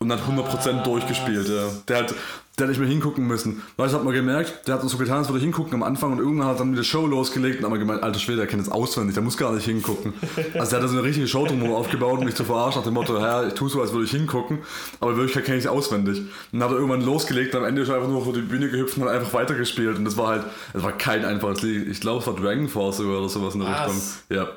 und 0.00 0.12
hat 0.12 0.20
100% 0.20 0.84
durchgespielt. 0.84 1.48
Ja. 1.48 1.64
Der, 1.88 1.98
hat, 1.98 2.14
der 2.56 2.64
hat 2.64 2.68
nicht 2.68 2.78
mehr 2.78 2.88
hingucken 2.88 3.26
müssen. 3.26 3.62
Weil 3.76 3.88
ich 3.88 3.94
hat 3.94 4.04
man 4.04 4.14
gemerkt, 4.14 4.68
der 4.68 4.76
hat 4.76 4.88
so 4.88 4.96
getan, 4.96 5.18
als 5.18 5.28
würde 5.28 5.40
er 5.40 5.42
hingucken 5.42 5.74
am 5.74 5.82
Anfang 5.82 6.12
und 6.12 6.18
irgendwann 6.20 6.46
hat 6.46 6.54
er 6.54 6.58
dann 6.58 6.70
mit 6.70 6.78
der 6.78 6.84
Show 6.84 7.04
losgelegt 7.04 7.58
und 7.58 7.64
hat 7.64 7.70
man 7.70 7.80
gemeint, 7.80 8.04
alter 8.04 8.20
Schwede, 8.20 8.38
der 8.38 8.46
kennt 8.46 8.62
es 8.62 8.70
auswendig, 8.70 9.14
der 9.14 9.24
muss 9.24 9.36
gar 9.36 9.52
nicht 9.52 9.64
hingucken. 9.64 10.14
Also 10.54 10.70
der 10.70 10.82
hat 10.82 10.88
so 10.88 10.96
eine 10.96 11.04
richtige 11.04 11.26
Show 11.26 11.46
drumherum 11.46 11.74
aufgebaut, 11.74 12.18
um 12.18 12.24
mich 12.24 12.34
zu 12.34 12.44
verarschen, 12.44 12.80
nach 12.80 12.84
dem 12.84 12.94
Motto, 12.94 13.18
ja, 13.18 13.46
ich 13.46 13.54
tue 13.54 13.68
so, 13.68 13.80
als 13.80 13.92
würde 13.92 14.04
ich 14.04 14.10
hingucken, 14.10 14.58
aber 15.00 15.12
in 15.12 15.16
Wirklichkeit 15.16 15.44
kenne 15.44 15.58
ich 15.58 15.64
es 15.64 15.70
auswendig. 15.70 16.18
Und 16.18 16.28
dann 16.52 16.62
hat 16.62 16.70
er 16.70 16.76
irgendwann 16.76 17.02
losgelegt 17.02 17.54
und 17.54 17.62
am 17.62 17.66
Ende 17.66 17.82
ist 17.82 17.88
er 17.88 17.96
einfach 17.96 18.08
nur 18.08 18.22
vor 18.24 18.32
die 18.32 18.40
Bühne 18.40 18.68
gehüpft 18.68 18.96
und 18.96 19.04
hat 19.04 19.10
einfach 19.10 19.32
weitergespielt 19.34 19.98
und 19.98 20.04
das 20.04 20.16
war 20.16 20.28
halt, 20.28 20.44
das 20.72 20.82
war 20.82 20.92
kein 20.92 21.24
einfaches 21.24 21.62
Lied. 21.62 21.88
Ich 21.88 22.00
glaube, 22.00 22.20
es 22.20 22.26
war 22.26 22.34
Dragon 22.34 22.68
Force 22.68 23.00
oder 23.00 23.28
sowas 23.28 23.54
in 23.54 23.60
der 23.60 23.70
Was? 23.70 23.90
Richtung. 23.90 24.36
Ja. 24.36 24.48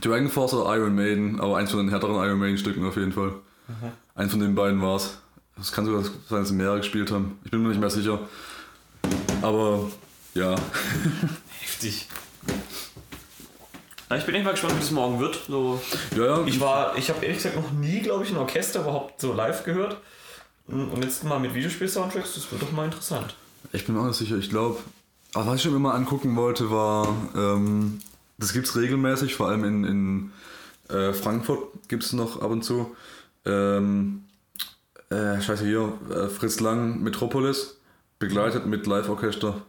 Dragon 0.00 0.28
Force 0.28 0.54
oder 0.54 0.74
Iron 0.76 0.94
Maiden, 0.94 1.38
aber 1.40 1.58
eins 1.58 1.70
von 1.70 1.80
den 1.80 1.90
härteren 1.90 2.16
Iron 2.16 2.38
Maiden 2.38 2.58
Stücken 2.58 2.84
auf 2.86 2.96
jeden 2.96 3.12
Fall. 3.12 3.34
Eins 4.14 4.30
von 4.30 4.40
den 4.40 4.54
beiden 4.54 4.80
war 4.80 4.96
es. 4.96 5.18
Das 5.56 5.72
kann 5.72 5.86
sogar 5.86 6.02
sein, 6.02 6.40
dass 6.40 6.48
sie 6.48 6.54
mehrere 6.54 6.78
gespielt 6.78 7.10
haben. 7.10 7.38
Ich 7.44 7.50
bin 7.50 7.62
mir 7.62 7.68
nicht 7.68 7.80
mehr 7.80 7.90
sicher. 7.90 8.20
Aber 9.42 9.90
ja. 10.34 10.54
Heftig. 11.60 12.08
Ich 14.16 14.24
bin 14.24 14.34
echt 14.36 14.44
mal 14.44 14.52
gespannt, 14.52 14.76
wie 14.76 14.80
das 14.80 14.90
morgen 14.92 15.18
wird. 15.18 15.40
So, 15.48 15.80
ja, 16.16 16.24
ja. 16.24 16.46
ich 16.46 16.60
war, 16.60 16.96
ich 16.96 17.08
habe 17.08 17.24
ehrlich 17.24 17.42
gesagt 17.42 17.56
noch 17.56 17.72
nie, 17.72 18.00
glaube 18.00 18.24
ich, 18.24 18.30
ein 18.30 18.36
Orchester 18.36 18.80
überhaupt 18.80 19.20
so 19.20 19.32
live 19.32 19.64
gehört. 19.64 19.96
Und 20.66 21.02
jetzt 21.02 21.24
mal 21.24 21.40
mit 21.40 21.52
Videospiel-Soundtracks, 21.54 22.34
das 22.34 22.50
wird 22.50 22.62
doch 22.62 22.72
mal 22.72 22.84
interessant. 22.84 23.34
Ich 23.72 23.84
bin 23.84 23.94
mir 23.94 24.02
auch 24.02 24.06
nicht 24.06 24.16
sicher. 24.16 24.36
Ich 24.36 24.50
glaube, 24.50 24.78
was 25.32 25.56
ich 25.56 25.62
schon 25.62 25.74
immer 25.74 25.94
angucken 25.94 26.36
wollte, 26.36 26.70
war, 26.70 27.08
ähm, 27.34 28.00
das 28.38 28.52
gibt 28.52 28.66
es 28.66 28.76
regelmäßig, 28.76 29.34
vor 29.34 29.48
allem 29.48 29.64
in, 29.64 29.84
in 29.84 30.32
äh, 30.94 31.12
Frankfurt 31.12 31.88
gibt 31.88 32.04
es 32.04 32.12
noch 32.12 32.40
ab 32.40 32.50
und 32.50 32.62
zu. 32.62 32.94
Ähm, 33.46 34.24
äh, 35.10 35.40
scheiße, 35.40 35.64
hier, 35.64 35.92
äh, 36.10 36.28
Fritz 36.28 36.60
Lang, 36.60 37.02
Metropolis, 37.02 37.78
begleitet 38.18 38.66
mit 38.66 38.86
Live-Orchester. 38.86 39.62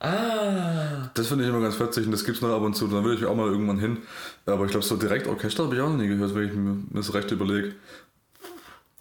Ah. 0.00 1.10
Das 1.14 1.26
finde 1.26 1.44
ich 1.44 1.50
immer 1.50 1.60
ganz 1.60 1.78
witzig 1.80 2.06
und 2.06 2.12
das 2.12 2.24
gibt 2.24 2.36
es 2.36 2.42
noch 2.42 2.54
ab 2.54 2.62
und 2.62 2.74
zu. 2.74 2.86
Da 2.86 3.04
will 3.04 3.14
ich 3.14 3.24
auch 3.26 3.34
mal 3.34 3.48
irgendwann 3.48 3.78
hin. 3.78 3.98
Aber 4.46 4.64
ich 4.64 4.70
glaube, 4.70 4.86
so 4.86 4.96
direkt 4.96 5.26
Orchester 5.26 5.64
habe 5.64 5.74
ich 5.74 5.80
auch 5.80 5.88
noch 5.88 5.96
nie 5.96 6.06
gehört, 6.06 6.34
wenn 6.34 6.48
ich 6.48 6.54
mir 6.54 6.76
das 6.90 7.12
recht 7.14 7.30
überlege. 7.32 7.74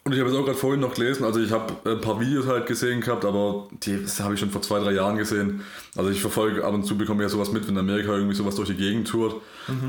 Und 0.07 0.13
ich 0.13 0.21
habe 0.21 0.29
jetzt 0.29 0.39
auch 0.39 0.45
gerade 0.45 0.57
vorhin 0.57 0.79
noch 0.79 0.93
gelesen, 0.93 1.25
also 1.25 1.41
ich 1.41 1.51
habe 1.51 1.73
ein 1.83 1.99
paar 1.99 2.17
Videos 2.17 2.47
halt 2.47 2.65
gesehen 2.65 3.01
gehabt, 3.01 3.25
aber 3.25 3.67
die 3.83 4.05
habe 4.21 4.35
ich 4.35 4.39
schon 4.39 4.51
vor 4.51 4.61
zwei, 4.61 4.79
drei 4.79 4.93
Jahren 4.93 5.17
gesehen. 5.17 5.63
Also 5.97 6.09
ich 6.09 6.21
verfolge 6.21 6.63
ab 6.63 6.73
und 6.73 6.85
zu, 6.85 6.97
bekomme 6.97 7.23
ja 7.23 7.27
sowas 7.27 7.51
mit, 7.51 7.67
wenn 7.67 7.77
Amerika 7.77 8.13
irgendwie 8.13 8.33
sowas 8.33 8.55
durch 8.55 8.69
die 8.69 8.77
Gegend 8.77 9.09
tourt. 9.09 9.35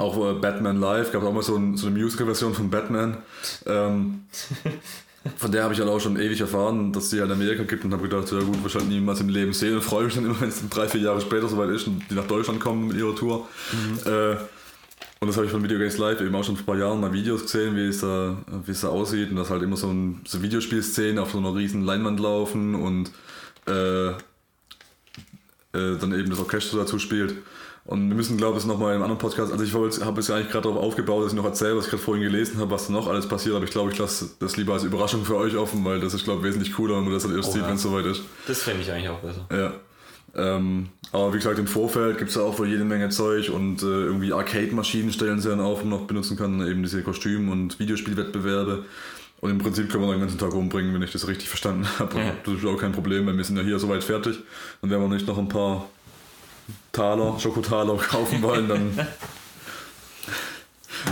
Auch 0.00 0.28
äh, 0.28 0.34
Batman 0.34 0.80
Live, 0.80 1.12
gab 1.12 1.22
es 1.22 1.28
auch 1.28 1.32
mal 1.32 1.44
so, 1.44 1.54
ein, 1.54 1.76
so 1.76 1.86
eine 1.86 1.96
Musical-Version 1.96 2.52
von 2.52 2.68
Batman. 2.68 3.18
Ähm, 3.64 4.22
von 5.36 5.52
der 5.52 5.62
habe 5.62 5.74
ich 5.74 5.78
halt 5.78 5.88
auch 5.88 6.00
schon 6.00 6.18
ewig 6.18 6.40
erfahren, 6.40 6.92
dass 6.92 7.10
die 7.10 7.20
halt 7.20 7.30
in 7.30 7.36
Amerika 7.36 7.62
gibt 7.62 7.84
und 7.84 7.92
habe 7.92 8.08
gedacht, 8.08 8.32
ja 8.32 8.40
gut, 8.40 8.60
wahrscheinlich 8.60 8.98
niemals 8.98 9.20
im 9.20 9.28
Leben 9.28 9.52
sehen 9.52 9.76
und 9.76 9.82
freue 9.82 10.06
mich 10.06 10.16
dann 10.16 10.24
immer, 10.24 10.40
wenn 10.40 10.48
es 10.48 10.68
drei, 10.68 10.88
vier 10.88 11.02
Jahre 11.02 11.20
später 11.20 11.46
soweit 11.46 11.70
ist 11.70 11.86
und 11.86 12.02
die 12.10 12.14
nach 12.14 12.26
Deutschland 12.26 12.58
kommen 12.58 12.88
mit 12.88 12.96
ihrer 12.96 13.14
Tour. 13.14 13.46
Äh, 14.04 14.34
und 15.20 15.28
das 15.28 15.36
habe 15.36 15.46
ich 15.46 15.52
von 15.52 15.62
Video 15.62 15.78
Games 15.78 15.98
Live 15.98 16.20
eben 16.20 16.34
auch 16.34 16.44
schon 16.44 16.56
vor 16.56 16.62
ein 16.62 16.66
paar 16.66 16.78
Jahren 16.78 17.00
mal 17.00 17.12
Videos 17.12 17.42
gesehen, 17.42 17.74
wie 17.76 17.86
es 17.86 18.00
da, 18.00 18.36
wie 18.64 18.70
es 18.70 18.82
da 18.82 18.88
aussieht 18.88 19.30
und 19.30 19.36
dass 19.36 19.50
halt 19.50 19.62
immer 19.62 19.76
so, 19.76 19.88
ein, 19.88 20.20
so 20.26 20.42
Videospielszenen 20.42 21.18
auf 21.18 21.32
so 21.32 21.38
einer 21.38 21.54
riesen 21.54 21.84
Leinwand 21.84 22.20
laufen 22.20 22.74
und 22.74 23.10
äh, 23.66 24.10
äh, 24.10 24.14
dann 25.72 26.12
eben 26.12 26.30
das 26.30 26.38
Orchester 26.38 26.78
dazu 26.78 26.98
spielt. 26.98 27.34
Und 27.84 28.10
wir 28.10 28.16
müssen, 28.16 28.36
glaube 28.36 28.58
ich, 28.58 28.66
nochmal 28.66 28.94
im 28.94 29.02
anderen 29.02 29.18
Podcast, 29.18 29.50
also 29.50 29.64
ich 29.64 29.72
habe 29.72 29.86
jetzt 29.86 30.30
eigentlich 30.30 30.50
gerade 30.50 30.68
darauf 30.68 30.82
aufgebaut, 30.82 31.24
dass 31.24 31.32
ich 31.32 31.38
noch 31.38 31.46
erzähle, 31.46 31.76
was 31.76 31.86
ich 31.86 31.90
gerade 31.90 32.02
vorhin 32.02 32.22
gelesen 32.22 32.58
habe, 32.60 32.70
was 32.70 32.86
da 32.86 32.92
noch 32.92 33.08
alles 33.08 33.26
passiert, 33.26 33.56
aber 33.56 33.64
ich 33.64 33.70
glaube, 33.70 33.90
ich 33.90 33.98
lasse 33.98 34.28
das 34.40 34.58
lieber 34.58 34.74
als 34.74 34.84
Überraschung 34.84 35.24
für 35.24 35.36
euch 35.36 35.56
offen, 35.56 35.82
weil 35.86 35.98
das 35.98 36.12
ist, 36.12 36.24
glaube 36.24 36.40
ich, 36.40 36.48
wesentlich 36.48 36.74
cooler, 36.74 36.96
wenn 36.96 37.04
man 37.04 37.14
das 37.14 37.22
dann 37.22 37.34
erst 37.34 37.48
Oh 37.48 37.52
sieht, 37.52 37.62
ja. 37.62 37.68
wenn 37.68 37.76
es 37.76 37.82
soweit 37.82 38.04
ist. 38.04 38.22
Das 38.46 38.62
fände 38.62 38.82
ich 38.82 38.92
eigentlich 38.92 39.08
auch 39.08 39.20
besser. 39.20 39.46
Ja. 39.50 39.72
Ähm, 40.34 40.88
aber 41.12 41.32
wie 41.32 41.38
gesagt, 41.38 41.58
im 41.58 41.66
Vorfeld 41.66 42.18
gibt 42.18 42.30
es 42.30 42.36
ja 42.36 42.42
auch 42.42 42.58
wohl 42.58 42.68
jede 42.68 42.84
Menge 42.84 43.08
Zeug 43.08 43.50
und 43.50 43.82
äh, 43.82 43.86
irgendwie 43.86 44.32
Arcade-Maschinen 44.32 45.12
stellen 45.12 45.40
sie 45.40 45.48
dann 45.48 45.60
auf, 45.60 45.82
und 45.82 45.88
man 45.88 46.00
noch 46.00 46.06
benutzen 46.06 46.36
kann, 46.36 46.66
eben 46.66 46.82
diese 46.82 47.02
Kostüm- 47.02 47.50
und 47.50 47.78
Videospielwettbewerbe. 47.78 48.84
Und 49.40 49.50
im 49.50 49.58
Prinzip 49.58 49.90
können 49.90 50.04
wir 50.04 50.12
den 50.12 50.20
ganzen 50.20 50.38
Tag 50.38 50.52
rumbringen, 50.52 50.92
wenn 50.92 51.02
ich 51.02 51.12
das 51.12 51.28
richtig 51.28 51.48
verstanden 51.48 51.86
habe. 51.98 52.18
Ja. 52.18 52.32
Das 52.44 52.54
ist 52.54 52.64
auch 52.66 52.76
kein 52.76 52.92
Problem, 52.92 53.26
weil 53.26 53.36
wir 53.36 53.44
sind 53.44 53.56
ja 53.56 53.62
hier 53.62 53.78
soweit 53.78 54.04
fertig. 54.04 54.38
Und 54.82 54.90
wenn 54.90 55.00
wir 55.00 55.08
nicht 55.08 55.26
noch 55.26 55.38
ein 55.38 55.48
paar 55.48 55.88
Taler, 56.92 57.38
Schokotaler 57.38 57.96
kaufen 57.98 58.42
wollen, 58.42 58.68
dann. 58.68 58.90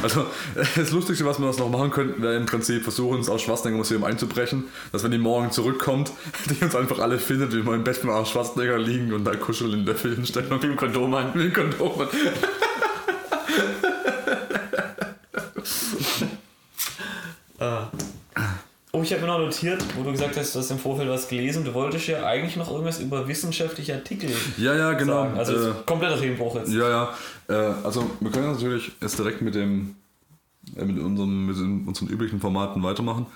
Also, 0.03 0.27
das 0.77 0.91
Lustigste, 0.91 1.25
was 1.25 1.39
wir 1.39 1.47
das 1.47 1.59
noch 1.59 1.71
machen 1.71 1.91
könnten, 1.91 2.23
wäre 2.23 2.37
im 2.37 2.47
Prinzip 2.47 2.83
versuchen, 2.83 3.19
ins 3.19 3.43
Schwarzenegger 3.43 3.79
Museum 3.79 4.05
einzubrechen, 4.05 4.65
dass 4.93 5.05
wenn 5.05 5.11
die 5.11 5.19
morgen 5.19 5.51
zurückkommt, 5.51 6.13
die 6.51 6.65
uns 6.65 6.75
einfach 6.75 6.99
alle 6.99 7.19
findet, 7.19 7.53
wie 7.53 7.65
wir 7.65 7.75
im 7.75 7.85
Bett 7.85 7.97
von 7.97 8.11
Arsch 8.11 8.31
Schwarzenegger 8.31 8.79
liegen 8.79 9.13
und 9.13 9.25
da 9.25 9.35
kuscheln 9.35 9.73
in 9.73 9.87
Löffel 9.87 10.15
hinstellen 10.15 10.51
und 10.51 10.63
Mit 10.63 10.71
dem 10.71 10.77
Kondom 10.77 11.15
an. 11.15 11.33
mit 11.35 11.47
dem 11.47 11.53
Kondom. 11.53 12.09
Ah. 17.59 17.91
Oh, 18.97 19.03
ich 19.03 19.13
habe 19.13 19.21
mir 19.21 19.29
noch 19.29 19.39
notiert, 19.39 19.85
wo 19.95 20.03
du 20.03 20.13
gesagt 20.13 20.39
hast, 20.39 20.55
du 20.55 20.59
hast 20.59 20.71
im 20.71 20.79
Vorfeld 20.79 21.11
was 21.11 21.29
gelesen. 21.29 21.67
Du 21.67 21.75
wolltest 21.75 22.07
ja 22.07 22.25
eigentlich 22.25 22.57
noch 22.57 22.71
irgendwas 22.71 22.99
über 22.99 23.29
wissenschaftliche 23.29 23.93
Artikel 23.93 24.31
Ja, 24.57 24.75
ja, 24.75 24.95
genau. 24.95 25.25
sagen. 25.25 25.37
Also 25.37 25.71
äh, 25.71 25.75
kompletter 25.85 26.19
Themenbruch 26.19 26.55
jetzt. 26.55 26.73
Ja, 26.73 26.89
ja. 26.89 27.15
Äh, 27.49 27.75
also 27.85 28.11
wir 28.21 28.31
können 28.31 28.53
natürlich 28.53 28.93
jetzt 29.03 29.19
direkt 29.19 29.43
mit 29.43 29.55
dem 29.55 29.97
äh, 30.77 30.85
mit, 30.87 30.99
unserem, 30.99 31.47
mit 31.47 31.87
unseren 31.87 32.09
üblichen 32.09 32.41
Formaten 32.41 32.83
weitermachen. 32.83 33.27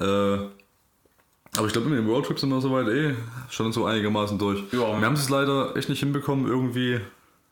Äh, 0.00 0.04
aber 0.04 1.66
ich 1.68 1.72
glaube, 1.72 1.88
mit 1.88 1.96
den 1.96 2.08
Roadtrips 2.08 2.40
sind 2.40 2.50
wir 2.50 2.60
soweit 2.60 2.88
eh 2.88 3.14
schon 3.50 3.72
so 3.72 3.84
einigermaßen 3.84 4.36
durch. 4.36 4.64
Ja. 4.72 4.98
Wir 4.98 5.06
haben 5.06 5.14
es 5.14 5.28
leider 5.28 5.76
echt 5.76 5.88
nicht 5.88 6.00
hinbekommen, 6.00 6.48
irgendwie. 6.48 6.98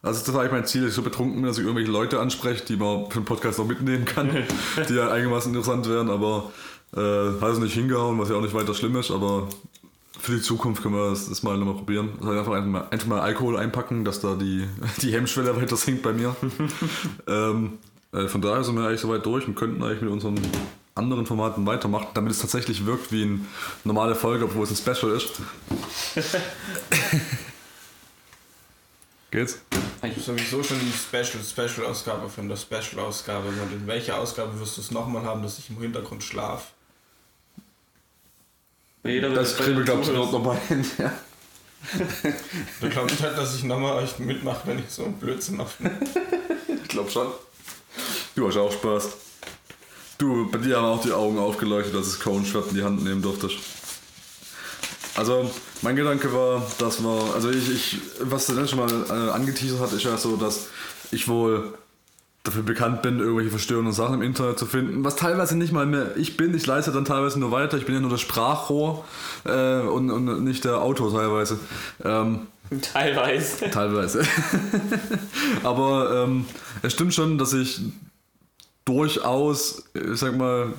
Also 0.03 0.25
das 0.25 0.35
war 0.35 0.41
eigentlich 0.41 0.53
mein 0.53 0.67
Ziel, 0.67 0.81
dass 0.81 0.91
ich 0.91 0.97
so 0.97 1.03
betrunken 1.03 1.37
bin, 1.37 1.45
dass 1.45 1.59
ich 1.59 1.63
irgendwelche 1.65 1.93
Leute 1.93 2.19
anspreche, 2.19 2.65
die 2.65 2.75
man 2.75 3.09
für 3.09 3.21
den 3.21 3.25
Podcast 3.25 3.61
auch 3.61 3.67
mitnehmen 3.67 4.05
kann, 4.05 4.31
die 4.89 4.95
ja 4.95 5.13
einigermaßen 5.13 5.55
interessant 5.55 5.89
wären, 5.89 6.11
aber 6.11 6.51
äh, 6.95 7.40
hat 7.40 7.53
es 7.53 7.59
nicht 7.59 7.74
hingehauen, 7.74 8.18
was 8.18 8.28
ja 8.28 8.36
auch 8.36 8.43
nicht 8.43 8.55
weiter 8.55 8.74
schlimm 8.74 8.97
ist, 8.97 9.11
aber 9.11 9.49
für 10.18 10.32
die 10.32 10.43
Zukunft 10.43 10.82
können 10.82 10.95
wir 10.95 11.11
das, 11.11 11.28
das 11.28 11.43
mal 11.43 11.57
nochmal 11.57 11.74
probieren. 11.74 12.11
Das 12.20 12.28
heißt 12.28 12.38
einfach, 12.38 12.53
einfach, 12.53 12.68
mal, 12.70 12.88
einfach 12.90 13.07
mal 13.07 13.20
Alkohol 13.20 13.57
einpacken, 13.57 14.05
dass 14.05 14.20
da 14.20 14.34
die, 14.36 14.68
die 15.03 15.12
Hemmschwelle 15.12 15.57
weiter 15.61 15.76
sinkt 15.76 16.03
bei 16.03 16.12
mir. 16.12 16.36
ähm, 17.26 17.78
äh, 18.12 18.28
von 18.28 18.40
daher 18.40 18.62
sind 18.62 18.76
wir 18.76 18.86
eigentlich 18.86 19.01
soweit 19.01 19.26
durch 19.26 19.49
und 19.49 19.55
könnten 19.55 19.82
eigentlich 19.82 20.03
mit 20.03 20.11
unseren 20.11 20.38
anderen 20.95 21.26
Formaten 21.26 21.66
weitermachen, 21.66 22.09
damit 22.14 22.32
es 22.32 22.38
tatsächlich 22.40 22.84
wirkt 22.84 23.11
wie 23.12 23.22
eine 23.22 23.40
normale 23.84 24.14
Folge, 24.14 24.45
obwohl 24.45 24.64
es 24.64 24.70
ein 24.70 24.76
Special 24.76 25.11
ist. 25.12 25.40
Geht's? 29.30 29.62
Ich 30.03 30.11
habe 30.11 30.20
sowieso 30.20 30.62
schon 30.62 30.78
die 30.78 30.93
Special 30.93 31.43
Special 31.43 31.86
Ausgabe 31.86 32.28
von 32.28 32.49
der 32.51 32.57
Special 32.57 33.01
Ausgabe. 33.01 33.49
Und 33.49 33.72
in 33.72 33.86
welcher 33.86 34.18
Ausgabe 34.18 34.61
wirst 34.61 34.76
du 34.76 34.82
es 34.82 34.90
nochmal 34.90 35.24
haben, 35.24 35.43
dass 35.43 35.59
ich 35.59 35.70
im 35.70 35.80
Hintergrund 35.80 36.22
schlaf? 36.22 36.72
Jeder 39.05 39.30
Das 39.30 39.57
kriegen 39.57 39.76
wir, 39.76 39.84
glaube 39.84 40.03
ich, 40.03 40.09
zuhört. 40.09 40.32
noch 40.32 40.42
mal 40.44 40.59
hin. 40.68 40.84
Ja. 40.98 41.12
Du 42.80 42.88
glaubst 42.88 43.20
halt, 43.20 43.36
dass 43.36 43.57
ich 43.57 43.64
nochmal 43.64 44.03
euch 44.03 44.18
mitmache, 44.20 44.61
wenn 44.66 44.78
ich 44.78 44.88
so 44.88 45.05
einen 45.05 45.14
Blödsinn 45.14 45.57
mache. 45.57 45.72
Ich 46.68 46.88
glaube 46.88 47.11
schon. 47.11 47.26
Du 48.36 48.46
hast 48.46 48.57
auch 48.57 48.72
Spaß. 48.72 49.09
Du, 50.18 50.48
bei 50.50 50.59
dir 50.59 50.76
haben 50.76 50.84
auch 50.84 51.03
die 51.03 51.12
Augen 51.12 51.38
aufgeleuchtet, 51.38 51.96
als 51.96 52.07
es 52.07 52.20
Cone 52.20 52.46
Shot 52.46 52.68
in 52.68 52.76
die 52.76 52.84
Hand 52.84 53.03
nehmen 53.03 53.20
durftest. 53.20 53.57
Also, 55.16 55.50
mein 55.82 55.96
Gedanke 55.96 56.32
war, 56.32 56.64
dass 56.78 57.00
man, 57.00 57.18
also 57.32 57.50
ich, 57.50 57.68
ich 57.68 58.00
was 58.20 58.46
du 58.46 58.55
dann 58.55 58.68
schon 58.68 58.78
mal 58.78 59.05
äh, 59.09 59.32
angeteasert 59.32 59.80
hat, 59.80 59.92
ist 59.92 60.05
ja 60.05 60.16
so, 60.16 60.36
dass 60.36 60.68
ich 61.11 61.26
wohl 61.26 61.74
dafür 62.43 62.62
bekannt 62.62 63.03
bin, 63.03 63.20
irgendwelche 63.20 63.51
verstörenden 63.51 63.93
Sachen 63.93 64.14
im 64.14 64.22
Internet 64.22 64.59
zu 64.59 64.66
finden, 64.66 65.05
was 65.05 65.16
teilweise 65.16 65.57
nicht 65.57 65.72
mal 65.72 65.86
mehr 65.86 66.16
ich 66.16 66.36
bin, 66.36 66.55
ich 66.55 66.66
leiste 66.66 66.90
dann 66.90 67.05
teilweise 67.05 67.38
nur 67.38 67.53
weiter, 67.53 67.76
ich 67.76 67.86
bin 67.86 67.95
ja 67.95 68.01
nur 68.01 68.11
das 68.11 68.20
Sprachrohr 68.20 69.05
äh, 69.45 69.80
und, 69.80 70.11
und 70.11 70.43
nicht 70.45 70.64
der 70.64 70.80
Autor 70.80 71.12
teilweise. 71.12 71.59
Ähm, 72.05 72.47
Teilweise. 72.80 73.70
Teilweise. 73.70 74.22
Aber 75.62 76.24
ähm, 76.24 76.47
es 76.80 76.95
stimmt 76.95 77.12
schon, 77.12 77.36
dass 77.36 77.53
ich 77.53 77.80
durchaus, 78.84 79.84
ich 79.93 80.18
sag 80.18 80.36
mal, 80.36 80.72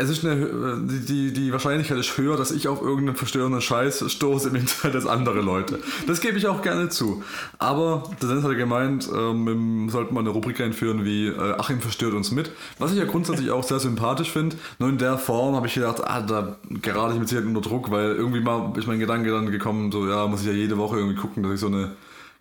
es 0.00 0.08
ist 0.10 0.24
eine, 0.24 0.36
hö- 0.36 1.06
die, 1.06 1.32
die, 1.32 1.52
Wahrscheinlichkeit 1.52 1.98
ist 1.98 2.16
höher, 2.16 2.36
dass 2.36 2.52
ich 2.52 2.68
auf 2.68 2.80
irgendeinen 2.80 3.16
verstörenden 3.16 3.60
Scheiß 3.60 4.08
stoße 4.12 4.48
im 4.48 4.54
Internet 4.54 4.94
als 4.94 5.06
andere 5.06 5.40
Leute. 5.40 5.80
Das 6.06 6.20
gebe 6.20 6.38
ich 6.38 6.46
auch 6.46 6.62
gerne 6.62 6.88
zu. 6.88 7.24
Aber 7.58 8.08
der 8.22 8.28
Dennis 8.28 8.44
hat 8.44 8.56
gemeint, 8.56 9.08
ähm, 9.12 9.88
sollten 9.90 10.14
mal 10.14 10.20
eine 10.20 10.30
Rubrik 10.30 10.60
einführen 10.60 11.04
wie 11.04 11.26
äh, 11.26 11.54
Achim 11.58 11.80
verstört 11.80 12.14
uns 12.14 12.30
mit. 12.30 12.52
Was 12.78 12.92
ich 12.92 12.98
ja 12.98 13.06
grundsätzlich 13.06 13.50
auch 13.50 13.64
sehr 13.64 13.80
sympathisch 13.80 14.30
finde. 14.30 14.56
Nur 14.78 14.88
in 14.88 14.98
der 14.98 15.18
Form 15.18 15.56
habe 15.56 15.66
ich 15.66 15.74
gedacht, 15.74 16.00
ah, 16.04 16.22
da 16.22 16.56
gerate 16.80 17.14
ich 17.14 17.18
mit 17.18 17.28
Sicherheit 17.28 17.48
unter 17.48 17.60
Druck, 17.60 17.90
weil 17.90 18.14
irgendwie 18.14 18.40
mal 18.40 18.72
ist 18.76 18.86
mein 18.86 19.00
Gedanke 19.00 19.32
dann 19.32 19.50
gekommen, 19.50 19.90
so 19.90 20.08
ja, 20.08 20.28
muss 20.28 20.42
ich 20.42 20.46
ja 20.46 20.52
jede 20.52 20.78
Woche 20.78 20.96
irgendwie 20.96 21.16
gucken, 21.16 21.42
dass 21.42 21.54
ich 21.54 21.60
so 21.60 21.66
eine 21.66 21.90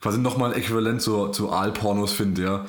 quasi 0.01 0.19
nochmal 0.19 0.53
ein 0.53 0.59
Äquivalent 0.59 1.01
zu, 1.01 1.29
zu 1.29 1.51
Aalpornos 1.51 2.11
finde, 2.11 2.43
ja. 2.43 2.65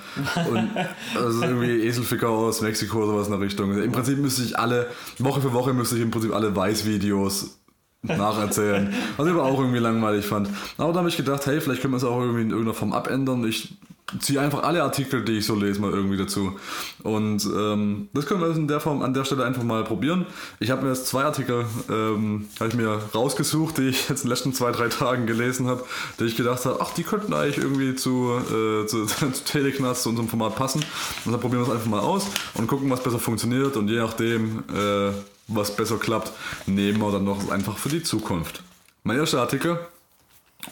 Und 0.51 0.71
also 1.15 1.43
irgendwie 1.43 1.87
Eselficker 1.87 2.29
aus 2.29 2.63
Mexiko 2.63 2.99
oder 2.99 3.07
sowas 3.09 3.27
in 3.27 3.33
der 3.33 3.41
Richtung. 3.41 3.77
Im 3.77 3.93
Prinzip 3.93 4.19
müsste 4.19 4.43
ich 4.43 4.59
alle, 4.59 4.89
Woche 5.19 5.41
für 5.41 5.53
Woche 5.53 5.73
müsste 5.73 5.97
ich 5.97 6.03
im 6.03 6.11
Prinzip 6.11 6.35
alle 6.35 6.55
Weiß-Videos 6.55 7.59
nacherzählen. 8.03 8.95
Was 9.17 9.27
ich 9.27 9.33
aber 9.33 9.45
auch 9.45 9.59
irgendwie 9.59 9.81
langweilig 9.81 10.25
fand. 10.25 10.49
Aber 10.79 10.93
da 10.93 11.01
habe 11.01 11.09
ich 11.09 11.17
gedacht, 11.17 11.47
hey, 11.47 11.61
vielleicht 11.61 11.83
können 11.83 11.93
wir 11.93 11.99
es 11.99 12.05
auch 12.05 12.21
irgendwie 12.21 12.43
in 12.43 12.51
irgendeiner 12.51 12.75
Form 12.75 12.93
abändern. 12.93 13.47
Ich 13.47 13.77
ziehe 14.21 14.41
einfach 14.41 14.63
alle 14.63 14.83
Artikel, 14.83 15.25
die 15.25 15.39
ich 15.39 15.47
so 15.47 15.55
lese, 15.55 15.81
mal 15.81 15.91
irgendwie 15.91 16.17
dazu. 16.17 16.59
Und 17.03 17.45
ähm, 17.45 18.09
das 18.15 18.27
können 18.27 18.41
wir 18.41 18.51
in 18.55 18.69
der 18.69 18.81
Form 18.81 19.03
an 19.03 19.13
der 19.13 19.25
Stelle 19.25 19.45
einfach 19.45 19.63
mal 19.63 19.85
probieren. 19.85 20.27
Ich 20.61 20.71
habe 20.71 20.83
mir 20.83 20.89
jetzt 20.89 21.07
zwei 21.07 21.25
Artikel 21.25 21.67
ähm, 21.91 22.49
ich 22.67 22.75
mir 22.75 23.01
rausgesucht, 23.15 23.79
die 23.79 23.89
ich 23.89 24.09
jetzt 24.09 24.23
in 24.23 24.29
den 24.29 24.31
letzten 24.31 24.53
zwei, 24.55 24.73
drei 24.73 24.89
Tagen 24.89 25.27
gelesen 25.27 25.67
habe, 25.67 25.85
die 26.19 26.25
ich 26.25 26.37
gedacht 26.37 26.65
habe, 26.65 26.79
ach, 26.81 26.93
die 26.95 27.03
könnten 27.03 27.35
eigentlich 27.35 27.59
irgendwie 27.59 27.95
zu, 27.95 28.33
äh, 28.39 28.87
zu, 28.87 29.07
zu 29.07 29.45
Teleknast, 29.45 30.03
zu 30.03 30.09
unserem 30.09 30.29
Format 30.29 30.57
passen. 30.57 30.83
Und 31.25 31.33
dann 31.33 31.41
probieren 31.41 31.63
wir 31.63 31.69
es 31.69 31.75
einfach 31.75 31.91
mal 31.91 32.01
aus 32.01 32.27
und 32.55 32.67
gucken, 32.67 32.91
was 32.91 33.03
besser 33.03 33.19
funktioniert. 33.19 33.77
Und 33.77 33.89
je 33.89 33.99
nachdem, 33.99 34.65
äh, 34.75 35.13
was 35.49 35.75
besser 35.75 35.99
klappt, 35.99 36.33
nehmen 36.67 36.99
wir 36.99 37.13
dann 37.13 37.25
noch 37.25 37.51
einfach 37.51 37.77
für 37.77 37.89
die 37.89 38.03
Zukunft. 38.03 38.63
Mein 39.05 39.19
erster 39.19 39.41
Artikel 39.41 39.79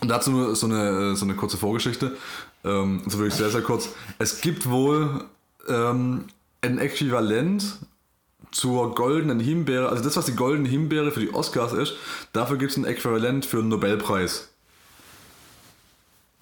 und 0.00 0.08
dazu 0.08 0.54
so 0.54 0.66
eine, 0.66 1.16
so 1.16 1.24
eine 1.24 1.34
kurze 1.34 1.56
Vorgeschichte. 1.56 2.16
Ähm, 2.66 3.02
so 3.06 3.18
wirklich 3.18 3.34
sehr, 3.34 3.50
sehr 3.50 3.62
kurz. 3.62 3.90
Es 4.18 4.40
gibt 4.40 4.68
wohl 4.68 5.24
ähm, 5.68 6.24
ein 6.62 6.78
Äquivalent 6.78 7.64
zur 8.50 8.94
goldenen 8.94 9.40
Himbeere, 9.40 9.88
also 9.88 10.02
das, 10.02 10.16
was 10.16 10.26
die 10.26 10.34
goldene 10.34 10.68
Himbeere 10.68 11.10
für 11.12 11.20
die 11.20 11.32
Oscars 11.34 11.72
ist, 11.72 11.94
dafür 12.32 12.56
gibt 12.56 12.72
es 12.72 12.76
ein 12.76 12.84
Äquivalent 12.84 13.44
für 13.44 13.58
einen 13.58 13.68
Nobelpreis. 13.68 14.48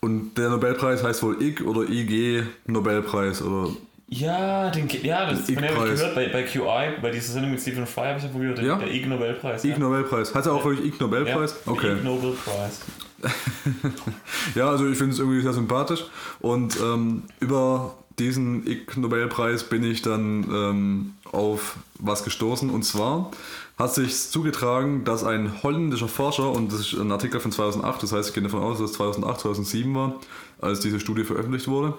Und 0.01 0.35
der 0.35 0.51
Nobelpreis 0.51 1.03
heißt 1.03 1.23
wohl 1.23 1.41
IG 1.43 1.65
oder 1.65 1.89
IG 1.89 2.43
Nobelpreis 2.67 3.41
oder 3.43 3.71
Ja, 4.09 4.71
den, 4.71 4.89
ja, 5.03 5.31
das 5.31 5.41
habe 5.49 5.53
ich 5.53 5.99
gehört 5.99 6.15
bei, 6.15 6.29
bei 6.29 6.43
QI, 6.43 7.01
bei 7.01 7.11
dieser 7.11 7.33
Sendung 7.33 7.53
mit 7.53 7.61
Stephen 7.61 7.87
Fry 7.87 8.09
habe 8.09 8.19
ich 8.19 8.25
ja 8.25 8.31
probiert, 8.31 8.59
den, 8.59 8.67
Ja? 8.67 8.77
der 8.77 8.93
Ig 8.93 9.07
Nobelpreis. 9.09 9.65
IG 9.65 9.79
Nobelpreis. 9.79 10.35
Heißt 10.35 10.47
er 10.47 10.53
auch 10.53 10.65
wirklich 10.65 10.87
IG 10.87 10.97
Nobelpreis? 11.01 11.55
Ja, 11.65 11.73
okay. 11.73 11.95
Ig 11.95 12.05
Nobelpreis. 12.05 12.81
Ja, 14.55 14.71
also 14.71 14.89
ich 14.89 14.99
finde 14.99 15.15
es 15.15 15.19
irgendwie 15.19 15.41
sehr 15.41 15.53
sympathisch. 15.53 16.05
Und 16.41 16.79
ähm, 16.81 17.23
über 17.41 17.95
diesen 18.19 18.67
Ig 18.67 18.97
Nobelpreis 18.97 19.65
bin 19.65 19.85
ich 19.85 20.03
dann 20.03 20.45
ähm, 20.53 21.15
auf 21.33 21.77
was 21.99 22.25
gestoßen. 22.25 22.71
Und 22.71 22.85
zwar 22.85 23.31
hat 23.79 23.95
sich 23.95 24.31
zugetragen, 24.31 25.05
dass 25.05 25.25
ein 25.25 25.63
holländischer 25.63 26.09
Forscher, 26.09 26.51
und 26.51 26.73
das 26.73 26.81
ist 26.81 26.95
ein 26.95 27.11
Artikel 27.11 27.41
von 27.41 27.51
2008, 27.51 28.03
das 28.03 28.13
heißt, 28.13 28.29
ich 28.29 28.35
gehe 28.35 28.43
davon 28.43 28.63
aus, 28.63 28.79
dass 28.79 28.91
es 28.91 28.97
2008, 28.97 29.41
2007 29.41 29.95
war, 29.95 30.21
als 30.61 30.81
diese 30.81 31.01
Studie 31.01 31.25
veröffentlicht 31.25 31.67
wurde. 31.67 31.95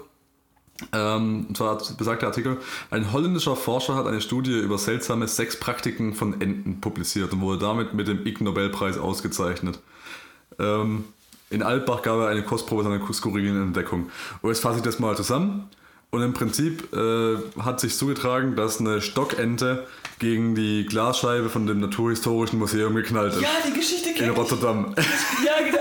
Ähm, 0.92 1.46
und 1.48 1.58
zwar 1.58 1.76
hat 1.76 1.98
besagter 1.98 2.28
Artikel, 2.28 2.58
ein 2.92 3.12
holländischer 3.12 3.56
Forscher 3.56 3.96
hat 3.96 4.08
eine 4.08 4.22
Studie 4.22 4.58
über 4.58 4.78
seltsame 4.78 5.28
Sexpraktiken 5.28 6.14
von 6.14 6.42
Enten 6.42 6.82
publiziert 6.82 7.32
und 7.34 7.42
wurde 7.42 7.60
damit 7.60 7.94
mit 7.94 8.08
dem 8.08 8.26
Ig 8.26 8.42
Nobelpreis 8.42 8.98
ausgezeichnet. 8.98 9.80
Ähm, 10.60 11.06
in 11.50 11.62
Altbach 11.64 12.02
gab 12.02 12.20
er 12.20 12.28
eine 12.28 12.44
Kostprobe 12.44 12.84
seiner 12.84 13.00
skurrilen 13.14 13.62
Entdeckung. 13.62 14.10
Und 14.42 14.50
jetzt 14.50 14.62
fasse 14.62 14.78
ich 14.78 14.84
das 14.84 15.00
mal 15.00 15.16
zusammen. 15.16 15.70
Und 16.12 16.22
im 16.22 16.34
Prinzip 16.34 16.94
äh, 16.96 17.36
hat 17.62 17.80
sich 17.80 17.98
zugetragen, 17.98 18.56
dass 18.56 18.80
eine 18.80 19.02
Stockente 19.02 19.86
gegen 20.20 20.56
die 20.56 20.86
Glasscheibe 20.86 21.50
von 21.50 21.68
dem 21.68 21.80
Naturhistorischen 21.82 22.58
Museum 22.58 22.96
geknallt 22.96 23.34
ist. 23.34 23.42
Ja, 23.42 23.50
die 23.68 23.74
Geschichte 23.74 24.10
in 24.10 24.16
kenne 24.16 24.32
ich. 24.32 24.38
Rotterdam. 24.38 24.96
Ja, 25.46 25.62
genau. 25.64 25.80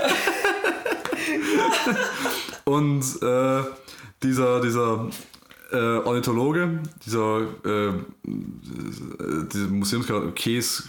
Und 2.65 3.21
äh, 3.21 3.63
dieser, 4.23 4.59
dieser 4.59 5.07
äh, 5.71 5.75
Ornithologe, 5.75 6.79
dieser, 7.05 7.41
äh, 7.63 7.91
dieser 8.23 9.67
Museumscharakter, 9.67 10.33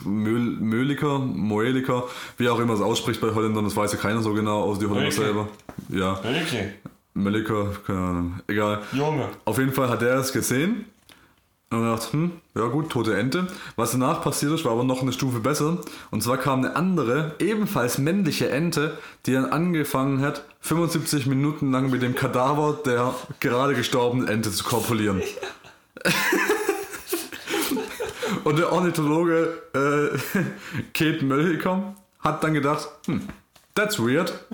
Möhl, 0.05 0.40
Möhliker, 0.40 1.19
Moeliker, 1.19 2.05
wie 2.39 2.48
auch 2.48 2.59
immer 2.59 2.74
es 2.74 2.81
ausspricht 2.81 3.20
bei 3.20 3.35
Holländern, 3.35 3.65
das 3.65 3.77
weiß 3.77 3.93
ja 3.93 3.98
keiner 3.98 4.23
so 4.23 4.32
genau, 4.32 4.62
außer 4.62 4.81
die 4.81 4.86
Holländer 4.86 5.12
selber. 5.12 5.48
Ja? 5.89 6.20
Möhliker, 7.15 7.70
keine 7.86 7.98
Ahnung, 7.98 8.40
egal. 8.47 8.82
Junge. 8.93 9.28
Auf 9.44 9.59
jeden 9.59 9.73
Fall 9.73 9.89
hat 9.89 10.03
er 10.03 10.19
es 10.19 10.32
gesehen 10.32 10.85
und 11.70 11.80
gedacht, 11.80 12.12
hm, 12.12 12.32
ja 12.55 12.66
gut, 12.66 12.90
tote 12.90 13.16
Ente. 13.16 13.48
Was 13.74 13.90
danach 13.90 14.22
passiert 14.22 14.52
ist, 14.52 14.64
war 14.64 14.72
aber 14.72 14.84
noch 14.84 15.02
eine 15.02 15.12
Stufe 15.12 15.40
besser. 15.40 15.78
Und 16.10 16.22
zwar 16.22 16.38
kam 16.38 16.60
eine 16.60 16.76
andere, 16.76 17.34
ebenfalls 17.40 17.98
männliche 17.98 18.51
Ente, 18.51 18.97
die 19.26 19.32
dann 19.32 19.47
angefangen 19.47 20.20
hat, 20.20 20.44
75 20.60 21.26
Minuten 21.26 21.72
lang 21.72 21.90
mit 21.90 22.02
dem 22.02 22.14
Kadaver 22.14 22.78
der 22.84 23.14
gerade 23.40 23.74
gestorbenen 23.74 24.28
Ente 24.28 24.52
zu 24.52 24.62
korpulieren. 24.62 25.22
und 28.44 28.59
der 28.59 28.72
Ornithologe 28.72 29.62
äh, 29.74 30.16
Kate 30.94 31.24
Möllhicker 31.24 31.97
hat 32.20 32.44
dann 32.44 32.55
gedacht, 32.55 32.88
hm, 33.06 33.22
that's 33.77 33.98
weird. 33.98 34.31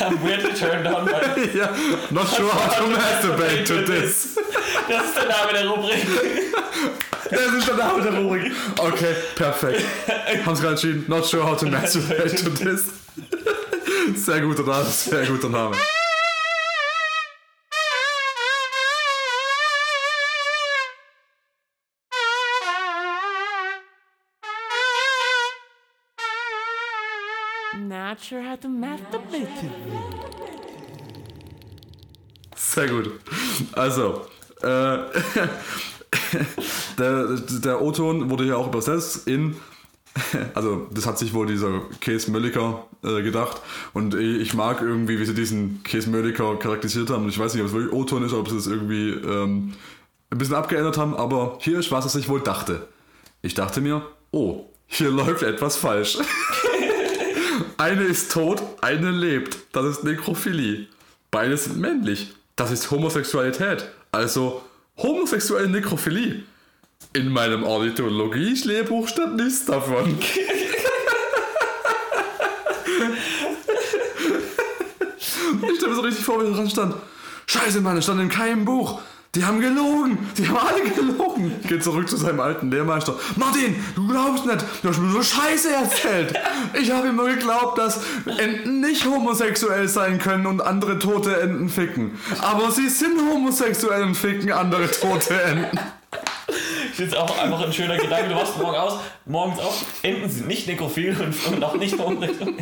I'm 0.00 0.22
weirdly 0.22 0.52
turned 0.54 0.86
on 0.86 1.06
by... 1.06 1.20
ja, 1.54 1.70
not 2.10 2.28
sure 2.28 2.50
how 2.50 2.80
to 2.80 2.86
masturbate 2.92 3.64
to 3.66 3.86
this. 3.86 4.36
Das 4.88 5.06
ist 5.06 5.16
der 5.16 5.28
Name 5.28 5.52
der 5.52 5.68
Rubrik. 5.68 6.04
Das 7.30 7.54
ist 7.54 7.66
der 7.66 7.76
Name 7.76 8.02
der 8.02 8.12
Rubrik. 8.12 8.52
Okay, 8.78 9.14
perfekt. 9.34 9.82
Haben 10.44 10.56
Sie 10.56 10.62
gerade 10.62 10.74
entschieden. 10.74 11.04
Not 11.08 11.24
sure 11.24 11.42
how 11.42 11.56
to 11.56 11.66
masturbate 11.66 12.36
to 12.36 12.50
this. 12.50 12.84
Sehr 14.14 14.40
guter 14.42 14.62
Name, 14.62 14.84
sehr 14.84 15.24
guter 15.24 15.48
Name. 15.48 15.74
Not 28.14 28.22
sure 28.22 28.48
how 28.48 28.56
to 28.60 28.68
masturbate. 28.68 29.48
Sehr 32.54 32.86
gut. 32.86 33.10
Also, 33.72 34.26
äh, 34.62 34.66
der, 36.98 37.36
der 37.36 37.82
O-Ton 37.82 38.30
wurde 38.30 38.44
hier 38.44 38.56
auch 38.56 38.68
übersetzt 38.68 39.26
in, 39.26 39.56
also 40.54 40.86
das 40.92 41.06
hat 41.06 41.18
sich 41.18 41.34
wohl 41.34 41.48
dieser 41.48 41.80
Case 42.00 42.30
Mölliker 42.30 42.86
äh, 43.02 43.20
gedacht 43.22 43.60
und 43.94 44.14
ich 44.14 44.54
mag 44.54 44.80
irgendwie, 44.80 45.18
wie 45.18 45.24
sie 45.24 45.34
diesen 45.34 45.82
Case 45.82 46.08
Mölliker 46.08 46.54
charakterisiert 46.56 47.10
haben 47.10 47.24
und 47.24 47.30
ich 47.30 47.38
weiß 47.40 47.54
nicht, 47.54 47.62
ob 47.62 47.66
es 47.66 47.74
wirklich 47.74 47.92
O-Ton 47.92 48.22
ist 48.24 48.32
ob 48.32 48.48
sie 48.48 48.56
es 48.56 48.68
irgendwie 48.68 49.10
ähm, 49.10 49.72
ein 50.30 50.38
bisschen 50.38 50.54
abgeändert 50.54 50.98
haben, 50.98 51.16
aber 51.16 51.58
hier 51.62 51.80
ist, 51.80 51.90
was 51.90 52.04
er 52.04 52.10
sich 52.10 52.28
wohl 52.28 52.42
dachte. 52.42 52.86
Ich 53.42 53.54
dachte 53.54 53.80
mir, 53.80 54.02
oh, 54.30 54.66
hier 54.86 55.10
läuft 55.10 55.42
etwas 55.42 55.76
falsch. 55.76 56.16
Eine 57.76 58.02
ist 58.02 58.32
tot, 58.32 58.62
eine 58.80 59.10
lebt. 59.10 59.56
Das 59.72 59.84
ist 59.86 60.04
Nekrophilie. 60.04 60.86
Beide 61.30 61.56
sind 61.56 61.78
männlich. 61.78 62.32
Das 62.56 62.70
ist 62.70 62.90
Homosexualität. 62.90 63.88
Also 64.12 64.62
homosexuelle 64.98 65.68
Nekrophilie. 65.68 66.42
In 67.12 67.28
meinem 67.28 67.64
Ornithologie-Lehrbuch 67.64 69.08
stand 69.08 69.36
nichts 69.36 69.66
davon. 69.66 70.18
ich 70.18 70.30
stelle 75.76 75.90
mir 75.90 75.94
so 75.94 76.00
richtig 76.00 76.24
vor, 76.24 76.40
wie 76.40 76.52
dran 76.52 76.70
stand. 76.70 76.94
Scheiße, 77.46 77.80
Mann, 77.80 77.96
es 77.96 78.04
stand 78.04 78.20
in 78.20 78.28
keinem 78.28 78.64
Buch. 78.64 79.00
Die 79.34 79.44
haben 79.44 79.60
gelogen. 79.60 80.18
Die 80.38 80.48
haben 80.48 80.58
alle 80.58 80.82
gelogen. 80.82 81.52
Geht 81.66 81.82
zurück 81.82 82.08
zu 82.08 82.16
seinem 82.16 82.40
alten 82.40 82.70
Lehrmeister. 82.70 83.16
Martin, 83.36 83.74
du 83.96 84.06
glaubst 84.06 84.46
nicht. 84.46 84.64
Du 84.82 84.88
hast 84.88 85.00
mir 85.00 85.10
so 85.10 85.22
Scheiße 85.22 85.72
erzählt. 85.72 86.34
Ich 86.80 86.90
habe 86.90 87.08
immer 87.08 87.24
geglaubt, 87.26 87.78
dass 87.78 88.00
Enten 88.38 88.80
nicht 88.80 89.04
homosexuell 89.04 89.88
sein 89.88 90.18
können 90.18 90.46
und 90.46 90.60
andere 90.60 90.98
tote 90.98 91.40
Enten 91.40 91.68
ficken. 91.68 92.18
Aber 92.40 92.70
sie 92.70 92.88
sind 92.88 93.18
homosexuell 93.18 94.04
und 94.04 94.14
ficken 94.14 94.52
andere 94.52 94.88
tote 94.90 95.40
Enten. 95.42 95.78
Ich 96.90 96.96
finde 96.96 97.16
es 97.16 97.16
auch 97.16 97.36
einfach 97.42 97.64
ein 97.64 97.72
schöner 97.72 97.96
Gedanke. 97.96 98.28
Du 98.28 98.36
wachst 98.36 98.56
morgen 98.56 98.76
aus, 98.76 99.00
morgens 99.24 99.58
auf, 99.58 99.84
Enten 100.02 100.30
sind 100.30 100.46
nicht 100.46 100.68
nekrophil 100.68 101.16
und, 101.20 101.54
und 101.54 101.64
auch 101.64 101.74
nicht 101.74 101.98
homosexuell. 101.98 102.54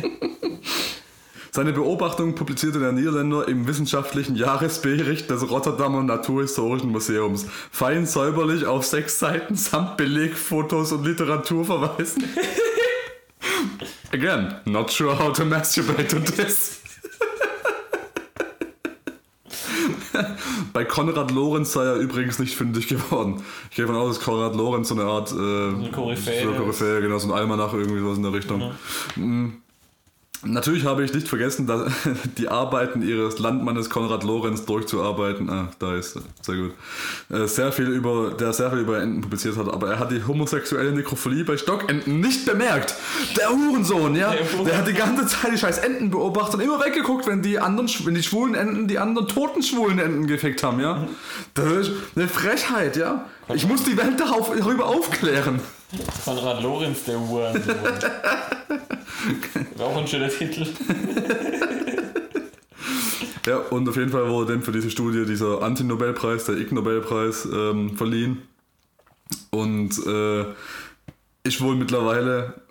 Seine 1.55 1.71
Beobachtung 1.71 2.33
publizierte 2.33 2.79
der 2.79 2.93
Niederländer 2.93 3.47
im 3.47 3.67
wissenschaftlichen 3.67 4.35
Jahresbericht 4.35 5.29
des 5.29 5.47
Rotterdamer 5.47 6.01
Naturhistorischen 6.01 6.89
Museums. 6.89 7.45
Fein 7.69 8.07
säuberlich 8.07 8.65
auf 8.65 8.87
sechs 8.87 9.19
Seiten 9.19 9.55
samt 9.55 9.95
Belegfotos 9.95 10.93
und 10.93 11.05
Literatur 11.05 11.63
verweisen. 11.63 12.23
Again, 14.11 14.55
not 14.65 14.89
sure 14.89 15.15
how 15.15 15.31
to 15.31 15.45
masturbate 15.45 16.07
to 16.07 16.17
this. 16.21 16.81
Bei 20.73 20.85
Konrad 20.85 21.29
Lorenz 21.29 21.73
sei 21.73 21.85
er 21.85 21.97
übrigens 21.97 22.39
nicht 22.39 22.55
fündig 22.55 22.87
geworden. 22.87 23.43
Ich 23.69 23.75
gehe 23.75 23.85
davon 23.85 24.01
aus, 24.01 24.15
dass 24.15 24.25
Konrad 24.25 24.55
Lorenz 24.55 24.87
so 24.87 24.95
eine 24.95 25.03
Art 25.03 25.31
äh, 25.31 25.35
eine 25.35 25.91
Koryphäe. 25.91 26.45
so 26.45 26.53
Koryphäe, 26.53 26.99
genau, 27.01 27.19
so 27.19 27.31
ein 27.31 27.37
Almanach 27.37 27.73
irgendwie 27.73 27.99
sowas 27.99 28.17
in 28.17 28.23
der 28.23 28.33
Richtung. 28.33 28.71
Mhm. 29.15 29.62
Natürlich 30.45 30.85
habe 30.85 31.03
ich 31.05 31.13
nicht 31.13 31.27
vergessen, 31.27 31.67
dass 31.67 31.91
die 32.37 32.49
Arbeiten 32.49 33.01
ihres 33.01 33.39
Landmannes 33.39 33.89
Konrad 33.89 34.23
Lorenz 34.23 34.65
durchzuarbeiten. 34.65 35.49
Ah, 35.49 35.69
da 35.79 35.95
ist. 35.95 36.19
Sehr 36.41 36.55
gut. 36.55 36.71
Äh, 37.29 37.47
Sehr 37.47 37.71
viel 37.71 37.87
über, 37.87 38.31
der 38.31 38.51
sehr 38.53 38.69
viel 38.71 38.79
über 38.79 38.99
Enten 39.01 39.21
publiziert 39.21 39.55
hat, 39.57 39.67
aber 39.69 39.91
er 39.91 39.99
hat 39.99 40.11
die 40.11 40.21
homosexuelle 40.25 40.91
Nekrophilie 40.91 41.45
bei 41.45 41.57
Stockenten 41.57 42.19
nicht 42.19 42.45
bemerkt. 42.45 42.93
Der 43.37 43.49
Hurensohn, 43.49 44.15
ja. 44.15 44.33
Der 44.65 44.77
hat 44.77 44.87
die 44.87 44.93
ganze 44.93 45.25
Zeit 45.27 45.53
die 45.53 45.57
scheiß 45.57 45.79
Enten 45.79 46.09
beobachtet 46.11 46.55
und 46.55 46.61
immer 46.61 46.83
weggeguckt, 46.83 47.25
wenn 47.27 47.41
die 47.41 47.59
anderen, 47.59 47.89
wenn 48.03 48.15
die 48.15 48.23
schwulen 48.23 48.55
Enten 48.55 48.87
die 48.87 48.99
anderen 48.99 49.27
toten 49.27 49.63
schwulen 49.63 49.99
Enten 49.99 50.27
gefickt 50.27 50.63
haben, 50.63 50.79
ja. 50.79 51.07
Das 51.53 51.71
ist 51.87 51.91
eine 52.15 52.27
Frechheit, 52.27 52.97
ja. 52.97 53.25
Ich 53.53 53.67
muss 53.67 53.83
die 53.83 53.97
Welt 53.97 54.19
darauf, 54.19 54.51
darüber 54.57 54.87
aufklären. 54.87 55.59
Konrad 56.25 56.63
Lorenz, 56.63 57.03
der 57.05 57.19
Hurensohn. 57.19 57.61
Wäre 59.77 59.89
auch 59.89 59.97
ein 59.97 60.07
schöner 60.07 60.29
Titel. 60.29 60.65
Ja, 63.45 63.57
und 63.57 63.89
auf 63.89 63.97
jeden 63.97 64.09
Fall 64.09 64.29
wurde 64.29 64.53
dem 64.53 64.61
für 64.63 64.71
diese 64.71 64.89
Studie 64.89 65.25
dieser 65.25 65.61
Anti-Nobelpreis, 65.61 66.45
der 66.45 66.55
Ig-Nobelpreis, 66.55 67.45
ähm, 67.53 67.97
verliehen. 67.97 68.41
Und 69.51 69.91
äh, 70.07 70.45
ist 71.43 71.59
wohl 71.59 71.75
mittlerweile 71.75 72.61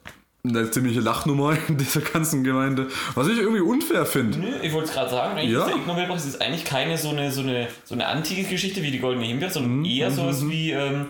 eine 0.44 0.70
ziemliche 0.70 1.00
Lachnummer 1.00 1.56
in 1.68 1.76
dieser 1.76 2.00
ganzen 2.00 2.42
Gemeinde, 2.42 2.88
was 3.14 3.28
ich 3.28 3.38
irgendwie 3.38 3.60
unfair 3.60 4.06
finde. 4.06 4.38
Ich 4.62 4.72
wollte 4.72 4.88
es 4.88 4.94
gerade 4.94 5.10
sagen, 5.10 5.36
eigentlich 5.38 5.52
Ja. 5.52 5.66
ist 5.66 5.68
der 5.68 5.76
Ig 5.76 5.86
Nobelpreis 5.86 6.24
ist 6.24 6.40
eigentlich 6.40 6.64
keine 6.64 6.96
so 6.96 7.10
eine, 7.10 7.30
so 7.30 7.42
eine, 7.42 7.68
so 7.84 7.94
eine 7.94 8.06
antike 8.06 8.48
Geschichte 8.48 8.82
wie 8.82 8.90
die 8.90 8.98
Goldene 8.98 9.26
Himbeere, 9.26 9.50
sondern 9.50 9.84
eher 9.84 10.10
sowas 10.10 10.48
wie 10.48 10.70
ähm, 10.72 11.06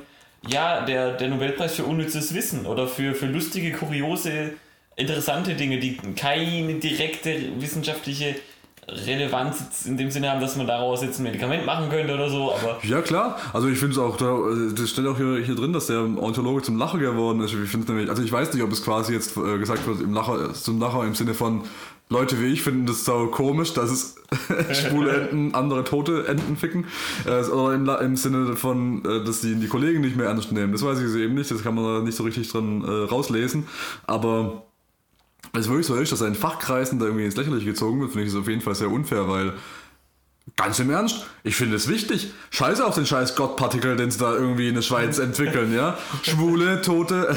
ja, 0.48 0.84
der, 0.84 1.12
der 1.12 1.28
Nobelpreis 1.28 1.76
für 1.76 1.84
unnützes 1.84 2.34
Wissen 2.34 2.66
oder 2.66 2.88
für, 2.88 3.14
für 3.14 3.26
lustige, 3.26 3.70
kuriose, 3.72 4.54
interessante 4.96 5.54
Dinge, 5.54 5.78
die 5.78 5.96
keine 6.14 6.74
direkte 6.74 7.36
wissenschaftliche 7.58 8.36
Relevanz 8.88 9.86
in 9.86 9.96
dem 9.96 10.10
Sinne 10.10 10.30
haben, 10.30 10.40
dass 10.40 10.56
man 10.56 10.66
daraus 10.66 11.02
jetzt 11.02 11.20
ein 11.20 11.22
Medikament 11.22 11.64
machen 11.64 11.88
könnte 11.88 12.14
oder 12.14 12.28
so, 12.28 12.52
aber 12.52 12.78
Ja, 12.82 13.00
klar. 13.00 13.38
Also 13.52 13.68
ich 13.68 13.78
finde 13.78 13.92
es 13.92 13.98
auch, 13.98 14.16
da, 14.16 14.36
das 14.74 14.90
steht 14.90 15.06
auch 15.06 15.16
hier, 15.16 15.38
hier 15.44 15.54
drin, 15.54 15.72
dass 15.72 15.86
der 15.86 16.00
Ornithologe 16.00 16.62
zum 16.62 16.76
Lacher 16.78 16.98
geworden 16.98 17.40
ist. 17.42 17.54
Ich 17.54 17.70
finde 17.70 17.92
nämlich, 17.92 18.10
also 18.10 18.22
ich 18.22 18.32
weiß 18.32 18.52
nicht, 18.52 18.62
ob 18.62 18.72
es 18.72 18.84
quasi 18.84 19.12
jetzt 19.12 19.36
äh, 19.36 19.58
gesagt 19.58 19.86
wird, 19.86 20.00
im 20.00 20.12
Lacher, 20.12 20.52
zum 20.52 20.80
Lacher 20.80 21.04
im 21.04 21.14
Sinne 21.14 21.34
von 21.34 21.62
Leute 22.08 22.40
wie 22.40 22.46
ich 22.46 22.62
finden 22.62 22.84
das 22.84 23.04
sau 23.06 23.28
komisch, 23.28 23.72
dass 23.72 23.90
es 23.90 24.16
schwule 24.72 25.12
Enten 25.12 25.54
andere 25.54 25.84
tote 25.84 26.26
Enten 26.26 26.56
ficken. 26.56 26.86
Äh, 27.24 27.44
oder 27.44 27.74
im, 27.74 27.88
im 27.88 28.16
Sinne 28.16 28.56
von, 28.56 29.04
äh, 29.04 29.24
dass 29.24 29.40
die 29.40 29.54
die 29.54 29.68
Kollegen 29.68 30.02
nicht 30.02 30.16
mehr 30.16 30.26
ernst 30.26 30.52
nehmen. 30.52 30.72
Das 30.72 30.84
weiß 30.84 31.00
ich 31.00 31.08
so 31.08 31.18
eben 31.18 31.34
nicht, 31.34 31.50
das 31.50 31.62
kann 31.62 31.74
man 31.74 31.84
da 31.84 32.00
nicht 32.00 32.16
so 32.16 32.24
richtig 32.24 32.50
dran 32.50 32.84
äh, 32.84 33.08
rauslesen. 33.08 33.66
Aber 34.06 34.66
wenn 35.52 35.60
es 35.60 35.68
wirklich 35.68 35.86
so 35.86 35.94
ist, 35.96 36.12
dass 36.12 36.20
er 36.20 36.28
in 36.28 36.34
Fachkreisen 36.34 36.98
da 36.98 37.06
irgendwie 37.06 37.26
ins 37.26 37.36
Lächerliche 37.36 37.66
gezogen 37.66 38.00
wird, 38.00 38.12
finde 38.12 38.26
ich 38.26 38.32
es 38.32 38.38
auf 38.38 38.48
jeden 38.48 38.62
Fall 38.62 38.74
sehr 38.74 38.90
unfair, 38.90 39.28
weil 39.28 39.54
Ganz 40.54 40.78
im 40.78 40.90
Ernst, 40.90 41.24
ich 41.44 41.56
finde 41.56 41.76
es 41.76 41.88
wichtig. 41.88 42.30
Scheiße 42.50 42.84
auf 42.84 42.94
den 42.94 43.06
scheiß 43.06 43.36
Gottpartikel, 43.36 43.96
den 43.96 44.10
sie 44.10 44.18
da 44.18 44.32
irgendwie 44.34 44.68
in 44.68 44.74
der 44.74 44.82
Schweiz 44.82 45.18
entwickeln, 45.18 45.74
ja? 45.74 45.96
Schwule, 46.22 46.82
tote, 46.82 47.28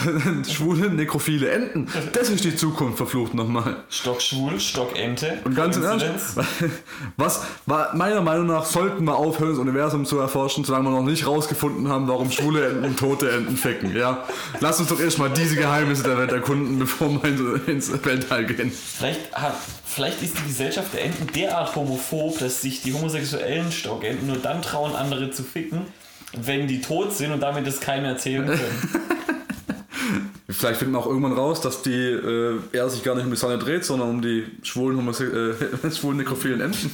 äh, 0.45 0.49
schwule, 0.51 0.89
nekrophile 0.89 1.49
Enten. 1.49 1.87
Das 2.11 2.29
ist 2.29 2.43
die 2.43 2.55
Zukunft, 2.55 2.97
verflucht 2.97 3.33
nochmal. 3.33 3.77
Stockschwul, 3.89 4.59
Stockente. 4.59 5.39
Und 5.45 5.55
ganz 5.55 5.77
im 5.77 5.83
Ernst, 5.85 6.37
was, 7.17 7.41
war, 7.65 7.95
meiner 7.95 8.21
Meinung 8.21 8.47
nach 8.47 8.65
sollten 8.65 9.05
wir 9.05 9.15
aufhören, 9.15 9.51
das 9.51 9.59
Universum 9.59 10.05
zu 10.05 10.19
erforschen, 10.19 10.65
solange 10.65 10.85
wir 10.89 10.91
noch 10.91 11.03
nicht 11.03 11.25
rausgefunden 11.25 11.87
haben, 11.87 12.07
warum 12.09 12.29
schwule 12.31 12.67
Enten 12.67 12.83
und 12.83 12.99
tote 12.99 13.31
Enten 13.31 13.55
ficken, 13.55 13.95
ja? 13.95 14.25
Lass 14.59 14.79
uns 14.79 14.89
doch 14.89 14.99
erstmal 14.99 15.29
diese 15.29 15.55
Geheimnisse 15.55 16.03
der 16.03 16.17
Welt 16.17 16.31
erkunden, 16.33 16.79
bevor 16.79 17.09
wir 17.23 17.29
ins- 17.67 17.89
ins 17.89 18.05
Weltall 18.05 18.45
gehen. 18.45 18.71
Vielleicht, 18.71 19.33
hat, 19.33 19.55
vielleicht 19.95 20.21
ist 20.21 20.37
die 20.37 20.47
Gesellschaft 20.47 20.93
der 20.93 21.05
Enten 21.05 21.27
derart 21.27 21.73
homophob, 21.75 22.37
dass 22.39 22.61
sich 22.61 22.81
die 22.81 22.93
homosexuellen 22.93 23.71
Stockenten 23.71 24.27
nur 24.27 24.37
dann 24.37 24.61
trauen, 24.61 24.93
andere 24.93 25.31
zu 25.31 25.41
ficken, 25.41 25.83
wenn 26.33 26.67
die 26.67 26.81
tot 26.81 27.13
sind 27.13 27.31
und 27.31 27.39
damit 27.39 27.65
das 27.65 27.79
keinem 27.79 28.03
erzählen 28.03 28.45
können. 28.45 28.89
Vielleicht 30.49 30.79
finden 30.79 30.93
wir 30.93 30.99
auch 30.99 31.07
irgendwann 31.07 31.33
raus, 31.33 31.61
dass 31.61 31.81
die 31.81 31.93
äh, 31.93 32.59
er 32.73 32.89
sich 32.89 33.03
gar 33.03 33.15
nicht 33.15 33.23
um 33.23 33.31
die 33.31 33.37
Sonne 33.37 33.57
dreht, 33.57 33.85
sondern 33.85 34.09
um 34.09 34.21
die 34.21 34.45
schwulen, 34.63 34.97
Homose 34.97 35.57
äh, 35.83 35.91
schwulen 35.95 36.17
nekrophilen 36.17 36.59
Enten. 36.59 36.91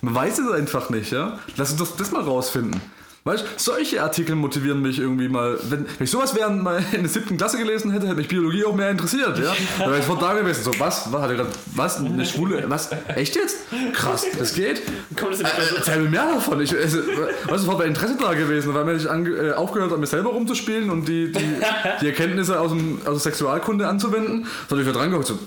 Man 0.00 0.14
weiß 0.14 0.38
es 0.40 0.50
einfach 0.50 0.90
nicht, 0.90 1.12
ja? 1.12 1.38
Lass 1.56 1.70
uns 1.70 1.80
das, 1.80 1.96
das 1.96 2.10
mal 2.10 2.22
rausfinden. 2.22 2.80
Weißt 3.28 3.44
du, 3.44 3.46
solche 3.58 4.02
Artikel 4.02 4.34
motivieren 4.36 4.80
mich 4.80 4.98
irgendwie 4.98 5.28
mal. 5.28 5.58
Wenn, 5.68 5.80
wenn 5.84 6.04
ich 6.04 6.10
sowas 6.10 6.34
während 6.34 6.62
mal 6.62 6.82
in 6.92 7.02
der 7.02 7.08
siebten 7.10 7.36
Klasse 7.36 7.58
gelesen 7.58 7.90
hätte, 7.92 8.06
hätte 8.06 8.16
mich 8.16 8.28
Biologie 8.28 8.64
auch 8.64 8.74
mehr 8.74 8.90
interessiert, 8.90 9.38
ja? 9.38 9.54
Da 9.78 9.86
wäre 9.86 9.98
ich 9.98 10.04
vor 10.04 10.18
da 10.18 10.32
gewesen. 10.32 10.62
So, 10.64 10.72
was? 10.78 11.12
Was 11.12 11.20
hat 11.22 11.30
er 11.30 11.36
gerade? 11.36 11.50
Was? 11.74 11.98
Eine 11.98 12.24
schwule? 12.24 12.64
Was? 12.68 12.88
Echt 13.14 13.36
jetzt? 13.36 13.58
Krass, 13.92 14.24
das 14.38 14.54
geht? 14.54 14.80
Kommt 15.14 15.32
das 15.34 15.40
Äh, 15.40 15.76
Erzähl 15.76 16.00
mir 16.02 16.08
mehr 16.10 16.26
davon. 16.34 16.60
Ich, 16.62 16.74
also, 16.74 16.98
was 17.48 17.62
ist 17.62 17.68
bei 17.78 17.84
Interesse 17.84 18.16
da 18.18 18.32
gewesen? 18.34 18.72
Weil 18.72 18.84
mir 18.86 18.94
ich 18.94 19.08
ange, 19.10 19.30
äh, 19.30 19.52
aufgehört 19.52 19.90
habe, 19.90 20.00
mir 20.00 20.06
selber 20.06 20.30
rumzuspielen 20.30 20.88
und 20.88 21.06
die, 21.06 21.30
die, 21.30 21.44
die 22.00 22.06
Erkenntnisse 22.06 22.58
aus, 22.58 22.70
dem, 22.70 22.98
aus 23.00 23.22
der 23.22 23.32
Sexualkunde 23.32 23.86
anzuwenden. 23.86 24.46
Sondern 24.68 24.86
ich 24.88 24.94
war 24.94 24.98
dran 25.00 25.10
geguckt, 25.10 25.28
so, 25.28 25.38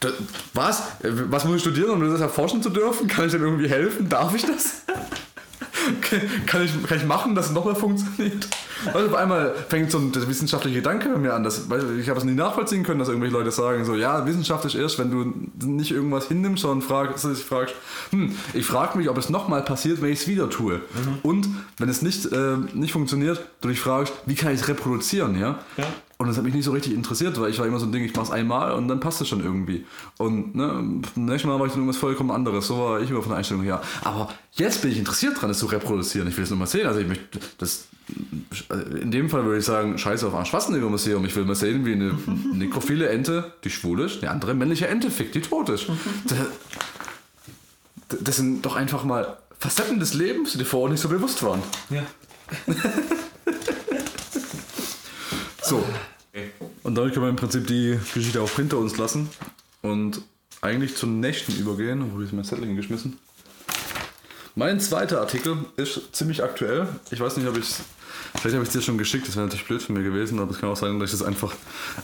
"Da- 0.00 0.10
was? 0.52 0.80
Äh, 1.02 1.10
Was 1.30 1.44
muss 1.46 1.56
ich 1.56 1.62
studieren, 1.62 1.90
um 1.90 2.10
das 2.12 2.20
erforschen 2.20 2.62
zu 2.62 2.68
dürfen? 2.70 3.08
Kann 3.08 3.24
ich 3.26 3.32
dem 3.32 3.42
irgendwie 3.42 3.68
helfen? 3.68 4.08
Darf 4.10 4.34
ich 4.34 4.44
das? 4.44 4.82
Kann, 6.46 6.64
ich, 6.64 6.82
kann 6.84 6.98
ich 6.98 7.04
machen, 7.04 7.34
dass 7.34 7.46
es 7.46 7.52
nochmal 7.52 7.74
funktioniert? 7.74 8.48
Also 8.92 9.08
auf 9.08 9.14
einmal 9.14 9.54
fängt 9.68 9.90
so 9.90 9.98
ein 9.98 10.12
der 10.12 10.26
wissenschaftliche 10.28 10.76
Gedanke 10.76 11.08
bei 11.08 11.18
mir 11.18 11.34
an. 11.34 11.42
Das, 11.42 11.68
weil 11.68 11.98
ich 11.98 12.08
habe 12.08 12.18
es 12.18 12.24
nie 12.24 12.34
nachvollziehen 12.34 12.84
können, 12.84 12.98
dass 12.98 13.08
irgendwelche 13.08 13.34
Leute 13.34 13.50
sagen, 13.50 13.84
so, 13.84 13.94
ja, 13.94 14.24
wissenschaftlich 14.26 14.76
erst, 14.76 14.98
wenn 14.98 15.10
du 15.10 15.66
nicht 15.66 15.90
irgendwas 15.90 16.28
hinnimmst, 16.28 16.62
sondern 16.62 16.86
fragst, 16.86 17.24
dass 17.24 17.38
ich 17.38 17.44
fragst, 17.44 17.74
hm, 18.10 18.34
ich 18.54 18.66
frage 18.66 18.96
mich, 18.98 19.08
ob 19.08 19.18
es 19.18 19.30
nochmal 19.30 19.62
passiert, 19.62 20.00
wenn 20.00 20.12
ich 20.12 20.20
es 20.20 20.28
wieder 20.28 20.48
tue. 20.50 20.80
Und 21.22 21.48
wenn 21.78 21.88
es 21.88 22.02
nicht, 22.02 22.26
äh, 22.26 22.56
nicht 22.72 22.92
funktioniert, 22.92 23.40
du 23.60 23.68
dich 23.68 23.80
fragst, 23.80 24.12
wie 24.26 24.34
kann 24.34 24.52
ich 24.52 24.60
es 24.60 24.68
reproduzieren, 24.68 25.38
ja? 25.38 25.58
Ja. 25.76 25.84
Und 26.20 26.26
das 26.26 26.36
hat 26.36 26.42
mich 26.42 26.52
nicht 26.52 26.64
so 26.64 26.72
richtig 26.72 26.94
interessiert, 26.94 27.40
weil 27.40 27.48
ich 27.48 27.60
war 27.60 27.66
immer 27.66 27.78
so 27.78 27.86
ein 27.86 27.92
Ding, 27.92 28.02
ich 28.02 28.12
mach's 28.16 28.32
einmal 28.32 28.72
und 28.72 28.88
dann 28.88 28.98
passt 28.98 29.20
es 29.20 29.28
schon 29.28 29.40
irgendwie. 29.40 29.86
Und 30.16 30.56
ne, 30.56 31.00
nächstes 31.14 31.44
Mal 31.44 31.60
war 31.60 31.66
ich 31.66 31.72
dann 31.72 31.82
irgendwas 31.82 31.96
vollkommen 31.96 32.32
anderes. 32.32 32.66
So 32.66 32.76
war 32.76 33.00
ich 33.00 33.08
immer 33.08 33.20
von 33.22 33.30
der 33.30 33.38
Einstellung 33.38 33.62
her. 33.62 33.80
Aber 34.02 34.28
jetzt 34.54 34.82
bin 34.82 34.90
ich 34.90 34.98
interessiert 34.98 35.40
dran, 35.40 35.50
es 35.50 35.60
zu 35.60 35.66
reproduzieren. 35.66 36.26
Ich 36.26 36.36
will 36.36 36.42
es 36.42 36.50
nur 36.50 36.58
mal 36.58 36.66
sehen. 36.66 36.88
Also 36.88 36.98
ich 36.98 37.06
möchte 37.06 37.38
das. 37.58 37.86
In 39.00 39.12
dem 39.12 39.30
Fall 39.30 39.44
würde 39.44 39.58
ich 39.58 39.64
sagen, 39.64 39.96
scheiße 39.96 40.26
auf 40.26 40.34
Arsch 40.34 40.50
Schwarzenegger 40.50 40.88
Museum. 40.88 41.24
Ich 41.24 41.36
will 41.36 41.44
mal 41.44 41.54
sehen, 41.54 41.86
wie 41.86 41.92
eine 41.92 42.18
nekrophile 42.52 43.10
Ente, 43.10 43.52
die 43.62 43.70
schwul 43.70 44.00
ist, 44.00 44.20
eine 44.20 44.32
andere 44.32 44.54
männliche 44.54 44.88
Ente 44.88 45.12
fickt, 45.12 45.36
die 45.36 45.40
tot 45.40 45.68
ist. 45.68 45.86
Das, 48.08 48.24
das 48.24 48.36
sind 48.36 48.64
doch 48.64 48.74
einfach 48.74 49.04
mal 49.04 49.36
Facetten 49.58 50.00
des 50.00 50.14
Lebens, 50.14 50.52
die 50.52 50.58
dir 50.58 50.64
vorher 50.64 50.90
nicht 50.90 51.02
so 51.02 51.10
bewusst 51.10 51.42
waren. 51.42 51.62
Ja. 51.90 52.02
So. 55.68 55.84
Und 56.82 56.94
damit 56.94 57.12
können 57.12 57.26
wir 57.26 57.30
im 57.30 57.36
Prinzip 57.36 57.66
die 57.66 57.98
Geschichte 58.14 58.40
auch 58.40 58.48
hinter 58.52 58.78
uns 58.78 58.96
lassen 58.96 59.28
und 59.82 60.22
eigentlich 60.62 60.96
zum 60.96 61.20
nächsten 61.20 61.52
übergehen. 61.56 62.08
Wo 62.08 62.14
habe 62.14 62.24
ich 62.24 62.32
mein 62.32 62.44
Zettel 62.44 62.64
hingeschmissen? 62.64 63.18
Mein 64.54 64.80
zweiter 64.80 65.20
Artikel 65.20 65.58
ist 65.76 66.16
ziemlich 66.16 66.42
aktuell. 66.42 66.88
Ich 67.10 67.20
weiß 67.20 67.36
nicht, 67.36 67.46
ob 67.46 67.58
ich 67.58 67.66
Vielleicht 68.36 68.54
habe 68.54 68.62
ich 68.62 68.68
es 68.68 68.72
dir 68.72 68.82
schon 68.82 68.98
geschickt, 68.98 69.26
das 69.26 69.36
wäre 69.36 69.46
natürlich 69.46 69.66
blöd 69.66 69.82
von 69.82 69.94
mir 69.96 70.02
gewesen, 70.02 70.38
aber 70.38 70.50
es 70.50 70.58
kann 70.60 70.68
auch 70.68 70.76
sein, 70.76 70.98
dass 71.00 71.12
ich 71.12 71.18
das 71.18 71.26
einfach. 71.26 71.52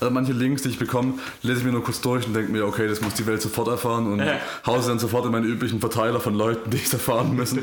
Also 0.01 0.11
manche 0.11 0.33
Links, 0.33 0.63
die 0.63 0.71
ich 0.71 0.79
bekomme, 0.79 1.15
lese 1.43 1.61
ich 1.61 1.65
mir 1.65 1.73
nur 1.73 1.85
kurz 1.85 2.01
durch 2.01 2.27
und 2.27 2.35
denke 2.35 2.51
mir, 2.53 2.67
okay, 2.67 2.89
das 2.89 3.01
muss 3.01 3.15
die 3.15 3.27
Welt 3.27 3.43
sofort 3.43 3.69
erfahren 3.69 4.13
und 4.13 4.19
Ja. 4.21 4.39
hause 4.67 4.89
dann 4.89 4.99
sofort 4.99 5.27
in 5.27 5.33
meinen 5.33 5.45
üblichen 5.45 5.81
Verteiler 5.81 6.21
von 6.21 6.35
Leuten, 6.35 6.71
die 6.71 6.79
es 6.79 6.93
erfahren 6.93 7.35
müssen. 7.37 7.61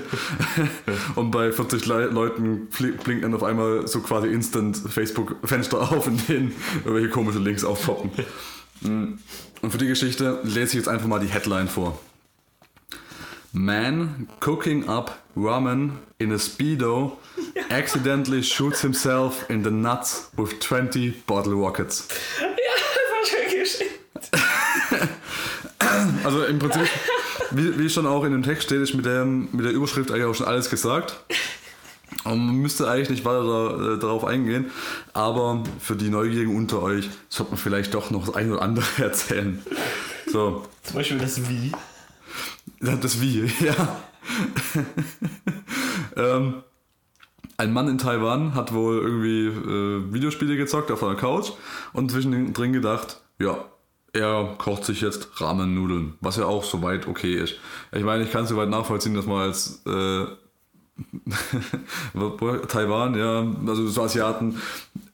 und 1.15 1.31
bei 1.31 1.51
40 1.51 1.85
Le 1.85 2.05
Leuten 2.07 2.67
blinkt 3.03 3.23
dann 3.23 3.33
auf 3.33 3.43
einmal 3.43 3.87
so 3.87 3.99
quasi 4.01 4.27
instant 4.27 4.77
Facebook-Fenster 4.77 5.79
auf, 5.91 6.07
in 6.07 6.17
denen 6.27 6.51
irgendwelche 6.85 7.09
komische 7.09 7.39
Links 7.39 7.63
aufpoppen. 7.63 8.11
Mm. 8.81 9.13
Und 9.61 9.71
für 9.71 9.77
die 9.77 9.87
Geschichte 9.87 10.39
lese 10.43 10.65
ich 10.65 10.73
jetzt 10.73 10.87
einfach 10.87 11.07
mal 11.07 11.19
die 11.19 11.27
Headline 11.27 11.67
vor. 11.67 11.99
Man 13.53 14.29
cooking 14.39 14.87
up 14.87 15.19
ramen 15.35 15.97
in 16.19 16.31
a 16.31 16.39
speedo 16.39 17.17
accidentally 17.69 18.41
shoots 18.41 18.81
himself 18.81 19.49
in 19.49 19.63
the 19.63 19.71
nuts 19.71 20.29
with 20.37 20.59
20 20.61 21.23
bottle 21.27 21.53
rockets. 21.55 22.07
Das 22.07 22.47
war 23.11 23.25
schön 23.25 23.59
geschickt. 23.59 25.09
Also 26.23 26.45
im 26.45 26.57
Prinzip, 26.59 26.87
wie, 27.51 27.77
wie 27.77 27.89
schon 27.89 28.07
auch 28.07 28.23
in 28.23 28.31
dem 28.31 28.43
Text 28.43 28.63
steht, 28.63 28.81
ist 28.81 28.93
mit, 28.93 29.05
dem, 29.05 29.49
mit 29.51 29.65
der 29.65 29.73
Überschrift 29.73 30.09
eigentlich 30.11 30.25
auch 30.25 30.35
schon 30.35 30.47
alles 30.47 30.69
gesagt. 30.69 31.17
Und 32.23 32.45
man 32.45 32.55
müsste 32.55 32.89
eigentlich 32.89 33.09
nicht 33.09 33.25
weiter 33.25 33.43
da, 33.43 33.93
äh, 33.93 33.99
darauf 33.99 34.23
eingehen, 34.23 34.71
aber 35.13 35.63
für 35.79 35.95
die 35.95 36.09
Neugierigen 36.09 36.55
unter 36.55 36.81
euch 36.81 37.09
sollte 37.29 37.51
man 37.51 37.59
vielleicht 37.59 37.93
doch 37.93 38.11
noch 38.11 38.27
das 38.27 38.35
eine 38.35 38.53
oder 38.53 38.61
andere 38.61 38.85
erzählen. 39.03 39.61
So, 40.27 40.65
Zum 40.83 40.95
Beispiel 40.95 41.17
das 41.17 41.49
Wie. 41.49 41.71
Das 42.81 43.21
Wie, 43.21 43.45
ja. 43.63 44.01
ähm, 46.15 46.63
ein 47.57 47.73
Mann 47.73 47.87
in 47.87 47.99
Taiwan 47.99 48.55
hat 48.55 48.73
wohl 48.73 48.97
irgendwie 48.97 49.45
äh, 49.45 50.13
Videospiele 50.13 50.57
gezockt 50.57 50.89
auf 50.91 51.03
einer 51.03 51.15
Couch 51.15 51.51
und 51.93 52.09
zwischendrin 52.09 52.73
gedacht, 52.73 53.21
ja, 53.39 53.65
er 54.13 54.55
kocht 54.57 54.83
sich 54.83 55.01
jetzt 55.01 55.39
Ramen-Nudeln, 55.39 56.15
was 56.21 56.37
ja 56.37 56.45
auch 56.45 56.63
soweit 56.63 57.07
okay 57.07 57.35
ist. 57.35 57.55
Ich 57.91 58.03
meine, 58.03 58.23
ich 58.23 58.31
kann 58.31 58.43
es 58.43 58.49
soweit 58.49 58.69
nachvollziehen, 58.69 59.13
dass 59.13 59.27
man 59.27 59.41
als 59.41 59.83
äh, 59.85 60.25
Taiwan, 62.67 63.15
ja, 63.15 63.47
also 63.67 63.87
so 63.87 64.01
Asiaten, 64.01 64.59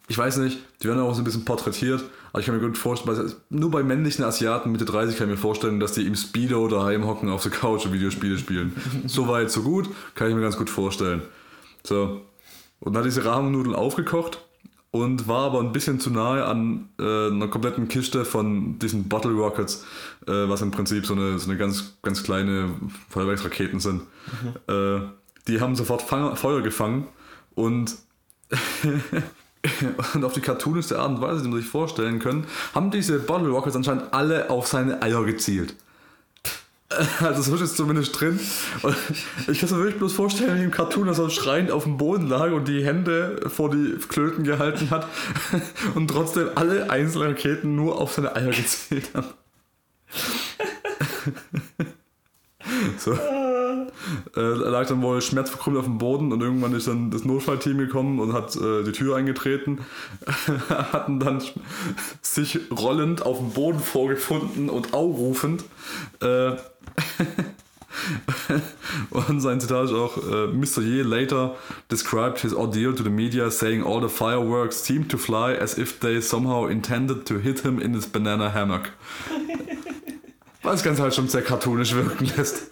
ich 0.07 0.17
weiß 0.17 0.37
nicht, 0.37 0.59
die 0.81 0.87
werden 0.87 1.01
auch 1.01 1.13
so 1.13 1.21
ein 1.21 1.25
bisschen 1.25 1.45
porträtiert, 1.45 2.03
aber 2.31 2.39
ich 2.39 2.45
kann 2.45 2.55
mir 2.55 2.61
gut 2.61 2.77
vorstellen, 2.77 3.33
nur 3.49 3.71
bei 3.71 3.83
männlichen 3.83 4.23
Asiaten 4.23 4.71
Mitte 4.71 4.85
30 4.85 5.17
kann 5.17 5.27
ich 5.27 5.35
mir 5.35 5.41
vorstellen, 5.41 5.79
dass 5.79 5.93
die 5.93 6.05
im 6.05 6.15
Speedo 6.15 6.67
daheim 6.67 7.05
hocken 7.05 7.29
auf 7.29 7.43
der 7.43 7.51
Couch 7.51 7.85
und 7.85 7.93
Videospiele 7.93 8.37
spielen. 8.37 8.75
so 9.07 9.27
weit, 9.27 9.51
so 9.51 9.61
gut, 9.63 9.89
kann 10.15 10.29
ich 10.29 10.35
mir 10.35 10.41
ganz 10.41 10.57
gut 10.57 10.69
vorstellen. 10.69 11.21
So. 11.83 12.21
Und 12.79 12.93
dann 12.93 12.97
hat 12.97 13.05
diese 13.05 13.25
Rahmennudeln 13.25 13.75
aufgekocht 13.75 14.39
und 14.91 15.27
war 15.27 15.45
aber 15.45 15.59
ein 15.59 15.71
bisschen 15.71 15.99
zu 15.99 16.09
nahe 16.09 16.45
an 16.45 16.89
äh, 16.99 17.27
einer 17.27 17.47
kompletten 17.47 17.87
Kiste 17.87 18.25
von 18.25 18.79
diesen 18.79 19.09
Bottle 19.09 19.31
Rockets, 19.31 19.85
äh, 20.27 20.31
was 20.31 20.61
im 20.61 20.71
Prinzip 20.71 21.05
so 21.05 21.13
eine, 21.13 21.39
so 21.39 21.49
eine 21.49 21.57
ganz, 21.57 21.97
ganz 22.01 22.23
kleine 22.23 22.69
Feuerwerksraketen 23.09 23.79
sind. 23.79 24.03
Äh, 24.67 24.99
die 25.47 25.61
haben 25.61 25.75
sofort 25.75 26.01
Fang, 26.01 26.35
Feuer 26.35 26.61
gefangen 26.61 27.07
und, 27.55 27.95
und 30.13 30.23
auf 30.23 30.33
die 30.33 30.41
cartooniste 30.41 30.99
Art 30.99 31.09
und 31.09 31.21
Weise, 31.21 31.43
die 31.43 31.49
man 31.49 31.59
sich 31.59 31.69
vorstellen 31.69 32.19
können, 32.19 32.45
haben 32.73 32.91
diese 32.91 33.19
Bottle 33.19 33.49
Rockets 33.49 33.75
anscheinend 33.75 34.13
alle 34.13 34.49
auf 34.49 34.67
seine 34.67 35.01
Eier 35.01 35.23
gezielt. 35.23 35.75
Also 37.19 37.41
so 37.41 37.55
ist 37.55 37.61
es 37.61 37.75
zumindest 37.75 38.19
drin. 38.19 38.39
Und 38.81 38.95
ich 39.47 39.59
kann 39.59 39.67
es 39.67 39.71
mir 39.71 39.79
wirklich 39.79 39.97
bloß 39.97 40.13
vorstellen, 40.13 40.57
wie 40.57 40.63
im 40.63 40.71
Cartoon, 40.71 41.07
dass 41.07 41.19
er 41.19 41.29
schreiend 41.29 41.69
auf 41.69 41.83
dem 41.83 41.97
Boden 41.97 42.27
lag 42.27 42.51
und 42.51 42.67
die 42.67 42.85
Hände 42.85 43.49
vor 43.49 43.69
die 43.69 43.97
Klöten 44.07 44.45
gehalten 44.45 44.89
hat 44.89 45.05
und 45.95 46.07
trotzdem 46.07 46.49
alle 46.55 46.89
einzelnen 46.89 47.29
Raketen 47.29 47.75
nur 47.75 47.99
auf 47.99 48.13
seine 48.13 48.35
Eier 48.35 48.51
gezielt 48.51 49.09
haben. 49.13 49.27
So. 52.97 53.17
Äh, 54.35 54.39
lag 54.39 54.87
dann 54.87 55.01
wohl 55.01 55.21
schmerzverkrümmelt 55.21 55.81
auf 55.81 55.85
dem 55.85 55.97
Boden 55.97 56.31
und 56.31 56.41
irgendwann 56.41 56.73
ist 56.73 56.87
dann 56.87 57.11
das 57.11 57.25
Notfallteam 57.25 57.77
gekommen 57.77 58.19
und 58.19 58.33
hat 58.33 58.55
äh, 58.55 58.83
die 58.83 58.91
Tür 58.91 59.15
eingetreten, 59.15 59.79
hatten 60.69 61.19
dann 61.19 61.41
sich 62.21 62.59
rollend 62.71 63.25
auf 63.25 63.39
dem 63.39 63.51
Boden 63.51 63.79
vorgefunden 63.79 64.69
und 64.69 64.93
aufrufend. 64.93 65.63
Äh, 66.21 66.57
und 69.09 69.41
sein 69.41 69.59
Zitat 69.59 69.85
ist 69.85 69.93
auch, 69.93 70.17
äh, 70.17 70.47
Mr. 70.47 70.81
Ye 70.81 71.01
later 71.01 71.55
described 71.91 72.39
his 72.39 72.53
ordeal 72.53 72.93
to 72.93 73.03
the 73.03 73.09
media, 73.09 73.49
saying 73.49 73.83
all 73.83 74.01
the 74.01 74.09
fireworks 74.09 74.83
seemed 74.85 75.09
to 75.09 75.17
fly 75.17 75.53
as 75.53 75.77
if 75.77 75.99
they 75.99 76.21
somehow 76.21 76.67
intended 76.67 77.25
to 77.25 77.39
hit 77.39 77.61
him 77.61 77.79
in 77.79 77.93
his 77.93 78.05
banana 78.05 78.53
hammock. 78.53 78.91
Was 80.63 80.73
das 80.73 80.83
Ganze 80.83 81.03
halt 81.03 81.15
schon 81.15 81.27
sehr 81.27 81.41
cartoonisch 81.41 81.93
wirken 81.93 82.31
lässt. 82.35 82.63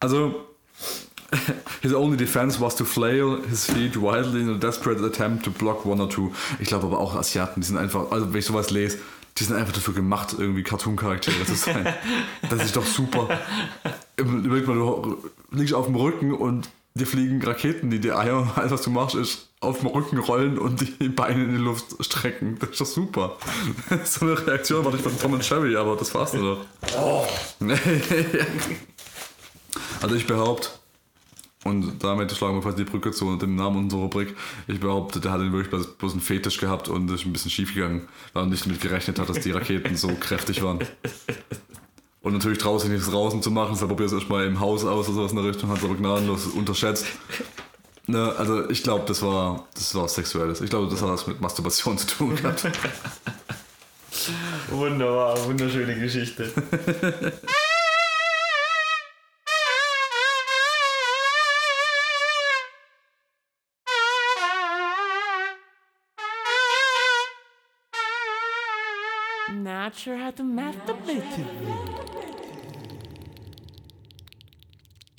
Also, 0.00 0.46
his 1.82 1.92
only 1.94 2.16
defense 2.16 2.60
was 2.60 2.76
to 2.76 2.84
flail 2.84 3.40
his 3.48 3.64
feet 3.64 4.00
wildly 4.00 4.42
in 4.42 4.50
a 4.50 4.58
desperate 4.58 5.02
attempt 5.04 5.44
to 5.44 5.50
block 5.50 5.84
one 5.84 6.00
or 6.00 6.08
two. 6.08 6.32
Ich 6.60 6.68
glaube 6.68 6.86
aber 6.86 6.98
auch 6.98 7.16
Asiaten, 7.16 7.60
die 7.60 7.66
sind 7.66 7.78
einfach, 7.78 8.10
also 8.10 8.32
wenn 8.32 8.38
ich 8.38 8.46
sowas 8.46 8.70
lese, 8.70 8.98
die 9.38 9.44
sind 9.44 9.56
einfach 9.56 9.72
dafür 9.72 9.94
gemacht, 9.94 10.34
irgendwie 10.38 10.62
Cartoon-Charaktere 10.62 11.44
zu 11.44 11.54
sein. 11.54 11.92
Das 12.48 12.64
ist 12.64 12.76
doch 12.76 12.86
super. 12.86 13.28
Überleg 14.16 14.66
mal, 14.66 14.74
du 14.74 15.18
liegst 15.50 15.74
auf 15.74 15.86
dem 15.86 15.96
Rücken 15.96 16.32
und 16.32 16.68
dir 16.94 17.06
fliegen 17.06 17.42
Raketen, 17.42 17.90
die 17.90 17.98
dir 17.98 18.18
Eier, 18.18 18.52
alles 18.56 18.72
was 18.72 18.82
du 18.82 18.90
machst, 18.90 19.14
ist 19.14 19.48
auf 19.66 19.80
dem 19.80 19.88
Rücken 19.88 20.18
rollen 20.18 20.58
und 20.58 21.00
die 21.00 21.08
Beine 21.08 21.44
in 21.44 21.50
die 21.50 21.62
Luft 21.62 22.02
strecken. 22.04 22.56
Das 22.58 22.70
ist 22.70 22.80
doch 22.80 22.86
super. 22.86 23.36
So 24.04 24.26
eine 24.26 24.46
Reaktion 24.46 24.84
war 24.84 24.94
ich 24.94 25.00
von 25.00 25.18
Tom 25.18 25.32
und 25.34 25.48
Jerry, 25.48 25.76
aber 25.76 25.96
das 25.96 26.14
war's 26.14 26.32
doch. 26.32 26.58
also 30.00 30.14
ich 30.14 30.26
behaupte, 30.26 30.68
und 31.66 32.04
damit 32.04 32.30
schlagen 32.30 32.54
wir 32.54 32.62
fast 32.62 32.78
die 32.78 32.84
Brücke 32.84 33.10
zu 33.10 33.34
dem 33.36 33.56
Namen 33.56 33.78
unserer 33.78 34.02
Rubrik. 34.02 34.36
Ich 34.68 34.78
behaupte, 34.78 35.18
der 35.18 35.32
hat 35.32 35.40
ihn 35.40 35.52
wirklich 35.52 35.70
bloß, 35.70 35.98
bloß 35.98 36.12
einen 36.12 36.20
Fetisch 36.20 36.58
gehabt 36.58 36.88
und 36.88 37.10
ist 37.10 37.26
ein 37.26 37.32
bisschen 37.32 37.50
schief 37.50 37.74
gegangen, 37.74 38.08
weil 38.32 38.44
er 38.44 38.46
nicht 38.46 38.64
damit 38.64 38.80
gerechnet 38.80 39.18
hat, 39.18 39.28
dass 39.28 39.40
die 39.40 39.50
Raketen 39.50 39.96
so 39.96 40.08
kräftig 40.20 40.62
waren. 40.62 40.78
Und 42.22 42.34
natürlich 42.34 42.58
draußen 42.58 42.90
nichts 42.90 43.10
draußen 43.10 43.42
zu 43.42 43.50
machen, 43.50 43.70
deshalb 43.72 43.90
probiert 43.90 44.08
es 44.08 44.14
erstmal 44.14 44.46
im 44.46 44.60
Haus 44.60 44.84
aus 44.84 45.08
oder 45.08 45.16
sowas 45.16 45.32
in 45.32 45.38
der 45.38 45.46
Richtung, 45.46 45.70
hat 45.70 45.78
es 45.78 45.84
aber 45.84 45.96
gnadenlos 45.96 46.46
unterschätzt. 46.46 47.06
Ne, 48.08 48.32
also 48.38 48.70
ich 48.70 48.84
glaube, 48.84 49.04
das 49.06 49.20
war, 49.22 49.66
das 49.74 49.94
war 49.94 50.04
was 50.04 50.14
Sexuelles. 50.14 50.60
Ich 50.60 50.70
glaube, 50.70 50.88
das 50.88 51.02
hat 51.02 51.08
was 51.08 51.26
mit 51.26 51.40
Masturbation 51.40 51.98
zu 51.98 52.06
tun 52.06 52.36
gehabt. 52.36 52.64
Wunderbar, 54.70 55.44
wunderschöne 55.44 55.94
Geschichte. 55.98 56.52
Not 69.52 69.94
sure 69.94 70.16
how 70.16 70.30
to 70.32 70.42
masturbate. 70.42 72.35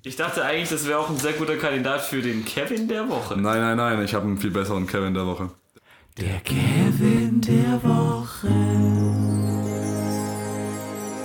Ich 0.08 0.16
dachte 0.16 0.42
eigentlich, 0.46 0.70
das 0.70 0.88
wäre 0.88 1.00
auch 1.00 1.10
ein 1.10 1.18
sehr 1.18 1.34
guter 1.34 1.58
Kandidat 1.58 2.00
für 2.00 2.22
den 2.22 2.46
Kevin 2.46 2.88
der 2.88 3.10
Woche. 3.10 3.36
Nein, 3.36 3.60
nein, 3.60 3.76
nein, 3.76 4.02
ich 4.06 4.14
habe 4.14 4.26
einen 4.26 4.38
viel 4.38 4.52
besseren 4.52 4.88
Kevin 4.88 5.14
der 5.14 5.26
Woche. 5.26 5.50
Der 6.18 6.40
Kevin 6.40 7.42
der 7.42 7.84
Woche. 7.84 8.48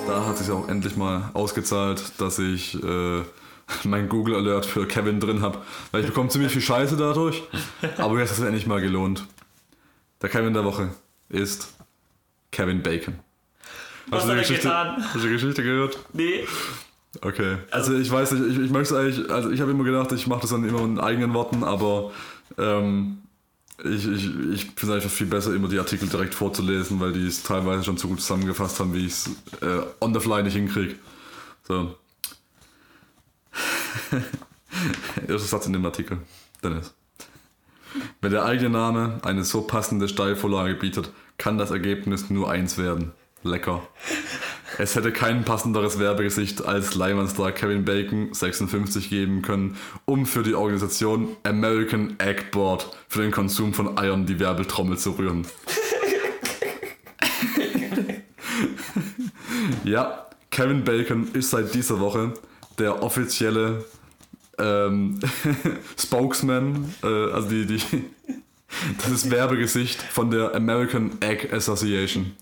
Da 0.04 0.26
hat 0.26 0.36
sich 0.36 0.50
auch 0.50 0.68
endlich 0.68 0.96
mal 0.96 1.30
ausgezahlt, 1.32 2.02
dass 2.18 2.40
ich 2.40 2.74
äh, 2.82 3.22
mein 3.84 4.08
Google 4.08 4.34
Alert 4.34 4.66
für 4.66 4.84
Kevin 4.88 5.20
drin 5.20 5.42
habe. 5.42 5.58
Weil 5.92 6.00
ich 6.00 6.08
bekomme 6.08 6.30
ziemlich 6.30 6.50
viel 6.50 6.60
Scheiße 6.60 6.96
dadurch. 6.96 7.40
Aber 7.98 8.18
jetzt 8.18 8.30
hat 8.30 8.38
es 8.38 8.44
endlich 8.44 8.66
mal 8.66 8.80
gelohnt. 8.80 9.28
Der 10.20 10.28
Kevin 10.28 10.54
der 10.54 10.64
Woche 10.64 10.88
ist 11.28 11.72
Kevin 12.50 12.82
Bacon. 12.82 13.20
Was 14.08 14.24
du 14.24 14.30
hat 14.30 14.38
die 14.38 14.40
Geschichte, 14.40 14.62
getan? 14.64 14.96
Hast 15.04 15.14
du 15.14 15.20
die 15.20 15.28
Geschichte 15.34 15.62
gehört? 15.62 16.00
Nee. 16.12 16.44
Okay. 17.20 17.58
Also 17.70 17.94
ich 17.94 18.10
weiß 18.10 18.32
nicht, 18.32 18.56
ich, 18.56 18.58
ich 18.58 18.70
möchte 18.70 18.98
eigentlich, 18.98 19.30
also 19.30 19.50
ich 19.50 19.60
habe 19.60 19.70
immer 19.70 19.84
gedacht, 19.84 20.12
ich 20.12 20.26
mache 20.26 20.40
das 20.42 20.50
dann 20.50 20.66
immer 20.66 20.80
in 20.80 20.98
eigenen 20.98 21.34
Worten, 21.34 21.62
aber 21.62 22.10
ähm, 22.56 23.18
ich, 23.84 24.06
ich, 24.06 24.24
ich 24.52 24.64
finde 24.74 24.82
es 24.82 24.90
einfach 24.90 25.10
viel 25.10 25.26
besser, 25.26 25.54
immer 25.54 25.68
die 25.68 25.78
Artikel 25.78 26.08
direkt 26.08 26.34
vorzulesen, 26.34 27.00
weil 27.00 27.12
die 27.12 27.26
es 27.26 27.42
teilweise 27.42 27.84
schon 27.84 27.96
so 27.98 28.08
gut 28.08 28.20
zusammengefasst 28.20 28.80
haben, 28.80 28.94
wie 28.94 29.06
ich 29.06 29.12
es 29.12 29.30
äh, 29.60 29.82
on 30.00 30.14
the 30.14 30.20
fly 30.20 30.42
nicht 30.42 30.54
hinkriege. 30.54 30.94
So. 31.64 31.96
Erster 35.28 35.48
Satz 35.48 35.66
in 35.66 35.74
dem 35.74 35.84
Artikel. 35.84 36.18
Dennis. 36.62 36.94
Wenn 38.20 38.32
der 38.32 38.44
eigene 38.44 38.70
Name 38.70 39.20
eine 39.22 39.44
so 39.44 39.62
passende 39.62 40.08
Steilvorlage 40.08 40.74
bietet, 40.74 41.10
kann 41.36 41.58
das 41.58 41.70
Ergebnis 41.70 42.30
nur 42.30 42.50
eins 42.50 42.78
werden. 42.78 43.12
Lecker. 43.42 43.82
Es 44.78 44.96
hätte 44.96 45.12
kein 45.12 45.44
passenderes 45.44 45.98
Werbegesicht 45.98 46.64
als 46.64 46.94
Leimanstar 46.94 47.52
Kevin 47.52 47.84
Bacon 47.84 48.32
56 48.32 49.10
geben 49.10 49.42
können, 49.42 49.76
um 50.06 50.24
für 50.24 50.42
die 50.42 50.54
Organisation 50.54 51.36
American 51.42 52.18
Egg 52.18 52.44
Board 52.52 52.96
für 53.08 53.22
den 53.22 53.30
Konsum 53.30 53.74
von 53.74 53.98
Eiern 53.98 54.24
die 54.26 54.40
Werbetrommel 54.40 54.96
zu 54.96 55.10
rühren. 55.10 55.46
ja, 59.84 60.26
Kevin 60.50 60.84
Bacon 60.84 61.28
ist 61.32 61.50
seit 61.50 61.74
dieser 61.74 62.00
Woche 62.00 62.32
der 62.78 63.02
offizielle 63.02 63.84
ähm, 64.58 65.20
Spokesman, 65.98 66.94
äh, 67.02 67.06
also 67.06 67.48
die, 67.48 67.66
die, 67.66 67.80
das 68.98 69.10
ist 69.10 69.30
Werbegesicht 69.30 70.02
von 70.02 70.30
der 70.30 70.54
American 70.54 71.20
Egg 71.20 71.52
Association. 71.54 72.32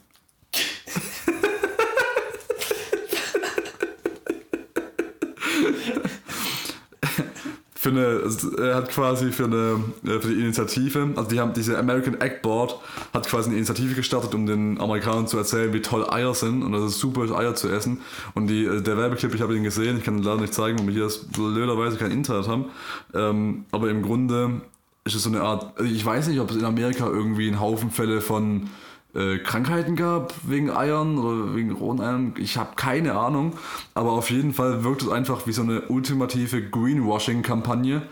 Für 7.92 8.62
eine, 8.62 8.74
hat 8.74 8.88
quasi 8.90 9.32
für 9.32 9.44
eine 9.44 9.84
äh, 10.04 10.20
für 10.20 10.28
die 10.28 10.40
Initiative, 10.40 11.10
also 11.16 11.28
die 11.28 11.40
haben 11.40 11.52
diese 11.52 11.78
American 11.78 12.20
Egg 12.20 12.40
Board 12.42 12.76
hat 13.12 13.26
quasi 13.26 13.48
eine 13.48 13.56
Initiative 13.56 13.94
gestartet, 13.94 14.34
um 14.34 14.46
den 14.46 14.80
Amerikanern 14.80 15.26
zu 15.26 15.38
erzählen, 15.38 15.72
wie 15.72 15.80
toll 15.80 16.08
Eier 16.10 16.34
sind 16.34 16.62
und 16.62 16.72
dass 16.72 16.82
es 16.82 16.98
super 16.98 17.24
ist, 17.24 17.32
Eier 17.32 17.54
zu 17.54 17.68
essen. 17.68 18.00
Und 18.34 18.46
die, 18.46 18.64
äh, 18.64 18.80
der 18.80 18.96
Werbeclip, 18.96 19.34
ich 19.34 19.42
habe 19.42 19.56
ihn 19.56 19.62
gesehen, 19.62 19.98
ich 19.98 20.04
kann 20.04 20.18
ihn 20.18 20.22
leider 20.22 20.40
nicht 20.40 20.54
zeigen, 20.54 20.78
weil 20.78 20.94
wir 20.94 20.94
hier 20.94 21.10
blöderweise 21.32 21.96
kein 21.96 22.10
Internet 22.10 22.48
haben. 22.48 22.66
Ähm, 23.14 23.64
aber 23.72 23.90
im 23.90 24.02
Grunde 24.02 24.60
ist 25.04 25.14
es 25.14 25.22
so 25.22 25.30
eine 25.30 25.40
Art, 25.42 25.80
ich 25.80 26.04
weiß 26.04 26.28
nicht, 26.28 26.40
ob 26.40 26.50
es 26.50 26.56
in 26.56 26.64
Amerika 26.64 27.06
irgendwie 27.06 27.48
einen 27.48 27.60
Haufen 27.60 27.90
Fälle 27.90 28.20
von 28.20 28.68
äh, 29.14 29.38
Krankheiten 29.38 29.96
gab 29.96 30.34
wegen 30.42 30.70
Eiern 30.70 31.18
oder 31.18 31.54
wegen 31.54 31.72
rohen 31.72 32.00
Eiern. 32.00 32.34
Ich 32.38 32.56
habe 32.56 32.70
keine 32.76 33.16
Ahnung. 33.18 33.54
Aber 33.94 34.12
auf 34.12 34.30
jeden 34.30 34.54
Fall 34.54 34.84
wirkt 34.84 35.02
es 35.02 35.08
einfach 35.08 35.46
wie 35.46 35.52
so 35.52 35.62
eine 35.62 35.82
ultimative 35.82 36.62
Greenwashing-Kampagne 36.62 38.02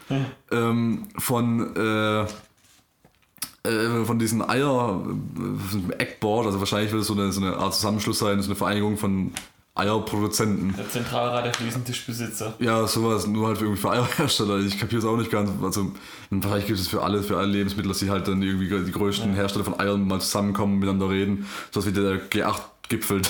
ähm, 0.50 1.04
von, 1.16 1.76
äh, 1.76 2.22
äh, 3.68 4.04
von 4.04 4.18
diesen 4.18 4.48
Eier, 4.48 5.04
äh, 5.98 6.02
Eggboard. 6.02 6.46
Also 6.46 6.58
wahrscheinlich 6.58 6.92
wird 6.92 7.02
es 7.02 7.08
so 7.08 7.14
eine, 7.14 7.32
so 7.32 7.40
eine 7.40 7.56
Art 7.56 7.74
Zusammenschluss 7.74 8.18
sein, 8.18 8.40
so 8.42 8.48
eine 8.48 8.56
Vereinigung 8.56 8.96
von 8.96 9.32
Eierproduzenten. 9.78 10.74
Der 10.76 10.88
Zentralrat 10.90 11.44
der 11.46 11.55
Fliesentischbesitzer. 11.55 12.55
Ja, 12.59 12.86
sowas, 12.86 13.26
nur 13.26 13.46
halt 13.48 13.60
irgendwie 13.60 13.80
für 13.80 13.90
Eierhersteller. 13.90 14.59
Ich 14.59 14.78
kapiere 14.78 15.00
es 15.00 15.05
auch 15.06 15.16
nicht 15.16 15.30
ganz. 15.30 15.50
Also, 15.62 15.92
vielleicht 16.40 16.66
gibt 16.66 16.78
es 16.78 16.88
für 16.88 17.02
alles, 17.02 17.26
für 17.26 17.36
alle 17.36 17.46
Lebensmittel, 17.48 17.88
dass 17.90 17.98
die 18.00 18.10
halt 18.10 18.26
dann 18.28 18.42
irgendwie 18.42 18.68
die 18.68 18.92
größten 18.92 19.34
Hersteller 19.34 19.64
von 19.64 19.78
Eiern 19.78 20.06
mal 20.06 20.20
zusammenkommen 20.20 20.74
und 20.74 20.80
miteinander 20.80 21.10
reden. 21.10 21.46
So 21.70 21.84
wie 21.86 21.92
der 21.92 22.20
G8-Gipfel 22.30 23.22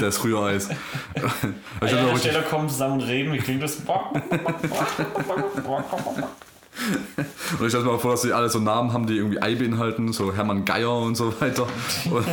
des 0.00 0.24
Rühreis. 0.24 0.68
Ich 1.16 1.22
hatte 1.22 1.54
auch 1.82 2.14
richtig- 2.14 2.32
Hersteller 2.32 2.42
kommen 2.42 2.68
zusammen 2.68 2.94
und 2.94 3.02
reden, 3.02 3.32
wie 3.32 3.38
klingt 3.38 3.62
das? 3.62 3.78
Und 7.58 7.66
ich 7.66 7.68
stelle 7.72 7.84
mir 7.84 7.98
vor, 7.98 8.12
dass 8.12 8.22
die 8.22 8.32
alle 8.32 8.48
so 8.48 8.58
Namen 8.58 8.92
haben, 8.92 9.06
die 9.06 9.16
irgendwie 9.16 9.40
Ei 9.40 9.54
beinhalten, 9.54 10.12
so 10.12 10.32
Hermann 10.32 10.64
Geier 10.64 10.96
und 10.96 11.14
so 11.14 11.32
weiter. 11.40 11.66
Und, 12.06 12.14
und 12.16 12.26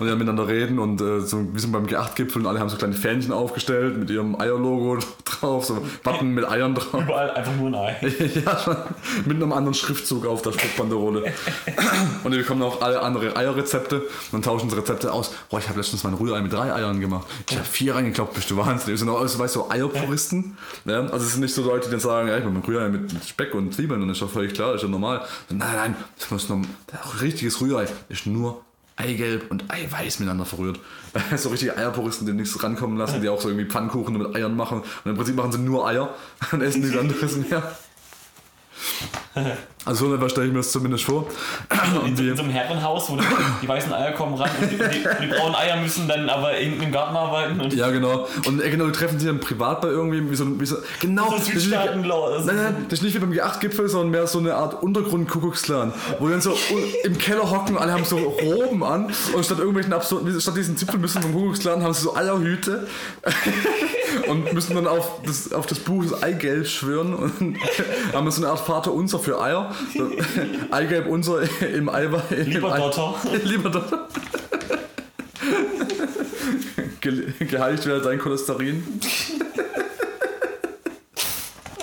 die 0.00 0.06
dann 0.06 0.18
miteinander 0.18 0.48
reden 0.48 0.78
und 0.78 1.00
äh, 1.00 1.20
so, 1.20 1.52
wir 1.52 1.60
sind 1.60 1.72
beim 1.72 1.86
G8-Gipfel 1.86 2.42
und 2.42 2.46
alle 2.46 2.60
haben 2.60 2.68
so 2.68 2.76
kleine 2.76 2.94
Fähnchen 2.94 3.32
aufgestellt 3.32 3.98
mit 3.98 4.10
ihrem 4.10 4.40
Eierlogo 4.40 4.98
drauf, 5.24 5.64
so 5.64 5.84
Button 6.02 6.32
mit 6.32 6.48
Eiern 6.48 6.74
drauf. 6.74 7.02
Überall 7.02 7.30
einfach 7.32 7.54
nur 7.56 7.68
ein 7.68 7.74
Ei. 7.74 7.96
ja, 8.44 8.58
schon 8.58 8.76
mit 9.26 9.36
einem 9.36 9.52
anderen 9.52 9.74
Schriftzug 9.74 10.26
auf 10.26 10.42
der 10.42 10.52
Spruchbanderole. 10.52 11.32
Und 12.24 12.32
wir 12.32 12.38
bekommen 12.38 12.62
auch 12.62 12.80
alle 12.80 13.02
andere 13.02 13.36
Eierrezepte 13.36 14.02
und 14.32 14.44
tauschen 14.44 14.68
die 14.68 14.74
Rezepte 14.74 15.12
aus. 15.12 15.34
Boah, 15.50 15.58
ich 15.58 15.68
habe 15.68 15.78
letztens 15.78 16.04
mein 16.04 16.14
Rührei 16.14 16.40
mit 16.40 16.52
drei 16.52 16.72
Eiern 16.72 17.00
gemacht. 17.00 17.26
Ich 17.50 17.56
habe 17.56 17.66
vier 17.66 17.94
reingekloppt, 17.94 18.34
bist 18.34 18.50
du 18.50 18.56
wahnsinnig. 18.56 18.94
Das 18.94 19.00
sind 19.00 19.08
auch, 19.08 19.20
also, 19.20 19.38
weißt 19.38 19.56
du, 19.56 19.60
so 19.60 19.70
Eierpuristen. 19.70 20.56
Ja? 20.84 21.00
Also 21.00 21.26
es 21.26 21.32
sind 21.32 21.40
nicht 21.40 21.54
so 21.54 21.62
Leute, 21.62 21.86
die 21.86 21.92
dann 21.92 22.00
sagen, 22.00 22.28
ja, 22.28 22.38
ich 22.38 22.44
mache 22.44 22.54
mein 22.54 22.62
Rührei 22.62 22.88
mit, 22.88 23.12
mit 23.12 23.24
Speck 23.24 23.54
und 23.54 23.78
Zwiebeln 23.82 24.00
und 24.02 24.10
ist 24.10 24.22
doch 24.22 24.30
völlig 24.30 24.54
klar, 24.54 24.76
ist 24.76 24.82
ja 24.82 24.88
normal. 24.88 25.22
So, 25.48 25.56
nein, 25.56 25.74
nein, 25.74 25.96
das 26.16 26.30
muss 26.30 26.48
noch, 26.48 26.58
ein 26.58 26.68
richtiges 27.20 27.60
Rührei 27.60 27.88
ist 28.08 28.26
nur 28.26 28.62
Eigelb 28.94 29.50
und 29.50 29.64
Eiweiß 29.68 30.20
miteinander 30.20 30.44
verrührt. 30.44 30.78
so 31.36 31.48
richtige 31.48 31.76
Eierpuristen, 31.76 32.26
die 32.26 32.32
nichts 32.32 32.62
rankommen 32.62 32.96
lassen, 32.96 33.20
die 33.20 33.28
auch 33.28 33.40
so 33.40 33.48
irgendwie 33.48 33.68
Pfannkuchen 33.68 34.16
mit 34.16 34.36
Eiern 34.36 34.56
machen. 34.56 34.82
Und 34.82 35.10
im 35.10 35.16
Prinzip 35.16 35.34
machen 35.34 35.50
sie 35.50 35.58
nur 35.58 35.84
Eier 35.86 36.14
und 36.52 36.60
essen 36.60 36.82
nichts 36.82 36.96
anderes 36.96 37.36
mehr. 37.36 37.76
Also 39.84 40.06
so 40.08 40.14
etwas 40.14 40.30
stelle 40.30 40.46
ich 40.46 40.52
mir 40.52 40.60
das 40.60 40.70
zumindest 40.70 41.04
vor. 41.04 41.26
In 42.06 42.14
die, 42.14 42.30
so 42.36 42.42
einem 42.42 42.52
Herrenhaus, 42.52 43.10
wo 43.10 43.16
die, 43.16 43.24
die 43.62 43.68
weißen 43.68 43.92
Eier 43.92 44.12
kommen 44.12 44.34
ran 44.36 44.48
und 44.60 44.70
die, 44.70 44.76
die, 44.76 44.82
die 45.22 45.26
braunen 45.26 45.56
Eier 45.56 45.76
müssen 45.80 46.06
dann 46.06 46.28
aber 46.30 46.50
hinten 46.50 46.82
im 46.82 46.92
Garten 46.92 47.16
arbeiten 47.16 47.60
und 47.60 47.74
ja, 47.74 47.90
genau. 47.90 48.28
Und 48.46 48.62
äh, 48.62 48.70
genau, 48.70 48.86
die 48.86 48.92
treffen 48.92 49.18
sich 49.18 49.28
dann 49.28 49.40
privat 49.40 49.80
bei 49.80 49.88
irgendwem, 49.88 50.30
wie 50.30 50.36
so, 50.36 50.60
wie 50.60 50.66
so 50.66 50.76
genau. 51.00 51.24
So 51.30 51.30
das 51.32 51.40
ist 51.48 51.54
nicht- 51.54 51.62
Südstaaten-Law. 51.64 52.42
Nein, 52.44 52.56
nein, 52.56 52.86
das 52.88 53.00
ist 53.00 53.02
nicht 53.04 53.14
wie 53.14 53.18
beim 53.18 53.32
G8-Gipfel, 53.32 53.88
sondern 53.88 54.10
mehr 54.10 54.26
so 54.28 54.38
eine 54.38 54.54
Art 54.54 54.80
Untergrund-Kuckucksklan, 54.82 55.92
wo 56.20 56.28
dann 56.28 56.40
so 56.40 56.56
im 57.02 57.18
Keller 57.18 57.50
hocken, 57.50 57.76
alle 57.76 57.92
haben 57.92 58.04
so 58.04 58.18
Roben 58.18 58.84
an 58.84 59.10
und 59.34 59.44
statt 59.44 59.58
irgendwelchen 59.58 59.92
absurden, 59.92 60.40
statt 60.40 60.56
diesen 60.56 60.76
Zipfelmüssen 60.76 61.22
vom 61.22 61.32
Kuckucksklan 61.32 61.82
haben 61.82 61.92
sie 61.92 62.02
so 62.02 62.14
Eierhüte 62.14 62.86
und 64.28 64.52
müssen 64.52 64.74
dann 64.76 64.86
auf 64.86 65.20
das, 65.26 65.52
auf 65.52 65.66
das 65.66 65.78
Buch 65.80 66.04
das 66.08 66.22
Eigelb 66.22 66.66
schwören 66.66 67.14
und 67.14 67.56
haben 68.12 68.30
so 68.30 68.42
eine 68.42 68.50
Art 68.50 68.60
Vater 68.60 68.92
unser 68.92 69.18
für 69.18 69.40
Eier. 69.40 69.71
Eigelb 70.70 71.06
unser 71.08 71.42
im 71.62 71.88
Eiweiß. 71.88 72.46
Lieber 72.46 72.76
Dotter. 72.76 73.14
Lieber 73.44 73.70
Dotter. 73.70 74.08
Ge 77.00 77.32
geheiligt 77.40 77.86
wäre 77.86 78.00
dein 78.00 78.18
Cholesterin. 78.18 78.84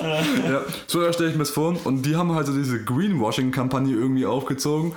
ja, 0.02 0.61
so 0.88 1.11
stelle 1.11 1.30
ich 1.30 1.36
mir 1.36 1.40
das 1.40 1.49
vor. 1.49 1.76
Und 1.84 2.06
die 2.06 2.16
haben 2.16 2.34
halt 2.34 2.48
so 2.48 2.53
diese 2.53 2.84
Greenwashing-Kampagne 2.84 3.94
irgendwie 3.94 4.26
aufgezogen, 4.26 4.94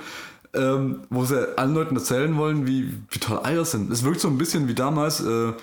ähm, 0.53 1.01
wo 1.09 1.25
sie 1.25 1.57
allen 1.57 1.73
Leuten 1.73 1.95
erzählen 1.95 2.37
wollen, 2.37 2.67
wie, 2.67 2.93
wie 3.09 3.19
toll 3.19 3.41
Eier 3.43 3.65
sind. 3.65 3.91
Es 3.91 4.03
wirkt 4.03 4.21
so 4.21 4.29
ein 4.29 4.37
bisschen 4.37 4.67
wie 4.67 4.75
damals 4.75 5.19
äh, 5.19 5.53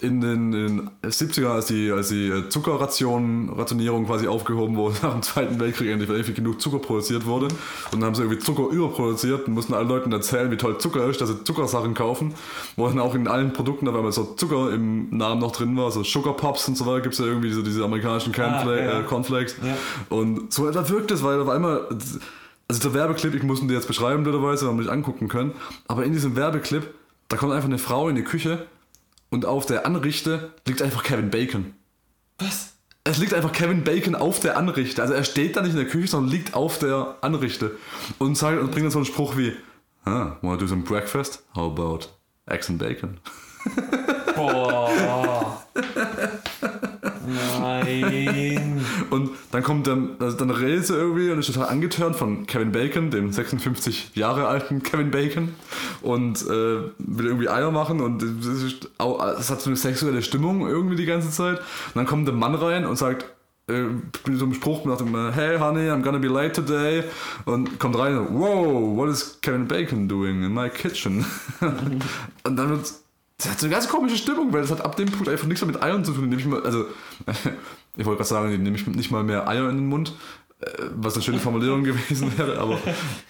in 0.00 0.20
den, 0.20 0.52
in 0.52 0.90
den 1.02 1.10
70er, 1.10 1.46
als 1.46 1.66
die, 1.66 1.90
als 1.90 2.08
die 2.08 2.28
äh, 2.28 2.48
Zuckerration, 2.48 3.48
Rationierung 3.50 4.06
quasi 4.06 4.26
aufgehoben 4.26 4.76
wurde 4.76 4.96
nach 5.02 5.12
dem 5.12 5.22
Zweiten 5.22 5.58
Weltkrieg, 5.60 5.88
endlich 5.90 6.08
weil 6.10 6.16
irgendwie 6.16 6.34
genug 6.34 6.60
Zucker 6.60 6.78
produziert 6.80 7.26
wurde. 7.26 7.46
Und 7.46 7.54
dann 7.92 8.04
haben 8.04 8.14
sie 8.14 8.22
irgendwie 8.22 8.40
Zucker 8.40 8.68
überproduziert 8.70 9.46
und 9.46 9.54
mussten 9.54 9.72
allen 9.72 9.88
Leuten 9.88 10.12
erzählen, 10.12 10.50
wie 10.50 10.56
toll 10.56 10.78
Zucker 10.78 11.06
ist, 11.06 11.20
dass 11.20 11.28
sie 11.28 11.44
Zuckersachen 11.44 11.94
kaufen. 11.94 12.34
Wo 12.76 12.86
dann 12.88 12.98
auch 12.98 13.14
in 13.14 13.28
allen 13.28 13.52
Produkten 13.52 13.86
auf 13.88 13.94
einmal 13.94 14.12
so 14.12 14.24
Zucker 14.24 14.72
im 14.72 15.16
Namen 15.16 15.40
noch 15.40 15.52
drin 15.52 15.76
war, 15.76 15.90
so 15.90 16.02
Sugar 16.02 16.34
Pops 16.36 16.66
und 16.68 16.76
so 16.76 16.86
weiter, 16.86 17.02
gibt 17.02 17.14
es 17.14 17.20
ja 17.20 17.26
irgendwie 17.26 17.52
so 17.52 17.62
diese 17.62 17.84
amerikanischen 17.84 18.32
Cornfla 18.32 18.72
Ah, 18.72 18.76
ja. 18.76 19.00
äh, 19.00 19.02
Cornflakes. 19.04 19.56
Ja. 19.64 19.76
Und 20.08 20.52
so 20.52 20.68
etwa 20.68 20.86
wirkt 20.88 21.12
es, 21.12 21.22
weil 21.22 21.40
auf 21.40 21.48
einmal, 21.48 21.86
also 22.68 22.82
der 22.82 22.94
Werbeclip, 22.94 23.34
ich 23.34 23.42
muss 23.44 23.60
ihn 23.62 23.68
dir 23.68 23.74
jetzt 23.74 23.86
beschreiben, 23.86 24.24
blöderweise, 24.24 24.66
weil 24.66 24.74
wir 24.74 24.80
nicht 24.80 24.90
angucken 24.90 25.28
können, 25.28 25.52
aber 25.86 26.04
in 26.04 26.12
diesem 26.12 26.34
Werbeclip, 26.36 26.92
da 27.28 27.36
kommt 27.36 27.52
einfach 27.52 27.68
eine 27.68 27.78
Frau 27.78 28.08
in 28.08 28.16
die 28.16 28.22
Küche 28.24 28.66
und 29.34 29.44
auf 29.46 29.66
der 29.66 29.84
Anrichte 29.84 30.52
liegt 30.64 30.80
einfach 30.80 31.02
Kevin 31.02 31.28
Bacon. 31.28 31.74
Was? 32.38 32.74
Es 33.02 33.18
liegt 33.18 33.34
einfach 33.34 33.50
Kevin 33.50 33.82
Bacon 33.82 34.14
auf 34.14 34.38
der 34.38 34.56
Anrichte. 34.56 35.02
Also 35.02 35.12
er 35.12 35.24
steht 35.24 35.56
da 35.56 35.62
nicht 35.62 35.72
in 35.72 35.76
der 35.76 35.88
Küche, 35.88 36.06
sondern 36.06 36.30
liegt 36.30 36.54
auf 36.54 36.78
der 36.78 37.16
Anrichte. 37.20 37.72
Und, 38.18 38.38
sagt, 38.38 38.60
und 38.60 38.70
bringt 38.70 38.84
dann 38.84 38.92
so 38.92 38.98
einen 38.98 39.06
Spruch 39.06 39.36
wie, 39.36 39.52
ah, 40.04 40.36
wanna 40.40 40.56
do 40.56 40.68
some 40.68 40.84
breakfast? 40.84 41.42
How 41.56 41.72
about 41.72 42.06
eggs 42.46 42.70
and 42.70 42.78
bacon? 42.78 43.18
Boah. 44.36 45.60
Nein. 47.26 48.84
Und 49.10 49.30
dann 49.50 49.62
kommt 49.62 49.86
dann, 49.86 50.16
also 50.18 50.36
dann 50.36 50.50
redet 50.50 50.86
sie 50.86 50.94
irgendwie 50.94 51.30
und 51.30 51.38
ist 51.38 51.46
total 51.46 51.68
angetörnt 51.68 52.16
von 52.16 52.46
Kevin 52.46 52.72
Bacon, 52.72 53.10
dem 53.10 53.32
56 53.32 54.14
Jahre 54.14 54.46
alten 54.46 54.82
Kevin 54.82 55.10
Bacon. 55.10 55.54
Und 56.02 56.42
äh, 56.42 56.46
will 56.98 57.26
irgendwie 57.26 57.48
Eier 57.48 57.70
machen 57.70 58.00
und 58.00 58.22
das 58.22 59.50
hat 59.50 59.60
so 59.60 59.70
eine 59.70 59.76
sexuelle 59.76 60.22
Stimmung 60.22 60.66
irgendwie 60.66 60.96
die 60.96 61.06
ganze 61.06 61.30
Zeit. 61.30 61.58
Und 61.58 61.96
dann 61.96 62.06
kommt 62.06 62.26
der 62.26 62.34
Mann 62.34 62.54
rein 62.54 62.86
und 62.86 62.96
sagt, 62.96 63.26
äh, 63.66 63.84
mit 64.26 64.38
so 64.38 64.44
einem 64.44 64.54
Spruch 64.54 64.84
nach 64.84 64.98
dem, 64.98 65.14
äh, 65.14 65.32
hey 65.32 65.58
honey, 65.58 65.90
I'm 65.90 66.02
gonna 66.02 66.18
be 66.18 66.28
late 66.28 66.52
today 66.52 67.04
und 67.46 67.78
kommt 67.78 67.98
rein, 67.98 68.14
wow, 68.30 68.96
what 68.96 69.08
is 69.08 69.38
Kevin 69.40 69.66
Bacon 69.66 70.06
doing 70.06 70.42
in 70.44 70.52
my 70.52 70.68
kitchen? 70.68 71.24
und 71.60 72.56
dann 72.56 72.68
wird 72.68 72.92
das 73.38 73.50
hat 73.50 73.60
so 73.60 73.66
eine 73.66 73.74
ganz 73.74 73.88
komische 73.88 74.16
Stimmung, 74.16 74.52
weil 74.52 74.62
das 74.62 74.70
hat 74.70 74.80
ab 74.80 74.96
dem 74.96 75.10
Punkt 75.10 75.28
einfach 75.28 75.46
nichts 75.46 75.64
mehr 75.64 75.72
mit 75.72 75.82
Eiern 75.82 76.04
zu 76.04 76.12
tun. 76.12 76.28
Nehme 76.28 76.40
ich 76.40 76.46
mal, 76.46 76.62
also, 76.62 76.86
ich 77.96 78.04
wollte 78.04 78.18
gerade 78.18 78.24
sagen, 78.24 78.62
nehme 78.62 78.76
ich 78.76 78.86
nicht 78.86 79.10
mal 79.10 79.24
mehr 79.24 79.48
Eier 79.48 79.68
in 79.70 79.76
den 79.76 79.86
Mund, 79.86 80.12
äh, 80.60 80.66
was 80.94 81.14
eine 81.14 81.22
schöne 81.22 81.40
Formulierung 81.40 81.82
gewesen 81.84 82.32
wäre, 82.38 82.58
aber 82.58 82.78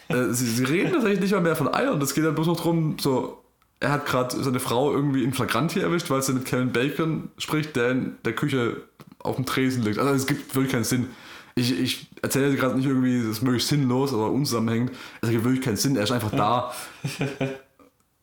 äh, 0.09 0.33
sie, 0.33 0.47
sie 0.47 0.65
reden 0.65 0.93
tatsächlich 0.93 1.21
nicht 1.21 1.33
mal 1.33 1.41
mehr 1.41 1.57
von 1.57 1.73
Eiern. 1.73 2.01
Das 2.01 2.15
geht 2.15 2.25
dann 2.25 2.35
bloß 2.35 2.49
noch 2.49 2.57
darum, 2.57 2.97
so, 3.01 3.43
er 3.81 3.93
hat 3.93 4.07
gerade 4.07 4.43
seine 4.43 4.61
Frau 4.61 4.93
irgendwie 4.93 5.25
in 5.25 5.33
Flagranti 5.33 5.81
erwischt, 5.81 6.11
weil 6.11 6.23
sie 6.23 6.35
mit 6.35 6.45
Kevin 6.45 6.73
Bacon 6.73 7.31
spricht, 7.39 7.77
der 7.77 7.91
in 7.91 8.17
der 8.25 8.35
Küche 8.35 8.83
auf 9.19 9.37
dem 9.37 9.47
Tresen 9.47 9.83
liegt. 9.83 9.99
Also 9.99 10.13
es 10.13 10.27
gibt 10.27 10.55
wirklich 10.55 10.73
keinen 10.73 10.85
Sinn. 10.85 11.09
Ich, 11.55 11.81
ich 11.81 12.11
erzähle 12.21 12.55
gerade 12.57 12.77
nicht 12.77 12.87
irgendwie, 12.87 13.21
das 13.21 13.39
ist 13.39 13.43
möglichst 13.43 13.69
sinnlos 13.69 14.13
oder 14.13 14.31
unzusammenhängend. 14.31 14.93
Es 15.23 15.31
gibt 15.31 15.45
wirklich 15.45 15.65
keinen 15.65 15.77
Sinn. 15.77 15.97
Er 15.97 16.03
ist 16.03 16.13
einfach 16.13 16.33
da. 16.33 16.75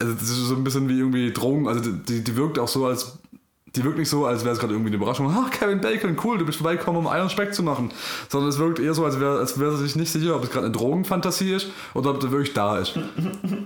Also 0.02 0.14
das 0.14 0.23
ist 0.23 0.48
so 0.48 0.56
ein 0.56 0.64
bisschen 0.64 0.90
wie 0.90 0.98
irgendwie 0.99 1.32
Drogen. 1.32 1.68
Also 1.68 1.91
die, 1.91 2.23
die 2.23 2.36
wirkt 2.36 2.60
auch 2.60 2.68
so, 2.68 2.86
als 2.86 3.19
die 3.76 3.84
wirkt 3.86 3.98
nicht 3.98 4.10
so, 4.10 4.26
als 4.26 4.44
wäre 4.44 4.53
es 4.53 4.60
gerade 4.60 4.73
irgendwie 4.73 4.90
eine 4.90 4.98
Überraschung. 4.98 5.34
Ach, 5.34 5.49
Kevin 5.49 5.80
Bacon, 5.80 6.18
cool, 6.26 6.38
du 6.38 6.45
bist 6.45 6.57
vorbeigekommen, 6.57 6.99
um 6.99 7.07
Eier 7.07 7.23
und 7.23 7.32
Speck 7.32 7.53
zu 7.53 7.64
machen. 7.64 7.90
Sondern 8.28 8.49
es 8.49 8.57
wirkt 8.60 8.80
eher 8.80 8.94
so, 8.94 9.06
als 9.06 9.19
wäre 9.19 9.40
als 9.40 9.57
wär 9.60 9.72
sich 9.78 9.95
nicht 9.95 10.11
sicher, 10.11 10.36
ob 10.36 10.44
es 10.44 10.49
gerade 10.49 10.65
eine 10.65 10.76
Drogenfantasie 10.76 11.53
ist 11.53 11.68
oder 11.94 12.10
ob 12.10 12.19
der 12.19 12.32
wirklich 12.32 12.53
da 12.53 12.80
ist. 12.80 12.98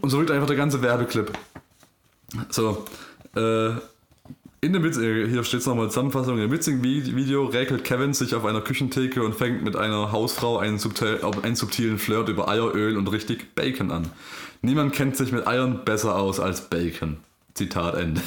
Und 0.02 0.10
so 0.10 0.20
wirkt 0.20 0.30
einfach 0.30 0.45
der 0.48 0.57
ganze 0.57 0.82
Werbeclip. 0.84 1.32
So, 2.49 2.86
äh, 3.36 3.70
in 4.62 4.74
dem 4.74 4.84
Witz, 4.84 4.98
äh, 4.98 5.28
hier 5.28 5.44
steht 5.44 5.62
es 5.62 5.66
nochmal 5.68 5.90
Zusammenfassung, 5.90 6.40
im 6.40 6.52
witzigen 6.52 6.82
Vi- 6.84 7.16
Video 7.16 7.45
räkelt 7.45 7.84
Kevin 7.84 8.14
sich 8.14 8.34
auf 8.36 8.45
einer 8.45 8.62
Küchentheke 8.62 9.24
und 9.24 9.36
fängt 9.36 9.64
mit 9.64 9.76
einer 9.76 10.12
Hausfrau 10.12 10.57
einen, 10.57 10.80
subtil, 10.80 11.20
einen 11.44 11.56
subtilen 11.56 11.99
Flirt 11.99 12.30
über 12.30 12.48
Eieröl 12.48 12.98
und 12.98 13.12
richtig 13.12 13.53
Bacon 13.56 13.91
an. 13.91 14.10
Niemand 14.66 14.94
kennt 14.94 15.16
sich 15.16 15.32
mit 15.32 15.46
Eiern 15.46 15.86
besser 15.86 16.16
aus 16.16 16.40
als 16.40 16.62
Bacon. 16.70 17.18
Zitat 17.54 17.94
Ende. 17.94 18.22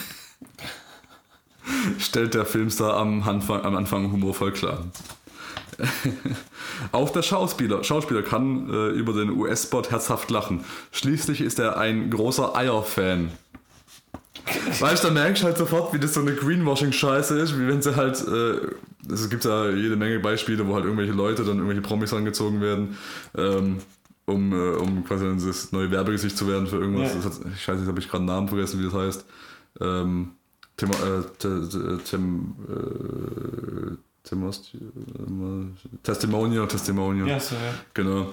Stellt 1.99 2.35
der 2.35 2.47
Filmstar 2.47 2.97
am 2.97 3.29
Anfang, 3.29 3.65
am 3.65 3.77
Anfang 3.77 4.13
humorvoll 4.13 4.53
klar. 4.53 4.85
Auch 6.93 7.11
der 7.11 7.23
Schauspieler, 7.23 7.83
Schauspieler 7.83 8.23
kann 8.23 8.71
äh, 8.71 8.89
über 8.91 9.15
den 9.15 9.31
US-Spot 9.31 9.83
herzhaft 9.91 10.31
lachen. 10.31 10.65
Schließlich 10.93 11.41
ist 11.41 11.59
er 11.59 11.77
ein 11.77 12.09
großer 12.09 12.57
Eier-Fan. 12.57 13.33
Weißt 14.79 15.03
du, 15.03 15.09
da 15.09 15.15
merkst 15.15 15.43
du 15.43 15.47
halt 15.47 15.59
sofort, 15.59 15.93
wie 15.93 15.99
das 15.99 16.15
so 16.15 16.21
eine 16.21 16.37
Greenwashing-Scheiße 16.37 17.37
ist, 17.37 17.59
wie 17.59 17.67
wenn 17.67 17.83
sie 17.83 17.97
halt, 17.97 18.25
äh, 18.29 19.13
es 19.13 19.29
gibt 19.29 19.45
ja 19.45 19.71
jede 19.71 19.97
Menge 19.97 20.21
Beispiele, 20.21 20.69
wo 20.69 20.75
halt 20.77 20.85
irgendwelche 20.85 21.13
Leute 21.13 21.43
dann 21.43 21.57
irgendwelche 21.57 21.83
Promis 21.83 22.13
angezogen 22.15 22.61
werden, 22.61 22.97
ähm, 23.37 23.79
um, 24.29 24.53
äh, 24.53 24.77
um 24.77 25.05
quasi 25.05 25.25
das 25.45 25.73
neue 25.73 25.91
Werbegesicht 25.91 26.37
zu 26.37 26.47
werden 26.47 26.67
für 26.67 26.77
irgendwas. 26.77 27.15
Ja. 27.15 27.17
Das 27.17 27.25
hat, 27.25 27.47
ich 27.55 27.67
weiß 27.67 27.79
nicht, 27.79 27.89
habe 27.89 27.99
ich 27.99 28.09
gerade 28.09 28.19
einen 28.19 28.27
Namen 28.27 28.49
vergessen, 28.49 28.81
wie 28.81 28.85
das 28.85 28.95
heißt. 28.95 29.25
Ähm, 29.81 30.33
Tim, 30.77 30.91
äh, 30.91 31.99
Tim, 32.05 32.55
äh, 32.69 33.97
Timos, 34.23 34.71
Testimonial, 36.03 36.69
Testimonial. 36.69 37.41
so, 37.41 37.55
ja. 37.57 37.75
Genau. 37.95 38.33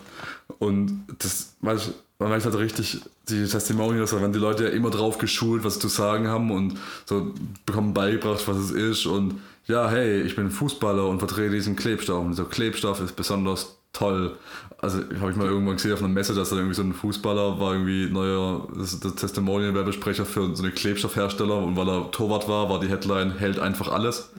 Und 0.59 1.05
das, 1.17 1.55
weiß 1.61 1.87
ich, 1.87 1.93
man 2.19 2.29
weiß 2.29 2.45
halt 2.45 2.57
richtig, 2.57 3.01
die 3.29 3.45
Testimonials, 3.45 4.11
da 4.11 4.21
werden 4.21 4.33
die 4.33 4.39
Leute 4.39 4.65
ja 4.65 4.69
immer 4.69 4.89
drauf 4.89 5.17
geschult, 5.17 5.63
was 5.63 5.75
sie 5.75 5.79
zu 5.81 5.87
sagen 5.87 6.27
haben 6.27 6.51
und 6.51 6.77
so 7.05 7.33
bekommen 7.65 7.93
beigebracht, 7.93 8.47
was 8.47 8.57
es 8.57 8.71
ist. 8.71 9.05
Und 9.05 9.41
ja, 9.65 9.89
hey, 9.89 10.21
ich 10.21 10.35
bin 10.35 10.51
Fußballer 10.51 11.07
und 11.07 11.19
vertrete 11.19 11.55
diesen 11.55 11.75
Klebstoff. 11.75 12.23
Und 12.23 12.33
so 12.35 12.45
Klebstoff 12.45 13.01
ist 13.01 13.15
besonders 13.15 13.77
toll. 13.95 14.35
Also 14.81 14.99
habe 15.19 15.31
ich 15.31 15.37
mal 15.37 15.47
irgendwann 15.47 15.77
gesehen 15.77 15.93
auf 15.93 15.99
einer 15.99 16.09
Messe, 16.09 16.35
dass 16.35 16.49
da 16.49 16.57
irgendwie 16.57 16.75
so 16.75 16.83
ein 16.83 16.93
Fußballer 16.93 17.59
war 17.59 17.73
irgendwie 17.73 18.09
neuer 18.11 18.67
Testimonial-Werbesprecher 19.15 20.25
für 20.25 20.55
so 20.55 20.63
einen 20.63 20.75
Klebstoffhersteller 20.75 21.57
und 21.57 21.75
weil 21.75 21.87
er 21.87 22.11
Torwart 22.11 22.47
war, 22.47 22.69
war 22.69 22.79
die 22.79 22.89
Headline 22.89 23.37
hält 23.37 23.57
einfach 23.57 23.87
alles. 23.87 24.29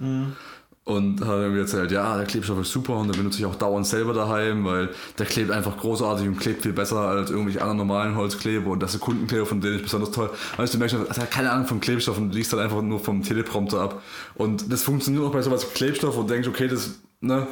Und 0.85 1.21
hat 1.21 1.39
irgendwie 1.39 1.63
erzählt, 1.63 1.91
ja, 1.91 2.17
der 2.17 2.27
Klebstoff 2.27 2.61
ist 2.61 2.71
super 2.71 2.95
und 2.95 3.09
den 3.09 3.17
benutze 3.17 3.41
ich 3.41 3.47
auch 3.47 3.57
dauernd 3.57 3.87
selber 3.89 4.13
daheim, 4.13 4.65
weil 4.65 4.91
der 5.19 5.27
klebt 5.27 5.51
einfach 5.51 5.77
großartig 5.79 6.29
und 6.29 6.39
klebt 6.39 6.63
viel 6.63 6.73
besser 6.73 6.99
als 6.99 7.31
irgendwelche 7.31 7.61
anderen 7.61 7.79
normalen 7.79 8.15
Holzkleber 8.15 8.71
und 8.71 8.81
das 8.81 8.91
ist 8.91 9.01
Sekundenkleber, 9.01 9.47
von 9.47 9.61
denen 9.61 9.77
ich 9.77 9.83
besonders 9.83 10.13
toll. 10.13 10.31
Weißt 10.59 10.73
du, 10.75 10.79
merkst, 10.79 10.97
er 10.97 11.17
hat 11.17 11.31
keine 11.33 11.51
Ahnung 11.51 11.67
vom 11.67 11.81
Klebstoff 11.81 12.19
und 12.19 12.33
liest 12.33 12.53
halt 12.53 12.63
einfach 12.63 12.83
nur 12.83 13.01
vom 13.01 13.25
Teleprompter 13.25 13.81
ab. 13.81 14.01
Und 14.37 14.71
das 14.73 14.85
funktioniert 14.85 15.25
auch 15.25 15.33
bei 15.33 15.43
sowas 15.43 15.67
wie 15.67 15.75
Klebstoff 15.75 16.17
und 16.17 16.31
denkst, 16.31 16.47
okay, 16.47 16.69
das, 16.69 17.01
ne, 17.21 17.47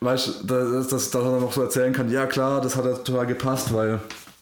weißt 0.00 0.42
du, 0.42 0.46
dass, 0.46 0.88
dass, 0.88 1.10
dass 1.10 1.24
er 1.24 1.30
dann 1.30 1.40
noch 1.40 1.52
so 1.52 1.62
erzählen 1.62 1.92
kann, 1.92 2.10
ja 2.10 2.26
klar, 2.26 2.60
das 2.60 2.76
hat 2.76 2.84
ja 2.84 2.94
total 2.94 3.26
gepasst, 3.26 3.72
weil 3.72 4.00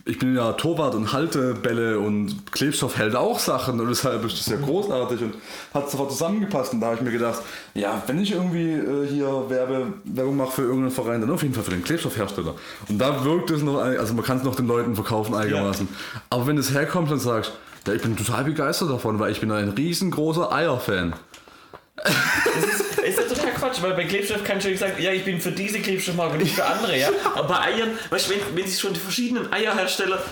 ich 0.09 0.20
bin 0.20 0.36
ja 0.36 0.53
Torwart 0.53 0.94
und 0.94 1.12
halte 1.12 1.55
Bälle 1.55 1.98
und 1.98 2.53
Klebstoff 2.53 2.97
hält 2.97 3.16
auch 3.16 3.40
Sachen 3.40 3.81
und 3.81 3.89
deshalb 3.89 4.24
ist 4.24 4.39
das 4.39 4.47
ja 4.47 4.57
großartig 4.57 5.20
und 5.20 5.35
hat 5.74 5.90
sofort 5.90 6.12
zusammengepasst. 6.12 6.74
Und 6.74 6.81
da 6.81 6.86
habe 6.86 6.97
ich 6.97 7.03
mir 7.03 7.11
gedacht, 7.11 7.43
ja, 7.74 8.01
wenn 8.07 8.20
ich 8.20 8.31
irgendwie 8.31 8.70
äh, 8.70 9.07
hier 9.09 9.27
Werbe, 9.48 9.94
Werbung 10.05 10.36
mache 10.36 10.53
für 10.53 10.62
irgendeinen 10.62 10.93
Verein, 10.93 11.20
dann 11.20 11.31
auf 11.31 11.43
jeden 11.43 11.55
Fall 11.55 11.65
für 11.65 11.73
den 11.73 11.82
Klebstoffhersteller. 11.82 12.55
Und 12.89 12.98
da 12.98 13.24
wirkt 13.24 13.51
es 13.51 13.62
noch, 13.62 13.78
also 13.78 14.15
man 14.15 14.24
kann 14.24 14.39
es 14.39 14.44
noch 14.44 14.55
den 14.55 14.69
Leuten 14.69 14.94
verkaufen 14.94 15.35
einigermaßen. 15.35 15.89
Aber 16.31 16.47
wenn 16.47 16.55
du 16.55 16.62
herkommst 16.62 17.12
und 17.12 17.19
sagst, 17.19 17.53
ja, 17.89 17.93
ich 17.93 18.03
bin 18.03 18.16
total 18.16 18.44
begeistert 18.44 18.90
davon, 18.90 19.19
weil 19.19 19.32
ich 19.32 19.40
bin 19.40 19.51
ein 19.51 19.70
riesengroßer 19.70 20.53
Eier-Fan. 20.53 21.15
Ist 23.06 23.18
ja 23.18 23.24
total 23.24 23.52
Quatsch, 23.52 23.81
weil 23.82 23.94
bei 23.94 24.05
Klebstoff 24.05 24.43
kann 24.44 24.59
ich 24.59 24.64
schon 24.64 24.77
sagen, 24.77 24.94
ja, 25.01 25.12
ich 25.12 25.24
bin 25.24 25.40
für 25.40 25.52
diese 25.52 25.78
Klebstoffmarke 25.81 26.35
und 26.35 26.43
nicht 26.43 26.55
für 26.55 26.64
andere, 26.64 26.98
ja. 26.98 27.09
Aber 27.35 27.48
bei 27.48 27.60
Eiern, 27.60 27.90
weißt 28.10 28.28
du, 28.28 28.35
wenn, 28.35 28.40
wenn 28.56 28.66
sich 28.66 28.78
schon 28.81 28.93
die 28.93 29.01
verschiedenen 29.01 29.51
Eierhersteller 29.52 30.23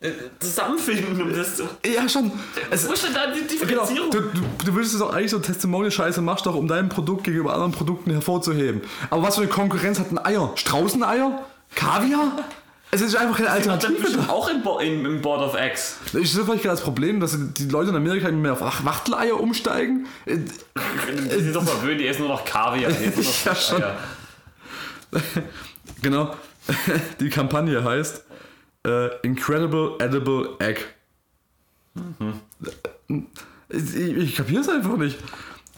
äh, 0.00 0.10
zusammenfinden, 0.38 1.20
um 1.20 1.34
das 1.34 1.56
zu. 1.56 1.64
Ja, 1.86 2.08
schon. 2.08 2.30
Es, 2.70 2.86
Wo 2.88 2.92
ist 2.92 3.04
denn 3.04 3.14
da 3.14 3.26
die 3.28 3.40
Genau. 3.40 3.82
Differenzierung? 3.84 4.10
Du, 4.10 4.20
du, 4.20 4.40
du 4.64 4.74
würdest 4.74 4.94
es 4.94 5.00
auch 5.00 5.12
eigentlich 5.12 5.30
so 5.30 5.38
Testimonial-Scheiße 5.38 6.20
machst, 6.20 6.46
doch 6.46 6.54
um 6.54 6.68
dein 6.68 6.88
Produkt 6.88 7.24
gegenüber 7.24 7.54
anderen 7.54 7.72
Produkten 7.72 8.10
hervorzuheben. 8.12 8.82
Aber 9.10 9.22
was 9.22 9.36
für 9.36 9.42
eine 9.42 9.50
Konkurrenz 9.50 9.98
hat 9.98 10.12
ein 10.12 10.18
Eier? 10.18 10.52
Straußeneier? 10.54 11.46
Kaviar? 11.74 12.44
Es 12.94 13.00
ist 13.00 13.16
einfach 13.16 13.36
keine 13.38 13.48
Alternative. 13.50 13.94
bestimmt 14.02 14.28
auch 14.28 14.48
im, 14.50 14.62
Bo 14.62 14.78
im, 14.78 15.06
im 15.06 15.22
Board 15.22 15.40
of 15.40 15.54
Eggs. 15.58 15.96
Ich 16.12 16.30
sehe 16.30 16.44
vielleicht 16.44 16.62
gerade 16.62 16.76
das 16.76 16.82
Problem, 16.84 17.20
dass 17.20 17.34
die 17.54 17.64
Leute 17.64 17.88
in 17.88 17.96
Amerika 17.96 18.28
immer 18.28 18.38
mehr 18.38 18.52
auf 18.52 18.62
Ach- 18.62 18.84
Wachteleier 18.84 19.40
umsteigen. 19.40 20.06
Äh, 20.26 20.36
Die 20.36 21.42
sind 21.42 21.56
doch 21.56 21.64
verwöhnt, 21.64 21.98
die 22.00 22.06
essen 22.06 22.20
nur 22.20 22.28
noch 22.28 22.44
Kaviar. 22.44 22.90
Die 22.92 23.04
essen 23.04 23.22
nur 23.22 23.24
noch 23.24 23.44
Ja, 23.46 23.54
schon. 23.54 23.82
Genau. 26.02 26.34
Die 27.20 27.28
Kampagne 27.30 27.82
heißt 27.82 28.24
äh, 28.86 29.16
Incredible 29.22 29.96
Edible 29.98 30.50
Egg. 30.58 30.80
Ich, 33.70 33.94
ich 33.94 34.36
kapiere 34.36 34.60
es 34.60 34.68
einfach 34.68 34.96
nicht. 34.96 35.18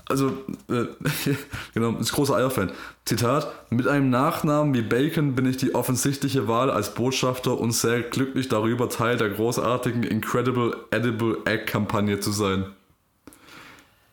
Also, 0.09 0.33
äh, 0.69 0.85
genau, 1.75 1.97
ist 1.99 2.13
großer 2.13 2.37
Eierfan. 2.37 2.73
Zitat: 3.05 3.51
Mit 3.71 3.89
einem 3.89 4.11
Nachnamen 4.11 4.75
wie 4.75 4.83
Bacon 4.83 5.35
bin 5.35 5.47
ich 5.47 5.57
die 5.57 5.75
offensichtliche 5.75 6.47
Wahl 6.47 6.71
als 6.71 6.93
Botschafter 6.95 7.59
und 7.59 7.73
sehr 7.73 8.03
glücklich 8.03 8.49
darüber, 8.49 8.91
Teil 8.91 9.17
der 9.17 9.31
großartigen 9.31 10.03
Incredible 10.03 10.77
Edible 10.91 11.39
Egg 11.47 11.65
Kampagne 11.65 12.21
zu 12.21 12.33
sein. 12.33 12.67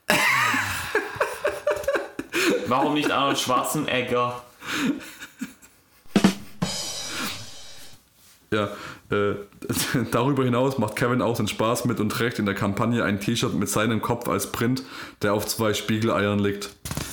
Warum 2.67 2.93
nicht 2.93 3.11
Arnold 3.11 3.37
Schwarzenegger? 3.37 4.41
Ja, 8.53 8.69
äh, 9.11 9.35
darüber 10.11 10.43
hinaus 10.43 10.77
macht 10.77 10.95
Kevin 10.95 11.21
auch 11.21 11.37
den 11.37 11.47
Spaß 11.47 11.85
mit 11.85 11.99
und 11.99 12.09
trägt 12.09 12.39
in 12.39 12.45
der 12.45 12.55
Kampagne 12.55 13.03
ein 13.03 13.19
T-Shirt 13.19 13.53
mit 13.53 13.69
seinem 13.69 14.01
Kopf 14.01 14.27
als 14.27 14.51
Print, 14.51 14.83
der 15.21 15.33
auf 15.33 15.45
zwei 15.47 15.73
Spiegeleiern 15.73 16.39
liegt. 16.39 16.69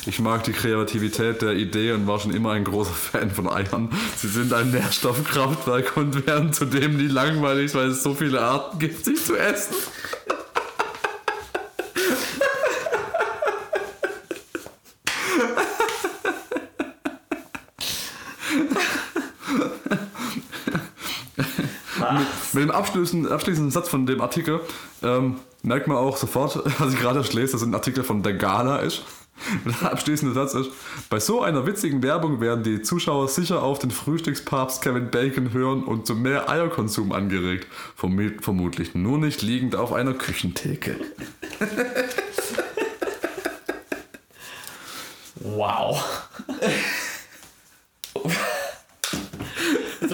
Ich 0.07 0.21
mag 0.21 0.45
die 0.45 0.53
Kreativität 0.53 1.43
der 1.43 1.53
Idee 1.53 1.93
und 1.93 2.07
war 2.07 2.19
schon 2.19 2.33
immer 2.33 2.53
ein 2.53 2.65
großer 2.65 2.93
Fan 2.95 3.31
von 3.31 3.49
Eiern. 3.49 3.91
Sie 4.17 4.29
sind 4.29 4.53
ein 4.53 4.71
Nährstoffkraftwerk 4.71 5.97
und 5.97 6.27
werden 6.27 6.53
zudem 6.53 6.97
nie 6.97 7.09
langweilig, 7.09 7.75
weil 7.75 7.89
es 7.89 8.03
so 8.03 8.15
viele 8.15 8.41
Arten 8.41 8.79
gibt, 8.79 9.05
sie 9.05 9.15
zu 9.15 9.37
essen. 9.37 9.75
Mit 22.59 22.69
dem 22.69 22.75
abschließenden, 22.75 23.31
abschließenden 23.31 23.71
Satz 23.71 23.89
von 23.89 24.05
dem 24.05 24.21
Artikel 24.21 24.59
ähm, 25.05 25.37
merkt 25.63 25.87
man 25.87 25.97
auch 25.97 26.17
sofort, 26.17 26.61
was 26.81 26.93
ich 26.93 26.99
gerade 26.99 27.21
lese, 27.21 27.53
dass 27.53 27.63
es 27.63 27.63
ein 27.63 27.73
Artikel 27.75 28.03
von 28.03 28.25
der 28.25 28.35
Gala 28.35 28.79
ist. 28.79 29.05
Der 29.81 29.93
abschließende 29.93 30.35
Satz 30.35 30.55
ist, 30.55 30.71
bei 31.09 31.21
so 31.21 31.41
einer 31.43 31.65
witzigen 31.65 32.03
Werbung 32.03 32.41
werden 32.41 32.65
die 32.65 32.83
Zuschauer 32.83 33.29
sicher 33.29 33.63
auf 33.63 33.79
den 33.79 33.93
Frühstückspapst 33.93 34.83
Kevin 34.83 35.13
Bacon 35.13 35.53
hören 35.53 35.85
und 35.85 36.09
zu 36.09 36.17
mehr 36.17 36.49
Eierkonsum 36.51 37.13
angeregt. 37.13 37.69
Vermu- 37.97 38.43
Vermutlich 38.43 38.97
nur 38.97 39.19
nicht 39.19 39.41
liegend 39.43 39.77
auf 39.77 39.93
einer 39.93 40.15
Küchentheke. 40.15 40.97
Wow. 45.37 46.03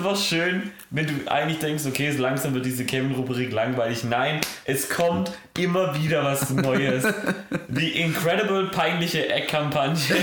einfach 0.05 0.23
schön, 0.23 0.71
wenn 0.91 1.07
du 1.07 1.31
eigentlich 1.31 1.61
denkst, 1.61 1.87
okay, 1.87 2.13
so 2.13 2.21
langsam 2.21 2.53
wird 2.53 2.67
diese 2.67 2.85
Kevin-Rubrik 2.85 3.53
langweilig. 3.53 4.05
Nein, 4.05 4.41
es 4.67 4.91
kommt 4.91 5.33
immer 5.59 5.97
wieder 5.97 6.23
was 6.25 6.51
Neues. 6.51 7.05
Die 7.69 8.01
incredible 8.01 8.69
peinliche 8.71 9.31
Eckkampagne 9.31 10.17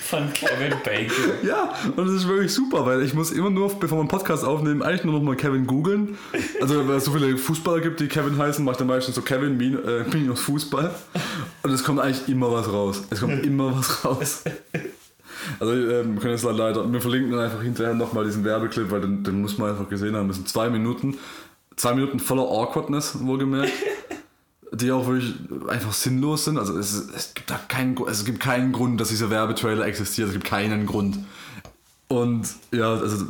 von 0.00 0.32
Kevin 0.32 0.72
Bacon. 0.82 1.46
Ja, 1.46 1.74
und 1.94 2.06
das 2.06 2.14
ist 2.14 2.26
wirklich 2.26 2.54
super, 2.54 2.86
weil 2.86 3.02
ich 3.02 3.12
muss 3.12 3.30
immer 3.30 3.50
nur, 3.50 3.68
bevor 3.78 3.98
wir 3.98 4.00
einen 4.00 4.08
Podcast 4.08 4.44
aufnehmen, 4.44 4.82
eigentlich 4.82 5.04
nur 5.04 5.14
noch 5.14 5.22
mal 5.22 5.36
Kevin 5.36 5.66
googeln. 5.66 6.16
Also, 6.62 6.88
weil 6.88 6.96
es 6.96 7.04
so 7.04 7.12
viele 7.12 7.36
Fußballer 7.36 7.82
gibt, 7.82 8.00
die 8.00 8.08
Kevin 8.08 8.38
heißen, 8.38 8.64
macht 8.64 8.80
er 8.80 8.86
meistens 8.86 9.14
so 9.14 9.20
Kevin 9.20 9.60
äh, 9.60 10.04
minus 10.10 10.40
Fußball. 10.40 10.94
Und 11.62 11.70
es 11.70 11.84
kommt 11.84 12.00
eigentlich 12.00 12.26
immer 12.28 12.50
was 12.50 12.72
raus. 12.72 13.02
Es 13.10 13.20
kommt 13.20 13.44
immer 13.44 13.76
was 13.76 14.04
raus. 14.06 14.44
Also, 15.60 15.72
ähm, 15.72 16.14
wir 16.14 16.20
können 16.20 16.34
jetzt 16.34 16.44
leider, 16.44 16.90
wir 16.92 17.00
verlinken 17.00 17.32
dann 17.32 17.40
einfach 17.40 17.62
hinterher 17.62 17.94
nochmal 17.94 18.24
diesen 18.24 18.44
Werbeclip, 18.44 18.90
weil 18.90 19.00
den, 19.00 19.22
den 19.24 19.40
muss 19.40 19.58
man 19.58 19.70
einfach 19.70 19.88
gesehen 19.88 20.16
haben. 20.16 20.28
Das 20.28 20.36
sind 20.36 20.48
zwei 20.48 20.70
Minuten, 20.70 21.18
zwei 21.76 21.94
Minuten 21.94 22.20
voller 22.20 22.42
Awkwardness, 22.42 23.24
wohlgemerkt. 23.24 23.72
die 24.72 24.92
auch 24.92 25.06
wirklich 25.06 25.34
einfach 25.68 25.92
sinnlos 25.92 26.44
sind. 26.44 26.58
Also 26.58 26.78
es, 26.78 26.92
es 26.92 27.34
gibt 27.34 27.50
da 27.50 27.58
keinen, 27.68 27.96
es 28.08 28.24
gibt 28.24 28.40
keinen 28.40 28.72
Grund, 28.72 29.00
dass 29.00 29.08
dieser 29.08 29.30
Werbetrailer 29.30 29.86
existiert. 29.86 30.28
Es 30.28 30.34
gibt 30.34 30.44
keinen 30.44 30.86
Grund. 30.86 31.18
Und 32.08 32.48
ja, 32.72 32.92
also. 32.92 33.26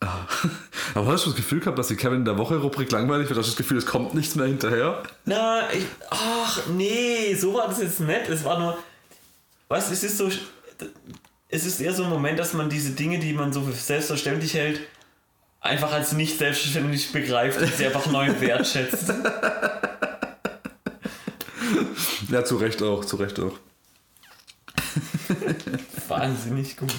ah. 0.00 0.26
Aber 0.94 1.12
hast 1.12 1.26
du 1.26 1.30
das 1.30 1.36
Gefühl 1.36 1.60
gehabt, 1.60 1.78
dass 1.78 1.88
die 1.88 1.96
Kevin 1.96 2.24
der 2.24 2.38
Woche 2.38 2.56
Rubrik 2.56 2.90
langweilig 2.90 3.28
wird? 3.28 3.38
Hast 3.38 3.48
du 3.48 3.50
das 3.52 3.56
Gefühl, 3.56 3.76
es 3.76 3.86
kommt 3.86 4.14
nichts 4.14 4.34
mehr 4.34 4.46
hinterher? 4.46 5.02
Na, 5.24 5.70
ich, 5.72 5.84
ach 6.10 6.66
nee, 6.74 7.34
so 7.34 7.52
war 7.54 7.68
das 7.68 7.82
jetzt 7.82 8.00
nicht. 8.00 8.28
Es 8.28 8.44
war 8.44 8.58
nur, 8.58 8.78
was, 9.68 9.90
es 9.90 10.02
ist 10.04 10.16
so, 10.16 10.30
es 11.48 11.64
ist 11.64 11.80
eher 11.80 11.92
so 11.92 12.04
ein 12.04 12.10
Moment, 12.10 12.38
dass 12.38 12.52
man 12.54 12.68
diese 12.68 12.90
Dinge, 12.90 13.18
die 13.18 13.32
man 13.32 13.52
so 13.52 13.62
für 13.62 13.72
selbstverständlich 13.72 14.54
hält, 14.54 14.80
einfach 15.60 15.92
als 15.92 16.12
nicht 16.12 16.38
selbstverständlich 16.38 17.12
begreift 17.12 17.60
und 17.60 17.72
sie 17.74 17.86
einfach 17.86 18.06
neu 18.06 18.28
wertschätzt. 18.40 19.12
Ja, 22.28 22.44
zu 22.44 22.56
Recht 22.56 22.82
auch, 22.82 23.04
zu 23.04 23.16
Recht 23.16 23.38
auch. 23.38 23.58
Wahnsinnig 26.08 26.76
gut. 26.76 26.92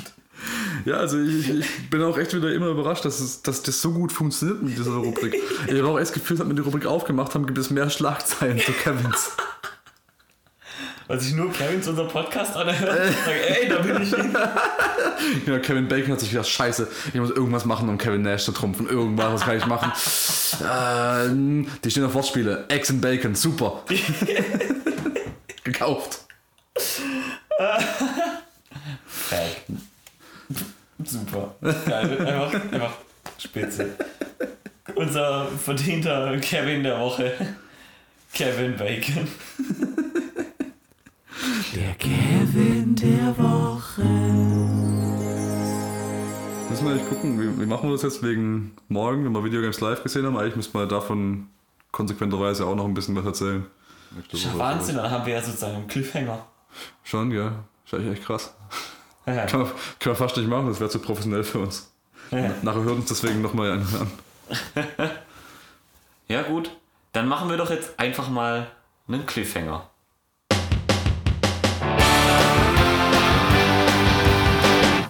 Ja, 0.85 0.95
also 0.95 1.19
ich, 1.19 1.49
ich 1.49 1.89
bin 1.89 2.01
auch 2.03 2.17
echt 2.17 2.33
wieder 2.33 2.53
immer 2.53 2.67
überrascht, 2.67 3.03
dass, 3.03 3.19
es, 3.19 3.41
dass 3.41 3.63
das 3.63 3.81
so 3.81 3.91
gut 3.91 4.11
funktioniert 4.11 4.61
mit 4.61 4.77
dieser 4.77 4.91
Rubrik. 4.91 5.35
Ich 5.67 5.73
habe 5.73 5.87
auch 5.87 5.97
echt 5.97 6.09
das 6.09 6.13
Gefühl, 6.13 6.37
seit 6.37 6.47
wir 6.47 6.53
die 6.53 6.61
Rubrik 6.61 6.85
aufgemacht 6.85 7.33
haben, 7.35 7.45
gibt 7.45 7.57
es 7.57 7.69
mehr 7.69 7.89
Schlagzeilen 7.89 8.59
zu 8.59 8.71
Kevins. 8.71 9.31
Weil 11.07 11.19
sich 11.19 11.33
nur 11.33 11.51
Kevin 11.53 11.77
unser 11.77 12.05
Podcast 12.05 12.55
anhört 12.55 12.99
und 12.99 13.07
sagt, 13.07 13.27
ey, 13.47 13.69
da 13.69 13.79
bin 13.79 14.01
ich. 14.01 14.11
Ja, 15.47 15.57
Kevin 15.59 15.87
Bacon 15.87 16.11
hat 16.11 16.19
sich 16.19 16.29
gedacht, 16.29 16.47
scheiße, 16.47 16.87
ich 17.07 17.19
muss 17.19 17.31
irgendwas 17.31 17.65
machen, 17.65 17.89
um 17.89 17.97
Kevin 17.97 18.21
Nash 18.21 18.43
zu 18.43 18.51
trumpfen. 18.51 18.87
Irgendwas, 18.87 19.33
was 19.33 19.41
kann 19.41 19.57
ich 19.57 19.65
machen? 19.65 19.91
ähm, 20.63 21.67
die 21.83 21.91
stehen 21.91 22.05
auf 22.05 22.13
Wortspiele. 22.13 22.65
Eggs 22.69 22.89
and 22.91 23.01
Bacon, 23.01 23.33
super. 23.33 23.83
Gekauft. 25.63 26.19
Fag. 29.07 29.39
Super. 31.03 31.55
Geil. 31.61 32.19
Einfach, 32.25 32.53
einfach 32.71 32.93
spitze. 33.39 33.89
Unser 34.95 35.47
verdienter 35.47 36.37
Kevin 36.37 36.83
der 36.83 36.99
Woche. 36.99 37.33
Kevin 38.33 38.77
Bacon. 38.77 39.27
Der 41.75 41.93
Kevin 41.95 42.95
der 42.95 43.37
Woche. 43.37 44.01
Müssen 46.69 46.85
wir 46.85 46.91
eigentlich 46.91 47.09
gucken, 47.09 47.39
wie, 47.39 47.61
wie 47.61 47.65
machen 47.65 47.89
wir 47.89 47.93
das 47.93 48.03
jetzt 48.03 48.23
wegen 48.23 48.75
morgen, 48.87 49.25
wenn 49.25 49.31
wir 49.33 49.43
Videogames 49.43 49.79
live 49.79 50.03
gesehen 50.03 50.25
haben? 50.25 50.37
Eigentlich 50.37 50.55
müssen 50.55 50.73
wir 50.73 50.85
davon 50.85 51.47
konsequenterweise 51.91 52.65
auch 52.65 52.75
noch 52.75 52.85
ein 52.85 52.93
bisschen 52.93 53.15
was 53.15 53.25
erzählen. 53.25 53.65
Das 54.31 54.39
ist 54.39 54.45
ja 54.45 54.57
Wahnsinn, 54.57 54.95
dann 54.95 55.11
haben 55.11 55.25
wir 55.25 55.33
ja 55.33 55.41
sozusagen 55.41 55.75
einen 55.75 55.87
Cliffhanger. 55.87 56.45
Schon, 57.03 57.31
ja. 57.31 57.63
Ist 57.85 57.93
eigentlich 57.93 58.17
echt 58.17 58.25
krass. 58.25 58.53
Kann 59.25 59.35
man, 59.35 59.45
können 59.47 59.71
wir 60.01 60.15
fast 60.15 60.37
nicht 60.37 60.49
machen, 60.49 60.67
das 60.67 60.79
wäre 60.79 60.89
zu 60.89 60.99
professionell 60.99 61.43
für 61.43 61.59
uns. 61.59 61.91
Nachher 62.31 62.83
hört 62.83 62.95
uns 62.95 63.05
deswegen 63.07 63.41
nochmal 63.41 63.71
an. 63.71 63.87
Ja 66.29 66.41
gut, 66.41 66.71
dann 67.13 67.29
machen 67.29 67.49
wir 67.49 67.55
doch 67.55 67.69
jetzt 67.69 67.97
einfach 67.97 68.29
mal 68.29 68.67
einen 69.07 69.25
Cliffhanger. 69.25 69.89